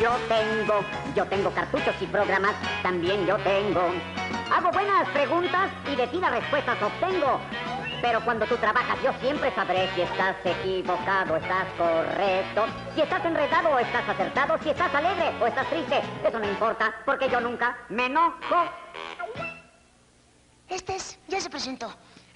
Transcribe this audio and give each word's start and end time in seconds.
yo 0.00 0.16
tengo. 0.28 0.84
Yo 1.14 1.24
tengo 1.26 1.50
cartuchos 1.50 1.94
y 2.00 2.06
programas, 2.06 2.54
también 2.82 3.26
yo 3.26 3.36
tengo. 3.38 3.82
Hago 4.54 4.70
buenas 4.70 5.08
preguntas 5.08 5.70
y 5.90 5.96
de 5.96 6.06
las 6.20 6.30
respuestas 6.30 6.80
obtengo. 6.82 7.40
Pero 8.00 8.20
cuando 8.24 8.46
tú 8.46 8.56
trabajas 8.56 8.98
yo 9.02 9.12
siempre 9.20 9.54
sabré 9.54 9.88
si 9.94 10.02
estás 10.02 10.36
equivocado, 10.44 11.36
estás 11.36 11.66
correcto, 11.78 12.66
si 12.94 13.00
estás 13.00 13.24
enredado 13.24 13.70
o 13.70 13.78
estás 13.78 14.08
acertado, 14.08 14.58
si 14.62 14.70
estás 14.70 14.92
alegre 14.92 15.32
o 15.40 15.46
estás 15.46 15.68
triste. 15.68 16.00
Eso 16.26 16.38
no 16.38 16.48
importa 16.48 16.92
porque 17.04 17.28
yo 17.28 17.40
nunca 17.40 17.76
me 17.88 18.06
enojo. 18.06 18.68
Este 20.68 20.96
es, 20.96 21.18
ya 21.28 21.40
se 21.40 21.48
presentó. 21.48 21.92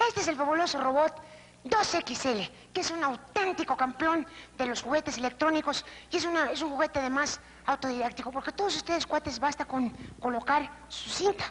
Este 0.08 0.20
es 0.20 0.28
el 0.28 0.36
fabuloso 0.36 0.80
robot 0.80 1.12
2XL, 1.68 2.50
que 2.72 2.80
es 2.80 2.90
un 2.90 3.02
auténtico 3.02 3.76
campeón 3.76 4.26
de 4.56 4.66
los 4.66 4.82
juguetes 4.82 5.18
electrónicos 5.18 5.84
y 6.10 6.16
es, 6.16 6.28
es 6.52 6.62
un 6.62 6.70
juguete 6.70 6.98
además 6.98 7.40
autodidáctico, 7.66 8.30
porque 8.30 8.52
todos 8.52 8.76
ustedes, 8.76 9.06
cuates, 9.06 9.38
basta 9.38 9.64
con 9.64 9.90
colocar 10.20 10.70
su 10.88 11.10
cinta 11.10 11.44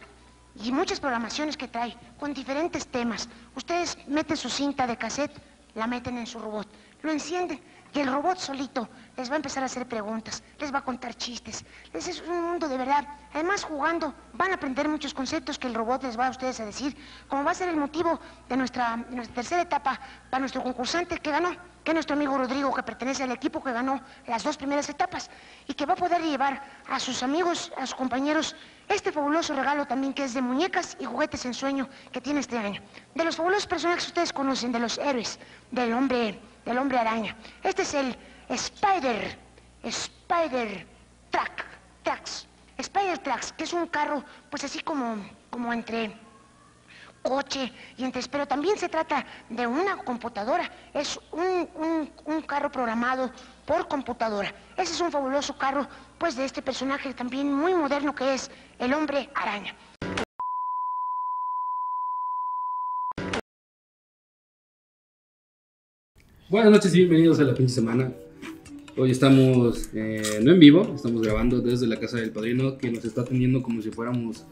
y 0.55 0.71
muchas 0.71 0.99
programaciones 0.99 1.57
que 1.57 1.67
trae 1.67 1.95
con 2.19 2.33
diferentes 2.33 2.87
temas. 2.87 3.27
Ustedes 3.55 3.97
meten 4.07 4.37
su 4.37 4.49
cinta 4.49 4.87
de 4.87 4.97
cassette, 4.97 5.35
la 5.75 5.87
meten 5.87 6.17
en 6.17 6.27
su 6.27 6.39
robot, 6.39 6.67
lo 7.01 7.11
encienden 7.11 7.61
y 7.95 8.01
el 8.01 8.11
robot 8.11 8.37
solito 8.37 8.89
les 9.15 9.29
va 9.29 9.35
a 9.35 9.37
empezar 9.37 9.63
a 9.63 9.67
hacer 9.67 9.87
preguntas, 9.87 10.43
les 10.59 10.73
va 10.73 10.79
a 10.79 10.81
contar 10.83 11.15
chistes. 11.15 11.63
Ese 11.93 12.11
es 12.11 12.21
un 12.27 12.41
mundo 12.43 12.67
de 12.67 12.77
verdad. 12.77 13.07
Además, 13.33 13.63
jugando, 13.63 14.13
van 14.33 14.51
a 14.51 14.55
aprender 14.55 14.89
muchos 14.89 15.13
conceptos 15.13 15.57
que 15.57 15.67
el 15.67 15.73
robot 15.73 16.03
les 16.03 16.19
va 16.19 16.27
a 16.27 16.29
ustedes 16.29 16.59
a 16.59 16.65
decir, 16.65 16.97
como 17.29 17.45
va 17.45 17.51
a 17.51 17.53
ser 17.53 17.69
el 17.69 17.77
motivo 17.77 18.19
de 18.49 18.57
nuestra, 18.57 18.97
nuestra 18.97 19.35
tercera 19.35 19.61
etapa 19.61 19.97
para 20.29 20.41
nuestro 20.41 20.61
concursante 20.61 21.19
que 21.19 21.31
ganó, 21.31 21.55
que 21.85 21.91
es 21.91 21.93
nuestro 21.93 22.17
amigo 22.17 22.37
Rodrigo, 22.37 22.73
que 22.73 22.83
pertenece 22.83 23.23
al 23.23 23.31
equipo 23.31 23.63
que 23.63 23.71
ganó 23.71 24.01
las 24.27 24.43
dos 24.43 24.57
primeras 24.57 24.89
etapas 24.89 25.29
y 25.65 25.73
que 25.73 25.85
va 25.85 25.93
a 25.93 25.97
poder 25.97 26.21
llevar 26.21 26.61
a 26.89 26.99
sus 26.99 27.23
amigos, 27.23 27.71
a 27.77 27.85
sus 27.85 27.95
compañeros, 27.95 28.57
este 28.89 29.13
fabuloso 29.13 29.55
regalo 29.55 29.85
también 29.85 30.13
que 30.13 30.25
es 30.25 30.33
de 30.33 30.41
muñecas 30.41 30.97
y 30.99 31.05
juguetes 31.05 31.45
en 31.45 31.53
sueño 31.53 31.87
que 32.11 32.19
tiene 32.19 32.41
este 32.41 32.57
año. 32.57 32.81
De 33.13 33.23
los 33.23 33.37
fabulosos 33.37 33.67
personajes 33.67 34.03
que 34.03 34.09
ustedes 34.09 34.33
conocen, 34.33 34.73
de 34.73 34.79
los 34.79 34.97
héroes, 34.97 35.39
del 35.71 35.93
hombre, 35.93 36.41
del 36.65 36.77
hombre 36.77 36.97
araña. 36.97 37.35
Este 37.63 37.83
es 37.83 37.93
el 37.93 38.15
Spider, 38.49 39.37
Spider 39.83 40.87
Track, 41.29 41.65
Tracks, 42.03 42.47
Spider 42.77 43.17
Tracks, 43.19 43.53
que 43.53 43.63
es 43.63 43.73
un 43.73 43.87
carro, 43.87 44.23
pues 44.49 44.63
así 44.63 44.81
como, 44.81 45.17
como 45.49 45.71
entre 45.71 46.15
coche 47.21 47.71
y 47.97 48.03
entre, 48.03 48.21
pero 48.29 48.47
también 48.47 48.77
se 48.77 48.87
trata 48.87 49.25
de 49.49 49.65
una 49.65 49.97
computadora, 49.97 50.69
es 50.93 51.19
un, 51.31 51.67
un, 51.75 52.11
un 52.25 52.41
carro 52.43 52.71
programado 52.71 53.31
por 53.65 53.87
computadora. 53.87 54.53
Ese 54.77 54.93
es 54.93 55.01
un 55.01 55.11
fabuloso 55.11 55.57
carro, 55.57 55.87
pues 56.19 56.35
de 56.35 56.45
este 56.45 56.61
personaje 56.61 57.13
también 57.13 57.51
muy 57.51 57.73
moderno 57.73 58.13
que 58.13 58.35
es 58.35 58.51
el 58.77 58.93
hombre 58.93 59.29
araña. 59.33 59.73
Buenas 66.47 66.71
noches 66.71 66.93
y 66.93 66.99
bienvenidos 66.99 67.39
a 67.39 67.43
la 67.43 67.55
pinche 67.55 67.73
semana. 67.73 68.11
Hoy 68.95 69.09
estamos 69.09 69.89
eh, 69.95 70.21
no 70.43 70.51
en 70.51 70.59
vivo, 70.59 70.93
estamos 70.95 71.23
grabando 71.23 71.59
desde 71.59 71.87
la 71.87 71.99
casa 71.99 72.17
del 72.17 72.29
padrino 72.29 72.77
que 72.77 72.91
nos 72.91 73.03
está 73.03 73.21
atendiendo 73.21 73.63
como 73.63 73.81
si 73.81 73.89
fuéramos 73.89 74.45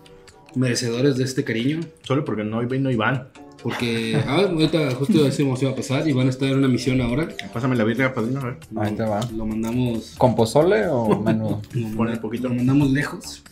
merecedores 0.56 1.18
de 1.18 1.24
este 1.24 1.44
cariño. 1.44 1.82
Solo 2.02 2.26
porque 2.26 2.44
no 2.44 2.68
vino 2.68 2.90
Iván. 2.90 3.28
Porque 3.62 4.16
ah, 4.28 4.48
ahorita 4.50 4.96
justo 4.96 5.24
decimos 5.24 5.62
iba 5.62 5.70
a 5.70 5.76
pasar 5.76 6.08
y 6.08 6.14
van 6.14 6.26
a 6.26 6.30
estar 6.32 6.50
en 6.50 6.58
una 6.58 6.68
misión 6.68 7.00
ahora. 7.00 7.30
Pásame 7.54 7.76
la 7.76 7.84
birria, 7.84 8.12
padrino, 8.12 8.40
a 8.40 8.46
ver. 8.46 8.58
Ahí 8.76 8.96
te 8.96 9.04
va. 9.04 9.20
Lo 9.32 9.46
mandamos. 9.46 10.16
¿Con 10.18 10.36
pozole 10.36 10.88
o 10.88 11.20
menudo? 11.24 11.62
Lo, 11.76 11.86
un 11.86 12.20
poquito. 12.20 12.50
lo 12.50 12.56
mandamos 12.56 12.90
lejos. 12.90 13.44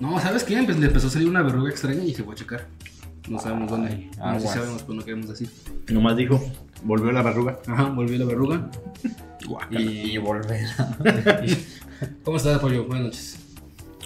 No, 0.00 0.18
¿sabes 0.18 0.44
qué? 0.44 0.62
Pues 0.64 0.78
le 0.78 0.86
empezó 0.86 1.08
a 1.08 1.10
salir 1.10 1.28
una 1.28 1.42
verruga 1.42 1.68
extraña 1.68 2.02
y 2.02 2.14
se 2.14 2.24
fue 2.24 2.32
a 2.32 2.36
checar. 2.38 2.68
No 3.28 3.38
sabemos 3.38 3.70
dónde. 3.70 4.10
Ah, 4.20 4.34
no 4.34 4.40
sé 4.40 4.46
si 4.48 4.54
sabemos, 4.54 4.82
pero 4.82 4.94
no 4.94 5.04
queremos 5.04 5.28
decir. 5.28 5.50
Nomás 5.88 6.16
dijo, 6.16 6.40
volvió 6.84 7.10
la 7.12 7.22
verruga. 7.22 7.58
Ajá, 7.66 7.84
volvió 7.90 8.18
la 8.18 8.24
verruga. 8.24 8.70
Y, 9.70 9.76
Y. 9.76 10.18
volver. 10.18 10.66
¿Cómo 12.24 12.36
estás, 12.36 12.58
Pollo? 12.58 12.84
Buenas 12.84 13.04
noches. 13.04 13.38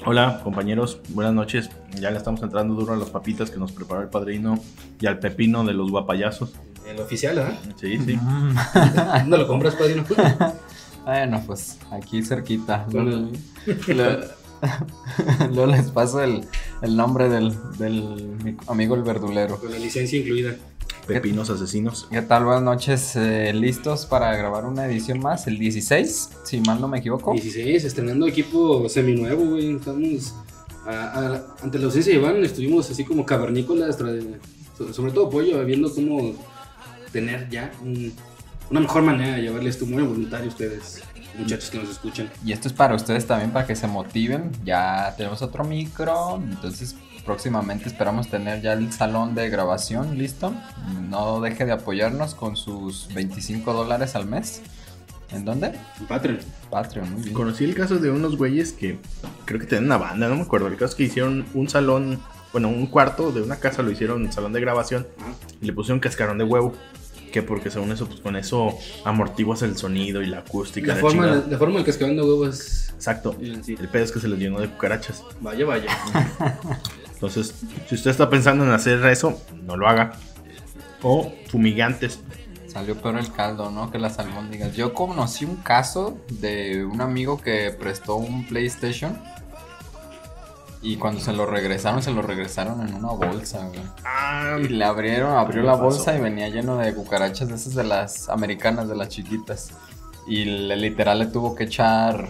Hola, 0.05 0.41
compañeros, 0.45 1.01
buenas 1.09 1.33
noches. 1.33 1.71
Ya 1.99 2.11
le 2.11 2.19
estamos 2.19 2.43
entrando 2.43 2.75
duro 2.75 2.93
a 2.93 2.97
las 2.97 3.09
papitas 3.09 3.51
que 3.51 3.59
nos 3.59 3.73
preparó 3.73 4.03
el 4.03 4.09
padrino 4.09 4.59
y 5.01 5.07
al 5.07 5.19
pepino 5.19 5.65
de 5.65 5.73
los 5.73 5.91
guapayazos. 5.91 6.53
El 6.87 7.01
oficial, 7.01 7.39
¿ah? 7.39 7.59
Sí, 7.77 7.99
sí. 7.99 8.19
¿Dónde 9.21 9.39
lo 9.39 9.47
compras, 9.47 9.77
padrino? 9.77 10.05
bueno, 11.05 11.43
pues 11.47 11.79
aquí 11.91 12.23
cerquita. 12.23 12.87
luego 15.53 15.67
les 15.67 15.91
paso 15.91 16.23
el, 16.23 16.45
el 16.83 16.97
nombre 16.97 17.29
del, 17.29 17.55
del 17.79 18.37
mi 18.45 18.57
amigo 18.67 18.95
el 18.95 19.03
verdulero. 19.03 19.59
Con 19.59 19.71
la 19.73 19.79
licencia 19.79 20.19
incluida. 20.19 20.57
Pepinos 21.07 21.51
asesinos. 21.51 22.07
¿Qué 22.11 22.23
tal? 22.23 22.45
Buenas 22.45 22.63
noches. 22.63 23.17
eh, 23.17 23.53
¿Listos 23.55 24.07
para 24.07 24.37
grabar 24.37 24.65
una 24.67 24.87
edición 24.87 25.19
más? 25.21 25.47
El 25.47 25.59
16, 25.59 26.31
si 26.45 26.61
mal 26.61 26.81
no 26.81 26.89
me 26.89 26.99
equivoco. 26.99 27.33
16, 27.33 27.85
estrenando 27.85 28.27
equipo 28.27 28.89
seminuevo, 28.89 29.45
güey. 29.47 29.77
Estamos. 29.77 30.35
a- 30.87 30.91
a- 30.91 31.57
ante 31.63 31.79
la 31.79 31.87
ausencia 31.87 32.13
de 32.13 32.19
Iván, 32.19 32.45
estuvimos 32.45 32.91
así 32.91 33.05
como 33.05 33.27
cavernícolas, 33.27 33.99
sobre 34.93 35.13
todo 35.13 35.29
Pollo, 35.29 35.65
viendo 35.65 35.93
cómo 35.95 36.35
tener 37.13 37.49
ya 37.51 37.71
un- 37.83 38.13
una 38.71 38.81
mejor 38.81 39.03
manera 39.03 39.37
de 39.37 39.43
llevarle 39.43 39.69
esto 39.69 39.85
muy 39.85 40.03
voluntario 40.03 40.47
a 40.47 40.49
ustedes, 40.49 41.03
muchachos 41.37 41.71
que 41.71 41.79
nos 41.79 41.91
escuchan. 41.91 42.31
Y 42.45 42.53
esto 42.53 42.69
es 42.69 42.75
para 42.75 42.95
ustedes 42.95 43.27
también, 43.27 43.51
para 43.51 43.67
que 43.67 43.75
se 43.75 43.87
motiven. 43.87 44.51
Ya 44.65 45.13
tenemos 45.17 45.43
otro 45.43 45.65
micro, 45.65 46.37
entonces 46.37 46.95
próximamente 47.25 47.89
esperamos 47.89 48.29
tener 48.29 48.63
ya 48.63 48.73
el 48.73 48.93
salón 48.93 49.35
de 49.35 49.51
grabación 49.51 50.17
listo. 50.17 50.53
No 51.09 51.41
deje 51.41 51.65
de 51.67 51.73
apoyarnos 51.73 52.35
con 52.35 52.57
sus 52.57 53.13
25 53.15 53.73
dólares 53.73 54.15
al 54.15 54.27
mes. 54.27 54.63
¿En 55.33 55.45
dónde? 55.45 55.79
En 56.01 56.07
Patreon. 56.09 56.39
Patreon, 56.71 57.13
muy 57.13 57.23
bien. 57.23 57.35
Conocí 57.35 57.65
el 57.65 57.75
caso 57.75 57.99
de 57.99 58.11
unos 58.11 58.37
güeyes 58.37 58.73
que 58.73 58.99
creo 59.45 59.61
que 59.61 59.67
tenían 59.67 59.85
una 59.87 59.99
banda, 59.99 60.29
no 60.29 60.37
me 60.37 60.43
acuerdo. 60.43 60.67
El 60.69 60.75
caso 60.75 60.87
es 60.87 60.95
que 60.95 61.05
hicieron 61.05 61.45
un 61.55 61.69
salón, 61.69 62.21
bueno, 62.53 62.69
un 62.69 62.87
cuarto 62.87 63.31
de 63.31 63.43
una 63.43 63.57
casa 63.57 63.83
lo 63.83 63.91
hicieron 63.91 64.33
salón 64.33 64.53
de 64.53 64.61
grabación 64.61 65.07
Ah, 65.21 65.33
y 65.61 65.67
le 65.67 65.73
pusieron 65.73 66.01
cascarón 66.01 66.39
de 66.39 66.45
huevo. 66.45 66.75
Que 67.33 67.43
porque 67.43 67.71
según 67.71 67.93
eso, 67.93 68.07
pues 68.07 68.21
con 68.21 68.37
eso 68.37 68.77
amortiguas 69.05 69.63
el 69.63 69.77
sonido 69.77 70.23
y 70.23 70.27
la 70.27 70.39
acústica. 70.39 70.89
La 70.89 70.95
la 70.95 71.01
forma, 71.01 71.25
chingada. 71.25 71.47
la 71.49 71.59
forma 71.59 71.77
del 71.77 71.85
cascabel 71.85 72.17
de 72.17 72.23
huevo 72.23 72.47
es. 72.47 72.91
Exacto. 72.95 73.37
sí. 73.63 73.77
El 73.79 73.89
pedo 73.89 74.05
es 74.05 74.13
que 74.13 74.21
se 74.21 74.29
les 74.29 74.39
llenó 74.39 74.61
de 74.61 74.69
cucarachas. 74.69 75.23
Vaya, 75.41 75.65
vaya. 75.65 75.91
Entonces, 77.15 77.55
si 77.87 77.95
usted 77.95 78.11
está 78.11 78.31
pensando 78.31 78.65
en 78.65 78.71
hacer 78.71 79.05
eso, 79.07 79.41
no 79.63 79.77
lo 79.77 79.87
haga. 79.87 80.13
O 81.03 81.33
fumigantes. 81.49 82.21
Salió 82.67 82.97
peor 82.97 83.19
el 83.19 83.31
caldo, 83.33 83.71
¿no? 83.71 83.91
Que 83.91 83.99
las 83.99 84.19
albóndigas. 84.19 84.75
Yo 84.75 84.95
conocí 84.95 85.45
un 85.45 85.57
caso 85.57 86.19
de 86.31 86.85
un 86.85 87.01
amigo 87.01 87.41
que 87.41 87.75
prestó 87.79 88.17
un 88.17 88.47
PlayStation. 88.47 89.19
Y 90.83 90.97
cuando 90.97 91.21
se 91.21 91.33
lo 91.35 91.45
regresaron, 91.45 92.03
se 92.03 92.11
lo 92.11 92.23
regresaron 92.23 92.87
en 92.89 92.95
una 92.95 93.09
bolsa, 93.13 93.67
güey. 93.67 93.81
Ah, 94.05 94.57
Y 94.63 94.69
le 94.69 94.85
abrieron, 94.85 95.37
abrió 95.37 95.63
la 95.63 95.73
pasó. 95.73 95.85
bolsa 95.85 96.17
y 96.17 96.21
venía 96.21 96.49
lleno 96.49 96.77
de 96.79 96.95
cucarachas 96.95 97.49
de 97.49 97.55
esas 97.55 97.75
de 97.75 97.85
las 97.85 98.29
americanas, 98.31 98.89
de 98.89 98.97
las 98.97 99.09
chiquitas. 99.11 99.73
Y 100.27 100.45
le, 100.45 100.77
literal 100.77 101.19
le 101.19 101.27
tuvo 101.27 101.55
que 101.55 101.65
echar, 101.65 102.29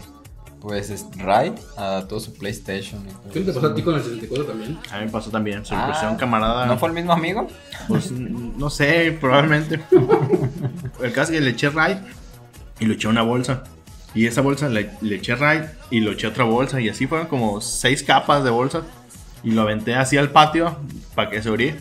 pues, 0.61 0.91
es- 0.91 1.07
raid 1.17 1.53
a 1.77 2.07
todo 2.09 2.19
su 2.19 2.33
PlayStation. 2.35 3.01
y 3.09 3.13
todo 3.13 3.33
¿Qué 3.33 3.41
te 3.43 3.53
pasó 3.53 3.67
a 3.69 3.75
ti 3.75 3.83
con 3.83 3.95
el 3.95 4.03
64 4.03 4.45
también? 4.47 4.79
a 4.91 4.99
mí 4.99 5.05
me 5.05 5.11
pasó 5.13 5.31
también. 5.31 5.65
Se 5.65 5.75
Ah, 5.77 6.09
un 6.11 6.17
camarada. 6.17 6.67
¿No 6.67 6.77
fue 6.77 6.89
el 6.89 6.95
mismo 6.97 7.13
amigo? 7.13 7.47
Pues 7.87 8.11
n- 8.11 8.53
no 8.57 8.69
sé, 8.69 9.17
probablemente. 9.21 9.81
el 11.03 11.13
caso 11.13 11.33
es 11.33 11.39
que 11.39 11.41
le 11.41 11.51
eché 11.51 11.71
raid 11.71 11.99
y 12.81 12.87
lo 12.87 12.95
eché 12.95 13.07
a 13.07 13.11
una 13.11 13.23
bolsa. 13.23 13.63
Y 14.15 14.27
esa 14.27 14.41
bolsa 14.41 14.69
le, 14.69 14.91
le 15.01 15.17
eché 15.17 15.35
raid 15.37 15.63
y 15.91 16.01
lo 16.01 16.13
eché 16.13 16.27
a 16.27 16.31
otra 16.31 16.45
bolsa. 16.45 16.81
Y 16.81 16.89
así 16.89 17.07
fueron 17.07 17.29
como 17.29 17.61
seis 17.61 18.03
capas 18.03 18.45
de 18.45 18.51
bolsa. 18.51 18.83
Y 19.43 19.53
lo 19.53 19.63
aventé 19.63 19.95
así 19.95 20.17
al 20.17 20.31
patio 20.31 20.77
para 21.15 21.31
que 21.31 21.43
se 21.43 21.51
oríe. 21.51 21.77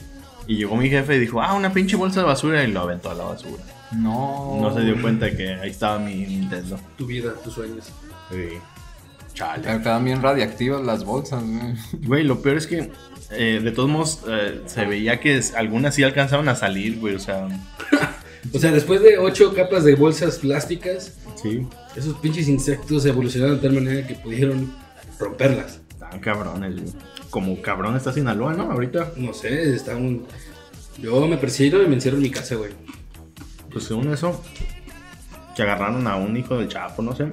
Y 0.47 0.57
llegó 0.57 0.75
mi 0.75 0.89
jefe 0.89 1.15
y 1.15 1.19
dijo, 1.19 1.41
ah, 1.41 1.53
una 1.53 1.73
pinche 1.73 1.95
bolsa 1.95 2.21
de 2.21 2.25
basura. 2.27 2.63
Y 2.63 2.71
lo 2.71 2.81
aventó 2.81 3.11
a 3.11 3.15
la 3.15 3.23
basura. 3.23 3.63
No. 3.91 4.59
No 4.61 4.73
se 4.73 4.81
dio 4.81 5.01
cuenta 5.01 5.35
que 5.35 5.55
ahí 5.55 5.71
estaba 5.71 5.99
mi 5.99 6.15
Nintendo. 6.15 6.79
Tu 6.97 7.05
vida, 7.05 7.33
tus 7.43 7.53
sueños. 7.53 7.91
Sí. 8.31 8.59
Chale. 9.33 9.63
Pero 9.63 9.81
quedan 9.81 10.05
bien 10.05 10.21
radiactivas 10.21 10.81
las 10.83 11.03
bolsas, 11.03 11.43
güey. 11.43 11.75
Güey, 12.05 12.23
lo 12.23 12.41
peor 12.41 12.57
es 12.57 12.67
que 12.67 12.91
eh, 13.31 13.61
de 13.63 13.71
todos 13.71 13.89
modos 13.89 14.21
eh, 14.27 14.61
se 14.65 14.85
veía 14.85 15.19
que 15.19 15.41
algunas 15.55 15.95
sí 15.95 16.03
alcanzaban 16.03 16.49
a 16.49 16.55
salir, 16.55 16.99
güey. 16.99 17.15
O 17.15 17.19
sea, 17.19 17.47
O 18.53 18.59
sea, 18.59 18.71
después 18.71 19.01
de 19.01 19.17
ocho 19.17 19.53
capas 19.53 19.83
de 19.83 19.95
bolsas 19.95 20.37
plásticas, 20.39 21.13
sí. 21.41 21.67
esos 21.95 22.17
pinches 22.19 22.47
insectos 22.47 23.05
evolucionaron 23.05 23.57
de 23.57 23.61
tal 23.67 23.73
manera 23.73 24.07
que 24.07 24.15
pudieron 24.15 24.73
romperlas. 25.19 25.79
Estaban 25.91 26.19
cabrones, 26.19 26.75
güey. 26.81 26.93
Como 27.29 27.61
cabrón 27.61 27.95
está 27.95 28.11
Sinaloa, 28.13 28.53
¿no? 28.53 28.71
Ahorita, 28.71 29.11
No 29.17 29.33
sé, 29.33 29.75
estaban. 29.75 30.21
Yo 30.97 31.27
me 31.27 31.37
persigo 31.37 31.81
y 31.81 31.87
me 31.87 31.95
encierro 31.95 32.17
en 32.17 32.23
mi 32.23 32.31
casa, 32.31 32.55
güey. 32.55 32.71
pues 33.71 33.83
según 33.85 34.11
eso, 34.11 34.41
que 35.55 35.61
agarraron 35.61 36.07
a 36.07 36.15
un 36.15 36.35
hijo 36.37 36.57
del 36.57 36.67
Chapo, 36.69 37.01
no 37.01 37.15
sé. 37.15 37.27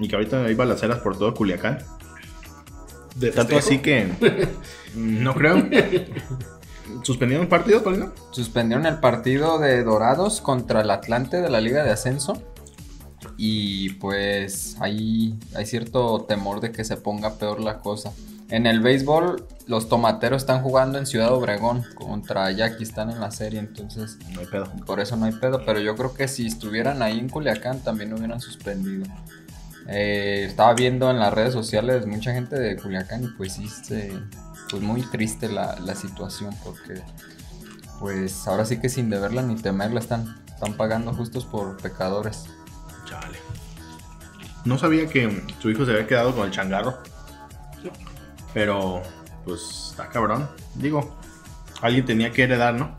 y 0.00 0.08
que 0.08 0.14
ahorita 0.16 0.44
hay 0.44 0.54
balaceras 0.54 0.98
por 1.00 1.18
todo 1.18 1.34
Culiacán. 1.34 1.78
De 3.16 3.30
Tanto 3.30 3.58
así 3.58 3.78
que 3.78 4.08
no 4.96 5.34
creo. 5.34 5.56
¿Suspendieron 7.02 7.48
partidos, 7.48 7.82
Paulino? 7.82 8.12
Suspendieron 8.30 8.86
el 8.86 8.98
partido 8.98 9.58
de 9.58 9.82
Dorados 9.84 10.40
contra 10.40 10.80
el 10.82 10.90
Atlante 10.90 11.40
de 11.40 11.48
la 11.50 11.60
Liga 11.60 11.82
de 11.84 11.90
Ascenso. 11.90 12.42
Y 13.36 13.90
pues 13.94 14.76
hay, 14.80 15.38
hay 15.54 15.66
cierto 15.66 16.24
temor 16.28 16.60
de 16.60 16.72
que 16.72 16.84
se 16.84 16.96
ponga 16.96 17.34
peor 17.38 17.60
la 17.60 17.78
cosa. 17.80 18.12
En 18.50 18.66
el 18.66 18.80
béisbol, 18.80 19.46
los 19.66 19.88
tomateros 19.88 20.42
están 20.42 20.62
jugando 20.62 20.98
en 20.98 21.06
Ciudad 21.06 21.32
Obregón 21.32 21.84
contra 21.94 22.50
Jackie, 22.50 22.82
están 22.82 23.10
en 23.10 23.18
la 23.20 23.30
serie, 23.30 23.58
entonces 23.60 24.18
No 24.34 24.40
hay 24.40 24.46
pedo. 24.46 24.70
por 24.84 25.00
eso 25.00 25.16
no 25.16 25.24
hay 25.24 25.32
pedo. 25.32 25.64
Pero 25.64 25.80
yo 25.80 25.96
creo 25.96 26.12
que 26.12 26.28
si 26.28 26.46
estuvieran 26.46 27.00
ahí 27.00 27.18
en 27.18 27.28
Culiacán 27.30 27.80
también 27.80 28.12
hubieran 28.12 28.40
suspendido. 28.40 29.06
Eh, 29.88 30.44
estaba 30.48 30.74
viendo 30.74 31.10
en 31.10 31.18
las 31.18 31.32
redes 31.32 31.52
sociales 31.54 32.06
mucha 32.06 32.32
gente 32.34 32.56
de 32.58 32.76
Culiacán 32.76 33.24
y 33.24 33.28
pues 33.28 33.54
sí, 33.54 33.66
se- 33.68 34.12
pues 34.72 34.82
muy 34.82 35.02
triste 35.02 35.48
la, 35.48 35.78
la 35.78 35.94
situación 35.94 36.52
porque 36.64 37.00
pues 38.00 38.48
ahora 38.48 38.64
sí 38.64 38.80
que 38.80 38.88
sin 38.88 39.08
deberla 39.10 39.42
ni 39.42 39.54
temerla 39.54 40.00
están, 40.00 40.42
están 40.48 40.74
pagando 40.76 41.12
justos 41.14 41.44
por 41.44 41.76
pecadores. 41.76 42.46
Chale. 43.08 43.38
No 44.64 44.76
sabía 44.78 45.06
que 45.08 45.44
su 45.60 45.70
hijo 45.70 45.84
se 45.84 45.92
había 45.92 46.06
quedado 46.08 46.34
con 46.34 46.46
el 46.46 46.50
changarro. 46.52 46.98
Pero, 48.54 49.02
pues, 49.44 49.88
está 49.90 50.08
cabrón. 50.08 50.48
Digo, 50.74 51.16
alguien 51.80 52.04
tenía 52.04 52.32
que 52.32 52.42
heredar, 52.44 52.74
¿no? 52.74 52.96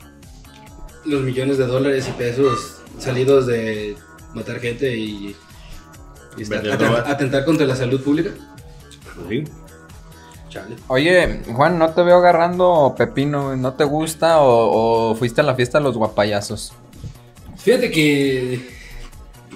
Los 1.06 1.22
millones 1.22 1.58
de 1.58 1.66
dólares 1.68 2.08
y 2.08 2.12
pesos 2.14 2.82
salidos 2.98 3.46
de 3.46 3.98
matar 4.34 4.60
gente 4.60 4.96
y, 4.98 5.36
y 6.38 6.42
estar- 6.42 6.62
Vender 6.62 6.74
atent- 6.74 6.78
droga. 6.80 7.12
atentar 7.12 7.46
contra 7.46 7.66
la 7.66 7.76
salud 7.76 8.02
pública. 8.04 8.32
Pues 9.16 9.28
sí. 9.30 9.44
Chale. 10.54 10.76
Oye, 10.88 11.42
Juan, 11.52 11.80
no 11.80 11.90
te 11.90 12.04
veo 12.04 12.18
agarrando 12.18 12.94
pepino, 12.96 13.56
¿no 13.56 13.74
te 13.74 13.86
gusta 13.86 14.40
o, 14.42 15.12
o 15.12 15.16
fuiste 15.16 15.42
a 15.42 15.44
la 15.44 15.56
fiesta 15.56 15.80
de 15.80 15.86
los 15.86 15.98
guapayazos? 15.98 16.74
Fíjate 17.58 17.90
que 17.90 18.74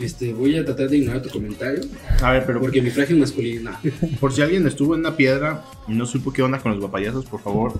este, 0.01 0.33
voy 0.33 0.57
a 0.57 0.65
tratar 0.65 0.89
de 0.89 0.97
ignorar 0.97 1.21
tu 1.21 1.29
comentario 1.29 1.81
A 2.21 2.31
ver, 2.31 2.45
pero 2.45 2.59
porque 2.59 2.81
mi 2.81 2.89
frágil 2.89 3.17
masculino. 3.17 3.71
por 4.19 4.33
si 4.33 4.41
alguien 4.41 4.65
estuvo 4.67 4.94
en 4.94 5.01
una 5.01 5.15
piedra 5.15 5.63
y 5.88 5.94
no 5.94 6.05
supo 6.05 6.31
qué 6.31 6.41
onda 6.41 6.59
con 6.59 6.71
los 6.71 6.79
guapayazos, 6.79 7.25
por 7.25 7.41
favor, 7.41 7.79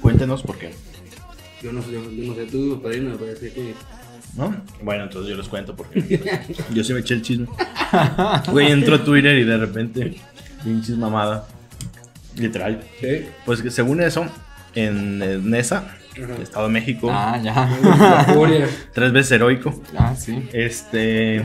cuéntenos 0.00 0.42
por 0.42 0.58
qué. 0.58 0.72
Yo 1.62 1.72
no, 1.72 1.80
yo, 1.88 2.10
yo 2.10 2.28
no 2.28 2.34
sé, 2.34 2.46
tú, 2.46 2.80
padrino, 2.82 3.10
me 3.10 3.16
parece 3.16 3.52
que. 3.52 3.74
¿No? 4.36 4.54
Bueno, 4.82 5.04
entonces 5.04 5.30
yo 5.30 5.36
les 5.36 5.48
cuento 5.48 5.76
porque 5.76 6.20
yo 6.74 6.82
sí 6.82 6.92
me 6.94 7.00
eché 7.00 7.14
el 7.14 7.22
chisme. 7.22 7.46
Güey, 8.50 8.72
entro 8.72 8.96
a 8.96 9.04
Twitter 9.04 9.36
y 9.38 9.44
de 9.44 9.58
repente, 9.58 10.16
pinches 10.64 10.96
mamada. 10.96 11.46
Literal. 12.36 12.82
¿Qué? 13.00 13.28
Pues 13.44 13.62
que 13.62 13.70
según 13.70 14.00
eso, 14.00 14.26
en 14.74 15.50
Nesa, 15.50 15.94
Ajá. 16.22 16.42
Estado 16.42 16.66
de 16.66 16.72
México, 16.72 17.08
Ah, 17.10 17.38
ya. 17.42 17.70
Tres 18.92 19.12
veces 19.12 19.32
heroico, 19.32 19.82
Ah, 19.96 20.14
sí. 20.16 20.48
este, 20.52 21.36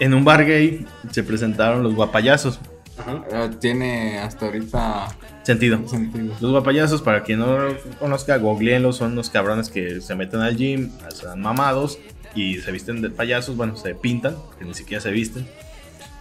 en 0.00 0.14
un 0.14 0.24
bar 0.24 0.44
gay 0.44 0.86
se 1.10 1.22
presentaron 1.22 1.82
los 1.82 1.94
guapayazos. 1.94 2.60
Ajá. 2.98 3.24
Eh, 3.30 3.50
Tiene 3.60 4.18
hasta 4.18 4.46
ahorita 4.46 5.08
Sentido. 5.42 5.86
sentido. 5.88 6.34
Los 6.40 6.50
guapayazos, 6.52 7.02
para 7.02 7.22
quien 7.22 7.40
no 7.40 7.58
lo 7.58 7.76
conozca, 7.98 8.36
googleenlos, 8.38 8.96
son 8.96 9.14
los 9.14 9.28
cabrones 9.30 9.68
que 9.68 10.00
se 10.00 10.14
meten 10.14 10.40
al 10.40 10.56
gym, 10.56 10.90
están 11.08 11.40
mamados 11.40 11.98
y 12.34 12.58
se 12.58 12.70
visten 12.72 13.02
de 13.02 13.10
payasos, 13.10 13.56
bueno, 13.56 13.76
se 13.76 13.94
pintan, 13.94 14.36
que 14.58 14.64
ni 14.64 14.74
siquiera 14.74 15.02
se 15.02 15.10
visten. 15.10 15.46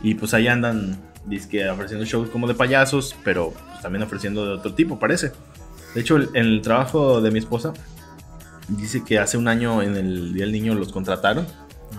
Y 0.01 0.15
pues 0.15 0.33
ahí 0.33 0.47
andan, 0.47 0.97
dizque 1.25 1.67
ofreciendo 1.69 2.05
shows 2.05 2.29
como 2.29 2.47
de 2.47 2.53
payasos, 2.53 3.15
pero 3.23 3.51
pues, 3.51 3.81
también 3.81 4.03
ofreciendo 4.03 4.45
de 4.45 4.53
otro 4.53 4.73
tipo, 4.73 4.99
parece. 4.99 5.31
De 5.95 6.01
hecho, 6.01 6.15
el- 6.17 6.29
en 6.33 6.45
el 6.45 6.61
trabajo 6.61 7.21
de 7.21 7.31
mi 7.31 7.39
esposa, 7.39 7.73
dice 8.67 9.03
que 9.05 9.19
hace 9.19 9.37
un 9.37 9.47
año 9.47 9.81
en 9.81 9.95
el 9.95 10.33
Día 10.33 10.43
del 10.45 10.51
Niño 10.53 10.73
los 10.75 10.91
contrataron 10.91 11.45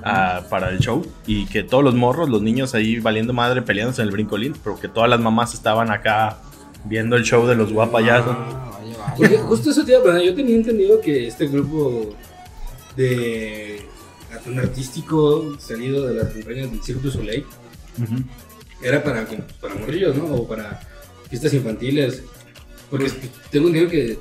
ah, 0.03 0.43
para 0.51 0.71
el 0.71 0.79
show 0.81 1.07
y 1.27 1.47
que 1.47 1.63
todos 1.63 1.85
los 1.85 1.95
morros, 1.95 2.29
los 2.29 2.43
niños 2.43 2.75
ahí 2.75 2.99
valiendo 2.99 3.33
madre, 3.33 3.63
peleándose 3.63 4.03
en 4.03 4.09
el 4.09 4.13
brincolín, 4.13 4.55
pero 4.65 4.79
que 4.79 4.89
todas 4.89 5.09
las 5.09 5.21
mamás 5.21 5.55
estaban 5.55 5.91
acá 5.91 6.39
viendo 6.85 7.17
el 7.17 7.23
show 7.23 7.47
de 7.47 7.55
los 7.55 7.73
guapayazos. 7.73 8.35
Ah, 8.37 8.71
vaya, 8.81 8.97
vaya. 8.99 9.15
Porque 9.17 9.39
justo 9.39 9.71
eso 9.71 9.85
te 9.85 9.93
iba 9.93 10.01
a 10.01 10.03
preguntar, 10.03 10.27
Yo 10.29 10.35
tenía 10.35 10.57
entendido 10.57 11.01
que 11.01 11.29
este 11.29 11.47
grupo 11.47 12.15
de 12.97 13.87
artístico 14.59 15.57
salido 15.59 16.07
de 16.07 16.15
las 16.15 16.35
entrañas 16.35 16.71
del 16.71 16.83
Cirque 16.83 17.03
du 17.03 17.11
Soleil 17.11 17.45
Ujú. 18.03 18.17
Era 18.85 19.03
para, 19.03 19.27
para 19.61 19.75
morrillos, 19.75 20.15
¿no? 20.17 20.27
O 20.27 20.47
para 20.47 20.81
fiestas 21.29 21.53
infantiles. 21.55 22.23
Porque 22.91 23.11
tengo 23.51 23.69
entendido 23.69 23.91
que 23.91 24.19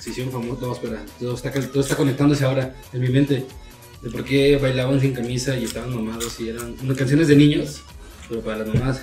se 0.00 0.10
hicieron 0.10 0.32
famosos. 0.32 0.60
No, 0.60 0.72
espera, 0.72 1.02
todo 1.18 1.34
está, 1.34 1.50
todo 1.52 1.80
está 1.80 1.96
conectándose 1.96 2.44
ahora 2.44 2.74
en 2.92 3.00
mi 3.00 3.08
mente. 3.08 3.46
De 4.02 4.10
por 4.10 4.24
qué 4.24 4.56
bailaban 4.56 5.00
sin 5.00 5.14
camisa 5.14 5.56
y 5.56 5.64
estaban 5.64 5.94
mamados 5.94 6.38
y 6.40 6.48
eran 6.48 6.74
unas 6.82 6.96
canciones 6.96 7.28
de 7.28 7.36
niños, 7.36 7.82
pero 8.28 8.40
para 8.40 8.58
las 8.58 8.68
mamás. 8.74 9.02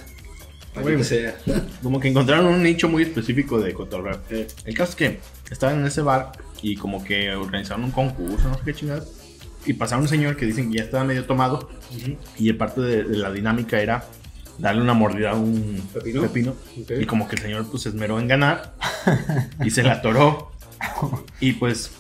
Para 0.74 0.84
Bueno. 0.84 0.98
que 1.00 1.04
sea. 1.06 1.38
Como 1.82 2.00
que 2.02 2.10
encontraron 2.10 2.46
un 2.48 2.62
nicho 2.62 2.90
muy 2.90 3.04
específico 3.04 3.60
de 3.62 3.74
cotorreo. 3.74 4.20
El 4.66 4.74
caso 4.76 4.92
es 4.92 4.96
que 4.98 5.20
estaban 5.50 5.80
en 5.80 5.88
ese 5.88 6.02
bar 6.02 6.34
y 6.62 6.76
como 6.76 7.02
que 7.04 7.32
organizaron 7.34 7.86
un 7.86 7.92
concurso, 7.92 8.50
no 8.50 8.56
sé 8.56 8.62
qué 8.66 8.74
chingados. 8.74 9.08
Y 9.66 9.74
pasaron 9.74 10.04
un 10.04 10.10
señor 10.10 10.36
que 10.36 10.46
dicen 10.46 10.70
que 10.70 10.78
ya 10.80 10.84
estaba 10.84 11.04
medio 11.06 11.24
tomado 11.26 11.70
Ujú. 11.98 12.18
y 12.38 12.52
parte 12.54 12.82
de, 12.82 13.04
de 13.06 13.18
la 13.18 13.32
dinámica 13.32 13.82
era 13.82 14.06
darle 14.60 14.82
una 14.82 14.94
mordida 14.94 15.32
a 15.32 15.36
un 15.36 15.82
¿Pepino? 15.94 16.56
Y 17.00 17.06
como 17.06 17.28
que 17.28 17.36
el 17.36 17.42
señor 17.42 17.66
pues 17.70 17.84
se 17.84 17.90
esmeró 17.90 18.20
en 18.20 18.28
ganar 18.28 18.74
y 19.64 19.70
se 19.72 19.84
la 19.84 19.94
atoró. 19.94 20.52
Y 21.42 21.54
pues 21.54 21.92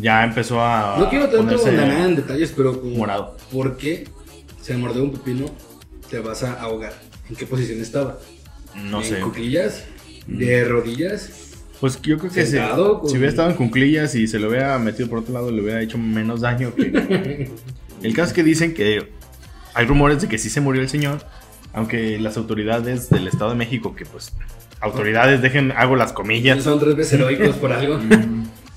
ya 0.00 0.24
empezó 0.24 0.60
a 0.62 0.96
No 0.98 1.08
quiero 1.10 1.24
tanto 1.28 1.38
ponerse 1.56 1.68
andar 1.70 1.90
en 2.08 2.16
detalles, 2.16 2.52
pero 2.56 2.80
como, 2.80 2.96
morado. 2.96 3.36
¿por 3.52 3.76
qué 3.76 4.06
se 4.60 4.76
mordió 4.76 5.02
un 5.02 5.12
pepino 5.12 5.46
te 6.08 6.18
vas 6.20 6.42
a 6.44 6.60
ahogar? 6.60 6.92
¿En 7.28 7.34
qué 7.36 7.46
posición 7.46 7.80
estaba? 7.80 8.18
No 8.84 8.98
¿En 9.02 9.04
sé. 9.04 9.20
Mm. 9.20 9.24
cuclillas? 9.24 9.84
¿De 10.26 10.64
rodillas? 10.64 11.30
Pues 11.80 12.00
yo 12.02 12.18
creo 12.18 12.30
que 12.30 12.42
con- 12.42 13.08
si 13.08 13.16
hubiera 13.16 13.30
estado 13.30 13.50
en 13.50 13.56
cunclillas 13.56 14.14
y 14.14 14.28
se 14.28 14.38
lo 14.38 14.48
hubiera 14.48 14.78
metido 14.78 15.08
por 15.08 15.18
otro 15.20 15.32
lado, 15.34 15.50
le 15.50 15.60
hubiera 15.62 15.80
hecho 15.82 15.98
menos 15.98 16.40
daño 16.42 16.72
que. 16.74 17.50
el 18.02 18.14
caso 18.14 18.28
es 18.28 18.32
que 18.34 18.42
dicen 18.44 18.74
que 18.74 19.10
hay 19.74 19.86
rumores 19.86 20.20
de 20.22 20.28
que 20.28 20.38
sí 20.38 20.50
se 20.50 20.60
murió 20.60 20.82
el 20.82 20.88
señor, 20.88 21.24
aunque 21.72 22.18
las 22.18 22.36
autoridades 22.36 23.10
del 23.10 23.28
Estado 23.28 23.50
de 23.50 23.56
México, 23.56 23.94
que 23.94 24.04
pues. 24.04 24.32
Autoridades, 24.80 25.42
dejen, 25.42 25.72
hago 25.72 25.94
las 25.94 26.12
comillas. 26.12 26.62
Son 26.64 26.80
tres 26.80 26.96
veces 26.96 27.14
heroicos 27.14 27.56
por 27.56 27.72
algo. 27.72 27.98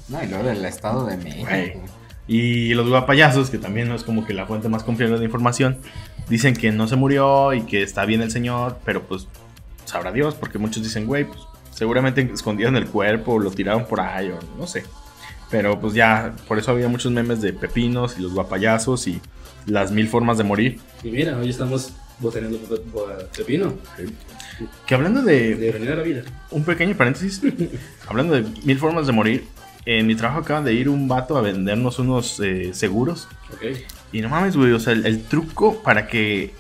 No, 0.10 0.22
y 0.22 0.28
luego 0.28 0.44
del 0.44 0.66
Estado 0.66 1.06
de 1.06 1.16
México. 1.16 1.48
Y 2.28 2.74
los 2.74 2.90
guapayazos, 2.90 3.50
que 3.50 3.58
también 3.58 3.88
no 3.88 3.96
es 3.96 4.04
como 4.04 4.26
que 4.26 4.34
la 4.34 4.46
fuente 4.46 4.68
más 4.68 4.84
confiable 4.84 5.18
de 5.18 5.26
información, 5.26 5.78
dicen 6.30 6.56
que 6.56 6.72
no 6.72 6.88
se 6.88 6.98
murió 6.98 7.54
y 7.54 7.62
que 7.62 7.82
está 7.82 8.06
bien 8.06 8.22
el 8.22 8.30
señor, 8.30 8.78
pero 8.86 9.04
pues 9.04 9.28
sabrá 9.86 10.12
Dios, 10.12 10.36
porque 10.36 10.58
muchos 10.58 10.84
dicen, 10.84 11.08
güey, 11.08 11.26
pues 11.26 11.40
seguramente 11.72 12.30
escondieron 12.34 12.76
el 12.76 12.88
cuerpo 12.88 13.34
o 13.34 13.40
lo 13.40 13.52
tiraron 13.52 13.86
por 13.86 14.02
ahí 14.02 14.30
o 14.30 14.40
no 14.58 14.68
sé. 14.68 14.84
Pero 15.50 15.80
pues 15.80 15.94
ya, 15.94 16.36
por 16.48 16.58
eso 16.58 16.72
había 16.72 16.88
muchos 16.88 17.12
memes 17.12 17.42
de 17.42 17.54
pepinos 17.54 18.18
y 18.18 18.22
los 18.22 18.34
guapayazos 18.34 19.08
y 19.08 19.22
las 19.66 19.92
mil 19.92 20.08
formas 20.08 20.38
de 20.38 20.44
morir. 20.44 20.80
Y 21.04 21.12
mira, 21.12 21.38
hoy 21.38 21.50
estamos 21.50 21.94
botaneando 22.20 22.58
pe- 22.60 22.78
pe- 22.78 23.26
pepino. 23.38 23.74
Que 24.86 24.96
hablando 24.96 25.22
de, 25.22 25.56
De 25.56 25.72
venir 25.72 25.92
a 25.92 25.96
la 25.96 26.04
vida. 26.04 26.22
un 26.52 26.64
pequeño 26.64 26.96
paréntesis, 26.96 27.42
hablando 28.08 28.34
de 28.36 28.44
mil 28.64 28.78
formas 28.78 29.08
de 29.08 29.14
morir, 29.14 29.46
en 29.86 30.08
mi 30.08 30.16
trabajo 30.16 30.40
acaba 30.40 30.62
de 30.62 30.74
ir 30.74 30.88
un 30.90 31.08
vato 31.08 31.36
a 31.38 31.42
vendernos 31.42 32.00
unos 32.00 32.40
eh, 32.40 32.72
seguros 32.74 33.28
Ok. 33.54 33.78
Y 34.14 34.22
no 34.22 34.30
mames, 34.30 34.56
güey, 34.56 34.72
o 34.72 34.80
sea, 34.80 34.94
el, 34.94 35.06
el 35.06 35.24
truco 35.24 35.82
para 35.84 36.08
que 36.08 36.54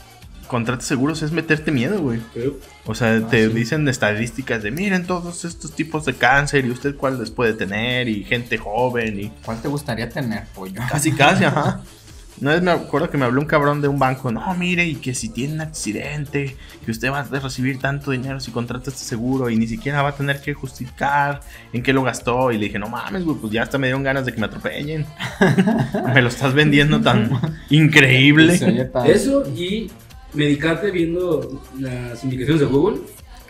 contrates 0.48 0.86
seguros 0.88 1.22
es 1.22 1.32
meterte 1.32 1.72
miedo, 1.72 2.00
güey. 2.02 2.20
Pero, 2.34 2.60
O 2.86 2.94
sea, 2.96 3.26
te 3.28 3.48
sí. 3.48 3.54
dicen 3.54 3.88
estadísticas 3.88 4.62
de 4.62 4.72
miren 4.72 5.06
todos 5.08 5.46
estos 5.46 5.72
tipos 5.74 6.04
de 6.06 6.14
cáncer 6.16 6.66
y 6.66 6.72
usted 6.72 6.96
cuál 6.96 7.20
les 7.20 7.32
puede 7.32 7.54
tener 7.54 8.10
y 8.10 8.24
gente 8.24 8.58
joven 8.58 9.20
y 9.20 9.30
¿Cuál 9.46 9.62
te 9.62 9.68
gustaría 9.68 10.10
tener, 10.10 10.46
pollo? 10.54 10.82
casi 10.90 11.12
casi, 11.14 11.46
ajá. 11.46 11.82
Una 12.42 12.54
vez 12.54 12.62
me 12.62 12.72
acuerdo 12.72 13.10
que 13.10 13.18
me 13.18 13.26
habló 13.26 13.42
un 13.42 13.48
cabrón 13.48 13.82
de 13.82 13.88
un 13.88 14.00
banco, 14.00 14.32
no, 14.32 14.54
mire, 14.56 14.86
y 14.88 14.96
que 14.96 15.14
si 15.14 15.30
tiene 15.30 15.54
un 15.54 15.62
accidente, 15.62 16.56
que 16.84 16.92
usted 16.92 17.12
va 17.12 17.20
a 17.20 17.24
recibir 17.24 17.80
tanto 17.80 18.12
dinero 18.12 18.40
si 18.40 18.52
contrata 18.52 18.90
este 18.90 19.04
seguro 19.04 19.50
y 19.50 19.56
ni 19.56 19.68
siquiera 19.68 20.02
va 20.02 20.10
a 20.10 20.16
tener 20.16 20.42
que 20.42 20.54
justificar 20.54 21.42
en 21.72 21.84
qué 21.84 21.94
lo 21.94 22.04
gastó. 22.04 22.52
Y 22.52 22.58
le 22.58 22.66
dije, 22.66 22.80
no 22.80 22.90
mames, 22.90 23.24
güey, 23.24 23.38
pues 23.38 23.54
ya 23.54 23.64
hasta 23.64 23.78
me 23.78 23.88
dieron 23.88 24.04
ganas 24.04 24.26
de 24.26 24.34
que 24.34 24.40
me 24.40 24.48
atropellen. 24.48 25.06
me 26.14 26.22
lo 26.22 26.28
estás 26.28 26.54
vendiendo 26.54 27.00
tan 27.02 27.30
increíble. 27.70 28.60
Eso 29.06 29.44
y 29.56 29.92
medicarte 30.34 30.92
viendo 30.92 31.62
las 31.80 32.24
indicaciones 32.24 32.62
de 32.62 32.66
Google. 32.68 33.02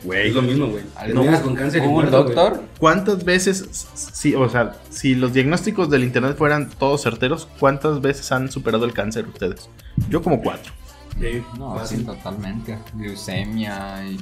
Güey, 0.03 0.29
Es 0.29 0.35
lo 0.35 0.41
mismo, 0.41 0.67
güey. 0.67 0.83
Algo- 0.95 1.21
Terminas 1.21 1.41
con 1.41 1.55
cáncer 1.55 1.83
y 1.83 1.87
muerto. 1.87 2.23
Doctor. 2.23 2.63
¿Cuántas 2.79 3.23
veces, 3.23 3.87
sí, 3.95 4.35
o 4.35 4.49
sea, 4.49 4.75
si 4.89 5.15
los 5.15 5.33
diagnósticos 5.33 5.89
del 5.89 6.03
internet 6.03 6.35
fueran 6.37 6.69
todos 6.69 7.01
certeros, 7.03 7.47
cuántas 7.59 8.01
veces 8.01 8.31
han 8.31 8.51
superado 8.51 8.85
el 8.85 8.93
cáncer 8.93 9.25
ustedes? 9.27 9.69
Yo 10.09 10.21
como 10.21 10.41
cuatro. 10.41 10.73
Sí, 11.19 11.43
No, 11.57 11.75
fácil. 11.75 11.99
sí, 11.99 12.03
totalmente. 12.05 12.77
Leucemia 12.99 14.05
y. 14.05 14.19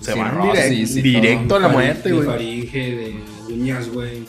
Se 0.00 0.14
van 0.14 0.38
directo 0.84 1.56
a 1.56 1.60
la 1.60 1.68
muerte, 1.68 2.10
de 2.10 2.14
güey. 2.14 2.26
faringe, 2.26 2.78
de 2.78 3.52
uñas, 3.52 3.88
güey. 3.88 4.26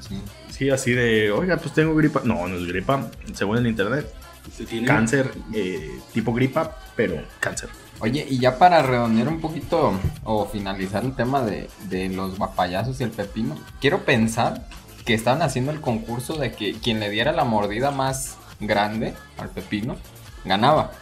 Sí. 0.00 0.18
Sí, 0.50 0.70
así 0.70 0.92
de, 0.92 1.30
oiga, 1.30 1.56
pues 1.58 1.72
tengo 1.74 1.94
gripa. 1.94 2.22
No, 2.24 2.48
no 2.48 2.56
es 2.56 2.66
gripa, 2.66 3.08
según 3.34 3.58
el 3.58 3.66
internet. 3.66 4.12
Se 4.56 4.64
tiene- 4.64 4.86
Cáncer, 4.86 5.30
eh, 5.54 5.98
tipo 6.14 6.32
gripa, 6.32 6.76
pero 6.96 7.22
cáncer. 7.38 7.68
Oye, 8.00 8.26
y 8.28 8.38
ya 8.38 8.58
para 8.58 8.82
redondear 8.82 9.28
un 9.28 9.40
poquito 9.40 9.92
o 10.24 10.46
finalizar 10.46 11.04
el 11.04 11.16
tema 11.16 11.42
de, 11.42 11.68
de 11.88 12.08
los 12.08 12.38
guapayazos 12.38 13.00
y 13.00 13.04
el 13.04 13.10
pepino, 13.10 13.56
quiero 13.80 14.04
pensar 14.04 14.66
que 15.04 15.14
estaban 15.14 15.42
haciendo 15.42 15.72
el 15.72 15.80
concurso 15.80 16.36
de 16.36 16.52
que 16.52 16.74
quien 16.74 17.00
le 17.00 17.10
diera 17.10 17.32
la 17.32 17.44
mordida 17.44 17.90
más 17.90 18.36
grande 18.60 19.14
al 19.36 19.48
pepino 19.50 19.96
ganaba. 20.44 20.92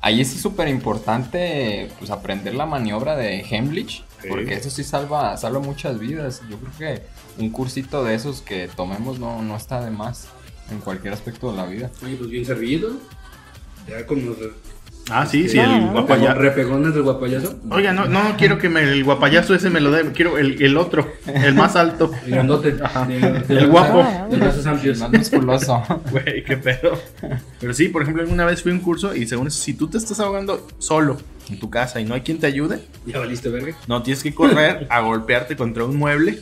Ahí 0.00 0.24
sí 0.24 0.36
es 0.36 0.42
súper 0.42 0.68
importante 0.68 1.90
pues, 1.98 2.10
aprender 2.10 2.54
la 2.54 2.66
maniobra 2.66 3.16
de 3.16 3.40
Hemlich, 3.48 4.04
Sí. 4.22 4.28
porque 4.28 4.54
eso 4.54 4.70
sí 4.70 4.84
salva, 4.84 5.36
salva 5.36 5.58
muchas 5.58 5.98
vidas. 5.98 6.42
Yo 6.48 6.56
creo 6.58 6.72
que 6.78 7.02
un 7.42 7.50
cursito 7.50 8.04
de 8.04 8.14
esos 8.14 8.40
que 8.40 8.68
tomemos 8.68 9.18
no, 9.18 9.42
no 9.42 9.56
está 9.56 9.84
de 9.84 9.90
más 9.90 10.28
en 10.70 10.78
cualquier 10.78 11.12
aspecto 11.12 11.50
de 11.50 11.56
la 11.56 11.66
vida. 11.66 11.90
Oye, 12.04 12.14
pues 12.14 12.30
bien 12.30 12.44
servido. 12.46 12.92
Ya 13.88 14.06
con 14.06 14.24
los 14.24 14.36
Ah, 15.10 15.26
sí, 15.26 15.48
sí, 15.48 15.54
Claro. 15.54 15.72
el 15.74 15.90
guapayazo. 15.90 16.38
repegones 16.38 16.94
del 16.94 17.02
guapayazo. 17.02 17.56
Oiga, 17.70 17.92
no, 17.92 18.06
no 18.06 18.20
quiero 18.38 18.58
que 18.58 18.68
me, 18.68 18.82
el 18.82 19.02
guapayazo 19.04 19.54
ese 19.54 19.68
me 19.68 19.80
lo 19.80 19.90
dé, 19.90 20.10
quiero 20.12 20.38
el, 20.38 20.62
el 20.62 20.76
otro, 20.76 21.10
el 21.26 21.54
más 21.54 21.74
alto. 21.76 22.10
El 22.24 22.30
grandote. 22.30 22.76
El 23.48 23.66
guapo. 23.68 24.04
Brazos 24.30 24.64
amplios. 24.66 24.98
Más 25.00 25.10
musculoso. 25.12 25.82
Güey, 26.10 26.44
qué 26.44 26.56
pedo. 26.56 26.92
Pero 27.60 27.74
sí, 27.74 27.88
por 27.88 28.02
ejemplo, 28.02 28.22
alguna 28.22 28.44
vez 28.44 28.62
fui 28.62 28.70
a 28.70 28.74
un 28.74 28.80
curso 28.80 29.14
y 29.14 29.26
según 29.26 29.48
eso, 29.48 29.60
si 29.60 29.74
tú 29.74 29.88
te 29.88 29.98
estás 29.98 30.20
ahogando 30.20 30.66
solo 30.78 31.18
en 31.50 31.58
tu 31.58 31.68
casa 31.68 32.00
y 32.00 32.04
no 32.04 32.14
hay 32.14 32.20
quien 32.20 32.38
te 32.38 32.46
ayude, 32.46 32.78
Ya 33.04 33.18
valiste 33.18 33.48
verga. 33.48 33.74
no 33.88 34.02
tienes 34.02 34.22
que 34.22 34.32
correr 34.32 34.86
a 34.88 35.00
golpearte 35.00 35.56
contra 35.56 35.84
un 35.84 35.96
mueble 35.96 36.38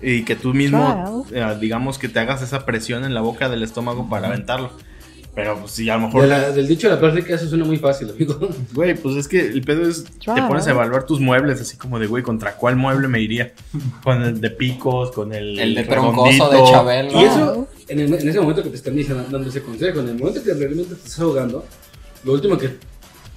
y 0.00 0.22
que 0.22 0.34
tú 0.34 0.54
mismo, 0.54 1.26
eh, 1.32 1.56
digamos 1.60 1.98
que 1.98 2.08
te 2.08 2.20
hagas 2.20 2.40
esa 2.40 2.64
presión 2.64 3.04
en 3.04 3.12
la 3.14 3.20
boca 3.20 3.48
del 3.50 3.62
estómago 3.62 4.08
para 4.08 4.28
aventarlo. 4.28 4.72
Pero 5.34 5.56
pues 5.60 5.70
sí, 5.72 5.88
a 5.88 5.94
lo 5.96 6.06
mejor 6.06 6.22
De 6.22 6.28
la- 6.28 6.50
del 6.50 6.66
dicho 6.66 6.88
a 6.88 6.90
la 6.90 6.98
práctica, 6.98 7.34
eso 7.36 7.48
suena 7.48 7.64
muy 7.64 7.76
fácil, 7.76 8.10
amigo. 8.10 8.38
Güey, 8.72 8.94
pues 8.96 9.14
es 9.16 9.28
que 9.28 9.40
el 9.40 9.62
pedo 9.62 9.88
es. 9.88 10.04
Te 10.04 10.42
pones 10.42 10.66
a 10.66 10.70
evaluar 10.70 11.04
tus 11.06 11.20
muebles, 11.20 11.60
así 11.60 11.76
como 11.76 11.98
de, 12.00 12.06
güey, 12.08 12.22
¿contra 12.24 12.56
cuál 12.56 12.74
mueble 12.76 13.06
me 13.06 13.20
iría? 13.20 13.52
Con 14.02 14.22
el 14.22 14.40
de 14.40 14.50
picos, 14.50 15.12
con 15.12 15.32
el. 15.32 15.58
El 15.58 15.74
de 15.76 15.82
redondito. 15.84 16.48
troncoso 16.48 16.50
de 16.50 16.70
Chabelo. 16.72 17.10
Y 17.20 17.24
eso, 17.24 17.68
en, 17.86 18.00
el- 18.00 18.14
en 18.14 18.28
ese 18.28 18.40
momento 18.40 18.62
que 18.64 18.70
te 18.70 18.76
están 18.76 18.96
diciendo- 18.96 19.24
dando 19.30 19.48
ese 19.48 19.62
consejo, 19.62 20.00
en 20.00 20.08
el 20.08 20.14
momento 20.18 20.42
que 20.42 20.54
realmente 20.54 20.94
te 20.94 21.00
estás 21.00 21.20
ahogando, 21.20 21.64
lo 22.24 22.32
último 22.32 22.58
que 22.58 22.70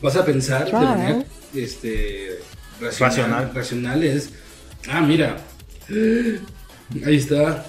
vas 0.01 0.15
a 0.15 0.25
pensar 0.25 0.65
de 0.65 0.71
Claro. 0.71 0.86
manera 0.88 1.24
este, 1.53 2.39
racional, 2.79 3.10
Racional. 3.12 3.51
racional 3.53 4.03
es: 4.03 4.29
ah, 4.89 5.01
mira, 5.01 5.38
ahí 7.05 7.15
está, 7.17 7.63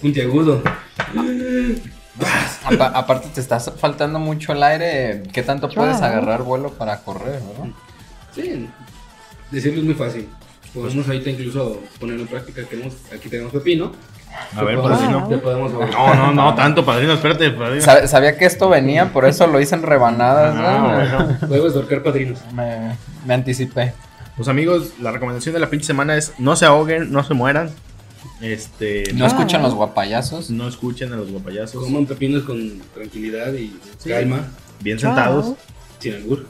puntiagudo. 0.00 0.62
Apa- 2.64 2.92
aparte 2.94 3.28
te 3.34 3.40
estás 3.40 3.70
faltando 3.78 4.18
mucho 4.18 4.52
el 4.52 4.62
aire. 4.62 5.22
¿Qué 5.32 5.42
tanto 5.42 5.68
puedes 5.68 5.98
Claro. 5.98 6.16
agarrar 6.18 6.42
vuelo 6.42 6.70
para 6.70 6.98
correr, 7.00 7.40
verdad? 7.40 7.72
Sí, 8.34 8.68
decirlo 9.50 9.80
es 9.80 9.84
muy 9.84 9.94
fácil. 9.94 10.28
Podemos 10.72 11.06
ahorita 11.06 11.30
incluso 11.30 11.80
poner 12.00 12.18
en 12.18 12.26
práctica 12.26 12.62
que 12.62 12.68
tenemos- 12.68 12.94
aquí 13.14 13.28
tenemos 13.28 13.52
pepino. 13.52 13.92
A 14.56 14.64
ver, 14.64 14.80
padrino. 14.80 15.28
No, 15.28 16.14
no, 16.14 16.32
no, 16.32 16.54
tanto, 16.56 16.84
padrino, 16.84 17.12
espérate, 17.12 17.50
padrino. 17.52 17.84
Sab- 17.84 18.06
Sabía 18.08 18.36
que 18.36 18.44
esto 18.46 18.68
venía, 18.68 19.12
por 19.12 19.24
eso 19.26 19.46
lo 19.46 19.60
hice 19.60 19.76
en 19.76 19.82
rebanadas. 19.84 20.54
Ah, 20.58 21.06
¿no? 21.12 21.24
bueno. 21.26 21.38
Podemos 21.48 21.74
dorcar 21.74 22.02
padrinos. 22.02 22.40
me, 22.52 22.96
me 23.24 23.34
anticipé. 23.34 23.92
Pues 24.36 24.48
amigos, 24.48 24.94
la 25.00 25.12
recomendación 25.12 25.52
de 25.54 25.60
la 25.60 25.70
pinche 25.70 25.86
semana 25.86 26.16
es 26.16 26.32
no 26.38 26.56
se 26.56 26.66
ahoguen, 26.66 27.12
no 27.12 27.22
se 27.22 27.34
mueran. 27.34 27.70
Este. 28.40 29.12
No 29.14 29.26
escuchan 29.26 29.62
los 29.62 29.74
guapayazos. 29.74 30.50
no 30.50 30.68
escuchen 30.68 31.12
a 31.12 31.16
los 31.16 31.30
guapayazos. 31.30 31.82
Coman 31.84 32.06
pepinos 32.06 32.42
con 32.44 32.80
tranquilidad 32.94 33.52
y 33.54 33.76
calma, 34.06 34.48
Bien 34.80 34.98
sentados. 34.98 35.54
sin 35.98 36.14
albur. 36.14 36.46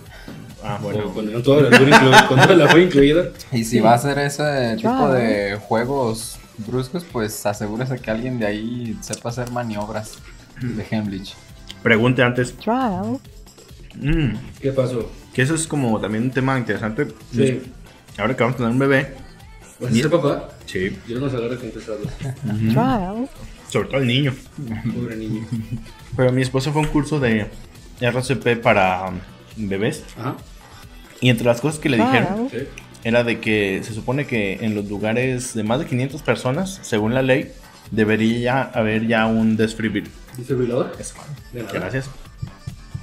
Ah, 0.63 0.79
Bueno, 0.83 1.13
con, 1.13 1.31
con 1.31 1.43
todo 1.43 1.61
el 1.61 1.73
albur 1.75 1.89
incluido, 1.89 2.29
con 2.29 2.41
todo 2.41 2.53
el 2.55 2.63
albur 2.63 2.81
incluido. 2.81 3.33
Y 3.53 3.65
si 3.65 3.81
va 3.81 3.93
a 3.93 3.95
hacer 3.97 4.19
ese 4.19 4.77
tipo 4.77 5.09
de 5.13 5.57
juegos 5.61 6.39
bruscos, 6.67 7.05
pues 7.05 7.45
asegúrese 7.47 7.99
que 7.99 8.11
alguien 8.11 8.39
de 8.39 8.47
ahí 8.47 8.97
sepa 9.01 9.29
hacer 9.29 9.51
maniobras 9.51 10.15
de 10.61 10.87
Hemlich. 10.91 11.35
Pregunte 11.83 12.23
antes. 12.23 12.55
Trial. 12.57 13.19
Mm, 13.97 14.35
¿Qué 14.61 14.73
pasó? 14.73 15.11
que 15.35 15.43
eso 15.43 15.55
es 15.57 15.67
como 15.67 16.01
también 16.01 16.25
un 16.25 16.31
tema 16.31 16.57
interesante. 16.57 17.09
Sí. 17.35 17.61
Ahora 18.17 18.37
que 18.37 18.43
vamos 18.45 18.55
a 18.55 18.59
tener 18.59 18.73
un 18.73 18.79
bebé. 18.79 19.15
¿Vas 19.85 19.93
a 19.93 19.95
ser 19.97 20.11
papá? 20.11 20.49
Sí. 20.67 20.97
Yo 21.09 21.19
nos 21.21 21.33
agarra 21.35 21.57
confesados. 21.57 22.09
Trial. 22.19 23.29
Sobre 23.71 23.89
todo 23.89 24.01
el 24.01 24.07
niño. 24.07 24.35
Pobre 24.95 25.17
niño. 25.17 25.47
Pero 26.17 26.33
mi 26.33 26.43
esposa 26.43 26.73
fue 26.73 26.83
a 26.83 26.85
un 26.85 26.91
curso 26.91 27.19
de 27.21 27.47
RCP 28.01 28.61
para 28.63 29.09
um, 29.09 29.69
bebés. 29.69 30.05
Ajá. 30.19 30.37
Y 31.21 31.29
entre 31.31 31.47
las 31.47 31.61
cosas 31.61 31.79
que 31.81 31.89
le 31.89 31.97
dijeron. 31.97 32.49
Sí. 32.51 32.59
era 33.05 33.23
de 33.25 33.41
que 33.41 33.81
se 33.85 33.93
supone 33.95 34.27
que 34.27 34.59
en 34.63 34.75
los 34.75 34.89
lugares 34.89 35.55
de 35.55 35.63
más 35.63 35.79
de 35.81 35.87
500 35.87 36.23
personas, 36.23 36.79
según 36.83 37.15
la 37.15 37.23
ley, 37.23 37.51
debería 37.91 38.39
ya 38.41 38.63
haber 38.63 39.07
ya 39.07 39.27
un 39.27 39.57
desfibrilador. 39.57 40.11
¿Desfibrilador? 40.37 40.97
De 41.53 41.63
nada. 41.63 41.73
Gracias. 41.73 42.11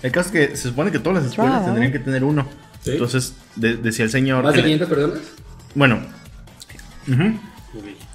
El 0.02 0.12
caso 0.12 0.30
es 0.30 0.50
que 0.50 0.56
se 0.56 0.70
supone 0.70 0.92
que 0.92 1.00
todas 1.00 1.22
las 1.24 1.32
escuelas 1.32 1.64
tendrían 1.66 1.92
que 1.92 2.00
tener 2.00 2.24
uno. 2.24 2.48
Sí. 2.84 2.92
Entonces, 2.92 3.36
de- 3.56 3.78
decía 3.78 4.06
el 4.06 4.12
señor... 4.12 4.44
¿Más 4.44 4.54
de 4.54 4.60
le- 4.62 4.64
500 4.78 4.90
personas? 4.90 5.20
Bueno. 5.76 6.00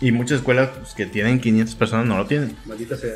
Y 0.00 0.12
muchas 0.12 0.38
escuelas 0.38 0.71
pues, 0.78 0.95
que 0.95 1.07
tienen 1.07 1.40
500 1.40 1.75
personas 1.76 2.07
no 2.07 2.16
lo 2.19 2.26
tienen. 2.26 2.57
Maldita 2.66 2.97
sea. 2.97 3.14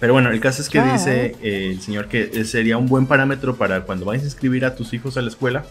Pero 0.00 0.12
bueno, 0.12 0.30
el 0.30 0.40
caso 0.40 0.62
es 0.62 0.68
que 0.68 0.78
Claro. 0.78 0.92
dice 0.94 1.36
eh, 1.42 1.70
el 1.72 1.80
señor 1.80 2.08
que 2.08 2.44
sería 2.44 2.76
un 2.78 2.86
buen 2.86 3.06
parámetro 3.06 3.56
para 3.56 3.82
cuando 3.82 4.06
vayas 4.06 4.22
a 4.24 4.26
inscribir 4.26 4.64
a 4.64 4.74
tus 4.74 4.92
hijos 4.94 5.16
a 5.16 5.22
la 5.22 5.28
escuela, 5.28 5.64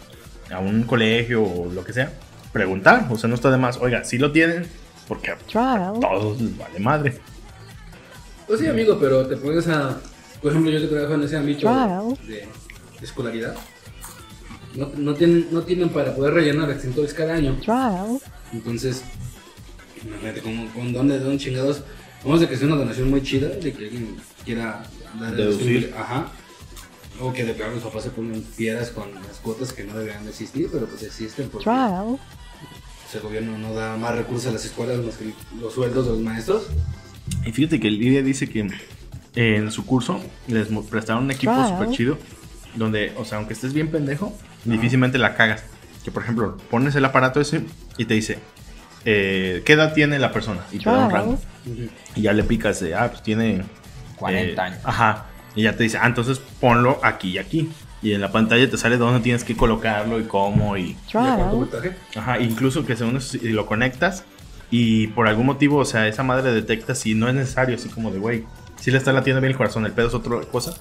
a 0.51 0.59
un 0.59 0.83
colegio 0.83 1.43
o 1.43 1.71
lo 1.71 1.83
que 1.83 1.91
sea, 1.93 2.13
preguntar. 2.53 3.07
O 3.09 3.17
sea, 3.17 3.27
no 3.27 3.35
está 3.35 3.51
de 3.51 3.57
más, 3.57 3.77
oiga, 3.77 4.03
si 4.05 4.17
lo 4.17 4.31
tienen, 4.31 4.67
porque 5.07 5.31
a 5.31 5.37
todos 5.99 6.39
les 6.39 6.57
vale 6.57 6.79
madre. 6.79 7.17
Pues 8.47 8.59
sí, 8.59 8.67
amigo, 8.67 8.97
pero 8.99 9.25
te 9.27 9.35
pones 9.37 9.67
a. 9.67 9.99
Por 10.41 10.51
ejemplo, 10.51 10.71
yo 10.71 10.79
que 10.81 10.87
trabajo 10.87 11.13
en 11.15 11.23
ese 11.23 11.37
ámbito 11.37 12.17
de, 12.27 12.33
de 12.35 12.47
escolaridad. 13.01 13.55
No, 14.75 14.89
no, 14.97 15.13
tienen, 15.13 15.47
no 15.51 15.61
tienen 15.61 15.89
para 15.89 16.15
poder 16.15 16.33
rellenar 16.33 16.69
extintores 16.71 17.13
cada 17.13 17.35
año. 17.35 17.55
Trial. 17.61 18.19
Entonces, 18.53 19.03
imagínate 20.05 20.41
con, 20.41 20.67
con 20.69 20.93
dónde, 20.93 21.17
de 21.17 21.25
dónde 21.25 21.43
chingados. 21.43 21.83
Vamos 22.23 22.41
a 22.41 22.47
que 22.47 22.55
sea 22.55 22.67
una 22.67 22.77
donación 22.77 23.09
muy 23.09 23.21
chida, 23.21 23.49
de 23.49 23.73
que 23.73 23.85
alguien 23.85 24.15
quiera 24.45 24.83
dar 25.19 25.35
Deducir. 25.35 25.93
Ajá. 25.97 26.31
O 27.19 27.31
que 27.31 27.43
de 27.43 27.53
plano 27.53 27.75
los 27.75 27.83
papás 27.83 28.03
se 28.03 28.09
ponen 28.09 28.43
fieras 28.43 28.89
con 28.89 29.13
las 29.13 29.37
cuotas 29.37 29.71
que 29.73 29.83
no 29.83 29.93
deberían 29.93 30.23
de 30.23 30.31
existir, 30.31 30.69
pero 30.71 30.87
pues 30.87 31.03
existen 31.03 31.49
porque 31.49 31.65
Trial. 31.65 32.17
pues, 33.03 33.15
el 33.15 33.21
gobierno 33.21 33.57
no 33.57 33.73
da 33.73 33.97
más 33.97 34.15
recursos 34.15 34.47
a 34.47 34.51
las 34.51 34.65
escuelas 34.65 35.03
más 35.03 35.15
que 35.17 35.33
los 35.59 35.73
sueldos 35.73 36.05
de 36.05 36.11
los 36.11 36.21
maestros. 36.21 36.67
Y 37.45 37.51
fíjate 37.51 37.79
que 37.79 37.91
Lidia 37.91 38.23
dice 38.23 38.49
que 38.49 38.61
eh, 39.35 39.55
en 39.57 39.71
su 39.71 39.85
curso 39.85 40.21
les 40.47 40.67
prestaron 40.89 41.25
un 41.25 41.31
equipo 41.31 41.53
súper 41.67 41.91
chido, 41.91 42.17
donde, 42.75 43.13
o 43.17 43.25
sea, 43.25 43.37
aunque 43.37 43.53
estés 43.53 43.73
bien 43.73 43.91
pendejo, 43.91 44.33
difícilmente 44.65 45.17
la 45.17 45.35
cagas. 45.35 45.63
Que 46.03 46.11
por 46.11 46.23
ejemplo, 46.23 46.57
pones 46.69 46.95
el 46.95 47.05
aparato 47.05 47.39
ese 47.39 47.63
y 47.97 48.05
te 48.05 48.13
dice, 48.13 48.39
eh, 49.05 49.61
¿qué 49.65 49.73
edad 49.73 49.93
tiene 49.93 50.19
la 50.19 50.31
persona? 50.31 50.61
Y 50.71 50.79
te 50.79 50.89
da 50.89 50.97
un 50.99 51.09
Claro. 51.09 51.25
rango. 51.25 51.39
Y 52.15 52.21
ya 52.21 52.33
le 52.33 52.43
picas 52.43 52.79
de, 52.81 52.93
ah, 52.95 53.09
pues 53.09 53.23
tiene 53.23 53.63
40 54.17 54.61
eh, 54.61 54.65
años. 54.65 54.79
Ajá. 54.83 55.25
Y 55.55 55.63
ya 55.63 55.75
te 55.77 55.83
dice, 55.83 55.97
ah, 56.01 56.07
entonces 56.07 56.39
ponlo 56.59 56.99
aquí 57.03 57.29
y 57.31 57.37
aquí. 57.37 57.69
Y 58.01 58.11
en 58.13 58.19
la 58.21 58.31
pantalla 58.33 58.69
te 58.69 58.75
sale 58.77 58.97
dónde 58.97 59.21
tienes 59.21 59.45
que 59.45 59.55
colocarlo 59.55 60.19
y 60.19 60.23
cómo. 60.23 60.75
Y, 60.75 60.81
¿Y 60.81 60.91
a 60.91 60.95
cuánto 61.11 61.35
Trial. 61.35 61.49
voltaje? 61.55 61.95
ajá, 62.17 62.39
incluso 62.39 62.85
que 62.85 62.97
según 62.97 63.15
eso, 63.17 63.37
si 63.37 63.49
lo 63.49 63.65
conectas 63.65 64.25
y 64.69 65.07
por 65.07 65.27
algún 65.27 65.45
motivo, 65.45 65.77
o 65.77 65.85
sea, 65.85 66.07
esa 66.09 66.23
madre 66.23 66.51
detecta 66.51 66.95
si 66.95 67.13
no 67.15 67.29
es 67.29 67.35
necesario, 67.35 67.75
así 67.75 67.87
como 67.87 68.11
de, 68.11 68.19
güey, 68.19 68.43
si 68.81 68.91
le 68.91 68.97
está 68.97 69.13
latiendo 69.13 69.39
bien 69.39 69.51
el 69.51 69.57
corazón, 69.57 69.85
el 69.85 69.93
pedo 69.93 70.07
es 70.07 70.13
otra 70.15 70.41
cosa. 70.51 70.73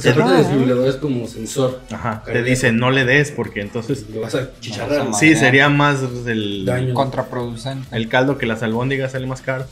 Claro. 0.00 0.28
del 0.28 0.38
desfibrilador 0.38 0.88
es 0.88 0.96
como 0.96 1.26
sensor. 1.26 1.80
Ajá, 1.90 2.22
te 2.24 2.42
dice, 2.42 2.72
no 2.72 2.90
le 2.90 3.04
des 3.04 3.30
porque 3.30 3.60
entonces... 3.60 4.06
Lo 4.12 4.22
vas 4.22 4.34
a 4.34 4.48
chicharrar. 4.60 5.08
A 5.08 5.12
Sí, 5.12 5.34
sería 5.36 5.68
más 5.68 5.98
el, 6.26 6.64
Daño. 6.64 6.94
Contraproducente. 6.94 7.86
el 7.96 8.08
caldo 8.08 8.38
que 8.38 8.46
las 8.46 8.62
albóndigas 8.62 9.12
sale 9.12 9.26
más 9.26 9.40
caro. 9.42 9.66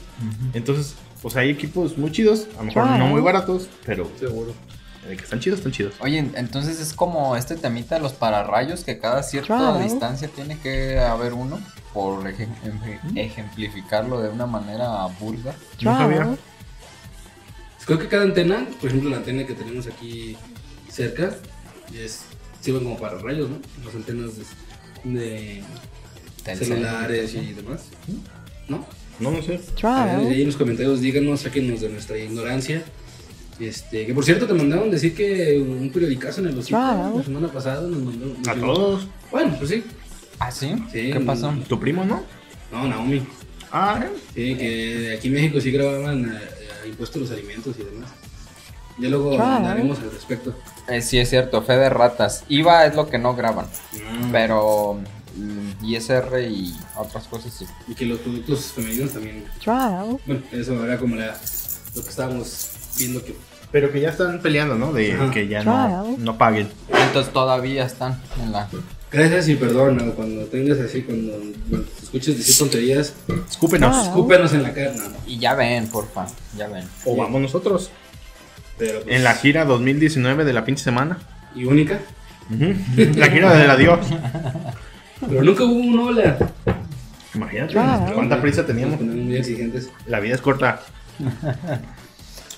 Entonces, 0.54 0.94
pues 1.22 1.36
hay 1.36 1.50
equipos 1.50 1.96
muy 1.98 2.10
chidos, 2.12 2.46
a 2.54 2.58
lo 2.58 2.64
mejor 2.64 2.82
Claro. 2.84 2.98
no 2.98 3.06
muy 3.06 3.20
baratos, 3.20 3.68
pero 3.86 4.10
Seguro. 4.18 4.52
eh, 5.08 5.16
que 5.16 5.22
están 5.24 5.40
chidos, 5.40 5.58
están 5.60 5.72
chidos. 5.72 5.94
Oye, 6.00 6.18
entonces 6.34 6.80
es 6.80 6.92
como 6.92 7.36
este 7.36 7.56
temita 7.56 7.94
de 7.96 8.00
los 8.02 8.12
pararrayos 8.12 8.84
que 8.84 8.98
cada 8.98 9.22
cierta 9.22 9.56
Claro. 9.56 9.78
distancia 9.78 10.28
tiene 10.28 10.58
que 10.58 10.98
haber 10.98 11.32
uno, 11.32 11.58
por 11.94 12.24
ejem- 12.24 12.48
ejem- 12.64 13.16
ejemplificarlo 13.18 14.20
de 14.20 14.28
una 14.30 14.46
manera 14.46 15.06
burda. 15.20 15.54
No 15.82 15.96
sabía. 15.96 16.18
Trial. 16.18 16.38
Creo 17.84 17.98
que 17.98 18.08
cada 18.08 18.22
antena, 18.22 18.66
por 18.80 18.88
ejemplo, 18.88 19.10
la 19.10 19.18
antena 19.18 19.46
que 19.46 19.54
tenemos 19.54 19.86
aquí 19.86 20.36
cerca. 20.90 21.36
Es, 21.94 22.22
sirven 22.60 22.84
como 22.84 22.98
para 22.98 23.18
rayos, 23.18 23.50
¿no? 23.50 23.58
Las 23.84 23.94
antenas 23.94 24.30
de, 25.04 25.62
celulares 26.44 27.34
y 27.34 27.52
demás. 27.52 27.88
¿No? 28.68 28.86
No, 29.18 29.30
no 29.30 29.42
sé. 29.42 29.60
A 29.82 30.16
ver, 30.18 30.32
ahí 30.32 30.40
en 30.40 30.46
los 30.46 30.56
comentarios 30.56 31.00
díganos, 31.00 31.40
sáquenos 31.40 31.80
de 31.80 31.88
nuestra 31.88 32.18
ignorancia. 32.18 32.82
Este, 33.60 34.06
que 34.06 34.14
por 34.14 34.24
cierto 34.24 34.46
te 34.46 34.54
mandaron 34.54 34.90
decir 34.90 35.14
que 35.14 35.58
un 35.60 35.90
periodicazo 35.90 36.40
en 36.40 36.48
el 36.48 36.58
hocico 36.58 36.78
la 36.78 37.22
semana 37.22 37.48
pasada 37.48 37.86
nos 37.86 38.02
mandó. 38.02 38.34
nos 38.38 38.48
A 38.48 38.54
todos. 38.54 39.06
Bueno, 39.30 39.54
pues 39.58 39.70
sí. 39.70 39.84
¿Ah, 40.38 40.50
sí? 40.50 40.74
Sí, 40.90 41.10
¿Qué 41.12 41.20
pasó? 41.20 41.52
¿Tu 41.68 41.78
primo 41.78 42.04
no? 42.04 42.22
No, 42.72 42.88
Naomi. 42.88 43.22
Ah, 43.70 44.04
Sí, 44.34 44.54
que 44.56 45.14
aquí 45.16 45.28
en 45.28 45.34
México 45.34 45.60
sí 45.60 45.70
grababan 45.70 46.24
eh, 46.24 46.38
impuestos 46.86 47.16
a 47.16 47.20
los 47.20 47.30
alimentos 47.30 47.76
y 47.78 47.82
demás. 47.84 48.10
Ya 48.98 49.08
luego 49.08 49.32
hablaremos 49.40 49.98
al 50.00 50.10
respecto. 50.12 50.54
Eh, 50.88 51.00
sí, 51.00 51.18
es 51.18 51.30
cierto, 51.30 51.62
fe 51.62 51.74
de 51.78 51.88
ratas. 51.88 52.44
IVA 52.48 52.86
es 52.86 52.94
lo 52.94 53.08
que 53.08 53.18
no 53.18 53.34
graban, 53.34 53.66
Mm. 53.94 54.30
pero 54.32 54.98
mm, 55.36 55.84
ISR 55.84 56.42
y 56.42 56.74
otras 56.96 57.24
cosas 57.28 57.52
sí. 57.54 57.66
Y 57.88 57.94
que 57.94 58.04
los 58.04 58.18
productos 58.18 58.66
femeninos 58.72 59.12
también. 59.12 59.44
Bueno, 60.26 60.42
eso 60.52 60.84
era 60.84 60.98
como 60.98 61.16
la, 61.16 61.36
lo 61.94 62.02
que 62.02 62.08
estábamos 62.10 62.68
viendo 62.98 63.24
que. 63.24 63.34
pero 63.70 63.90
que 63.90 64.00
ya 64.00 64.10
están 64.10 64.40
peleando, 64.42 64.74
¿no? 64.74 64.92
De 64.92 65.12
Ajá. 65.14 65.30
que 65.30 65.48
ya 65.48 65.64
no, 65.64 66.14
no 66.18 66.36
paguen. 66.36 66.68
Entonces 67.06 67.32
todavía 67.32 67.86
están 67.86 68.20
en 68.42 68.52
la... 68.52 68.68
Gracias 69.12 69.48
y 69.48 69.56
perdón, 69.56 69.98
¿no? 69.98 70.12
cuando 70.14 70.44
tengas 70.46 70.78
así, 70.80 71.02
cuando, 71.02 71.32
te 71.32 72.02
escuches 72.04 72.38
decir 72.38 72.56
tonterías, 72.58 73.14
Escúpenos. 73.50 74.06
escúpenos 74.06 74.52
en 74.54 74.62
la 74.62 74.72
cara. 74.72 74.92
No. 74.94 75.02
Y 75.26 75.38
ya 75.38 75.54
ven, 75.54 75.86
porfa, 75.88 76.26
ya 76.56 76.68
ven. 76.68 76.84
O 77.04 77.14
vamos 77.16 77.40
nosotros. 77.42 77.90
Pero, 78.78 79.02
pues, 79.02 79.14
En 79.14 79.22
la 79.22 79.34
gira 79.34 79.64
2019 79.66 80.44
de 80.44 80.52
la 80.54 80.64
pinche 80.64 80.82
semana. 80.82 81.18
Y 81.54 81.64
única. 81.64 82.00
La 83.16 83.26
gira 83.28 83.54
del 83.54 83.70
adiós. 83.70 84.00
Pero 85.28 85.42
nunca 85.42 85.64
hubo 85.64 85.74
un 85.74 85.98
hola. 85.98 86.38
Imagínate 87.34 87.74
cuánta 88.14 88.40
prisa 88.40 88.64
teníamos. 88.66 89.00
Muy 89.00 89.36
exigentes. 89.36 89.90
La 90.06 90.20
vida 90.20 90.34
es 90.34 90.40
corta. 90.40 90.80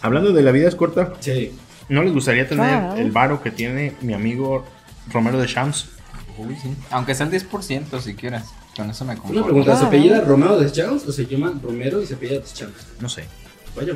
Hablando 0.00 0.32
de 0.32 0.42
la 0.42 0.52
vida 0.52 0.68
es 0.68 0.74
corta, 0.74 1.14
Sí. 1.20 1.52
¿no 1.88 2.02
les 2.02 2.12
gustaría 2.12 2.48
tener 2.48 2.98
el 2.98 3.10
varo 3.10 3.42
que 3.42 3.50
tiene 3.50 3.94
mi 4.02 4.14
amigo 4.14 4.64
Romero 5.12 5.38
de 5.40 5.46
Shams? 5.46 5.88
Uy, 6.38 6.56
sí. 6.60 6.74
Aunque 6.90 7.14
sea 7.14 7.26
el 7.26 7.32
10% 7.32 8.00
si 8.00 8.14
quieres. 8.14 8.42
Con 8.76 8.90
eso 8.90 9.04
me 9.04 9.12
Una 9.12 9.20
conformo. 9.22 9.44
pregunta, 9.44 9.76
¿se 9.78 9.84
apellida 9.86 10.20
Romero 10.22 10.58
de 10.58 10.70
Champs 10.72 11.06
o 11.06 11.12
se 11.12 11.26
llama 11.26 11.52
Romero 11.62 12.02
y 12.02 12.06
se 12.06 12.14
apellida 12.14 12.40
de 12.40 12.44
Champs? 12.46 12.86
No 13.00 13.08
sé. 13.08 13.24
Vaya. 13.76 13.94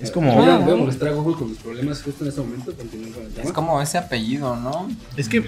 Es 0.00 0.10
como- 0.10 0.34
Voy 0.34 0.48
a, 0.48 0.56
voy 0.58 0.72
a 0.72 0.76
molestar 0.76 1.08
a 1.08 1.12
Google 1.12 1.36
con 1.36 1.48
los 1.50 1.58
problemas 1.58 2.02
justo 2.02 2.24
en 2.24 2.30
este 2.30 2.40
momento. 2.40 2.74
Continúen 2.76 3.12
con 3.12 3.22
el 3.24 3.28
tema. 3.32 3.44
Es 3.44 3.52
como 3.52 3.80
ese 3.80 3.98
apellido, 3.98 4.56
¿no? 4.56 4.88
Es 5.16 5.28
que 5.28 5.40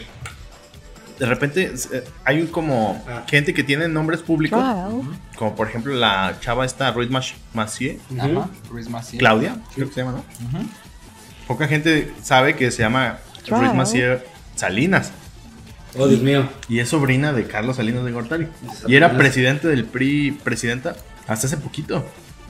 de 1.18 1.26
repente 1.26 1.72
eh, 1.92 2.04
hay 2.24 2.40
un 2.40 2.48
como 2.48 3.00
Ah. 3.08 3.22
gente 3.28 3.54
que 3.54 3.62
tiene 3.62 3.86
nombres 3.88 4.20
públicos, 4.22 4.60
como 5.36 5.54
por 5.54 5.68
ejemplo 5.68 5.94
la 5.94 6.36
chava 6.40 6.64
esta 6.66 6.90
Ruiz 6.90 7.08
Macié. 7.52 8.00
Ajá. 8.18 8.48
Ruiz. 8.68 8.88
Claudia, 9.18 9.56
creo 9.74 9.88
que 9.88 9.94
se 9.94 10.00
llama, 10.02 10.18
¿no? 10.18 10.24
Poca 11.46 11.68
gente 11.68 12.12
sabe 12.22 12.56
que 12.56 12.70
se 12.72 12.82
llama 12.82 13.18
Ruiz 13.48 13.72
Macié 13.74 14.24
Salinas 14.56 15.12
Oh, 15.96 16.08
Dios 16.08 16.20
mío. 16.22 16.48
y 16.68 16.80
es 16.80 16.88
sobrina 16.88 17.32
de 17.32 17.46
Carlos 17.46 17.76
Salinas 17.76 18.04
de 18.04 18.12
Gortari. 18.12 18.48
Y 18.86 18.94
era 18.96 19.16
presidente 19.16 19.68
del 19.68 19.84
PRI, 19.84 20.32
presidenta, 20.42 20.96
hasta 21.28 21.46
hace 21.46 21.56
poquito. 21.56 22.04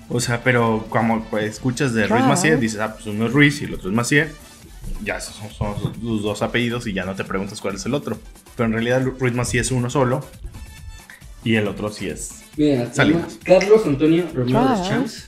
O 0.08 0.20
sea, 0.20 0.42
pero 0.42 0.86
como 0.88 1.24
pues, 1.24 1.44
escuchas 1.44 1.92
de 1.94 2.06
Ruiz 2.06 2.24
Macié, 2.24 2.56
dices, 2.56 2.80
ah, 2.80 2.94
pues 2.94 3.06
uno 3.06 3.26
es 3.26 3.32
Ruiz 3.32 3.60
y 3.62 3.64
el 3.64 3.74
otro 3.74 3.88
es 3.90 3.94
Macié. 3.96 4.28
Ya 5.02 5.20
son, 5.20 5.50
son 5.50 5.74
los 6.02 6.22
dos 6.22 6.42
apellidos 6.42 6.86
y 6.86 6.92
ya 6.92 7.04
no 7.04 7.14
te 7.14 7.24
preguntas 7.24 7.60
cuál 7.60 7.74
es 7.76 7.86
el 7.86 7.94
otro. 7.94 8.18
Pero 8.56 8.66
en 8.66 8.72
realidad 8.74 9.02
Ruiz 9.18 9.34
Macié 9.34 9.60
es 9.60 9.70
uno 9.70 9.88
solo 9.90 10.24
y 11.42 11.56
el 11.56 11.68
otro 11.68 11.90
sí 11.90 12.08
es. 12.08 12.42
Mira, 12.56 12.92
Salinas. 12.92 13.38
Carlos 13.44 13.82
Antonio 13.86 14.26
Romero 14.34 14.76
de 14.76 14.88
Champs. 14.88 15.26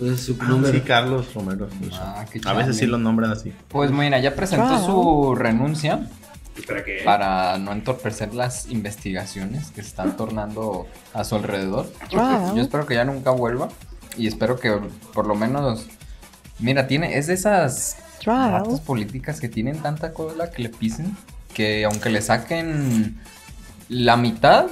Entonces 0.00 0.26
su 0.26 0.36
Ah, 0.40 0.48
nombre. 0.48 0.72
sí, 0.72 0.80
Carlos 0.80 1.32
Romero. 1.34 1.68
Ah, 1.94 2.24
qué 2.30 2.40
A 2.44 2.52
veces 2.52 2.76
sí 2.76 2.86
lo 2.86 2.98
nombran 2.98 3.30
así. 3.32 3.52
Pues 3.68 3.90
mira, 3.90 4.20
ya 4.20 4.34
presentó 4.36 4.84
su 4.84 5.34
renuncia 5.34 6.08
¿Para 6.66 6.84
qué? 6.84 7.02
para 7.04 7.58
no 7.58 7.72
entorpecer 7.72 8.34
las 8.34 8.68
investigaciones 8.70 9.70
que 9.70 9.82
se 9.82 9.88
están 9.88 10.16
tornando 10.16 10.86
a 11.14 11.24
su 11.24 11.36
alrededor. 11.36 11.90
Yo 12.10 12.60
espero 12.60 12.86
que 12.86 12.94
ya 12.94 13.04
nunca 13.04 13.30
vuelva 13.30 13.68
y 14.16 14.26
espero 14.26 14.58
que 14.58 14.78
por 15.14 15.26
lo 15.26 15.34
menos, 15.34 15.86
mira, 16.58 16.86
tiene 16.86 17.18
es 17.18 17.26
de 17.28 17.34
esas 17.34 17.96
ratas 18.24 18.80
políticas 18.80 19.40
que 19.40 19.48
tienen 19.48 19.78
tanta 19.80 20.12
cola 20.12 20.50
que 20.50 20.62
le 20.62 20.68
pisen 20.68 21.16
que 21.54 21.84
aunque 21.84 22.10
le 22.10 22.22
saquen 22.22 23.18
la 23.88 24.16
mitad 24.16 24.66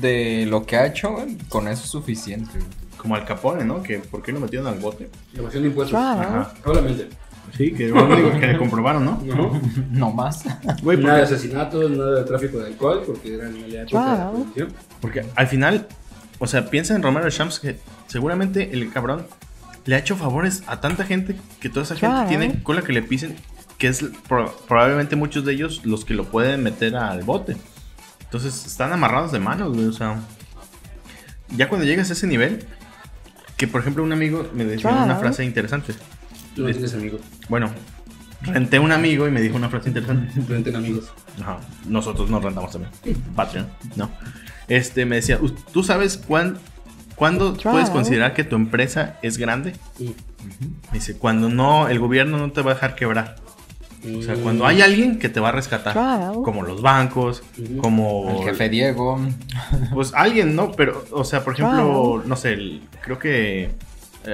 de 0.00 0.46
lo 0.46 0.66
que 0.66 0.76
ha 0.76 0.86
hecho, 0.86 1.16
con 1.48 1.68
eso 1.68 1.84
es 1.84 1.90
suficiente. 1.90 2.58
Como 2.96 3.14
Al 3.14 3.24
Capone, 3.24 3.64
¿no? 3.64 3.82
Que 3.82 3.98
¿Por 3.98 4.22
qué 4.22 4.32
lo 4.32 4.40
metieron 4.40 4.68
al 4.68 4.78
bote? 4.78 5.10
Evasión 5.34 5.62
de 5.62 5.68
impuestos. 5.68 5.98
Ajá. 5.98 6.54
Probablemente. 6.62 7.14
Sí, 7.56 7.72
que 7.72 7.88
lo 7.88 8.04
único 8.04 8.38
que 8.40 8.46
le 8.46 8.56
comprobaron, 8.58 9.04
¿no? 9.04 9.20
No. 9.24 9.60
No 9.90 10.10
más. 10.10 10.44
Güey, 10.82 10.98
nada 10.98 11.18
de 11.18 11.22
asesinatos, 11.24 11.90
nada 11.90 12.20
de 12.20 12.24
tráfico 12.24 12.58
de 12.58 12.68
alcohol, 12.68 13.02
porque 13.06 13.34
era 13.34 13.48
en 13.48 13.72
la 13.72 13.82
época 13.82 14.12
de 14.12 14.18
la 14.18 14.30
prohibición. 14.30 14.68
porque 15.00 15.26
al 15.36 15.46
final, 15.48 15.86
o 16.38 16.46
sea, 16.46 16.70
piensa 16.70 16.94
en 16.96 17.02
Romero 17.02 17.28
Shams 17.28 17.60
que 17.60 17.78
seguramente 18.06 18.70
el 18.72 18.90
cabrón 18.92 19.26
le 19.84 19.96
ha 19.96 19.98
hecho 19.98 20.16
favores 20.16 20.62
a 20.66 20.80
tanta 20.80 21.04
gente 21.04 21.36
que 21.60 21.68
toda 21.68 21.82
esa 21.84 21.96
gente 21.96 22.28
tiene 22.28 22.62
cola 22.62 22.82
que 22.82 22.92
le 22.92 23.02
pisen, 23.02 23.36
que 23.78 23.88
es 23.88 24.02
pro- 24.28 24.54
probablemente 24.68 25.16
muchos 25.16 25.44
de 25.44 25.52
ellos 25.52 25.82
los 25.84 26.04
que 26.04 26.14
lo 26.14 26.24
pueden 26.24 26.62
meter 26.62 26.96
al 26.96 27.22
bote. 27.22 27.56
Entonces 28.22 28.64
están 28.64 28.92
amarrados 28.92 29.30
de 29.32 29.40
manos, 29.40 29.74
güey, 29.74 29.86
o 29.86 29.92
sea. 29.92 30.16
Ya 31.54 31.68
cuando 31.68 31.86
llegas 31.86 32.08
a 32.08 32.14
ese 32.14 32.26
nivel, 32.26 32.64
que 33.58 33.66
por 33.68 33.80
ejemplo 33.82 34.02
un 34.02 34.12
amigo 34.12 34.48
me 34.54 34.64
decía 34.64 34.90
una 34.90 35.16
frase 35.16 35.44
interesante. 35.44 35.92
Tú 36.54 36.62
no 36.64 36.70
tienes 36.70 36.94
amigos. 36.94 37.20
Bueno, 37.48 37.70
renté 38.42 38.78
un 38.78 38.92
amigo 38.92 39.26
y 39.26 39.30
me 39.30 39.40
dijo 39.40 39.56
una 39.56 39.68
frase 39.68 39.88
interesante. 39.88 40.40
Frente 40.46 40.74
amigos. 40.74 41.12
Ajá, 41.40 41.58
nosotros 41.86 42.28
nos 42.30 42.42
rentamos 42.42 42.72
también. 42.72 42.92
Patreon, 43.34 43.68
no. 43.96 44.10
Este 44.68 45.04
me 45.06 45.16
decía, 45.16 45.38
"¿Us- 45.40 45.54
¿tú 45.72 45.82
sabes 45.82 46.16
cuán, 46.18 46.58
cuándo 47.16 47.54
puedes 47.54 47.90
considerar 47.90 48.34
que 48.34 48.44
tu 48.44 48.56
empresa 48.56 49.18
es 49.22 49.38
grande? 49.38 49.74
Sí. 49.98 50.14
Me 50.90 50.98
dice, 50.98 51.16
cuando 51.16 51.48
no, 51.48 51.88
el 51.88 51.98
gobierno 52.00 52.36
no 52.38 52.50
te 52.52 52.62
va 52.62 52.72
a 52.72 52.74
dejar 52.74 52.94
quebrar. 52.94 53.36
O 54.18 54.20
sea, 54.20 54.34
cuando 54.34 54.66
hay 54.66 54.82
alguien 54.82 55.20
que 55.20 55.28
te 55.28 55.38
va 55.38 55.50
a 55.50 55.52
rescatar, 55.52 55.94
como 56.42 56.62
los 56.64 56.82
bancos, 56.82 57.44
como 57.80 58.40
El 58.40 58.44
jefe 58.48 58.68
Diego. 58.68 59.20
pues 59.94 60.12
alguien, 60.14 60.56
¿no? 60.56 60.72
Pero, 60.72 61.04
o 61.12 61.22
sea, 61.22 61.44
por 61.44 61.54
ejemplo, 61.54 62.22
no 62.26 62.34
sé, 62.36 62.54
el- 62.54 62.82
creo 63.02 63.18
que 63.20 63.70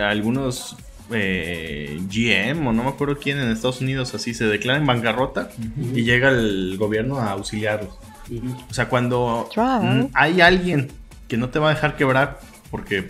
algunos 0.02 0.76
eh, 1.10 1.98
GM 2.10 2.66
o 2.66 2.72
no 2.72 2.82
me 2.84 2.88
acuerdo 2.90 3.18
quién 3.18 3.38
en 3.38 3.50
Estados 3.50 3.80
Unidos 3.80 4.14
así 4.14 4.34
se 4.34 4.44
declaran 4.46 4.82
en 4.82 4.86
bancarrota 4.86 5.50
y 5.94 6.02
llega 6.04 6.28
el 6.28 6.76
gobierno 6.78 7.18
a 7.18 7.30
auxiliarlos. 7.32 7.98
O 8.70 8.74
sea, 8.74 8.88
cuando 8.88 9.48
hay 10.14 10.40
alguien 10.40 10.88
que 11.28 11.36
no 11.36 11.48
te 11.48 11.58
va 11.58 11.70
a 11.70 11.74
dejar 11.74 11.96
quebrar 11.96 12.40
porque 12.70 13.08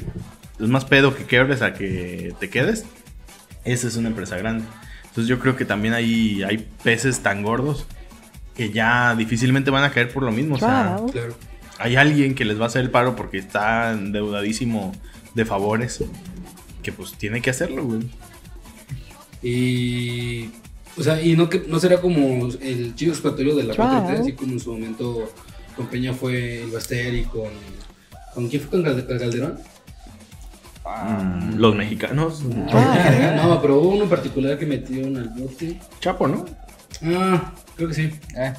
es 0.60 0.68
más 0.68 0.84
pedo 0.84 1.14
que 1.16 1.24
quebres 1.24 1.62
a 1.62 1.74
que 1.74 2.34
te 2.38 2.48
quedes, 2.50 2.84
esa 3.64 3.88
es 3.88 3.96
una 3.96 4.08
empresa 4.08 4.36
grande. 4.36 4.64
Entonces 5.04 5.26
yo 5.28 5.38
creo 5.40 5.56
que 5.56 5.64
también 5.64 5.94
hay, 5.94 6.42
hay 6.44 6.66
peces 6.84 7.20
tan 7.20 7.42
gordos 7.42 7.86
que 8.54 8.70
ya 8.70 9.14
difícilmente 9.16 9.70
van 9.70 9.84
a 9.84 9.90
caer 9.90 10.12
por 10.12 10.22
lo 10.22 10.30
mismo. 10.30 10.54
O 10.54 10.58
sea, 10.58 10.96
Claro. 11.12 11.34
hay 11.78 11.96
alguien 11.96 12.34
que 12.36 12.44
les 12.44 12.58
va 12.60 12.64
a 12.64 12.66
hacer 12.68 12.82
el 12.82 12.90
paro 12.90 13.16
porque 13.16 13.38
está 13.38 13.92
endeudadísimo 13.92 14.92
de 15.34 15.44
favores. 15.44 16.04
Que 16.82 16.92
pues 16.92 17.12
tiene 17.14 17.40
que 17.42 17.50
hacerlo, 17.50 17.84
güey. 17.84 18.00
Y. 19.42 20.50
O 20.96 21.02
sea, 21.02 21.22
y 21.22 21.36
no, 21.36 21.48
que, 21.48 21.62
no 21.68 21.78
será 21.78 22.00
como 22.00 22.48
el 22.60 22.94
chivo 22.96 23.12
expiatorio 23.12 23.54
de 23.54 23.62
la 23.64 23.74
4T, 23.74 24.20
así 24.20 24.32
como 24.32 24.52
en 24.52 24.60
su 24.60 24.72
momento 24.72 25.32
con 25.76 25.86
Peña 25.86 26.12
fue 26.12 26.62
el 26.62 26.70
Baster 26.70 27.14
y 27.14 27.22
con. 27.24 27.50
¿Con 28.34 28.48
quién 28.48 28.62
fue 28.62 28.70
con 28.70 28.82
Calde- 28.84 29.06
Calderón? 29.06 29.58
Mm, 30.84 31.56
Los 31.56 31.74
mexicanos. 31.76 32.42
No, 32.42 33.58
pero 33.60 33.78
hubo 33.80 33.90
uno 33.90 34.04
en 34.04 34.08
particular 34.10 34.58
que 34.58 34.66
metieron 34.66 35.16
al 35.16 35.28
bote. 35.30 35.78
Chapo, 36.00 36.26
¿no? 36.26 36.44
Ah, 37.04 37.52
creo 37.76 37.88
que 37.88 37.94
sí. 37.94 38.10
Eh, 38.36 38.54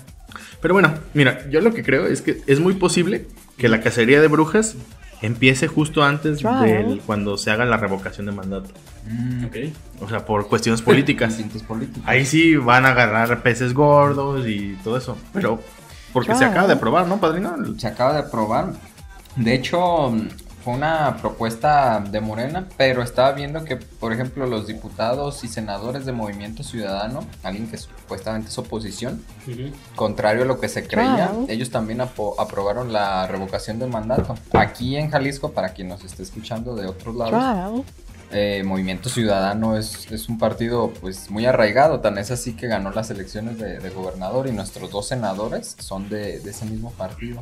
Pero 0.61 0.73
bueno, 0.75 0.93
mira, 1.13 1.49
yo 1.49 1.59
lo 1.61 1.73
que 1.73 1.83
creo 1.83 2.05
es 2.07 2.21
que 2.21 2.41
es 2.47 2.59
muy 2.59 2.73
posible 2.75 3.25
que 3.57 3.67
la 3.67 3.81
cacería 3.81 4.21
de 4.21 4.27
brujas 4.27 4.75
empiece 5.21 5.67
justo 5.67 6.03
antes 6.03 6.39
de 6.39 7.01
cuando 7.05 7.37
se 7.37 7.51
haga 7.51 7.65
la 7.65 7.77
revocación 7.77 8.25
de 8.25 8.31
mandato. 8.31 8.69
mm, 9.07 9.45
Ok. 9.45 9.55
O 10.01 10.07
sea, 10.09 10.25
por 10.25 10.47
cuestiones 10.47 10.81
políticas. 10.81 11.33
políticos. 11.67 12.03
Ahí 12.05 12.25
sí 12.25 12.55
van 12.55 12.85
a 12.85 12.89
agarrar 12.89 13.41
peces 13.43 13.73
gordos 13.73 14.47
y 14.47 14.77
todo 14.83 14.97
eso. 14.97 15.17
Pero 15.33 15.61
porque 16.13 16.35
se 16.35 16.45
acaba 16.45 16.67
de 16.67 16.73
aprobar, 16.73 17.07
¿no, 17.07 17.19
padrino? 17.19 17.53
Se 17.77 17.87
acaba 17.87 18.13
de 18.13 18.19
aprobar. 18.19 18.73
De 19.35 19.53
hecho, 19.53 20.13
fue 20.63 20.73
una 20.73 21.17
propuesta 21.21 21.99
de 21.99 22.19
Morena, 22.19 22.67
pero 22.77 23.01
estaba 23.01 23.31
viendo 23.31 23.63
que, 23.63 23.77
por 23.77 24.11
ejemplo, 24.11 24.45
los 24.45 24.67
diputados 24.67 25.43
y 25.43 25.47
senadores 25.47 26.05
de 26.05 26.11
Movimiento 26.11 26.63
Ciudadano, 26.63 27.25
alguien 27.43 27.67
que 27.67 27.77
supuestamente 27.77 28.49
es 28.49 28.57
oposición, 28.57 29.23
contrario 29.95 30.43
a 30.43 30.45
lo 30.45 30.59
que 30.59 30.67
se 30.67 30.85
creía, 30.85 31.31
ellos 31.47 31.69
también 31.69 32.01
aprobaron 32.01 32.91
la 32.91 33.25
revocación 33.27 33.79
del 33.79 33.89
mandato. 33.89 34.35
Aquí 34.53 34.97
en 34.97 35.09
Jalisco, 35.09 35.51
para 35.51 35.69
quien 35.69 35.87
nos 35.87 36.03
esté 36.03 36.23
escuchando 36.23 36.75
de 36.75 36.87
otros 36.87 37.15
lados, 37.15 37.85
eh, 38.31 38.61
Movimiento 38.63 39.09
Ciudadano 39.09 39.75
es, 39.75 40.11
es 40.11 40.29
un 40.29 40.37
partido 40.37 40.93
pues 41.01 41.31
muy 41.31 41.47
arraigado, 41.47 41.99
tan 41.99 42.17
es 42.19 42.29
así 42.29 42.53
que 42.53 42.67
ganó 42.67 42.91
las 42.91 43.09
elecciones 43.09 43.57
de, 43.57 43.79
de 43.79 43.89
gobernador 43.89 44.47
y 44.47 44.51
nuestros 44.51 44.91
dos 44.91 45.07
senadores 45.07 45.75
son 45.79 46.09
de, 46.09 46.39
de 46.39 46.51
ese 46.51 46.65
mismo 46.65 46.91
partido. 46.91 47.41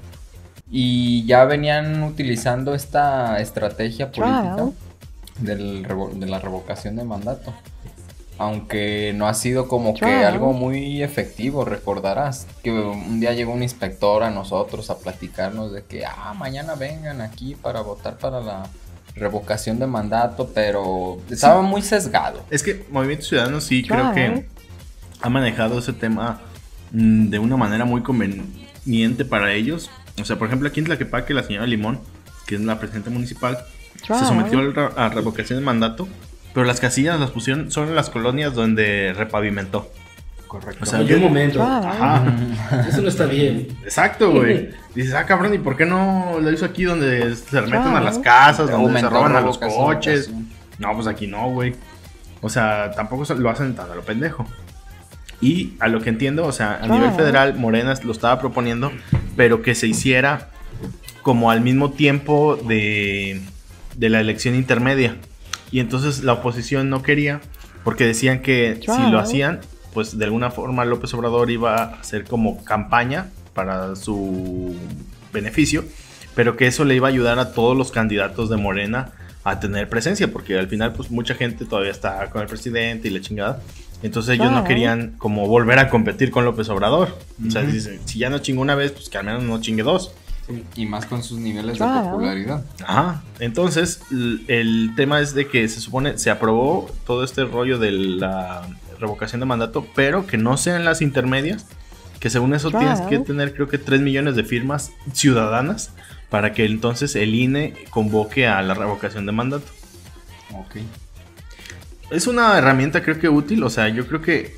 Y 0.70 1.26
ya 1.26 1.46
venían 1.46 2.04
utilizando 2.04 2.74
esta 2.76 3.40
estrategia 3.40 4.12
política 4.12 4.56
del 5.40 5.86
revo- 5.86 6.12
de 6.12 6.26
la 6.28 6.40
revocación 6.40 6.96
de 6.98 7.04
mandato. 7.04 7.54
Aunque 8.40 9.14
no 9.16 9.28
ha 9.28 9.34
sido 9.34 9.68
como 9.68 9.96
que 9.96 10.06
algo 10.26 10.54
muy 10.54 11.02
efectivo, 11.02 11.66
recordarás 11.66 12.46
que 12.64 12.72
un 12.72 13.20
día 13.20 13.34
llegó 13.34 13.52
un 13.52 13.64
inspector 13.64 14.22
a 14.22 14.30
nosotros 14.30 14.92
a 14.92 15.00
platicarnos 15.00 15.72
de 15.72 15.84
que, 15.84 16.06
ah, 16.06 16.36
mañana 16.38 16.76
vengan 16.76 17.22
aquí 17.22 17.56
para 17.56 17.82
votar 17.82 18.18
para 18.20 18.40
la 18.42 18.68
revocación 19.16 19.80
de 19.80 19.88
mandato, 19.88 20.52
pero 20.54 21.18
estaba 21.32 21.64
muy 21.64 21.82
sesgado. 21.82 22.44
Es 22.52 22.62
que 22.62 22.86
Movimiento 22.92 23.26
Ciudadano 23.26 23.60
sí 23.60 23.82
creo 23.84 24.14
que 24.14 24.48
ha 25.22 25.30
manejado 25.30 25.80
ese 25.80 25.94
tema 25.94 26.40
mm, 26.92 27.30
de 27.30 27.40
una 27.40 27.58
manera 27.58 27.86
muy 27.86 28.04
conveniente 28.04 29.26
para 29.26 29.52
ellos. 29.54 29.90
O 30.20 30.26
sea, 30.26 30.38
por 30.38 30.48
ejemplo, 30.48 30.68
aquí 30.70 30.80
en 30.80 30.86
Tlaquepaque 30.88 31.34
la 31.34 31.44
señora 31.44 31.66
Limón, 31.68 32.00
que 32.46 32.56
es 32.56 32.62
la 32.62 32.80
presidenta 32.80 33.10
municipal, 33.10 33.58
se 34.02 34.26
sometió 34.26 34.60
a 34.96 35.10
revocación 35.10 35.60
de 35.60 35.66
mandato, 35.66 36.08
pero 36.54 36.66
las 36.66 36.80
casillas 36.80 37.20
las 37.20 37.32
pusieron 37.32 37.72
solo 37.72 37.90
en 37.90 37.96
las 37.96 38.10
colonias 38.10 38.54
donde 38.54 39.14
repavimentó. 39.16 39.92
Correcto. 40.48 40.80
O 40.82 40.86
sea, 40.86 41.00
Oye, 41.00 41.10
yo- 41.10 41.18
un 41.18 41.24
momento. 41.24 41.62
Ajá. 41.62 42.24
Eso 42.90 43.02
no 43.02 43.10
está 43.10 43.26
bien. 43.26 43.68
Exacto, 43.84 44.32
güey. 44.32 44.70
Dices, 44.96 45.14
ah, 45.14 45.26
cabrón, 45.26 45.54
¿y 45.54 45.58
por 45.58 45.76
qué 45.76 45.86
no 45.86 46.38
lo 46.42 46.52
hizo 46.52 46.66
aquí 46.66 46.86
donde 46.86 47.36
se 47.36 47.62
meten 47.62 47.96
a 47.96 48.02
las 48.02 48.18
casas, 48.20 48.72
donde 48.72 49.00
se 49.00 49.10
roban 49.10 49.36
a 49.36 49.42
los 49.42 49.58
coches? 49.58 50.32
No, 50.80 50.94
pues 50.96 51.06
aquí 51.08 51.28
no, 51.28 51.50
güey. 51.52 51.76
O 52.42 52.50
sea, 52.50 52.92
tampoco 52.96 53.26
se- 53.26 53.36
lo 53.36 53.50
hacen 53.50 53.76
tan 53.76 53.92
a 53.92 53.96
lo 53.96 54.02
pendejo. 54.04 54.48
Y 55.42 55.74
a 55.80 55.88
lo 55.88 56.02
que 56.02 56.10
entiendo, 56.10 56.46
o 56.46 56.52
sea, 56.52 56.74
a 56.74 56.78
Claro. 56.80 56.96
nivel 56.96 57.12
federal, 57.12 57.56
Morena 57.58 57.94
lo 58.04 58.12
estaba 58.12 58.40
proponiendo, 58.40 58.92
pero 59.36 59.62
que 59.62 59.76
se 59.76 59.88
hiciera 59.88 60.50
como 61.22 61.52
al 61.52 61.62
mismo 61.62 61.92
tiempo 61.92 62.56
de, 62.68 63.42
de 63.96 64.10
la 64.10 64.20
elección 64.20 64.56
intermedia. 64.56 65.16
Y 65.72 65.80
entonces 65.80 66.24
la 66.24 66.34
oposición 66.34 66.90
no 66.90 67.04
quería, 67.04 67.42
porque 67.84 68.06
decían 68.06 68.42
que 68.42 68.80
si 68.82 69.12
lo 69.12 69.20
hacían, 69.20 69.60
pues 69.94 70.18
de 70.18 70.26
alguna 70.26 70.50
forma 70.52 70.86
López 70.86 71.14
Obrador 71.14 71.52
iba 71.52 71.76
a 71.76 71.84
hacer 72.00 72.24
como 72.24 72.64
campaña 72.64 73.28
para 73.54 73.96
su 73.96 74.76
beneficio, 75.34 75.84
pero 76.36 76.56
que 76.56 76.68
eso 76.68 76.86
le 76.86 76.96
iba 76.96 77.08
a 77.08 77.12
ayudar 77.12 77.40
a 77.40 77.52
todos 77.54 77.76
los 77.78 77.92
candidatos 77.92 78.50
de 78.50 78.58
Morena 78.58 79.10
a 79.44 79.60
tener 79.60 79.88
presencia, 79.90 80.32
porque 80.32 80.58
al 80.58 80.68
final 80.68 80.94
pues 80.94 81.10
mucha 81.12 81.34
gente 81.36 81.66
todavía 81.66 81.92
está 81.92 82.30
con 82.30 82.42
el 82.42 82.48
presidente 82.48 83.08
y 83.08 83.12
la 83.12 83.22
chingada. 83.22 83.62
Entonces 84.04 84.36
ellos 84.36 84.52
no 84.52 84.64
querían 84.64 85.16
como 85.18 85.48
volver 85.48 85.80
a 85.80 85.90
competir 85.90 86.30
con 86.32 86.46
López 86.46 86.70
Obrador. 86.70 87.18
O 87.46 87.50
sea, 87.52 87.64
dicen, 87.64 88.00
si 88.06 88.20
ya 88.20 88.30
no 88.30 88.40
chingó 88.40 88.62
una 88.62 88.76
vez, 88.76 88.92
pues 88.92 89.10
que 89.10 89.18
al 89.18 89.26
menos 89.26 89.44
no 89.44 89.60
chingue 89.60 89.84
dos. 89.84 90.12
Y 90.76 90.86
más 90.86 91.06
con 91.06 91.24
sus 91.24 91.40
niveles 91.40 91.78
de 91.78 91.86
popularidad. 91.86 92.64
Ajá. 92.86 93.22
Entonces, 93.40 94.00
el 94.48 94.92
tema 94.96 95.20
es 95.20 95.34
de 95.34 95.48
que 95.48 95.68
se 95.68 95.82
supone, 95.82 96.18
se 96.18 96.30
aprobó 96.30 96.90
todo 97.06 97.24
este 97.24 97.44
rollo 97.44 97.80
de 97.80 97.92
la 97.92 98.66
revocación 99.00 99.40
de 99.42 99.46
mandato, 99.46 99.86
pero 99.96 100.26
que 100.26 100.38
no 100.38 100.56
sean 100.58 100.86
las 100.86 101.02
intermedias, 101.02 101.66
que 102.20 102.30
según 102.30 102.54
eso 102.54 102.70
Claro. 102.70 102.86
tienes 102.86 103.02
que 103.10 103.20
tener 103.20 103.54
creo 103.54 103.68
que 103.68 103.78
3 103.78 104.00
millones 104.02 104.36
de 104.36 104.44
firmas 104.44 104.92
ciudadanas 105.14 105.92
para 106.30 106.54
que 106.54 106.66
entonces 106.66 107.16
el 107.16 107.36
INE 107.36 107.74
convoque 107.90 108.48
a 108.48 108.62
la 108.62 108.74
revocación 108.74 109.26
de 109.26 109.32
mandato. 109.34 109.66
Ok. 110.54 110.78
Es 112.10 112.28
una 112.28 112.58
herramienta 112.58 113.04
creo 113.04 113.20
que 113.20 113.30
útil, 113.30 113.64
o 113.64 113.70
sea, 113.70 113.90
yo 113.90 114.08
creo 114.08 114.22
que 114.22 114.56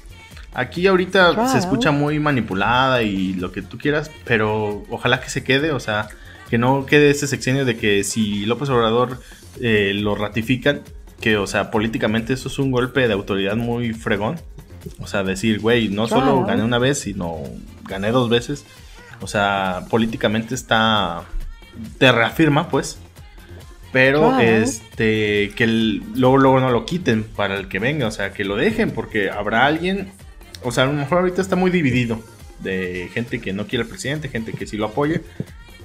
aquí 0.54 0.88
ahorita 0.88 1.52
se 1.52 1.58
escucha 1.58 1.92
muy 1.92 2.20
manipulada 2.20 3.02
y 3.02 3.34
lo 3.34 3.52
que 3.52 3.62
tú 3.62 3.78
quieras, 3.78 4.12
pero 4.26 4.84
ojalá 4.90 5.20
que 5.20 5.30
se 5.30 5.44
quede, 5.44 5.72
o 5.72 5.80
sea, 5.80 6.10
que 6.50 6.58
no 6.58 6.86
quede 6.86 7.10
ese 7.10 7.28
sexenio 7.28 7.66
de 7.66 7.78
que 7.78 8.04
si 8.04 8.46
López 8.46 8.70
Obrador 8.70 9.20
eh, 9.62 9.94
lo 9.96 10.16
ratifican, 10.16 10.82
que, 11.20 11.38
o 11.38 11.48
sea, 11.48 11.72
políticamente 11.72 12.34
eso 12.34 12.48
es 12.48 12.60
un 12.60 12.72
golpe 12.72 13.08
de 13.08 13.14
autoridad 13.14 13.56
muy 13.56 13.94
fregón. 13.94 14.40
O 15.00 15.08
sea, 15.08 15.24
decir, 15.24 15.60
güey, 15.60 15.90
no 15.90 16.08
solo 16.08 16.46
gané 16.46 16.64
una 16.64 16.80
vez, 16.80 17.00
sino 17.00 17.44
gané 17.84 18.12
dos 18.12 18.30
veces. 18.30 18.66
O 19.22 19.28
sea, 19.28 19.86
políticamente 19.90 20.56
está. 20.56 21.24
Te 21.98 22.12
reafirma, 22.12 22.70
pues. 22.70 22.98
Pero 23.92 24.30
Claro. 24.30 24.40
este. 24.42 25.52
Que 25.56 25.64
el- 25.64 26.04
luego, 26.16 26.38
luego 26.38 26.60
no 26.60 26.70
lo 26.70 26.86
quiten 26.86 27.24
para 27.24 27.58
el 27.58 27.68
que 27.68 27.80
venga. 27.80 28.08
O 28.08 28.12
sea, 28.12 28.32
que 28.34 28.44
lo 28.46 28.56
dejen. 28.56 28.92
Porque 28.92 29.30
habrá 29.30 29.66
alguien. 29.66 30.10
O 30.64 30.72
sea, 30.72 30.84
a 30.84 30.88
lo 30.88 30.94
mejor 30.94 31.20
ahorita 31.20 31.42
está 31.42 31.56
muy 31.56 31.72
dividido. 31.72 32.20
De 32.62 33.10
gente 33.14 33.40
que 33.40 33.54
no 33.54 33.66
quiere 33.68 33.84
al 33.84 33.90
presidente, 33.90 34.28
gente 34.30 34.52
que 34.52 34.68
sí 34.68 34.76
lo 34.78 34.86
apoya. 34.86 35.22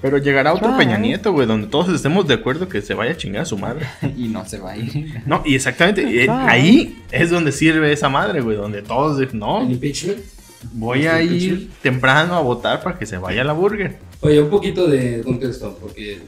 Pero 0.03 0.19
llegará 0.19 0.53
otro 0.53 0.67
Claro. 0.67 0.79
Peña 0.79 0.99
Nieto, 0.99 1.33
güey, 1.33 1.47
donde 1.47 1.69
todos 1.69 1.88
estemos 1.88 2.27
de 2.29 2.35
acuerdo 2.35 2.69
que 2.69 2.83
se 2.83 2.93
vaya 2.93 3.12
a 3.12 3.17
chingar 3.17 3.43
a 3.43 3.47
su 3.47 3.57
madre. 3.57 3.87
y 4.19 4.29
no 4.29 4.45
se 4.45 4.59
va 4.59 4.73
a 4.73 4.77
ir. 4.77 5.23
No, 5.25 5.43
y 5.47 5.55
exactamente, 5.55 6.03
eh, 6.03 6.27
Claro. 6.27 6.47
ahí 6.51 6.99
es 7.11 7.31
donde 7.31 7.53
sirve 7.53 7.90
esa 7.93 8.11
madre, 8.11 8.40
güey, 8.43 8.57
donde 8.57 8.83
todos 8.83 9.19
dicen, 9.19 9.38
no, 9.38 9.62
El 9.62 9.71
impeachment. 9.73 10.19
voy 10.75 11.07
a 11.07 11.23
ir 11.23 11.71
temprano 11.81 12.35
a 12.35 12.40
votar 12.40 12.83
para 12.83 12.99
que 12.99 13.07
se 13.07 13.17
vaya 13.17 13.40
a 13.43 13.45
la 13.45 13.53
burger. 13.55 13.97
Oye, 14.21 14.43
un 14.43 14.51
poquito 14.51 14.87
de 14.88 15.23
contexto, 15.23 15.79
porque 15.81 16.19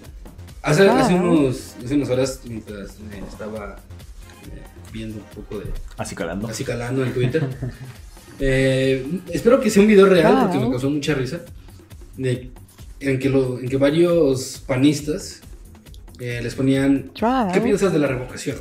hace, 0.67 0.89
hace, 0.89 1.15
unos, 1.15 1.77
hace 1.85 1.95
unas 1.95 2.11
horas, 2.11 2.41
mientras 2.47 2.91
eh, 2.91 3.23
estaba 3.29 3.77
eh, 4.47 4.63
viendo 4.93 5.19
un 5.19 5.43
poco 5.43 5.61
de 5.61 5.71
Así 5.97 6.15
calando. 6.15 6.49
así 6.49 6.65
calando 6.65 7.05
en 7.05 7.13
Twitter, 7.13 7.47
eh, 8.41 9.21
espero 9.31 9.61
que 9.61 9.71
sea 9.71 9.83
un 9.83 9.89
video 9.89 10.07
real 10.07 10.43
porque 10.43 10.59
me 10.59 10.71
causó 10.71 10.91
mucha 10.91 11.15
risa, 11.15 11.41
de, 12.17 12.51
en, 13.01 13.19
que 13.19 13.29
lo, 13.29 13.59
en 13.59 13.69
que 13.69 13.77
varios 13.77 14.63
panistas 14.67 15.41
eh, 16.19 16.41
les 16.43 16.55
ponían. 16.55 17.11
¿Qué 17.53 17.61
piensas 17.61 17.93
de 17.93 17.99
la 17.99 18.07
revocación? 18.07 18.57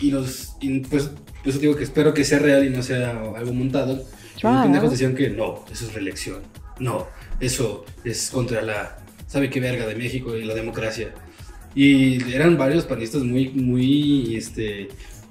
Y 0.00 0.10
los, 0.10 0.56
y 0.60 0.80
pues, 0.80 1.04
por 1.04 1.48
eso 1.48 1.58
digo 1.58 1.76
que 1.76 1.84
espero 1.84 2.14
que 2.14 2.24
sea 2.24 2.38
real 2.38 2.64
y 2.64 2.70
no 2.70 2.82
sea 2.82 3.10
algo 3.10 3.52
montado. 3.52 4.04
Y 4.36 4.42
los 4.42 4.62
pendejos 4.62 4.90
decían 4.90 5.14
que 5.14 5.30
no, 5.30 5.64
eso 5.70 5.86
es 5.86 5.94
reelección. 5.94 6.38
No, 6.78 7.08
eso 7.40 7.84
es 8.04 8.30
contra 8.30 8.62
la, 8.62 8.99
¿sabe 9.30 9.48
qué 9.48 9.60
verga 9.60 9.86
de 9.86 9.94
México 9.94 10.34
y 10.36 10.44
la 10.44 10.54
democracia? 10.54 11.10
Y 11.74 12.32
eran 12.34 12.58
varios 12.58 12.84
panistas 12.84 13.22
muy, 13.22 13.50
muy, 13.50 14.34
este, 14.34 14.88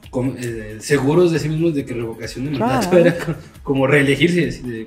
com- 0.09 0.35
eh, 0.39 0.77
seguros 0.79 1.31
de 1.33 1.39
sí 1.39 1.49
mismos 1.49 1.75
de 1.75 1.83
que 1.85 1.93
revocación 1.93 2.45
de 2.45 2.51
mandato 2.57 2.89
Claro. 2.91 3.05
era 3.05 3.17
co- 3.25 3.35
como 3.61 3.85
reelegirse. 3.87 4.61
de, 4.67 4.85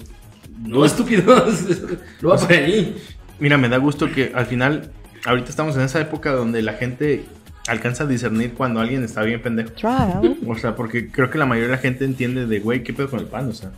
no, 0.64 0.84
estúpidos, 0.84 1.64
lo 2.22 2.30
va 2.30 2.36
por 2.38 2.52
ahí. 2.52 2.96
Mira, 3.38 3.58
me 3.58 3.68
da 3.68 3.76
gusto 3.76 4.10
que 4.10 4.32
al 4.34 4.46
final, 4.46 4.90
ahorita 5.26 5.50
estamos 5.50 5.76
en 5.76 5.82
esa 5.82 6.00
época 6.00 6.32
donde 6.32 6.62
la 6.62 6.72
gente 6.74 7.24
alcanza 7.68 8.04
a 8.04 8.06
discernir 8.06 8.52
cuando 8.54 8.80
alguien 8.80 9.04
está 9.04 9.22
bien 9.22 9.42
pendejo. 9.42 9.70
Claro. 9.74 10.36
O 10.46 10.56
sea, 10.56 10.74
porque 10.74 11.08
creo 11.10 11.28
que 11.30 11.36
la 11.38 11.44
mayoría 11.46 11.68
de 11.70 11.76
la 11.76 11.82
gente 11.82 12.04
entiende 12.04 12.46
de, 12.46 12.60
güey, 12.60 12.82
¿qué 12.82 12.92
pedo 12.94 13.10
con 13.10 13.20
el 13.20 13.26
pan? 13.26 13.48
O 13.48 13.52
sea, 13.52 13.72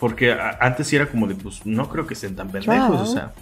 porque 0.00 0.34
antes 0.60 0.86
sí 0.88 0.96
era 0.96 1.06
como 1.06 1.26
de, 1.26 1.34
pues, 1.36 1.64
no 1.64 1.88
creo 1.88 2.06
que 2.06 2.14
estén 2.14 2.34
tan 2.34 2.48
pendejos, 2.50 2.74
Claro. 2.88 3.00
o 3.02 3.06
sea, 3.06 3.32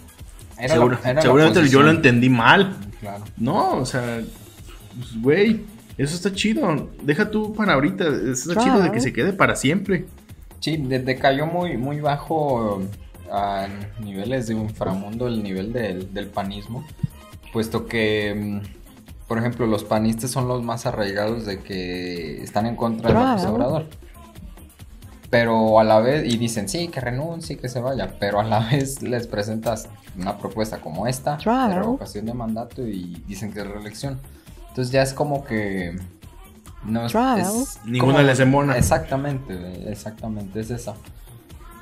Era 0.57 0.73
seguro- 0.75 0.95
la- 1.03 1.09
era 1.09 1.13
la 1.15 1.21
seguramente 1.21 1.67
yo 1.69 1.81
lo 1.81 1.89
entendí 1.91 2.29
mal. 2.29 2.75
Claro. 2.99 3.23
No, 3.37 3.77
o 3.77 3.85
sea, 3.85 4.21
pues, 4.97 5.21
güey, 5.21 5.61
eso 5.97 6.15
está 6.15 6.33
chido. 6.33 6.89
Deja 7.03 7.29
tú 7.29 7.53
para 7.53 7.73
ahorita, 7.73 8.05
eso 8.05 8.31
está 8.31 8.53
Claro. 8.53 8.63
chido 8.71 8.81
de 8.83 8.91
que 8.91 8.99
se 9.01 9.13
quede 9.13 9.33
para 9.33 9.55
siempre. 9.55 10.05
Sí, 10.59 10.77
de- 10.77 10.99
decayó 10.99 11.45
muy, 11.45 11.77
muy 11.77 11.99
bajo 11.99 12.81
a 13.31 13.67
niveles 14.01 14.47
de 14.47 14.53
inframundo 14.55 15.27
el 15.27 15.43
nivel 15.43 15.73
del, 15.73 16.13
del 16.13 16.27
panismo, 16.27 16.85
puesto 17.51 17.85
que, 17.87 18.61
mm, 18.63 19.27
por 19.27 19.37
ejemplo, 19.39 19.65
los 19.67 19.83
panistas 19.83 20.31
son 20.31 20.47
los 20.47 20.63
más 20.63 20.85
arraigados 20.85 21.45
de 21.45 21.59
que 21.59 22.41
están 22.43 22.65
en 22.67 22.75
contra 22.75 23.09
de 23.09 23.13
López 23.15 23.41
Claro. 23.41 23.53
Obrador. 23.55 23.85
Pero 25.37 25.81
a 25.81 25.83
la 25.83 25.99
vez, 25.99 26.23
y 26.33 26.37
dicen, 26.37 26.69
sí, 26.69 26.87
que 26.87 27.01
renuncie, 27.01 27.57
que 27.57 27.67
se 27.67 27.81
vaya, 27.81 28.15
pero 28.21 28.39
a 28.39 28.43
la 28.45 28.59
vez 28.71 29.01
les 29.01 29.27
presentas 29.27 29.89
una 30.17 30.37
propuesta 30.37 30.77
como 30.79 31.07
esta, 31.07 31.35
de 31.35 31.43
Claro. 31.43 31.75
revocación 31.81 32.25
de 32.25 32.33
mandato, 32.33 32.87
y 32.87 33.21
dicen 33.27 33.51
que 33.51 33.59
es 33.59 33.67
reelección. 33.67 34.17
Entonces 34.69 34.93
ya 34.93 35.01
es 35.01 35.13
como 35.13 35.43
que... 35.43 35.99
No 36.85 37.05
es, 37.05 37.11
Claro. 37.11 37.41
es 37.41 37.79
Ninguna 37.83 38.13
como- 38.19 38.27
les 38.27 38.39
embona. 38.39 38.77
Exactamente, 38.77 39.91
exactamente, 39.91 40.61
es 40.61 40.71
esa. 40.71 40.93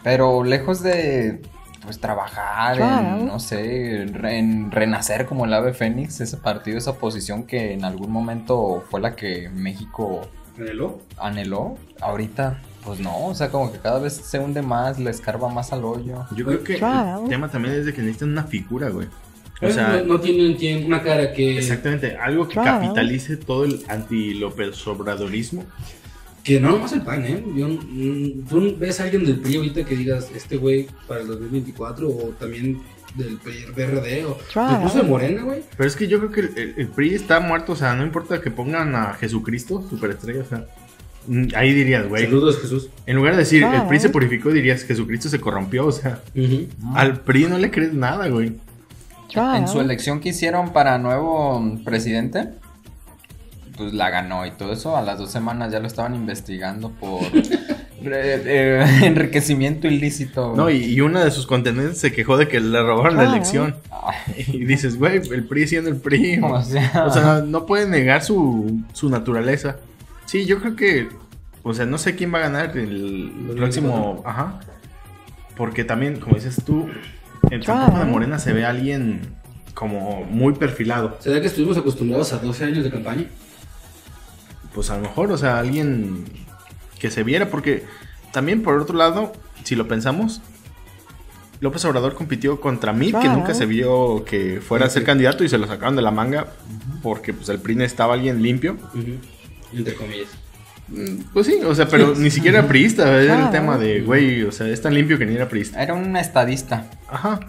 Pero 0.03 0.43
lejos 0.43 0.81
de 0.81 1.41
pues 1.83 1.99
trabajar, 1.99 2.77
Claro. 2.77 3.19
en, 3.19 3.27
no 3.27 3.39
sé, 3.39 4.01
en 4.03 4.71
renacer 4.71 5.27
como 5.27 5.45
el 5.45 5.53
ave 5.53 5.73
fénix, 5.73 6.21
ese 6.21 6.37
partido, 6.37 6.77
esa 6.79 6.93
posición 6.95 7.43
que 7.43 7.73
en 7.73 7.85
algún 7.85 8.09
momento 8.09 8.83
fue 8.89 8.99
la 8.99 9.15
que 9.15 9.49
México 9.49 10.21
¿Anheló? 10.57 11.01
anheló. 11.19 11.77
Ahorita, 12.01 12.59
pues 12.85 12.99
no, 12.99 13.27
o 13.27 13.35
sea, 13.35 13.49
como 13.49 13.71
que 13.71 13.79
cada 13.79 13.99
vez 13.99 14.13
se 14.13 14.39
hunde 14.39 14.61
más, 14.61 14.99
le 14.99 15.09
escarba 15.11 15.49
más 15.49 15.71
al 15.73 15.83
hoyo. 15.85 16.25
Yo 16.35 16.45
creo 16.45 16.63
que 16.63 16.73
el 17.23 17.29
tema 17.29 17.49
también 17.49 17.75
es 17.75 17.85
de 17.85 17.93
que 17.93 18.01
necesitan 18.01 18.29
una 18.31 18.43
figura, 18.43 18.89
güey. 18.89 19.07
O 19.61 19.69
sea, 19.69 19.97
no, 20.05 20.15
no 20.15 20.19
tienen, 20.19 20.57
tienen 20.57 20.85
una 20.85 21.01
cara 21.01 21.31
que, 21.31 21.57
exactamente, 21.57 22.17
algo 22.17 22.47
que 22.47 22.55
capitalice 22.65 23.37
todo 23.37 23.63
el 23.65 23.81
anti-López 23.87 24.85
Obradorismo. 24.87 25.63
que 26.43 26.59
no 26.59 26.71
nomás 26.71 26.91
el 26.91 27.01
PAN, 27.03 27.23
¿eh? 27.23 27.41
Yo, 27.55 27.67
mm, 27.69 28.45
¿Tú 28.49 28.75
ves 28.77 28.99
a 28.99 29.03
alguien 29.03 29.23
del 29.25 29.39
PRI 29.39 29.55
ahorita 29.57 29.85
que 29.85 29.95
digas, 29.95 30.29
este 30.35 30.57
güey 30.57 30.87
para 31.07 31.21
el 31.21 31.27
2024 31.27 32.09
o 32.09 32.33
también 32.37 32.81
del 33.15 33.37
PRD 33.37 34.25
o 34.25 34.37
incluso 34.75 34.97
de 34.97 35.03
Morena, 35.03 35.43
güey? 35.43 35.61
Pero 35.77 35.87
es 35.87 35.95
que 35.95 36.07
yo 36.09 36.17
creo 36.19 36.31
que 36.31 36.39
el, 36.41 36.57
el- 36.57 36.73
el 36.77 36.87
PRI 36.89 37.13
está 37.13 37.39
muerto, 37.39 37.71
o 37.71 37.75
sea, 37.77 37.93
no 37.95 38.03
importa 38.03 38.41
que 38.41 38.51
pongan 38.51 38.93
a 38.95 39.13
Jesucristo, 39.13 39.85
superestrella, 39.89 40.41
o 40.41 40.45
sea, 40.45 40.65
ahí 41.55 41.73
dirías, 41.73 42.07
güey. 42.07 42.23
Saludos, 42.25 42.59
Jesús. 42.61 42.89
En 43.05 43.15
lugar 43.15 43.33
de 43.33 43.39
decir, 43.39 43.63
el 43.63 43.69
Claro. 43.69 43.87
PRI 43.87 43.99
se 43.99 44.09
purificó, 44.09 44.49
dirías, 44.51 44.83
Jesucristo 44.83 45.29
se 45.29 45.39
corrompió, 45.39 45.85
o 45.87 45.91
sea, 45.91 46.21
al 46.95 47.21
PRI 47.21 47.45
no 47.45 47.57
le 47.57 47.71
crees 47.71 47.93
nada, 47.93 48.27
güey. 48.29 48.53
En 49.35 49.67
su 49.67 49.81
elección 49.81 50.19
que 50.19 50.29
hicieron 50.29 50.73
para 50.73 50.97
nuevo 50.99 51.79
presidente, 51.83 52.49
pues 53.75 53.91
la 53.93 54.11
ganó 54.11 54.45
y 54.45 54.51
todo 54.51 54.73
eso. 54.73 54.95
A 54.95 55.01
las 55.01 55.17
dos 55.17 55.31
semanas 55.31 55.71
ya 55.71 55.79
lo 55.79 55.87
estaban 55.87 56.13
investigando 56.13 56.91
por 56.91 57.21
eh, 58.03 58.85
enriquecimiento 59.01 59.87
ilícito. 59.87 60.53
No, 60.55 60.69
y, 60.69 60.83
y 60.83 61.01
una 61.01 61.23
de 61.25 61.31
sus 61.31 61.47
contendientes 61.47 61.97
se 61.97 62.11
quejó 62.11 62.37
de 62.37 62.47
que 62.47 62.59
le 62.59 62.79
robaron 62.83 63.15
la 63.17 63.23
Claro. 63.23 63.35
elección. 63.37 63.75
Ay, 63.91 64.45
Y 64.53 64.65
dices, 64.65 64.99
güey, 64.99 65.17
el 65.31 65.45
PRI 65.45 65.67
siendo 65.67 65.89
el 65.89 65.95
PRI. 65.95 66.39
o 66.43 66.61
sea, 66.61 67.05
O 67.07 67.11
sea, 67.11 67.43
no 67.45 67.65
puede 67.65 67.87
negar 67.89 68.23
su, 68.23 68.81
su 68.93 69.09
naturaleza. 69.09 69.77
Sí, 70.33 70.47
yo 70.47 70.59
creo 70.59 70.75
que, 70.75 71.09
o 71.61 71.75
sea, 71.75 71.85
no 71.85 71.99
sé 71.99 72.15
quién 72.15 72.33
va 72.33 72.39
a 72.39 72.41
ganar 72.41 72.75
el 72.75 72.89
2024. 73.49 73.55
próximo, 73.55 74.23
ajá. 74.25 74.61
Porque 75.55 75.83
también, 75.83 76.19
como 76.19 76.33
dices 76.33 76.59
tú, 76.65 76.89
en 77.43 77.53
el 77.53 77.63
campo 77.63 77.99
de 77.99 78.05
Morena 78.05 78.39
se 78.39 78.51
ve 78.51 78.65
a 78.65 78.71
alguien 78.71 79.21
como 79.75 80.23
muy 80.23 80.55
perfilado. 80.55 81.17
¿Será 81.19 81.39
que 81.39 81.45
estuvimos 81.45 81.77
acostumbrados 81.77 82.33
a 82.33 82.39
12 82.39 82.65
años 82.65 82.83
de 82.83 82.89
campaña? 82.89 83.25
Pues 84.73 84.89
a 84.89 84.95
lo 84.95 85.03
mejor, 85.03 85.31
o 85.31 85.37
sea, 85.37 85.59
alguien 85.59 86.25
que 86.97 87.11
se 87.11 87.21
viera, 87.21 87.51
porque 87.51 87.83
también 88.31 88.63
por 88.63 88.81
otro 88.81 88.97
lado, 88.97 89.33
si 89.63 89.75
lo 89.75 89.87
pensamos, 89.87 90.41
López 91.59 91.85
Obrador 91.85 92.15
compitió 92.15 92.59
contra 92.59 92.91
Mid, 92.91 93.15
que 93.17 93.29
nunca 93.29 93.53
se 93.53 93.67
vio 93.67 94.25
que 94.25 94.61
fuera 94.61 94.87
a 94.87 94.89
ser 94.89 95.03
Sí. 95.03 95.05
candidato 95.05 95.43
y 95.43 95.49
se 95.49 95.59
lo 95.59 95.67
sacaron 95.67 95.95
de 95.95 96.01
la 96.01 96.09
manga 96.09 96.47
porque 97.03 97.33
pues 97.33 97.49
el 97.49 97.59
PRI 97.59 97.75
necesitaba 97.75 98.15
alguien 98.15 98.41
limpio. 98.41 98.77
Entre 99.75 99.95
comillas. 99.95 100.27
Mm, 100.87 101.23
Pues 101.33 101.47
sí, 101.47 101.59
o 101.65 101.73
sea, 101.73 101.87
pero 101.87 102.13
ni 102.15 102.29
siquiera 102.31 102.59
era 102.59 102.67
priista, 102.67 103.21
era 103.21 103.45
el 103.45 103.51
tema 103.51 103.77
de, 103.77 104.01
güey, 104.01 104.43
o 104.43 104.51
sea, 104.51 104.67
es 104.67 104.81
tan 104.81 104.93
limpio 104.93 105.17
que 105.17 105.25
ni 105.25 105.35
era 105.35 105.47
priista. 105.49 105.81
era 105.81 105.93
un 105.93 106.15
estadista. 106.17 106.89
Ajá. 107.09 107.39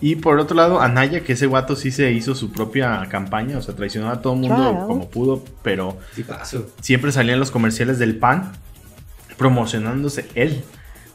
Y 0.00 0.14
por 0.14 0.38
otro 0.38 0.56
lado, 0.56 0.80
Anaya, 0.80 1.24
que 1.24 1.32
ese 1.32 1.46
guato 1.46 1.74
sí 1.74 1.90
se 1.90 2.12
hizo 2.12 2.36
su 2.36 2.52
propia 2.52 3.04
campaña, 3.10 3.58
o 3.58 3.62
sea, 3.62 3.74
traicionó 3.74 4.10
a 4.10 4.20
todo 4.22 4.34
el 4.34 4.38
mundo 4.40 4.54
Claro. 4.54 4.86
como 4.86 5.08
pudo, 5.10 5.42
pero 5.62 5.98
Sí, 6.14 6.24
siempre 6.80 7.10
salían 7.10 7.40
los 7.40 7.50
comerciales 7.50 7.98
del 7.98 8.16
PAN 8.16 8.52
promocionándose 9.36 10.26
él. 10.34 10.62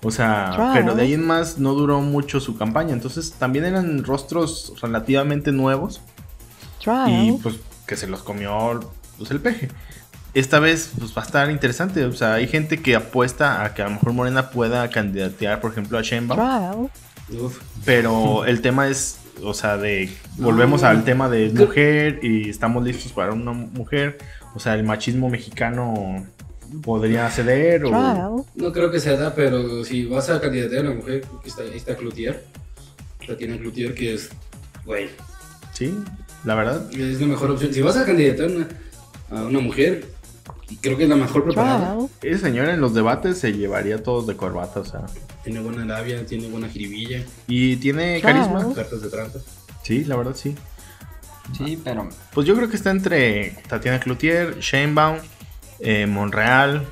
O 0.04 0.12
sea, 0.12 0.52
Claro. 0.56 0.72
pero 0.74 0.96
de 0.96 1.04
ahí 1.04 1.14
en 1.14 1.26
más 1.26 1.60
no 1.60 1.74
duró 1.74 2.02
mucho 2.02 2.42
su 2.42 2.58
campaña. 2.58 2.92
Entonces 2.94 3.32
también 3.40 3.64
eran 3.64 4.04
rostros 4.04 4.74
relativamente 4.82 5.52
nuevos 5.54 6.02
y 7.08 7.32
pues 7.42 7.56
que 7.88 7.96
se 7.96 8.08
los 8.08 8.22
comió 8.24 8.82
pues, 9.18 9.32
el 9.32 9.40
peje. 9.40 9.70
Esta 10.34 10.60
vez 10.60 10.92
pues 10.98 11.16
va 11.16 11.22
a 11.22 11.26
estar 11.26 11.52
interesante. 11.52 12.06
O 12.06 12.14
sea, 12.14 12.34
hay 12.36 12.48
gente 12.48 12.82
que 12.82 12.96
apuesta 12.96 13.64
a 13.64 13.74
que 13.74 13.82
a 13.84 13.86
lo 13.86 13.92
mejor 13.92 14.14
Morena 14.14 14.50
pueda 14.50 14.90
candidatear, 14.90 15.62
por 15.62 15.72
ejemplo, 15.72 15.98
a 15.98 16.02
Sheinbaum. 16.02 16.90
Pero 17.86 18.46
el 18.46 18.62
tema 18.62 18.88
es, 18.88 19.18
o 19.44 19.54
sea, 19.54 19.78
de 19.78 20.10
volvemos 20.38 20.82
No. 20.82 20.88
al 20.88 21.04
tema 21.04 21.30
de 21.30 21.50
mujer 21.50 22.20
y 22.24 22.50
estamos 22.50 22.84
listos 22.84 23.12
para 23.12 23.32
una 23.34 23.52
mujer. 23.54 24.18
O 24.56 24.60
sea, 24.60 24.74
el 24.76 24.84
machismo 24.84 25.30
mexicano 25.30 26.26
podría 26.84 27.30
ceder 27.30 27.86
o 27.86 28.46
No 28.56 28.72
creo 28.74 28.90
que 28.92 29.00
se 29.00 29.16
da, 29.16 29.36
pero 29.36 29.84
si 29.84 30.06
vas 30.06 30.30
a 30.30 30.42
candidatear 30.42 30.86
a 30.86 30.90
una 30.90 31.00
mujer, 31.00 31.26
que 31.44 31.50
está, 31.50 31.62
ahí 31.64 31.76
está 31.76 31.96
Cloutier. 31.96 32.44
Tatiana 33.28 33.58
Cloutier, 33.58 33.94
que 33.94 34.16
es, 34.16 34.30
güey, 34.86 35.10
sí, 35.72 35.96
la 36.44 36.56
verdad. 36.56 36.92
es 36.92 37.22
la 37.22 37.28
mejor 37.28 37.52
opción. 37.52 37.74
Si 37.74 37.82
vas 37.82 37.96
a 37.98 38.06
candidatar 38.06 38.48
una- 38.48 38.68
a 39.32 39.44
una 39.46 39.60
mujer, 39.60 40.06
creo 40.82 40.98
que 40.98 41.04
es 41.04 41.10
la 41.10 41.16
mejor 41.16 41.44
preparada. 41.44 41.98
Esa 42.22 42.48
señora 42.48 42.74
en 42.74 42.82
los 42.82 42.94
debates 42.94 43.38
se 43.38 43.54
llevaría 43.54 43.96
a 43.96 44.04
todos 44.04 44.28
de 44.28 44.36
corbata, 44.36 44.80
o 44.80 44.86
sea. 44.86 45.06
Tiene 45.44 45.60
buena 45.60 45.86
labia, 45.86 46.26
tiene 46.26 46.48
buena 46.48 46.70
jiribilla, 46.70 47.24
Y 47.48 47.76
tiene 47.78 48.22
carisma. 48.22 48.74
cartas 48.74 49.02
de 49.02 49.10
trampa. 49.10 49.40
Sí, 49.84 50.04
la 50.06 50.16
verdad 50.16 50.36
sí. 50.36 50.56
Sí, 51.58 51.80
pero 51.84 52.08
Pues 52.34 52.48
yo 52.48 52.56
creo 52.56 52.70
que 52.70 52.78
está 52.78 52.90
entre 52.92 53.58
Tatiana 53.68 54.00
Cloutier, 54.00 54.60
Sheinbaum, 54.60 55.18
eh, 55.80 56.06
Monreal, 56.08 56.86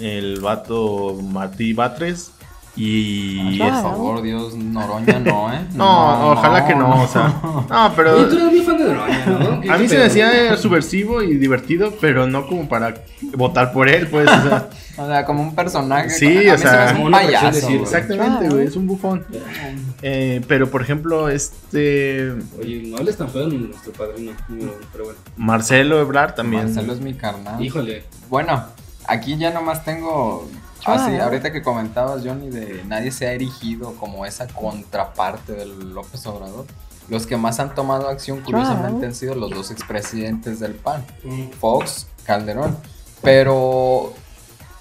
el 0.00 0.40
vato 0.40 1.14
Martí 1.22 1.72
Batres 1.72 2.30
y... 2.76 3.58
por 3.58 3.68
Claro. 3.68 3.82
favor, 3.90 4.22
Dios, 4.22 4.54
Noroña 4.54 5.18
no, 5.20 5.52
¿eh? 5.52 5.60
No, 5.74 6.32
ojalá 6.32 6.66
que 6.66 6.74
no, 6.74 7.02
o 7.02 7.08
sea... 7.08 7.40
No, 7.70 7.92
pero... 7.94 8.16
Oye, 8.16 8.24
tú 8.26 8.36
eres 8.36 8.46
muy 8.46 8.60
fan 8.62 8.78
de 8.78 8.84
Noroña, 8.84 9.26
¿no? 9.26 9.60
¿Qué- 9.60 9.70
A 9.74 9.78
mí 9.78 9.88
se 9.88 9.98
me 9.98 10.04
hacía 10.04 10.56
subversivo 10.56 11.22
y 11.22 11.36
divertido, 11.36 11.94
pero 12.00 12.26
no 12.26 12.46
como 12.46 12.68
para 12.68 12.94
votar 13.36 13.72
por 13.72 13.88
él, 13.88 14.06
pues. 14.08 14.28
O 14.28 14.42
sea, 14.48 14.68
O 14.96 15.08
sea, 15.08 15.24
como 15.24 15.42
un 15.42 15.56
personaje. 15.56 16.08
Sí, 16.08 16.26
a 16.26 16.40
mí 16.40 16.48
o 16.50 16.56
se 16.56 16.58
sea, 16.58 16.86
me 16.86 16.92
como 16.92 17.04
un 17.06 17.10
payaso. 17.10 17.66
Güey. 17.66 17.82
exactamente, 17.82 18.38
Claro. 18.38 18.54
güey, 18.54 18.66
es 18.68 18.76
un 18.76 18.86
bufón. 18.86 19.24
Eh, 20.02 20.40
pero, 20.46 20.70
por 20.70 20.82
ejemplo, 20.82 21.28
este. 21.28 22.30
Oye, 22.60 22.84
no 22.86 22.98
hables 22.98 23.16
tan 23.16 23.28
feo 23.28 23.48
nuestro 23.48 23.92
padrino, 23.92 24.30
no, 24.48 24.70
pero 24.92 25.06
bueno. 25.06 25.18
Marcelo 25.36 26.00
Ebrard 26.00 26.34
también. 26.36 26.66
Marcelo 26.66 26.92
es 26.92 27.00
mi 27.00 27.12
carnal. 27.14 27.60
Híjole, 27.60 28.04
Bueno, 28.28 28.62
aquí 29.08 29.36
ya 29.36 29.50
nomás 29.50 29.84
tengo. 29.84 30.48
Claro. 30.84 31.02
Así, 31.02 31.16
ahorita 31.16 31.52
que 31.52 31.62
comentabas, 31.62 32.22
Johnny, 32.24 32.50
de 32.50 32.84
nadie 32.84 33.10
se 33.10 33.26
ha 33.26 33.32
erigido 33.32 33.94
como 33.94 34.26
esa 34.26 34.46
contraparte 34.46 35.52
del 35.52 35.94
López 35.94 36.26
Obrador. 36.26 36.66
Los 37.08 37.26
que 37.26 37.36
más 37.36 37.60
han 37.60 37.74
tomado 37.74 38.08
acción, 38.08 38.40
curiosamente, 38.40 39.06
han 39.06 39.14
sido 39.14 39.34
los 39.34 39.50
dos 39.50 39.70
expresidentes 39.70 40.60
del 40.60 40.74
PAN, 40.74 41.04
Mm. 41.22 41.48
Fox, 41.60 42.06
Calderón. 42.24 42.76
Pero 43.22 44.12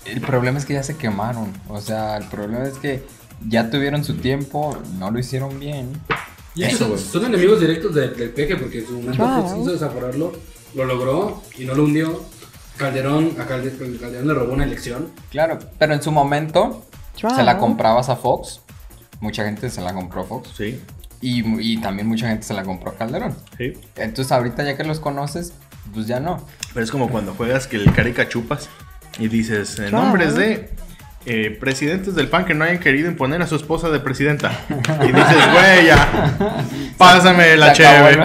el 0.05 0.21
problema 0.21 0.57
es 0.59 0.65
que 0.65 0.73
ya 0.73 0.83
se 0.83 0.95
quemaron. 0.97 1.51
O 1.69 1.79
sea, 1.81 2.17
el 2.17 2.25
problema 2.25 2.65
es 2.65 2.77
que 2.77 3.05
ya 3.47 3.69
tuvieron 3.69 4.03
su 4.03 4.15
tiempo, 4.15 4.77
no 4.97 5.11
lo 5.11 5.19
hicieron 5.19 5.59
bien. 5.59 5.91
Y 6.55 6.63
Eso, 6.63 6.97
son, 6.97 7.25
enemigos 7.25 7.59
directos 7.59 7.95
del, 7.95 8.15
del 8.15 8.29
peje 8.29 8.55
porque 8.57 8.79
en 8.79 8.87
su 8.87 8.93
momento 8.93 9.55
quiso 9.57 9.71
desaforarlo, 9.71 10.33
lo 10.75 10.85
logró 10.85 11.41
y 11.57 11.65
no 11.65 11.73
lo 11.75 11.83
hundió. 11.85 12.21
Calderón, 12.77 13.35
a 13.39 13.45
Calde- 13.45 13.71
Calderón 13.99 14.27
le 14.27 14.33
robó 14.33 14.53
una 14.53 14.63
elección. 14.63 15.09
Claro, 15.31 15.59
pero 15.77 15.93
en 15.93 16.01
su 16.01 16.11
momento 16.11 16.85
se 17.15 17.43
la 17.43 17.57
comprabas 17.57 18.09
a 18.09 18.15
Fox. 18.15 18.61
Mucha 19.19 19.45
gente 19.45 19.69
se 19.69 19.81
la 19.81 19.93
compró 19.93 20.21
a 20.21 20.23
Fox. 20.25 20.49
Sí, 20.57 20.81
Y, 21.21 21.43
y 21.73 21.77
también 21.77 22.07
mucha 22.07 22.27
gente 22.27 22.43
se 22.43 22.53
la 22.53 22.63
compró 22.63 22.91
a 22.91 22.95
Calderón. 22.95 23.35
sí. 23.57 23.73
Entonces 23.95 24.31
ahorita 24.31 24.63
ya 24.63 24.75
que 24.75 24.83
los 24.83 24.99
conoces, 24.99 25.53
pues 25.93 26.07
ya 26.07 26.19
no. 26.19 26.45
Pero 26.73 26.83
es 26.83 26.91
como 26.91 27.09
cuando 27.09 27.33
juegas 27.33 27.67
que 27.67 27.77
el 27.77 27.93
carica 27.93 28.27
chupas 28.27 28.69
y 29.19 29.27
dices, 29.29 29.77
en 29.79 29.89
Claro. 29.89 30.05
nombres 30.05 30.35
de 30.35 30.71
eh, 31.25 31.55
presidentes 31.57 32.15
del 32.15 32.27
PAN 32.27 32.43
que 32.43 32.53
no 32.53 32.65
hayan 32.65 32.79
querido 32.79 33.07
imponer 33.09 33.41
a 33.41 33.47
su 33.47 33.55
esposa 33.55 33.89
de 33.89 33.99
presidenta. 34.01 34.51
Y 34.69 35.07
dices, 35.13 35.51
güey, 35.53 35.85
ya, 35.85 36.35
pásame 36.97 37.55
la 37.55 37.71
el- 37.71 38.23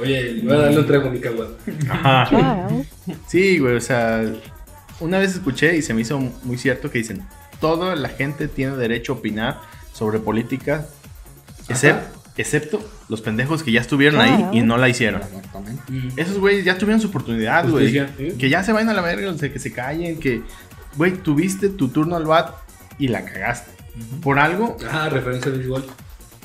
Oye, 0.00 0.40
voy 0.42 0.52
a 0.56 0.58
darle 0.58 0.78
un 0.80 0.86
trago 0.86 1.08
a 1.08 1.10
mi 1.12 1.20
caguada. 1.20 1.50
Ajá. 1.90 2.68
Sí, 3.26 3.58
güey, 3.58 3.76
o 3.76 3.80
sea, 3.80 4.22
una 5.00 5.18
vez 5.18 5.34
escuché 5.34 5.76
y 5.76 5.82
se 5.82 5.92
me 5.94 6.00
hizo 6.02 6.18
muy 6.42 6.56
cierto 6.58 6.90
que 6.90 6.98
dicen, 6.98 7.26
toda 7.60 7.96
la 7.96 8.08
gente 8.08 8.48
tiene 8.48 8.76
derecho 8.76 9.12
a 9.12 9.16
opinar 9.16 9.60
sobre 9.92 10.18
política, 10.18 10.86
excep- 11.68 12.00
excepto 12.36 12.82
los 13.08 13.20
pendejos 13.20 13.62
que 13.62 13.72
ya 13.72 13.80
estuvieron 13.80 14.20
Claro. 14.20 14.50
ahí 14.52 14.58
y 14.58 14.62
no 14.62 14.76
la 14.76 14.88
hicieron. 14.88 15.22
Exactamente. 15.22 15.82
Esos 16.20 16.38
güeyes 16.38 16.64
ya 16.64 16.78
tuvieron 16.78 17.00
su 17.00 17.08
oportunidad, 17.08 17.68
güey. 17.68 18.06
Que 18.38 18.48
ya 18.48 18.64
se 18.64 18.72
vayan 18.72 18.88
a 18.88 18.94
la 18.94 19.02
verga, 19.02 19.30
o 19.30 19.38
sea, 19.38 19.52
que 19.52 19.58
se 19.58 19.72
callen, 19.72 20.18
que, 20.18 20.42
güey, 20.96 21.12
tuviste 21.12 21.68
tu 21.68 21.88
turno 21.88 22.16
al 22.16 22.24
bat 22.24 22.54
y 22.98 23.08
la 23.08 23.24
cagaste. 23.24 23.70
Por 24.22 24.38
algo, 24.38 24.76
Ah, 24.90 25.08
referencia 25.10 25.50
de 25.52 25.62
igual. 25.62 25.84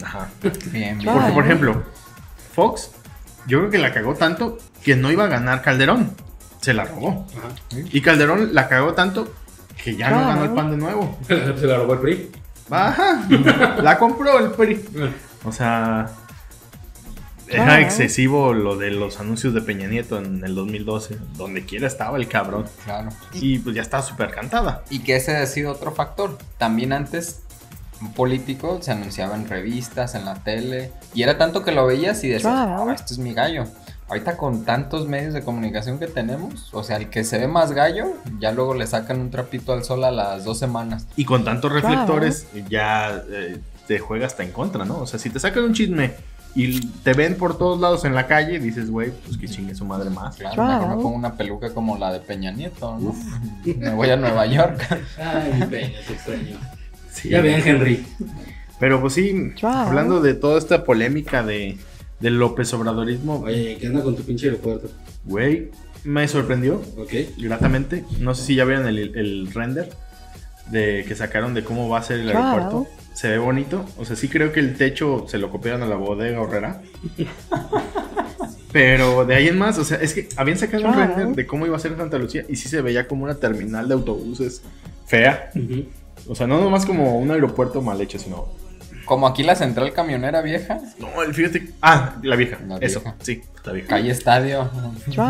ajá. 0.03 0.29
Bien, 0.71 0.97
bien. 0.99 1.13
Porque, 1.13 1.31
por 1.31 1.45
ejemplo, 1.45 1.83
Fox, 2.53 2.91
yo 3.47 3.59
creo 3.59 3.71
que 3.71 3.77
la 3.79 3.91
cagó 3.93 4.13
tanto 4.15 4.57
que 4.83 4.95
no 4.95 5.11
iba 5.11 5.23
a 5.23 5.27
ganar 5.27 5.61
Calderón. 5.63 6.13
Se 6.61 6.73
la 6.73 6.85
robó. 6.85 7.25
Ajá. 7.37 7.49
Y 7.91 8.01
Calderón 8.01 8.53
la 8.53 8.67
cagó 8.67 8.93
tanto 8.93 9.33
que 9.83 9.95
ya 9.95 10.09
no 10.09 10.17
ganó 10.27 10.43
el 10.43 10.51
pan 10.51 10.71
de 10.71 10.77
nuevo. 10.77 11.17
Se 11.27 11.65
la 11.67 11.77
robó 11.77 11.93
el 11.93 11.99
PRI. 11.99 12.31
Ajá, 12.69 13.25
la 13.81 13.97
compró 13.97 14.39
el 14.39 14.51
PRI. 14.51 14.83
O 15.45 15.51
sea, 15.51 16.07
era 17.47 17.63
Claro. 17.65 17.81
excesivo 17.81 18.53
lo 18.53 18.75
de 18.77 18.91
los 18.91 19.19
anuncios 19.19 19.53
de 19.53 19.61
Peña 19.61 19.87
Nieto 19.87 20.17
en 20.19 20.43
el 20.43 20.53
2012. 20.53 21.17
Donde 21.35 21.65
quiera 21.65 21.87
estaba 21.87 22.17
el 22.17 22.27
cabrón. 22.27 22.65
Claro. 22.85 23.09
Y 23.33 23.59
pues 23.59 23.75
ya 23.75 23.81
estaba 23.81 24.03
súper 24.03 24.29
cantada. 24.31 24.83
Y 24.89 24.99
que 24.99 25.15
ese 25.15 25.35
ha 25.37 25.45
sido 25.47 25.71
otro 25.71 25.91
factor. 25.93 26.37
También 26.57 26.93
antes 26.93 27.41
un 28.01 28.13
político 28.13 28.79
se 28.81 28.91
anunciaba 28.91 29.35
en 29.35 29.47
revistas, 29.49 30.13
en 30.15 30.25
la 30.25 30.35
tele, 30.35 30.91
y 31.13 31.23
era 31.23 31.37
tanto 31.37 31.63
que 31.63 31.71
lo 31.71 31.85
veías 31.85 32.23
y 32.23 32.29
decías, 32.29 32.43
Claro. 32.53 32.85
"Ah, 32.89 32.93
este 32.93 33.13
es 33.13 33.19
mi 33.19 33.33
gallo. 33.33 33.65
Ahorita 34.09 34.37
con 34.37 34.65
tantos 34.65 35.07
medios 35.07 35.33
de 35.33 35.41
comunicación 35.43 35.99
que 35.99 36.07
tenemos, 36.07 36.73
o 36.73 36.83
sea, 36.83 36.97
el 36.97 37.09
que 37.09 37.23
se 37.23 37.37
ve 37.37 37.47
más 37.47 37.71
gallo, 37.71 38.07
ya 38.39 38.51
luego 38.51 38.73
le 38.73 38.87
sacan 38.87 39.19
un 39.21 39.29
trapito 39.29 39.71
al 39.71 39.83
sol 39.83 40.03
a 40.03 40.11
las 40.11 40.43
dos 40.43 40.57
semanas. 40.57 41.07
Y 41.15 41.25
con 41.25 41.43
tantos 41.43 41.71
reflectores 41.71 42.47
ya 42.69 43.23
eh, 43.29 43.59
te 43.87 43.99
juega 43.99 44.25
hasta 44.25 44.43
en 44.43 44.51
contra, 44.51 44.83
¿no? 44.85 44.97
O 44.99 45.05
sea, 45.07 45.19
si 45.19 45.29
te 45.29 45.39
sacan 45.39 45.63
un 45.63 45.73
chisme 45.73 46.13
y 46.55 46.79
te 47.03 47.13
ven 47.13 47.35
por 47.35 47.57
todos 47.59 47.79
lados 47.79 48.03
en 48.05 48.15
la 48.15 48.25
calle, 48.25 48.59
dices, 48.59 48.89
güey, 48.89 49.11
pues 49.11 49.37
que 49.37 49.47
chingue 49.47 49.75
su 49.75 49.85
madre 49.85 50.09
más. 50.09 50.35
Claro, 50.37 50.55
Claro. 50.55 50.81
mejor 50.81 50.97
me 50.97 51.03
pongo 51.03 51.15
una 51.15 51.33
peluca 51.37 51.69
como 51.73 51.95
la 51.97 52.11
de 52.11 52.19
Peña 52.19 52.51
Nieto, 52.51 52.97
¿no? 52.99 53.15
Me 53.77 53.91
voy 53.93 54.09
a 54.09 54.15
Nueva 54.17 54.47
York. 54.47 54.81
Ay, 55.23 55.63
peña, 55.69 55.99
te 56.07 56.13
extraño. 56.13 56.57
Sí. 57.11 57.29
Ya 57.29 57.41
ven, 57.41 57.61
Henry. 57.63 58.03
Pero 58.79 58.99
pues 59.01 59.13
sí, 59.13 59.51
Claro. 59.59 59.89
hablando 59.89 60.21
de 60.21 60.33
toda 60.33 60.57
esta 60.57 60.83
polémica 60.83 61.43
de, 61.43 61.77
del 62.19 62.37
López 62.37 62.73
Obradorismo, 62.73 63.39
Oye, 63.41 63.77
¿qué 63.79 63.87
anda 63.87 64.03
con 64.03 64.15
tu 64.15 64.23
pinche 64.23 64.47
aeropuerto? 64.47 64.89
güey, 65.25 65.69
me 66.03 66.27
sorprendió 66.27 66.81
¿Ok? 66.97 67.13
gratamente. 67.37 68.03
No 68.19 68.33
sé 68.35 68.43
si 68.45 68.55
ya 68.55 68.65
vieron 68.65 68.87
el, 68.87 68.97
el 69.17 69.51
render 69.53 69.89
de 70.71 71.03
que 71.07 71.15
sacaron 71.15 71.53
de 71.53 71.63
cómo 71.63 71.89
va 71.89 71.99
a 71.99 72.03
ser 72.03 72.19
el 72.21 72.31
Claro. 72.31 72.47
aeropuerto. 72.47 72.87
Se 73.13 73.27
ve 73.29 73.37
bonito. 73.37 73.85
O 73.97 74.05
sea, 74.05 74.15
sí 74.15 74.29
creo 74.29 74.53
que 74.53 74.59
el 74.61 74.77
techo 74.77 75.25
se 75.27 75.37
lo 75.39 75.49
copiaron 75.51 75.81
a 75.83 75.87
la 75.87 75.95
bodega 75.97 76.39
horrera. 76.39 76.81
Pero 78.71 79.25
de 79.25 79.35
ahí 79.35 79.47
en 79.47 79.57
más, 79.57 79.77
o 79.79 79.83
sea, 79.83 79.97
es 79.97 80.13
que 80.13 80.29
habían 80.37 80.57
sacado 80.57 80.85
un 80.85 80.93
Claro. 80.93 81.15
render 81.15 81.35
de 81.35 81.47
cómo 81.47 81.65
iba 81.65 81.75
a 81.75 81.79
ser 81.79 81.97
Santa 81.97 82.17
Lucía 82.19 82.45
y 82.47 82.55
sí 82.55 82.69
se 82.69 82.81
veía 82.81 83.07
como 83.07 83.23
una 83.23 83.35
terminal 83.35 83.87
de 83.87 83.95
autobuses 83.95 84.61
fea. 85.07 85.51
O 86.27 86.35
sea, 86.35 86.45
no 86.45 86.61
nomás 86.61 86.85
como 86.85 87.17
un 87.17 87.31
aeropuerto 87.31 87.81
mal 87.81 87.99
hecho, 87.99 88.19
sino 88.19 88.47
Como 89.09 89.25
aquí 89.25 89.41
la 89.41 89.55
central 89.55 89.91
camionera 89.91 90.41
vieja, 90.43 90.79
No, 90.99 91.23
el 91.23 91.33
fíjate. 91.33 91.69
Ah, 91.81 92.17
la 92.21 92.35
vieja. 92.35 92.59
La 92.67 92.77
Eso, 92.77 92.99
vieja. 93.01 93.15
sí, 93.23 93.41
la 93.65 93.73
vieja. 93.73 93.87
calle 93.87 94.11
estadio. 94.11 94.69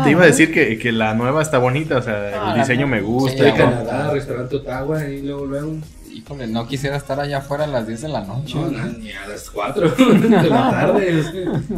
Te 0.04 0.10
iba 0.10 0.22
a 0.22 0.26
decir 0.26 0.52
que, 0.52 0.78
que 0.78 0.92
la 0.92 1.14
nueva 1.14 1.40
está 1.40 1.56
bonita, 1.56 1.96
o 1.96 2.02
sea, 2.02 2.30
Ah, 2.36 2.52
el 2.54 2.60
diseño 2.60 2.86
me 2.86 3.00
gusta. 3.00 3.42
Sí. 3.42 3.52
Canadá, 3.56 4.10
restaurante 4.12 4.56
Ottawa, 4.56 5.02
y 5.08 5.22
luego, 5.22 5.46
luego. 5.46 5.78
Híjole, 6.12 6.46
no 6.46 6.68
quisiera 6.68 6.96
estar 6.98 7.18
allá 7.20 7.38
afuera 7.38 7.64
a 7.64 7.68
las 7.68 7.86
10 7.86 8.02
de 8.02 8.08
la 8.08 8.20
noche. 8.22 8.54
No, 8.56 8.66
no, 8.70 8.84
ni 8.98 9.12
a 9.12 9.26
las 9.26 9.48
4 9.48 9.90
de 10.20 10.28
la 10.50 10.70
tarde. 10.70 11.24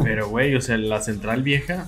Pero, 0.03 0.27
güey, 0.27 0.55
o 0.55 0.59
sea, 0.61 0.77
la 0.77 0.99
central 1.01 1.41
vieja, 1.41 1.85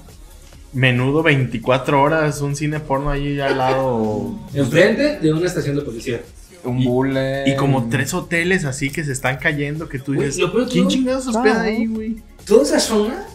menudo 0.72 1.24
24 1.24 2.02
horas, 2.02 2.40
un 2.40 2.56
cine 2.56 2.80
porno 2.80 3.10
ahí 3.10 3.38
al 3.42 3.58
lado. 3.58 4.34
Enfrente 4.54 5.20
de 5.20 5.34
una 5.34 5.46
estación 5.48 5.76
de 5.76 5.82
policía. 5.82 6.22
Un 6.66 6.80
Y- 6.80 6.86
bule. 6.88 7.44
Y 7.48 7.56
como 7.56 7.90
tres 7.90 8.14
hoteles 8.14 8.66
así 8.66 8.90
que 8.92 9.04
se 9.04 9.12
están 9.12 9.38
cayendo, 9.38 9.88
que 9.88 10.00
tú 10.00 10.14
Güey, 10.16 10.28
dices, 10.28 10.42
lo 10.42 10.52
peor 10.52 10.66
de 10.66 10.72
¿quién 10.72 10.88
chingados 10.88 11.24
se 11.26 11.30
hospeda 11.30 11.44
Claro. 11.54 11.62
ahí, 11.70 11.86
güey? 11.88 12.16
Toda 12.46 12.64
esa 12.64 12.80
zona 12.80 13.26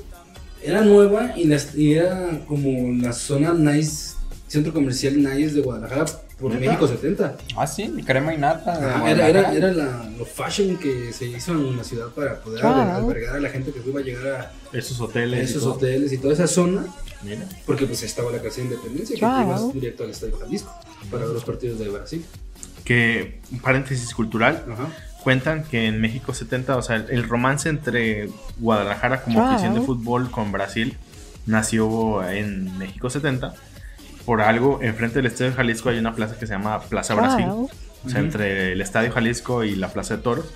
era 0.63 0.83
nueva 0.83 1.33
y, 1.37 1.45
las- 1.45 1.75
y 1.75 1.95
era 1.95 2.45
como 2.47 2.93
la 3.03 3.13
zona 3.13 3.55
nice, 3.55 4.15
centro 4.49 4.73
comercial 4.73 5.17
nice 5.23 5.55
de 5.55 5.61
Guadalajara 5.63 6.05
por 6.39 6.53
¿Neta? 6.55 6.67
México 6.67 6.89
70. 6.89 7.37
Ah, 7.57 7.67
sí, 7.67 7.93
crema 8.05 8.35
y 8.35 8.39
nata. 8.39 8.73
Ajá, 8.97 9.11
era 9.11 9.29
era, 9.29 9.55
era 9.55 9.73
la, 9.73 10.11
lo 10.19 10.25
fashion 10.25 10.77
que 10.79 11.13
se 11.13 11.27
hizo 11.27 11.53
en 11.53 11.77
la 11.77 11.85
ciudad 11.85 12.09
para 12.09 12.41
poder 12.41 12.61
Claro. 12.61 12.77
alber- 12.79 12.95
albergar 13.11 13.37
a 13.37 13.41
la 13.41 13.49
gente 13.51 13.71
que 13.73 13.81
iba 13.89 14.01
a 14.01 14.03
llegar 14.03 14.27
a 14.73 14.77
Esos 14.77 15.01
hoteles. 15.01 15.41
y 15.41 15.45
esos 15.45 15.63
todo. 15.63 15.75
hoteles 15.75 16.13
y 16.13 16.19
toda 16.19 16.33
esa 16.33 16.47
zona, 16.47 16.85
Mira. 17.23 17.47
porque 17.67 17.87
pues 17.87 18.03
estaba 18.03 18.31
la 18.33 18.41
cárcel 18.41 18.69
de 18.69 18.75
Independencia, 18.75 19.15
que 19.15 19.21
Claro. 19.21 19.49
ibas 19.49 19.73
directo 19.75 20.05
al 20.05 20.11
Estadio 20.11 20.39
Jalisco 20.39 20.75
para 21.11 21.25
ver 21.27 21.35
los 21.35 21.45
partidos 21.45 21.79
de 21.79 21.89
Brasil. 21.89 22.25
Que, 22.85 23.41
un 23.53 23.59
paréntesis 23.61 24.13
cultural, 24.15 24.65
Ajá. 24.73 24.85
cuentan 25.23 25.65
que 25.65 25.87
en 25.87 26.01
México 26.01 26.35
70, 26.35 26.77
o 26.77 26.83
sea, 26.83 26.97
el, 26.97 27.07
el 27.11 27.29
romance 27.29 27.69
entre 27.69 28.29
Guadalajara 28.59 29.23
como 29.23 29.37
Claro. 29.39 29.51
afición 29.53 29.75
de 29.75 29.81
fútbol 29.83 30.31
con 30.31 30.53
Brasil 30.53 30.97
nació 31.47 32.23
en 32.29 32.77
México 32.79 33.11
70. 33.11 33.55
Por 34.25 34.43
algo, 34.43 34.79
enfrente 34.83 35.17
del 35.17 35.27
Estadio 35.27 35.53
Jalisco 35.55 35.89
hay 35.89 35.99
una 35.99 36.15
plaza 36.15 36.39
que 36.39 36.47
se 36.47 36.53
llama 36.53 36.81
Plaza 36.83 37.15
Brasil. 37.15 37.47
O 37.49 38.09
sea, 38.09 38.21
entre 38.21 38.73
el 38.73 38.81
Estadio 38.81 39.11
Jalisco 39.13 39.65
y 39.65 39.75
la 39.77 39.89
Plaza 39.89 40.17
de 40.17 40.23
Toros. 40.23 40.47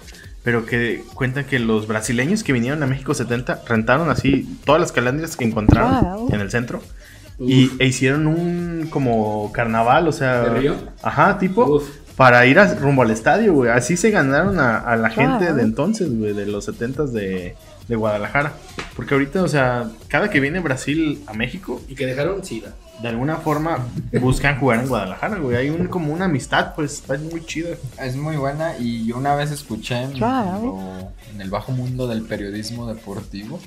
Pero 0.42 0.66
que 0.66 1.02
cuentan 1.14 1.44
que 1.46 1.58
los 1.58 1.87
brasileños 1.87 2.42
que 2.44 2.52
vinieron 2.52 2.82
a 2.82 2.87
México 2.87 3.14
70 3.14 3.62
rentaron 3.66 4.10
así 4.10 4.58
todas 4.64 4.80
las 4.80 4.92
calandrias 4.92 5.37
que 5.37 5.44
encontraron 5.44 6.00
Claro. 6.00 6.26
en 6.30 6.40
el 6.40 6.50
centro. 6.50 6.82
Y, 7.38 7.70
e 7.80 7.87
hicieron 7.87 8.26
un 8.28 8.87
como 8.90 9.50
carnaval, 9.52 10.06
o 10.06 10.12
sea... 10.12 10.42
¿De 10.42 10.50
Río? 10.60 10.76
Ajá, 11.02 11.38
tipo... 11.38 11.64
Uf. 11.64 11.88
Para 12.16 12.46
ir 12.46 12.59
a- 12.59 12.74
rumbo 12.74 13.03
al 13.03 13.11
estadio, 13.11 13.53
güey. 13.55 13.70
Así 13.70 13.96
se 13.96 14.11
ganaron 14.11 14.59
a, 14.61 14.79
a 14.79 14.96
la 14.96 15.11
gente 15.11 15.53
de 15.53 15.62
entonces, 15.62 16.16
güey, 16.16 16.33
de 16.33 16.46
los 16.46 16.64
70 16.66 17.07
de, 17.07 17.57
de 17.88 17.96
Guadalajara. 17.96 18.53
Porque 18.94 19.14
ahorita, 19.14 19.42
o 19.42 19.48
sea, 19.48 19.90
cada 20.09 20.31
que 20.31 20.38
viene 20.38 20.61
Brasil 20.61 21.22
a 21.27 21.33
México, 21.33 21.81
Y 21.88 21.94
que 21.96 22.07
dejaron 22.07 22.44
SIDA. 22.44 22.74
de 23.03 23.09
alguna 23.09 23.38
forma 23.38 23.79
buscan 24.20 24.61
jugar 24.61 24.79
en 24.81 24.88
Guadalajara, 24.88 25.38
güey. 25.38 25.57
Hay 25.57 25.70
un, 25.70 25.88
como 25.88 26.12
una 26.12 26.27
amistad, 26.27 26.74
pues, 26.77 26.92
está 26.94 27.18
muy 27.18 27.44
chida. 27.44 27.70
Es 28.00 28.14
muy 28.14 28.37
buena 28.37 28.79
y 28.79 29.05
yo 29.07 29.16
una 29.16 29.35
vez 29.35 29.50
escuché 29.50 30.00
en, 30.03 30.20
lo- 30.20 31.11
en 31.35 31.40
el 31.40 31.50
bajo 31.50 31.72
mundo 31.72 32.07
del 32.07 32.22
periodismo 32.22 32.87
deportivo 32.87 33.59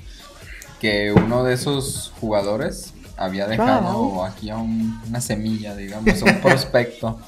que 0.80 1.12
uno 1.12 1.44
de 1.44 1.54
esos 1.54 2.12
jugadores 2.20 2.94
había 3.16 3.46
dejado 3.48 3.80
Claro. 3.80 4.24
aquí 4.24 4.48
a 4.48 4.56
un- 4.56 4.98
una 5.08 5.20
semilla, 5.20 5.74
digamos, 5.76 6.22
un 6.22 6.36
prospecto. 6.40 7.18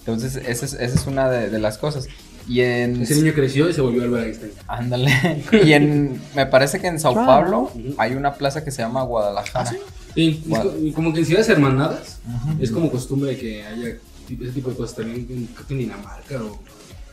Entonces, 0.00 0.36
esa 0.36 0.64
es, 0.66 0.72
esa 0.74 0.94
es 0.94 1.06
una 1.06 1.28
de, 1.30 1.50
de 1.50 1.58
las 1.58 1.78
cosas. 1.78 2.08
Y 2.48 2.60
en... 2.62 3.02
Ese 3.02 3.14
niño 3.16 3.32
creció 3.34 3.68
y 3.68 3.72
se 3.74 3.80
volvió 3.80 4.02
Albert 4.02 4.26
Einstein. 4.26 4.52
Ándale. 4.66 5.44
Y 5.64 5.72
en... 5.72 6.20
Me 6.34 6.46
parece 6.46 6.80
que 6.80 6.88
en 6.88 6.98
Sao 6.98 7.12
Claro. 7.12 7.26
Paulo 7.26 7.72
hay 7.98 8.14
una 8.14 8.34
plaza 8.34 8.64
que 8.64 8.70
se 8.70 8.82
llama 8.82 9.02
Guadalajara. 9.02 9.70
Sí, 10.14 10.40
es 10.42 10.48
Guau. 10.48 10.62
co- 10.70 10.76
y 10.82 10.92
como 10.92 11.12
que 11.12 11.20
en 11.20 11.26
ciudades 11.26 11.48
hermanadas 11.50 12.18
Ujú. 12.26 12.62
es 12.62 12.70
como 12.72 12.90
costumbre 12.90 13.36
que 13.38 13.64
haya 13.64 13.88
ese 14.28 14.52
tipo 14.52 14.70
de 14.70 14.76
cosas 14.76 14.96
también 14.96 15.26
en, 15.30 15.46
creo 15.46 15.66
que 15.66 15.74
en 15.74 15.78
Dinamarca 15.80 16.42
o 16.42 16.58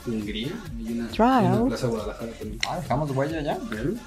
Hungría. 0.07 0.49
Hay 0.77 0.93
una, 0.93 1.07
Claro. 1.09 1.47
hay 1.47 1.53
una 1.57 1.65
plaza 1.67 1.87
Guadalajara 1.87 2.31
también. 2.31 2.59
Ah, 2.67 2.79
dejamos 2.81 3.11
huella 3.11 3.41
ya. 3.41 3.57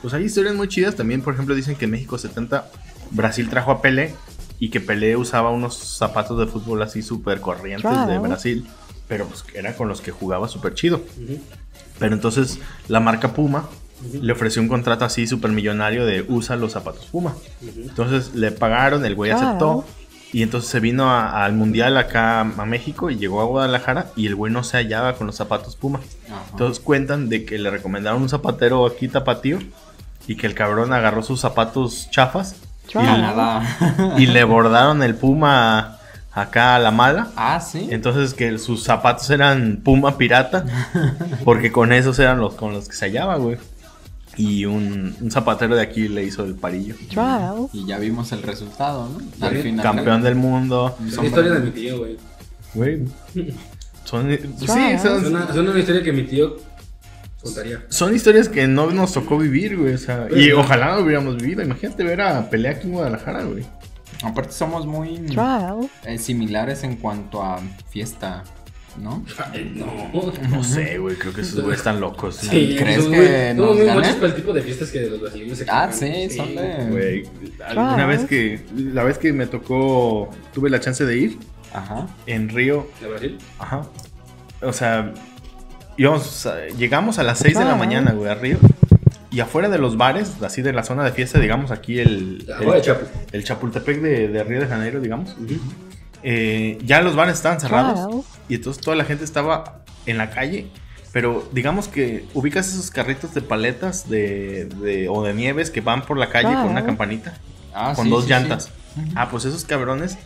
Pues 0.02 0.14
hay 0.14 0.24
historias 0.24 0.54
muy 0.56 0.66
chidas 0.68 0.96
también. 0.96 1.20
Por 1.22 1.34
ejemplo, 1.34 1.54
dicen 1.54 1.76
que 1.76 1.84
en 1.84 1.90
México 1.92 2.16
70 2.18 2.66
Brasil 3.12 3.48
trajo 3.50 3.70
a 3.70 3.82
Pelé 3.82 4.14
y 4.60 4.68
que 4.70 4.80
Pelé 4.80 5.16
usaba 5.16 5.50
unos 5.50 5.76
zapatos 5.76 6.38
de 6.38 6.46
fútbol 6.46 6.82
así 6.82 7.02
súper 7.02 7.40
corrientes 7.40 8.06
de. 8.06 8.18
Brasil. 8.18 8.66
Pero 9.08 9.26
pues 9.26 9.44
era 9.54 9.74
con 9.74 9.88
los 9.88 10.00
que 10.00 10.12
jugaba 10.12 10.46
súper 10.46 10.74
chido. 10.74 11.02
Pero 11.98 12.14
entonces 12.14 12.60
la 12.86 13.00
marca 13.00 13.32
Puma 13.32 13.68
le 14.12 14.32
ofreció 14.32 14.62
un 14.62 14.68
contrato 14.68 15.04
así 15.04 15.26
súper 15.26 15.50
millonario 15.50 16.06
de 16.06 16.24
usa 16.28 16.54
los 16.56 16.72
zapatos 16.72 17.06
Puma. 17.06 17.34
Entonces 17.60 18.34
le 18.34 18.52
pagaron, 18.52 19.04
el 19.04 19.14
güey 19.16 19.32
Claro. 19.32 19.46
aceptó. 19.48 19.84
Y 20.32 20.44
entonces 20.44 20.70
se 20.70 20.78
vino 20.78 21.10
a- 21.10 21.44
al 21.44 21.54
mundial 21.54 21.96
acá 21.96 22.40
a 22.42 22.44
México 22.64 23.10
y 23.10 23.16
llegó 23.16 23.40
a 23.40 23.44
Guadalajara 23.46 24.12
y 24.14 24.28
el 24.28 24.36
güey 24.36 24.52
no 24.52 24.62
se 24.62 24.76
hallaba 24.76 25.16
con 25.16 25.26
los 25.26 25.34
zapatos 25.34 25.74
Puma. 25.74 26.00
Ajá. 26.30 26.44
Entonces 26.52 26.78
cuentan 26.78 27.28
de 27.28 27.44
que 27.44 27.58
le 27.58 27.68
recomendaron 27.68 28.22
un 28.22 28.28
zapatero 28.28 28.86
aquí 28.86 29.08
tapatío 29.08 29.58
y 30.28 30.36
que 30.36 30.46
el 30.46 30.54
cabrón 30.54 30.92
agarró 30.92 31.24
sus 31.24 31.40
zapatos 31.40 32.08
chafas 32.12 32.54
Y 34.18 34.26
le 34.26 34.44
bordaron 34.44 35.02
el 35.02 35.14
Puma 35.14 35.96
acá 36.32 36.76
a 36.76 36.78
la 36.78 36.90
mala. 36.90 37.28
ah, 37.36 37.60
sí. 37.60 37.88
Entonces 37.90 38.34
que 38.34 38.58
sus 38.58 38.82
zapatos 38.84 39.28
eran 39.30 39.80
Puma 39.82 40.16
pirata 40.18 40.64
porque 41.44 41.72
con 41.72 41.92
esos 41.92 42.18
eran 42.18 42.38
los 42.40 42.54
con 42.54 42.72
los 42.72 42.88
que 42.88 42.94
se 42.96 43.06
hallaba, 43.06 43.36
güey. 43.36 43.58
Y 44.36 44.64
un, 44.64 45.14
un 45.20 45.30
zapatero 45.30 45.74
de 45.74 45.82
aquí 45.82 46.08
le 46.08 46.22
hizo 46.22 46.44
el 46.44 46.54
parillo. 46.54 46.94
Y 47.72 47.84
ya 47.86 47.98
vimos 47.98 48.32
el 48.32 48.42
resultado, 48.42 49.08
¿no? 49.08 49.46
Al 49.46 49.56
Sí, 49.56 49.62
final. 49.62 49.82
Campeón 49.82 50.22
del 50.22 50.34
mundo. 50.36 50.96
Es 51.06 51.16
la 51.16 51.26
historia 51.26 51.50
de 51.52 51.60
mi 51.60 51.70
tío, 51.72 51.98
güey. 51.98 52.16
Güey. 52.72 53.04
Son, 54.04 54.30
sí. 54.30 54.38
Es 54.92 55.02
son, 55.02 55.26
una, 55.26 55.44
es 55.50 55.56
una 55.56 55.78
historia 55.78 56.02
que 56.02 56.12
mi 56.12 56.22
tío 56.22 56.56
contaría. 57.42 57.82
son 57.88 58.14
historias 58.14 58.48
que 58.48 58.66
no 58.66 58.90
nos 58.90 59.12
tocó 59.12 59.38
vivir, 59.38 59.76
güey. 59.76 59.94
O 59.94 59.98
sea, 59.98 60.28
y 60.34 60.52
ojalá 60.52 60.96
lo 60.96 61.04
hubiéramos 61.04 61.36
vivido. 61.36 61.62
Imagínate 61.62 62.04
ver 62.04 62.20
a 62.20 62.48
pelea 62.50 62.72
aquí 62.72 62.86
en 62.86 62.92
Guadalajara, 62.94 63.44
güey. 63.44 63.64
Aparte 64.22 64.52
somos 64.52 64.86
muy 64.86 65.24
eh, 66.04 66.18
similares 66.18 66.84
en 66.84 66.96
cuanto 66.96 67.42
a 67.42 67.58
fiesta, 67.88 68.44
¿no? 68.98 69.24
No. 69.74 70.32
No 70.50 70.62
sé, 70.62 70.98
güey. 70.98 71.16
Creo 71.16 71.32
que 71.32 71.40
esos 71.40 71.60
güeyes 71.62 71.78
están 71.78 72.00
locos. 72.00 72.36
Sí, 72.36 72.76
¿Crees 72.78 73.04
que 73.06 73.54
somos 73.54 73.68
nos 73.68 73.78
ganen? 73.78 73.96
machos 73.96 74.14
para 74.16 74.26
el 74.26 74.34
tipo 74.34 74.52
de 74.52 74.60
fiestas 74.62 74.90
que 74.90 75.00
los 75.08 75.20
brasileños 75.22 75.56
se 75.58 75.64
Ah, 75.68 75.88
sí, 75.90 76.28
son 76.28 76.54
de... 76.54 76.86
Güey, 76.90 77.28
alguna 77.64 78.04
vez 78.06 78.24
que, 78.26 78.60
la 78.76 79.04
vez 79.04 79.16
que 79.16 79.32
me 79.32 79.46
tocó, 79.46 80.28
tuve 80.52 80.68
la 80.68 80.80
chance 80.80 81.04
de 81.06 81.16
ir 81.16 81.38
Ajá. 81.72 82.06
en 82.26 82.48
Río, 82.50 82.88
¿De 83.00 83.08
Brasil? 83.08 83.38
ajá, 83.58 83.82
o 84.60 84.72
sea, 84.74 85.14
íbamos 86.00 86.48
llegamos 86.78 87.18
a 87.18 87.22
las 87.22 87.38
6 87.40 87.58
de 87.58 87.64
la 87.64 87.74
mañana, 87.76 88.12
güey, 88.12 88.30
a 88.30 88.34
Río. 88.34 88.58
Y 89.32 89.38
afuera 89.40 89.68
de 89.68 89.78
los 89.78 89.96
bares, 89.96 90.32
así 90.42 90.60
de 90.62 90.72
la 90.72 90.82
zona 90.82 91.04
de 91.04 91.12
fiesta, 91.12 91.38
digamos, 91.38 91.70
aquí 91.70 92.00
el, 92.00 92.44
el, 93.32 93.44
Chapultepec 93.44 94.00
de, 94.00 94.28
de 94.28 94.42
Río 94.44 94.60
de 94.60 94.66
Janeiro, 94.66 95.00
digamos. 95.00 95.36
eh, 96.22 96.78
ya 96.84 97.00
los 97.00 97.14
bares 97.16 97.34
estaban 97.36 97.60
cerrados. 97.60 98.24
Y 98.48 98.56
entonces 98.56 98.82
toda 98.82 98.96
la 98.96 99.04
gente 99.04 99.24
estaba 99.24 99.82
en 100.06 100.18
la 100.18 100.30
calle. 100.30 100.66
Pero 101.12 101.48
digamos 101.52 101.86
que 101.88 102.24
ubicas 102.34 102.68
esos 102.68 102.90
carritos 102.90 103.34
de 103.34 103.40
paletas 103.42 104.08
de, 104.08 104.66
de- 104.66 105.08
o 105.08 105.22
de 105.24 105.34
nieves 105.34 105.70
que 105.70 105.80
van 105.80 106.02
por 106.02 106.16
la 106.16 106.28
calle 106.30 106.52
con 106.54 106.68
una 106.68 106.84
campanita 106.86 107.34
Ah, 107.74 107.92
con 107.96 108.04
sí, 108.06 108.10
dos 108.10 108.24
sí, 108.24 108.30
llantas. 108.30 108.70
sí. 108.94 109.00
Ah, 109.16 109.28
pues 109.30 109.44
esos 109.44 109.64
cabrones 109.64 110.18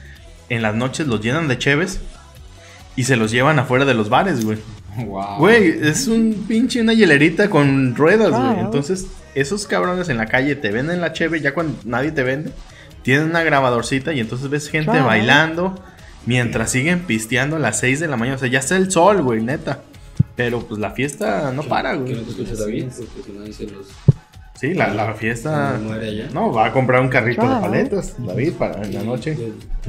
en 0.50 0.62
las 0.62 0.74
noches 0.74 1.06
los 1.06 1.20
llenan 1.22 1.48
de 1.48 1.58
cheves 1.58 2.00
y 2.96 3.04
se 3.04 3.16
los 3.16 3.30
llevan 3.30 3.58
afuera 3.58 3.84
de 3.86 3.94
los 3.94 4.08
bares, 4.10 4.44
güey. 4.44 4.58
Wow. 4.96 5.38
Güey, 5.38 5.78
es 5.82 6.06
un 6.06 6.44
pinche 6.46 6.80
una 6.80 6.92
hielerita 6.94 7.50
con 7.50 7.94
ruedas, 7.96 8.30
güey. 8.30 8.60
Entonces, 8.60 9.06
esos 9.34 9.66
cabrones 9.66 10.08
en 10.08 10.16
la 10.16 10.26
calle 10.26 10.54
te 10.54 10.70
venden 10.70 11.00
la 11.00 11.12
cheve 11.12 11.40
ya 11.40 11.54
cuando 11.54 11.76
nadie 11.84 12.12
te 12.12 12.22
vende. 12.22 12.50
Tienen 13.02 13.26
una 13.28 13.42
grabadorcita 13.42 14.12
y 14.12 14.20
entonces 14.20 14.48
ves 14.48 14.68
gente 14.68 14.98
bailando 15.00 15.74
mientras 16.26 16.70
siguen 16.70 17.00
pisteando 17.00 17.56
a 17.56 17.58
las 17.58 17.78
6 17.80 18.00
de 18.00 18.08
la 18.08 18.16
mañana. 18.16 18.36
O 18.36 18.38
sea, 18.40 18.48
ya 18.48 18.60
está 18.60 18.76
el 18.76 18.90
sol, 18.90 19.22
güey, 19.22 19.42
neta. 19.42 19.80
Pero 20.36 20.60
pues 20.60 20.80
la 20.80 20.90
fiesta 20.92 21.52
no 21.52 21.62
para, 21.64 21.92
Que 21.92 21.98
güey. 21.98 22.14
no 22.14 22.22
te 22.22 22.30
escuches 22.30 22.58
David, 22.58 22.86
porque 22.96 23.52
si 23.52 23.66
no 23.66 23.72
los. 23.72 23.86
Sí, 24.54 24.72
la, 24.74 24.94
la 24.94 25.12
fiesta. 25.14 25.76
Se 25.76 25.82
muere 25.84 26.08
allá. 26.08 26.28
No, 26.32 26.52
va 26.52 26.66
a 26.66 26.72
comprar 26.72 27.00
un 27.02 27.08
carrito 27.08 27.42
de 27.42 27.60
paletas, 27.60 28.14
David, 28.18 28.52
para 28.54 28.82
en 28.82 28.94
la 28.94 29.02
noche. 29.02 29.36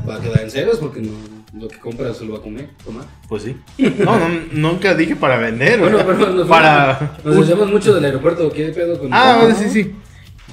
Va 0.07 0.15
a 0.15 0.19
quedar 0.19 0.41
en 0.41 0.51
ceros 0.51 0.77
porque 0.79 1.01
no, 1.01 1.11
lo 1.59 1.67
que 1.69 1.79
compra 1.79 2.13
se 2.13 2.25
lo 2.25 2.33
va 2.33 2.39
a 2.39 2.41
comer, 2.41 2.69
tomar. 2.83 3.05
Pues 3.29 3.43
sí. 3.43 3.57
No, 3.99 4.19
no, 4.19 4.27
nunca 4.51 4.93
dije 4.93 5.15
para 5.15 5.37
vender, 5.37 5.79
Bueno, 5.79 5.99
pero 6.05 6.31
nos, 6.33 6.47
para. 6.47 7.17
nos 7.23 7.69
mucho 7.71 7.93
del 7.93 8.05
aeropuerto. 8.05 8.51
¿Qué 8.51 8.65
pedo 8.69 8.99
con 8.99 9.09
Ah, 9.13 9.47
sí, 9.57 9.69
sí. 9.69 9.95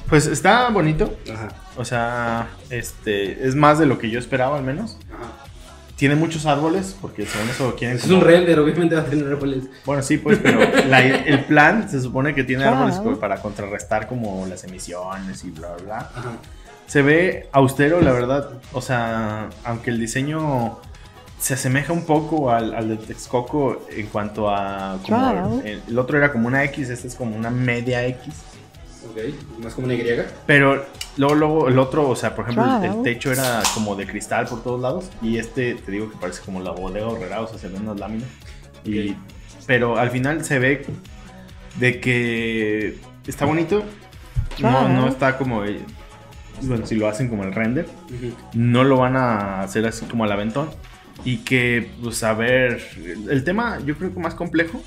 Pues 0.08 0.26
está 0.26 0.68
bonito. 0.70 1.16
Ajá. 1.32 1.48
O 1.76 1.84
sea, 1.84 2.48
este 2.70 3.46
es 3.46 3.54
más 3.54 3.78
de 3.78 3.86
lo 3.86 3.98
que 3.98 4.10
yo 4.10 4.18
esperaba 4.18 4.58
al 4.58 4.62
menos. 4.64 4.98
Ajá. 5.12 5.32
Tiene 5.96 6.16
muchos 6.16 6.46
árboles 6.46 6.96
porque 7.00 7.26
según 7.26 7.48
eso 7.48 7.74
quieren. 7.76 7.96
Es 7.96 8.02
como- 8.02 8.16
un 8.16 8.20
render, 8.22 8.58
obviamente 8.58 8.94
va 8.94 9.02
a 9.02 9.04
tener 9.06 9.26
árboles. 9.26 9.64
Bueno, 9.84 10.02
sí, 10.02 10.18
pues, 10.18 10.38
pero 10.42 10.60
la- 10.88 11.00
el 11.00 11.44
plan 11.44 11.88
se 11.88 12.00
supone 12.00 12.34
que 12.34 12.44
tiene 12.44 12.62
Claro. 12.62 12.78
árboles 12.78 12.96
como 12.98 13.18
para 13.18 13.40
contrarrestar 13.40 14.06
como 14.06 14.46
las 14.48 14.64
emisiones 14.64 15.44
y 15.44 15.50
bla, 15.50 15.68
bla, 15.76 15.84
bla. 15.84 15.96
Ajá. 16.14 16.32
Se 16.86 17.00
ve 17.02 17.48
austero, 17.52 18.00
la 18.02 18.12
verdad. 18.12 18.50
O 18.72 18.82
sea, 18.82 19.48
aunque 19.64 19.90
el 19.90 19.98
diseño 20.00 20.78
se 21.42 21.54
asemeja 21.54 21.92
un 21.92 22.04
poco 22.06 22.50
al, 22.52 22.72
al 22.72 22.88
de 22.88 22.96
Texcoco 22.98 23.84
en 23.90 24.06
cuanto 24.06 24.48
a... 24.48 24.98
como 25.02 25.60
el, 25.64 25.82
el 25.88 25.98
otro 25.98 26.16
era 26.16 26.30
como 26.30 26.46
una 26.46 26.62
X, 26.64 26.88
este 26.88 27.08
es 27.08 27.16
como 27.16 27.34
una 27.36 27.50
media 27.50 28.06
X. 28.06 28.32
Ok. 29.10 29.18
Más 29.64 29.74
como 29.74 29.86
una 29.86 29.94
Y. 29.94 30.04
Pero 30.46 30.86
luego, 31.16 31.34
luego 31.34 31.68
el 31.68 31.78
otro, 31.80 32.08
o 32.08 32.14
sea, 32.14 32.36
por 32.36 32.44
ejemplo, 32.44 32.64
el- 32.84 33.02
techo 33.02 33.32
era 33.32 33.60
como 33.74 33.96
de 33.96 34.06
cristal 34.06 34.46
por 34.46 34.62
todos 34.62 34.80
lados. 34.80 35.10
Y 35.20 35.38
este, 35.38 35.74
te 35.74 35.90
digo 35.90 36.08
que 36.08 36.16
parece 36.16 36.42
como 36.44 36.60
la 36.60 36.70
bodega 36.70 37.08
horrera, 37.08 37.40
o 37.40 37.48
sea, 37.48 37.58
se 37.58 37.66
ven 37.66 37.82
unas 37.82 37.98
láminas. 37.98 38.28
Y, 38.84 39.16
pero 39.66 39.98
al 39.98 40.10
final 40.10 40.44
se 40.44 40.60
ve 40.60 40.86
de 41.80 41.98
que 42.00 42.98
está 43.26 43.46
bonito. 43.46 43.82
No, 44.60 44.88
no 44.88 45.08
está 45.08 45.36
como. 45.38 45.64
eh, 45.64 45.80
Bueno, 46.62 46.86
si 46.86 46.94
lo 46.94 47.08
hacen 47.08 47.28
como 47.28 47.42
el 47.42 47.52
render, 47.52 47.88
no 48.54 48.84
lo 48.84 48.98
van 48.98 49.16
a 49.16 49.62
hacer 49.62 49.84
así 49.86 50.04
como 50.06 50.22
al 50.22 50.30
aventón. 50.30 50.70
Y 51.24 51.38
que, 51.38 51.90
pues, 52.02 52.22
a 52.24 52.34
ver, 52.34 52.80
el 53.30 53.44
tema 53.44 53.78
yo 53.84 53.96
creo 53.96 54.12
que 54.12 54.20
más 54.20 54.34
complejo 54.34 54.82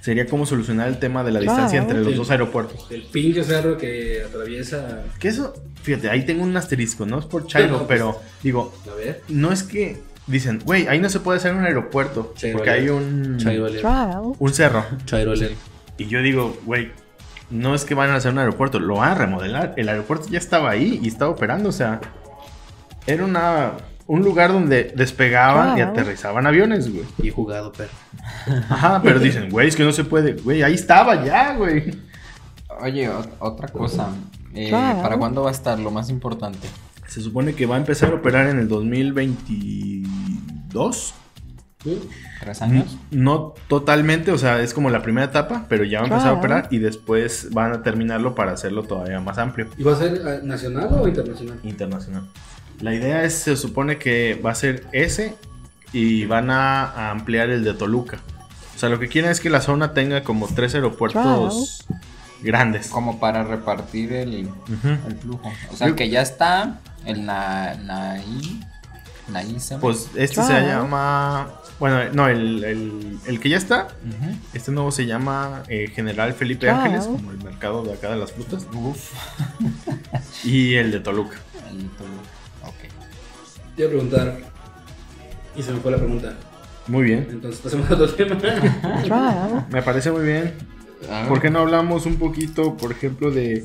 sería 0.00 0.26
cómo 0.26 0.46
solucionar 0.46 0.88
el 0.88 0.98
tema 0.98 1.22
de 1.24 1.32
la 1.32 1.40
Claro. 1.40 1.52
distancia 1.54 1.80
entre 1.80 2.00
los 2.02 2.16
dos 2.16 2.30
aeropuertos. 2.30 2.86
El 2.90 3.02
pinche 3.02 3.44
cerro 3.44 3.76
que 3.76 4.22
atraviesa. 4.26 5.02
Que 5.18 5.28
eso, 5.28 5.52
fíjate, 5.82 6.08
ahí 6.08 6.24
tengo 6.24 6.42
un 6.44 6.56
asterisco, 6.56 7.04
no 7.04 7.18
es 7.18 7.26
por 7.26 7.46
Chairo, 7.46 7.72
No, 7.72 7.76
pues- 7.78 7.88
pero 7.88 8.20
digo, 8.42 8.72
A 8.90 8.94
ver. 8.94 9.22
no 9.28 9.52
es 9.52 9.62
que 9.64 10.00
dicen, 10.26 10.60
güey, 10.64 10.86
ahí 10.86 10.98
no 10.98 11.10
se 11.10 11.20
puede 11.20 11.38
hacer 11.38 11.54
un 11.54 11.64
aeropuerto, 11.64 12.32
Chairo 12.36 12.58
porque 12.58 12.70
hay 12.70 12.88
un, 12.88 13.36
Chairo 13.38 13.66
un 14.38 14.52
cerro. 14.54 14.86
Chairo 15.04 15.32
alert. 15.32 15.54
Y 15.98 16.06
yo 16.06 16.22
digo, 16.22 16.56
güey, 16.64 16.90
no 17.50 17.74
es 17.74 17.84
que 17.84 17.94
van 17.94 18.10
a 18.10 18.14
hacer 18.16 18.32
un 18.32 18.38
aeropuerto, 18.38 18.78
lo 18.78 18.96
van 18.96 19.10
a 19.10 19.14
remodelar. 19.14 19.74
El 19.76 19.88
aeropuerto 19.88 20.28
ya 20.30 20.38
estaba 20.38 20.70
ahí 20.70 21.00
y 21.02 21.08
estaba 21.08 21.30
operando, 21.30 21.68
o 21.68 21.72
sea, 21.72 22.00
era 23.06 23.24
una, 23.24 23.72
un 24.08 24.22
lugar 24.24 24.52
donde 24.52 24.92
despegaban 24.96 25.78
y 25.78 25.82
aterrizaban 25.82 26.44
aviones, 26.46 26.92
güey. 26.92 27.04
Y 27.22 27.30
jugado, 27.30 27.70
perro. 27.72 27.92
Ajá, 28.68 29.00
pero 29.02 29.20
dicen, 29.20 29.48
güey, 29.50 29.68
es 29.68 29.76
que 29.76 29.84
no 29.84 29.92
se 29.92 30.02
puede, 30.02 30.32
güey, 30.32 30.64
ahí 30.64 30.74
estaba 30.74 31.24
ya, 31.24 31.54
güey. 31.54 31.94
Oye, 32.80 33.08
ot- 33.08 33.28
otra 33.38 33.68
cosa. 33.68 34.08
Eh, 34.54 34.70
Claro. 34.70 35.02
¿Para 35.02 35.16
cuándo 35.18 35.42
va 35.42 35.50
a 35.50 35.52
estar 35.52 35.78
lo 35.78 35.92
más 35.92 36.10
importante? 36.10 36.66
Se 37.06 37.20
supone 37.20 37.54
que 37.54 37.66
va 37.66 37.76
a 37.76 37.78
empezar 37.78 38.10
a 38.10 38.14
operar 38.16 38.48
en 38.48 38.58
el 38.58 38.66
2022. 38.68 41.14
¿Tres 42.40 42.60
años? 42.62 42.98
No 43.10 43.54
totalmente, 43.68 44.32
o 44.32 44.38
sea, 44.38 44.60
es 44.60 44.74
como 44.74 44.90
la 44.90 45.02
primera 45.02 45.26
etapa, 45.28 45.64
pero 45.68 45.84
ya 45.84 46.00
va 46.00 46.06
a 46.06 46.08
empezar 46.08 46.28
a 46.30 46.34
operar 46.34 46.66
y 46.70 46.78
después 46.78 47.48
van 47.52 47.72
a 47.72 47.82
terminarlo 47.82 48.34
para 48.34 48.52
hacerlo 48.52 48.82
todavía 48.82 49.20
más 49.20 49.38
amplio, 49.38 49.68
¿Y 49.78 49.82
va 49.84 49.92
a 49.92 49.96
ser 49.96 50.20
eh, 50.26 50.40
nacional 50.42 50.88
o 50.92 51.06
internacional? 51.08 51.58
internacional. 51.62 52.24
La 52.80 52.94
idea 52.94 53.24
es, 53.24 53.34
se 53.34 53.56
supone 53.56 53.98
que 53.98 54.40
va 54.44 54.52
a 54.52 54.54
ser 54.54 54.86
ese 54.92 55.34
y 55.92 56.24
van 56.26 56.50
a, 56.50 56.84
a 56.84 57.10
ampliar 57.10 57.50
el 57.50 57.64
de 57.64 57.74
Toluca. 57.74 58.18
O 58.74 58.78
sea, 58.78 58.88
lo 58.88 58.98
que 59.00 59.08
quieren 59.08 59.30
es 59.30 59.40
que 59.40 59.50
la 59.50 59.60
zona 59.60 59.92
tenga 59.94 60.22
como 60.22 60.46
tres 60.46 60.74
aeropuertos 60.74 61.84
grandes. 62.42 62.86
Como 62.88 63.18
para 63.18 63.42
repartir 63.42 64.12
el, 64.12 64.48
el 65.08 65.16
flujo. 65.20 65.50
O 65.72 65.76
sea, 65.76 65.88
Yo- 65.88 65.96
que 65.96 66.08
ya 66.08 66.22
está 66.22 66.78
en 67.04 67.26
la, 67.26 67.74
la 67.84 68.18
I. 68.22 68.60
La 69.32 69.42
I 69.42 69.58
se 69.58 69.70
llama. 69.70 69.80
Pues 69.82 70.08
este 70.14 70.42
se 70.42 70.60
llama... 70.62 71.48
Bueno, 71.80 72.00
no, 72.12 72.28
el, 72.28 72.64
el- 72.64 73.18
el 73.26 73.40
que 73.40 73.48
ya 73.48 73.56
está, 73.56 73.88
este 74.52 74.72
nuevo 74.72 74.90
se 74.90 75.06
llama 75.06 75.62
eh, 75.68 75.88
General 75.94 76.32
Felipe. 76.32 76.68
Ángeles, 76.70 77.04
como 77.06 77.30
el 77.30 77.38
mercado 77.38 77.82
de 77.84 77.92
acá 77.94 78.10
de 78.10 78.16
las 78.16 78.32
frutas. 78.32 78.66
Uf. 78.74 79.12
Y 80.44 80.74
el 80.74 80.90
de 80.92 81.00
Toluca. 81.00 81.36
El 81.70 81.88
Toluca. 81.90 82.28
Te 83.78 83.84
iba 83.84 83.90
a 83.90 83.92
preguntar. 83.92 84.36
Y 85.56 85.62
se 85.62 85.70
me 85.72 85.78
fue 85.78 85.92
la 85.92 85.98
pregunta. 85.98 86.32
Muy 86.88 87.04
bien. 87.04 87.28
Entonces 87.30 87.60
pasemos 87.60 87.88
a 87.88 87.94
otro 87.94 88.08
tema. 88.12 88.36
Me 89.70 89.82
parece 89.82 90.10
muy 90.10 90.24
bien. 90.26 90.52
¿Por 91.28 91.40
qué 91.40 91.48
no 91.48 91.60
hablamos 91.60 92.04
un 92.06 92.16
poquito, 92.16 92.76
por 92.76 92.90
ejemplo, 92.90 93.30
de 93.30 93.64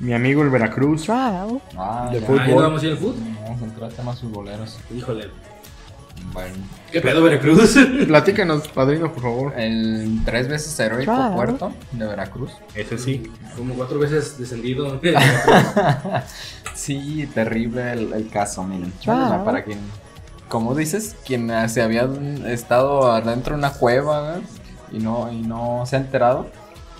mi 0.00 0.14
amigo 0.14 0.42
el 0.42 0.50
Veracruz? 0.50 1.02
Trial. 1.02 1.60
Ah, 1.78 2.08
De 2.12 2.18
ya. 2.20 2.26
fútbol. 2.26 2.40
Ah, 2.40 2.46
¿ya 2.48 2.54
no 2.56 2.60
vamos 2.62 2.82
a 2.82 2.86
ir 2.86 2.92
al 2.92 2.98
fútbol? 2.98 3.14
Vamos 3.44 3.62
a 3.62 3.64
entrar 3.66 3.90
a 3.90 3.94
temas 3.94 4.20
futboleros. 4.20 4.78
Híjole. 4.96 5.28
Bueno. 6.32 6.54
¿Qué 6.90 7.00
pedo, 7.00 7.22
Veracruz? 7.22 7.76
Platícanos, 8.08 8.66
padrino, 8.68 9.12
por 9.12 9.22
favor. 9.22 9.52
El 9.56 10.20
tres 10.24 10.48
veces 10.48 10.78
heroico 10.80 11.12
Claro. 11.12 11.36
puerto 11.36 11.72
de 11.92 12.04
Veracruz. 12.06 12.50
Ese 12.74 12.98
sí. 12.98 13.30
Como 13.56 13.74
cuatro 13.74 14.00
veces 14.00 14.38
descendido. 14.38 15.00
Sí, 16.82 17.28
terrible 17.32 17.92
el, 17.92 18.12
el 18.12 18.28
caso, 18.28 18.64
miren. 18.64 18.92
Bueno, 19.06 19.44
para 19.44 19.62
quien, 19.62 19.78
como 20.48 20.74
dices, 20.74 21.14
quien 21.24 21.48
eh, 21.50 21.68
se 21.68 21.80
había 21.80 22.08
estado 22.46 23.12
adentro 23.12 23.54
de 23.54 23.58
una 23.60 23.70
cueva 23.72 24.40
y 24.90 24.98
no, 24.98 25.30
y 25.30 25.42
no 25.42 25.84
se 25.86 25.94
ha 25.94 26.00
enterado. 26.00 26.48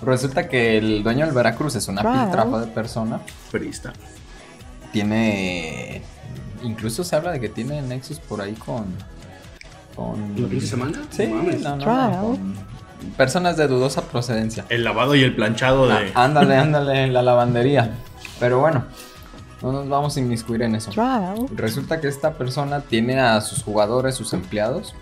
Resulta 0.01 0.47
que 0.47 0.77
el 0.77 1.03
dueño 1.03 1.25
del 1.25 1.35
Veracruz 1.35 1.75
es 1.75 1.87
una 1.89 2.01
piltrafa 2.01 2.61
de 2.61 2.67
persona. 2.67 3.19
Perista. 3.51 3.91
Tiene. 4.93 6.01
Incluso 6.63 7.03
se 7.03 7.15
habla 7.15 7.31
de 7.31 7.39
que 7.41 7.49
tiene 7.49 7.81
nexos 7.81 8.19
por 8.21 8.39
ahí 8.41 8.53
con. 8.53 8.85
Con. 9.95 10.41
¿La 10.41 10.47
pinche 10.47 10.67
semana? 10.67 11.01
Sí, 11.09 11.27
No 11.27 11.35
mames. 11.35 11.61
no, 11.61 11.75
no, 11.75 11.85
con 12.21 12.55
personas 13.17 13.57
de 13.57 13.67
dudosa 13.67 14.01
procedencia. 14.03 14.65
El 14.69 14.83
lavado 14.85 15.13
y 15.15 15.23
el 15.23 15.35
planchado 15.35 15.87
de. 15.87 16.11
Ah, 16.15 16.23
ándale, 16.23 16.55
ándale, 16.55 17.03
en 17.03 17.13
la 17.13 17.21
lavandería. 17.21 17.91
Pero 18.39 18.59
bueno, 18.59 18.85
no 19.63 19.71
nos 19.71 19.87
vamos 19.87 20.17
a 20.17 20.19
inmiscuir 20.19 20.61
en 20.61 20.75
eso. 20.75 20.91
Resulta 21.55 22.01
que 22.01 22.09
esta 22.09 22.33
persona 22.33 22.81
tiene 22.81 23.19
a 23.19 23.39
sus 23.39 23.63
jugadores, 23.63 24.13
sus 24.13 24.33
empleados, 24.33 24.93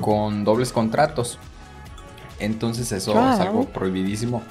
con 0.00 0.44
dobles 0.44 0.72
contratos. 0.72 1.38
Entonces 2.38 2.92
eso 2.92 3.10
es 3.10 3.40
algo 3.40 3.64
prohibidísimo, 3.64 4.42